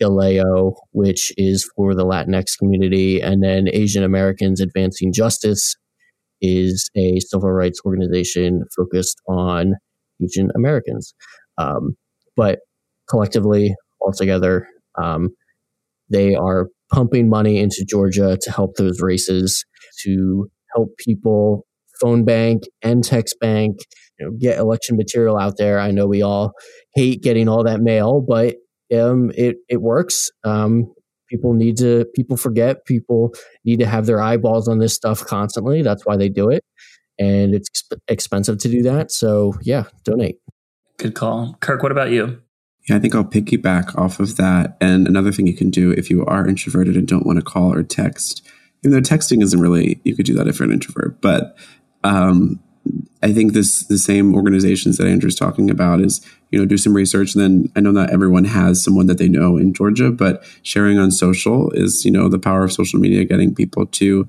Galeo, 0.00 0.74
which 0.92 1.32
is 1.36 1.68
for 1.76 1.94
the 1.94 2.04
Latinx 2.04 2.58
community, 2.58 3.20
and 3.20 3.42
then 3.42 3.68
Asian 3.72 4.02
Americans 4.02 4.60
Advancing 4.60 5.12
Justice 5.12 5.76
is 6.40 6.90
a 6.96 7.18
civil 7.20 7.50
rights 7.50 7.80
organization 7.84 8.62
focused 8.76 9.20
on 9.28 9.74
Asian 10.22 10.50
Americans. 10.54 11.14
Um, 11.58 11.96
but 12.36 12.58
collectively, 13.08 13.74
altogether, 14.00 14.66
um, 15.00 15.30
they 16.10 16.34
are 16.34 16.68
pumping 16.92 17.28
money 17.28 17.58
into 17.58 17.84
Georgia 17.88 18.36
to 18.40 18.50
help 18.52 18.76
those 18.76 19.00
races, 19.00 19.64
to 20.04 20.48
help 20.74 20.90
people 20.98 21.64
phone 22.00 22.24
bank 22.24 22.64
and 22.82 23.02
text 23.02 23.36
bank, 23.40 23.78
you 24.18 24.26
know, 24.26 24.32
get 24.38 24.58
election 24.58 24.96
material 24.96 25.38
out 25.38 25.54
there. 25.56 25.80
I 25.80 25.90
know 25.90 26.06
we 26.06 26.22
all 26.22 26.52
hate 26.94 27.22
getting 27.22 27.48
all 27.48 27.64
that 27.64 27.80
mail, 27.80 28.24
but 28.26 28.56
um, 28.94 29.30
it 29.34 29.56
it 29.68 29.80
works. 29.80 30.30
Um, 30.44 30.92
people 31.28 31.54
need 31.54 31.76
to 31.78 32.06
people 32.14 32.36
forget. 32.36 32.84
People 32.84 33.34
need 33.64 33.80
to 33.80 33.86
have 33.86 34.06
their 34.06 34.20
eyeballs 34.20 34.68
on 34.68 34.78
this 34.78 34.94
stuff 34.94 35.24
constantly. 35.24 35.82
That's 35.82 36.04
why 36.04 36.16
they 36.16 36.28
do 36.28 36.48
it, 36.50 36.64
and 37.18 37.54
it's 37.54 37.68
exp- 37.70 37.98
expensive 38.08 38.58
to 38.58 38.68
do 38.68 38.82
that. 38.82 39.10
So 39.10 39.54
yeah, 39.62 39.84
donate. 40.04 40.36
Good 40.98 41.14
call, 41.14 41.56
Kirk. 41.60 41.82
What 41.82 41.92
about 41.92 42.10
you? 42.10 42.40
Yeah, 42.88 42.96
I 42.96 42.98
think 43.00 43.14
I'll 43.14 43.24
piggyback 43.24 43.96
off 43.98 44.20
of 44.20 44.36
that. 44.36 44.76
And 44.80 45.08
another 45.08 45.32
thing 45.32 45.46
you 45.46 45.56
can 45.56 45.70
do 45.70 45.90
if 45.90 46.08
you 46.08 46.24
are 46.24 46.46
introverted 46.46 46.96
and 46.96 47.06
don't 47.06 47.26
want 47.26 47.38
to 47.38 47.44
call 47.44 47.72
or 47.72 47.82
text, 47.82 48.46
even 48.82 48.92
though 48.92 49.00
texting 49.00 49.42
isn't 49.42 49.60
really, 49.60 50.00
you 50.04 50.14
could 50.14 50.26
do 50.26 50.34
that 50.34 50.46
if 50.46 50.58
you're 50.58 50.68
an 50.68 50.72
introvert, 50.72 51.20
but 51.20 51.56
um, 52.04 52.60
I 53.22 53.32
think 53.32 53.52
this 53.52 53.84
the 53.84 53.98
same 53.98 54.34
organizations 54.34 54.98
that 54.98 55.06
Andrew's 55.06 55.34
talking 55.34 55.70
about 55.70 56.00
is 56.00 56.20
you 56.50 56.58
know 56.58 56.66
do 56.66 56.78
some 56.78 56.94
research. 56.94 57.34
And 57.34 57.42
then 57.42 57.72
I 57.74 57.80
know 57.80 57.90
not 57.90 58.10
everyone 58.10 58.44
has 58.44 58.82
someone 58.82 59.06
that 59.06 59.18
they 59.18 59.28
know 59.28 59.56
in 59.56 59.74
Georgia, 59.74 60.10
but 60.10 60.44
sharing 60.62 60.98
on 60.98 61.10
social 61.10 61.70
is 61.72 62.04
you 62.04 62.10
know 62.10 62.28
the 62.28 62.38
power 62.38 62.64
of 62.64 62.72
social 62.72 63.00
media, 63.00 63.24
getting 63.24 63.54
people 63.54 63.86
to 63.86 64.28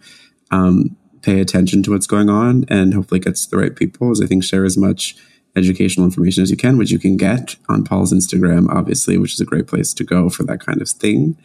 um, 0.52 0.96
pay 1.22 1.42
attention 1.42 1.84
to 1.84 1.92
what's 1.92 2.08
going 2.08 2.30
on, 2.30 2.66
and 2.70 2.94
hopefully 2.94 3.20
gets 3.20 3.46
the 3.46 3.58
right 3.58 3.76
people. 3.76 4.12
As 4.12 4.22
I 4.22 4.26
think 4.26 4.44
share 4.44 4.66
as 4.66 4.78
much 4.78 5.16
educational 5.56 6.06
information 6.06 6.44
as 6.44 6.52
you 6.52 6.58
can, 6.58 6.78
which 6.78 6.92
you 6.92 7.00
can 7.00 7.18
get 7.18 7.56
on 7.68 7.84
Paul's 7.84 8.14
Instagram, 8.14 8.70
obviously, 8.70 9.18
which 9.18 9.34
is 9.34 9.40
a 9.40 9.46
great 9.46 9.68
place 9.68 9.94
to 9.94 10.04
go 10.04 10.30
for 10.30 10.44
that 10.44 10.60
kind 10.60 10.82
of 10.82 10.90
thing. 10.90 11.36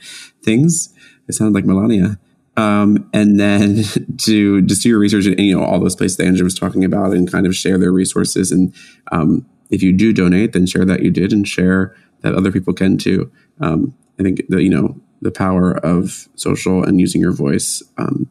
Things. 0.44 0.94
It 1.28 1.34
sounded 1.34 1.54
like 1.54 1.64
Melania. 1.64 2.18
Um, 2.56 3.08
and 3.14 3.40
then 3.40 3.84
to 4.18 4.62
just 4.62 4.82
do 4.82 4.90
your 4.90 4.98
research 4.98 5.26
and 5.26 5.40
you 5.40 5.56
know 5.56 5.64
all 5.64 5.80
those 5.80 5.96
places 5.96 6.18
that 6.18 6.26
Andrew 6.26 6.44
was 6.44 6.58
talking 6.58 6.84
about 6.84 7.12
and 7.12 7.30
kind 7.30 7.46
of 7.46 7.54
share 7.54 7.78
their 7.78 7.92
resources 7.92 8.52
and 8.52 8.74
um, 9.10 9.46
if 9.70 9.82
you 9.82 9.90
do 9.92 10.12
donate 10.12 10.52
then 10.52 10.66
share 10.66 10.84
that 10.84 11.02
you 11.02 11.10
did 11.10 11.32
and 11.32 11.48
share 11.48 11.96
that 12.20 12.34
other 12.34 12.52
people 12.52 12.74
can 12.74 12.98
too 12.98 13.32
um, 13.60 13.94
I 14.20 14.22
think 14.22 14.42
that 14.50 14.62
you 14.62 14.68
know 14.68 15.00
the 15.22 15.30
power 15.30 15.78
of 15.78 16.28
social 16.34 16.84
and 16.84 17.00
using 17.00 17.22
your 17.22 17.32
voice 17.32 17.82
um, 17.96 18.28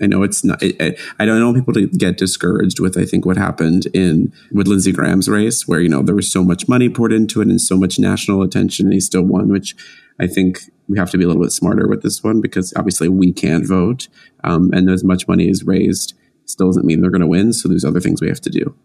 I 0.00 0.06
know 0.06 0.22
it's 0.22 0.42
not. 0.42 0.62
It, 0.62 0.80
it, 0.80 0.98
I 1.18 1.26
don't 1.26 1.42
want 1.44 1.56
people 1.56 1.74
to 1.74 1.86
get 1.86 2.16
discouraged 2.16 2.80
with. 2.80 2.96
I 2.96 3.04
think 3.04 3.26
what 3.26 3.36
happened 3.36 3.86
in 3.92 4.32
with 4.50 4.66
Lindsey 4.66 4.92
Graham's 4.92 5.28
race, 5.28 5.68
where 5.68 5.80
you 5.80 5.88
know 5.88 6.02
there 6.02 6.14
was 6.14 6.32
so 6.32 6.42
much 6.42 6.68
money 6.68 6.88
poured 6.88 7.12
into 7.12 7.40
it 7.42 7.48
and 7.48 7.60
so 7.60 7.76
much 7.76 7.98
national 7.98 8.42
attention, 8.42 8.86
and 8.86 8.94
he 8.94 9.00
still 9.00 9.22
won. 9.22 9.48
Which 9.48 9.76
I 10.20 10.26
think 10.26 10.60
we 10.86 10.98
have 10.98 11.10
to 11.10 11.18
be 11.18 11.24
a 11.24 11.26
little 11.26 11.42
bit 11.42 11.52
smarter 11.52 11.88
with 11.88 12.02
this 12.02 12.22
one 12.22 12.40
because 12.40 12.74
obviously 12.76 13.08
we 13.08 13.32
can't 13.32 13.66
vote, 13.66 14.08
um, 14.44 14.70
and 14.72 14.90
as 14.90 15.02
much 15.02 15.26
money 15.26 15.48
is 15.48 15.64
raised, 15.64 16.14
still 16.44 16.68
doesn't 16.68 16.84
mean 16.84 17.00
they're 17.00 17.10
going 17.10 17.22
to 17.22 17.26
win. 17.26 17.52
So 17.52 17.68
there's 17.68 17.84
other 17.84 18.00
things 18.00 18.20
we 18.20 18.28
have 18.28 18.40
to 18.42 18.50
do. 18.50 18.76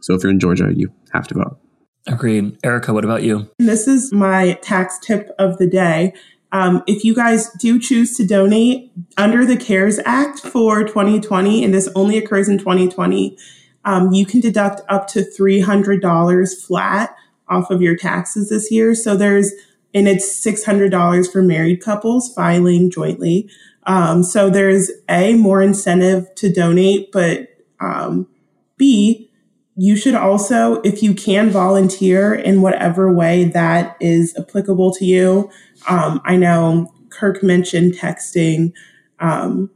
So 0.00 0.14
if 0.14 0.22
you're 0.22 0.30
in 0.30 0.38
Georgia, 0.38 0.70
you 0.74 0.92
have 1.12 1.26
to 1.28 1.34
vote. 1.34 1.58
Agreed. 2.06 2.56
Erica, 2.62 2.92
what 2.92 3.04
about 3.04 3.22
you? 3.22 3.50
This 3.58 3.88
is 3.88 4.12
my 4.12 4.58
tax 4.62 4.98
tip 5.02 5.30
of 5.38 5.58
the 5.58 5.66
day. 5.66 6.14
Um, 6.52 6.82
if 6.86 7.04
you 7.04 7.14
guys 7.14 7.50
do 7.60 7.78
choose 7.78 8.16
to 8.16 8.26
donate 8.26 8.90
under 9.18 9.44
the 9.44 9.56
CARES 9.56 10.00
Act 10.06 10.40
for 10.40 10.84
2020, 10.84 11.62
and 11.62 11.74
this 11.74 11.88
only 11.94 12.16
occurs 12.16 12.48
in 12.48 12.56
2020, 12.56 13.36
um, 13.84 14.12
you 14.12 14.24
can 14.24 14.40
deduct 14.40 14.80
up 14.88 15.08
to 15.08 15.20
$300 15.20 16.66
flat 16.66 17.14
off 17.48 17.70
of 17.70 17.82
your 17.82 17.96
taxes 17.96 18.48
this 18.48 18.70
year. 18.70 18.94
So 18.94 19.16
there's 19.16 19.52
and 19.94 20.08
it's 20.08 20.44
$600 20.44 21.32
for 21.32 21.42
married 21.42 21.82
couples 21.82 22.32
filing 22.34 22.90
jointly. 22.90 23.50
Um, 23.84 24.22
so 24.22 24.50
there's 24.50 24.90
A, 25.08 25.34
more 25.34 25.62
incentive 25.62 26.34
to 26.36 26.52
donate, 26.52 27.10
but 27.10 27.48
um, 27.80 28.28
B, 28.76 29.30
you 29.76 29.96
should 29.96 30.14
also, 30.14 30.80
if 30.82 31.02
you 31.02 31.14
can 31.14 31.50
volunteer 31.50 32.34
in 32.34 32.60
whatever 32.60 33.12
way 33.12 33.44
that 33.44 33.96
is 34.00 34.36
applicable 34.36 34.92
to 34.94 35.04
you. 35.04 35.50
Um, 35.88 36.20
I 36.24 36.36
know 36.36 36.92
Kirk 37.10 37.42
mentioned 37.42 37.94
texting 37.94 38.72
um, 39.20 39.70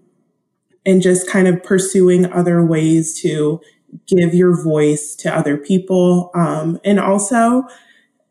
and 0.84 1.00
just 1.00 1.28
kind 1.28 1.46
of 1.48 1.62
pursuing 1.62 2.30
other 2.32 2.64
ways 2.64 3.20
to 3.22 3.60
give 4.06 4.34
your 4.34 4.60
voice 4.62 5.14
to 5.16 5.34
other 5.34 5.56
people. 5.56 6.30
Um, 6.34 6.80
and 6.84 6.98
also, 6.98 7.64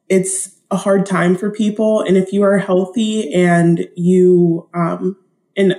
it's 0.10 0.60
a 0.72 0.77
hard 0.77 1.06
time 1.06 1.35
for 1.35 1.52
people. 1.52 2.02
And 2.02 2.18
if 2.18 2.31
you 2.31 2.43
are 2.43 2.57
healthy 2.57 3.31
and 3.34 3.88
you, 3.95 4.69
um, 4.73 5.18
and 5.57 5.76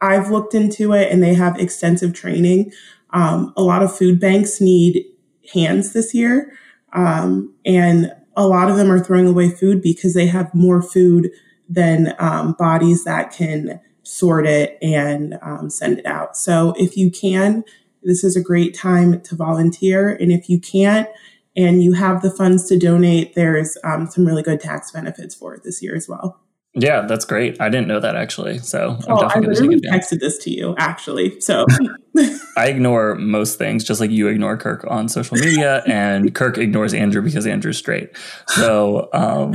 I've 0.00 0.30
looked 0.30 0.54
into 0.54 0.92
it 0.92 1.10
and 1.10 1.22
they 1.22 1.34
have 1.34 1.58
extensive 1.58 2.12
training. 2.12 2.70
Um, 3.10 3.52
a 3.56 3.62
lot 3.62 3.82
of 3.82 3.96
food 3.96 4.20
banks 4.20 4.60
need 4.60 5.06
hands 5.52 5.94
this 5.94 6.12
year. 6.12 6.52
Um, 6.92 7.54
and 7.64 8.12
a 8.36 8.46
lot 8.46 8.70
of 8.70 8.76
them 8.76 8.92
are 8.92 9.02
throwing 9.02 9.26
away 9.26 9.48
food 9.48 9.80
because 9.80 10.12
they 10.12 10.26
have 10.26 10.54
more 10.54 10.82
food 10.82 11.30
than 11.68 12.14
um, 12.18 12.54
bodies 12.58 13.04
that 13.04 13.32
can 13.32 13.80
sort 14.02 14.46
it 14.46 14.78
and 14.82 15.38
um, 15.42 15.70
send 15.70 15.98
it 15.98 16.06
out. 16.06 16.36
So 16.36 16.74
if 16.78 16.96
you 16.96 17.10
can, 17.10 17.64
this 18.02 18.22
is 18.22 18.36
a 18.36 18.42
great 18.42 18.74
time 18.74 19.20
to 19.22 19.34
volunteer. 19.34 20.10
And 20.10 20.30
if 20.30 20.48
you 20.48 20.60
can't, 20.60 21.08
and 21.56 21.82
you 21.82 21.92
have 21.94 22.22
the 22.22 22.30
funds 22.30 22.68
to 22.68 22.78
donate, 22.78 23.34
there's 23.34 23.76
um, 23.84 24.06
some 24.06 24.26
really 24.26 24.42
good 24.42 24.60
tax 24.60 24.92
benefits 24.92 25.34
for 25.34 25.54
it 25.54 25.62
this 25.64 25.82
year 25.82 25.96
as 25.96 26.08
well. 26.08 26.40
Yeah, 26.78 27.06
that's 27.06 27.24
great. 27.24 27.58
I 27.58 27.70
didn't 27.70 27.88
know 27.88 28.00
that 28.00 28.16
actually. 28.16 28.58
So 28.58 28.98
I'm 29.08 29.16
oh, 29.16 29.22
I 29.22 29.38
literally 29.38 29.80
texted 29.80 30.20
this 30.20 30.36
to 30.44 30.50
you 30.50 30.74
actually. 30.76 31.40
So 31.40 31.64
I 32.56 32.66
ignore 32.66 33.14
most 33.14 33.56
things, 33.56 33.82
just 33.82 33.98
like 33.98 34.10
you 34.10 34.28
ignore 34.28 34.58
Kirk 34.58 34.84
on 34.86 35.08
social 35.08 35.38
media, 35.38 35.82
and 35.86 36.34
Kirk 36.34 36.58
ignores 36.58 36.92
Andrew 36.92 37.22
because 37.22 37.46
Andrew's 37.46 37.78
straight. 37.78 38.10
So 38.48 39.08
um, 39.14 39.54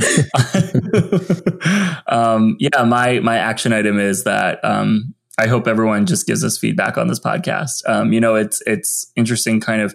um, 2.08 2.56
yeah, 2.58 2.82
my 2.82 3.20
my 3.20 3.38
action 3.38 3.72
item 3.72 4.00
is 4.00 4.24
that 4.24 4.58
um, 4.64 5.14
I 5.38 5.46
hope 5.46 5.68
everyone 5.68 6.06
just 6.06 6.26
gives 6.26 6.42
us 6.42 6.58
feedback 6.58 6.98
on 6.98 7.06
this 7.06 7.20
podcast. 7.20 7.82
Um, 7.86 8.12
you 8.12 8.20
know, 8.20 8.34
it's 8.34 8.60
it's 8.66 9.12
interesting, 9.14 9.60
kind 9.60 9.80
of 9.80 9.94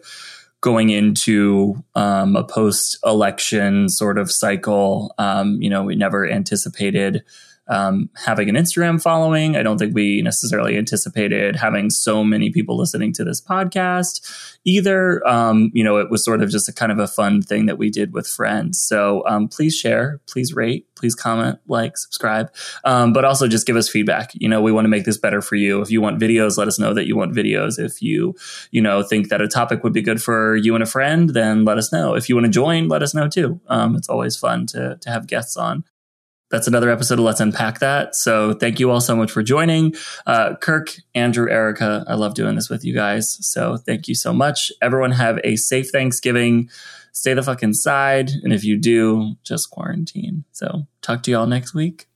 going 0.62 0.90
into 0.90 1.84
um, 1.96 2.36
a 2.36 2.44
post 2.44 2.98
election 3.06 3.90
sort 3.90 4.18
of 4.18 4.32
cycle. 4.32 5.14
Um, 5.18 5.62
you 5.62 5.70
know, 5.70 5.84
we 5.84 5.96
never 5.96 6.28
anticipated 6.28 7.24
um, 7.70 8.10
having 8.16 8.50
an 8.50 8.56
Instagram 8.56 9.02
following. 9.02 9.56
I 9.56 9.64
don't 9.64 9.78
think 9.78 9.94
we 9.94 10.22
necessarily 10.22 10.78
anticipated 10.78 11.56
having 11.56 11.90
so 11.90 12.24
many 12.24 12.50
people 12.50 12.78
listening 12.78 13.14
to 13.14 13.24
this 13.24 13.42
podcast 13.42 14.58
either. 14.64 15.26
Um, 15.28 15.72
you 15.74 15.84
know, 15.84 15.98
it 15.98 16.10
was 16.10 16.24
sort 16.24 16.42
of 16.42 16.50
just 16.50 16.70
a 16.70 16.74
kind 16.74 16.92
of 16.92 17.00
a 17.00 17.08
fun 17.08 17.42
thing 17.42 17.66
that 17.66 17.78
we 17.78 17.90
did 17.90 18.14
with 18.14 18.28
friends. 18.28 18.82
So 18.82 19.24
um, 19.28 19.48
please 19.48 19.76
share, 19.76 20.20
please 20.28 20.54
rate, 20.54 20.88
please 20.96 21.16
comment, 21.16 21.60
like, 21.68 21.98
subscribe, 21.98 22.54
um, 22.84 23.14
but 23.14 23.26
also 23.26 23.48
just 23.48 23.68
give 23.68 23.76
us 23.76 23.90
feedback. 23.90 24.32
You 24.34 24.50
know, 24.50 24.62
we 24.62 24.72
want 24.72 24.86
to 24.86 24.90
make 24.90 25.06
this 25.06 25.18
better 25.18 25.42
for 25.42 25.56
you. 25.56 25.82
If 25.82 25.92
you 25.92 26.02
want 26.02 26.20
videos, 26.20 26.58
let 26.58 26.68
us 26.68 26.80
know 26.80 26.94
that 26.94 27.08
you 27.08 27.16
want 27.16 27.36
videos. 27.36 27.80
If 27.80 28.02
you, 28.02 28.36
you 28.72 28.82
know, 28.82 29.04
think 29.04 29.30
that 29.30 29.42
a 29.42 29.48
topic 29.48 29.84
would 29.84 29.94
be 29.94 30.02
good 30.02 30.22
for 30.22 30.56
you 30.56 30.74
and 30.74 30.84
a 30.84 30.88
friend, 30.88 31.30
then 31.30 31.66
let 31.66 31.78
us 31.78 31.92
know. 31.92 32.16
If 32.16 32.30
you 32.30 32.36
want 32.36 32.46
to 32.46 32.52
join, 32.52 32.88
let 32.88 33.04
us 33.04 33.14
know 33.14 33.28
too. 33.28 33.60
Um, 33.68 33.96
it's 33.96 34.10
always 34.10 34.36
fun 34.38 34.66
to 34.68 34.98
to 35.02 35.10
have 35.10 35.28
guests 35.28 35.58
on 35.58 35.84
that's 36.50 36.68
another 36.68 36.90
episode 36.90 37.20
of 37.20 37.26
Let's 37.26 37.40
Unpack 37.40 37.80
That. 37.80 38.16
So 38.16 38.54
thank 38.54 38.80
you 38.80 38.90
all 38.90 39.02
so 39.02 39.16
much 39.16 39.32
for 39.32 39.44
joining. 39.44 39.96
Uh, 40.26 40.56
Kirk, 40.56 40.96
Andrew, 41.14 41.50
Erica, 41.50 42.06
I 42.08 42.16
love 42.16 42.36
doing 42.36 42.56
this 42.56 42.70
with 42.70 42.86
you 42.86 42.94
guys. 42.94 43.38
So 43.46 43.78
thank 43.78 44.08
you 44.08 44.16
so 44.16 44.34
much. 44.34 44.72
Everyone 44.82 45.12
have 45.12 45.40
a 45.44 45.56
safe 45.58 45.90
Thanksgiving. 45.92 46.70
Stay 47.12 47.34
the 47.34 47.44
fuck 47.44 47.64
inside. 47.64 48.30
And 48.44 48.54
if 48.54 48.64
you 48.64 48.78
do, 48.78 49.36
just 49.44 49.72
quarantine. 49.72 50.46
So 50.52 50.88
talk 51.02 51.24
to 51.24 51.32
you 51.32 51.38
all 51.38 51.48
next 51.48 51.74
week. 51.74 52.08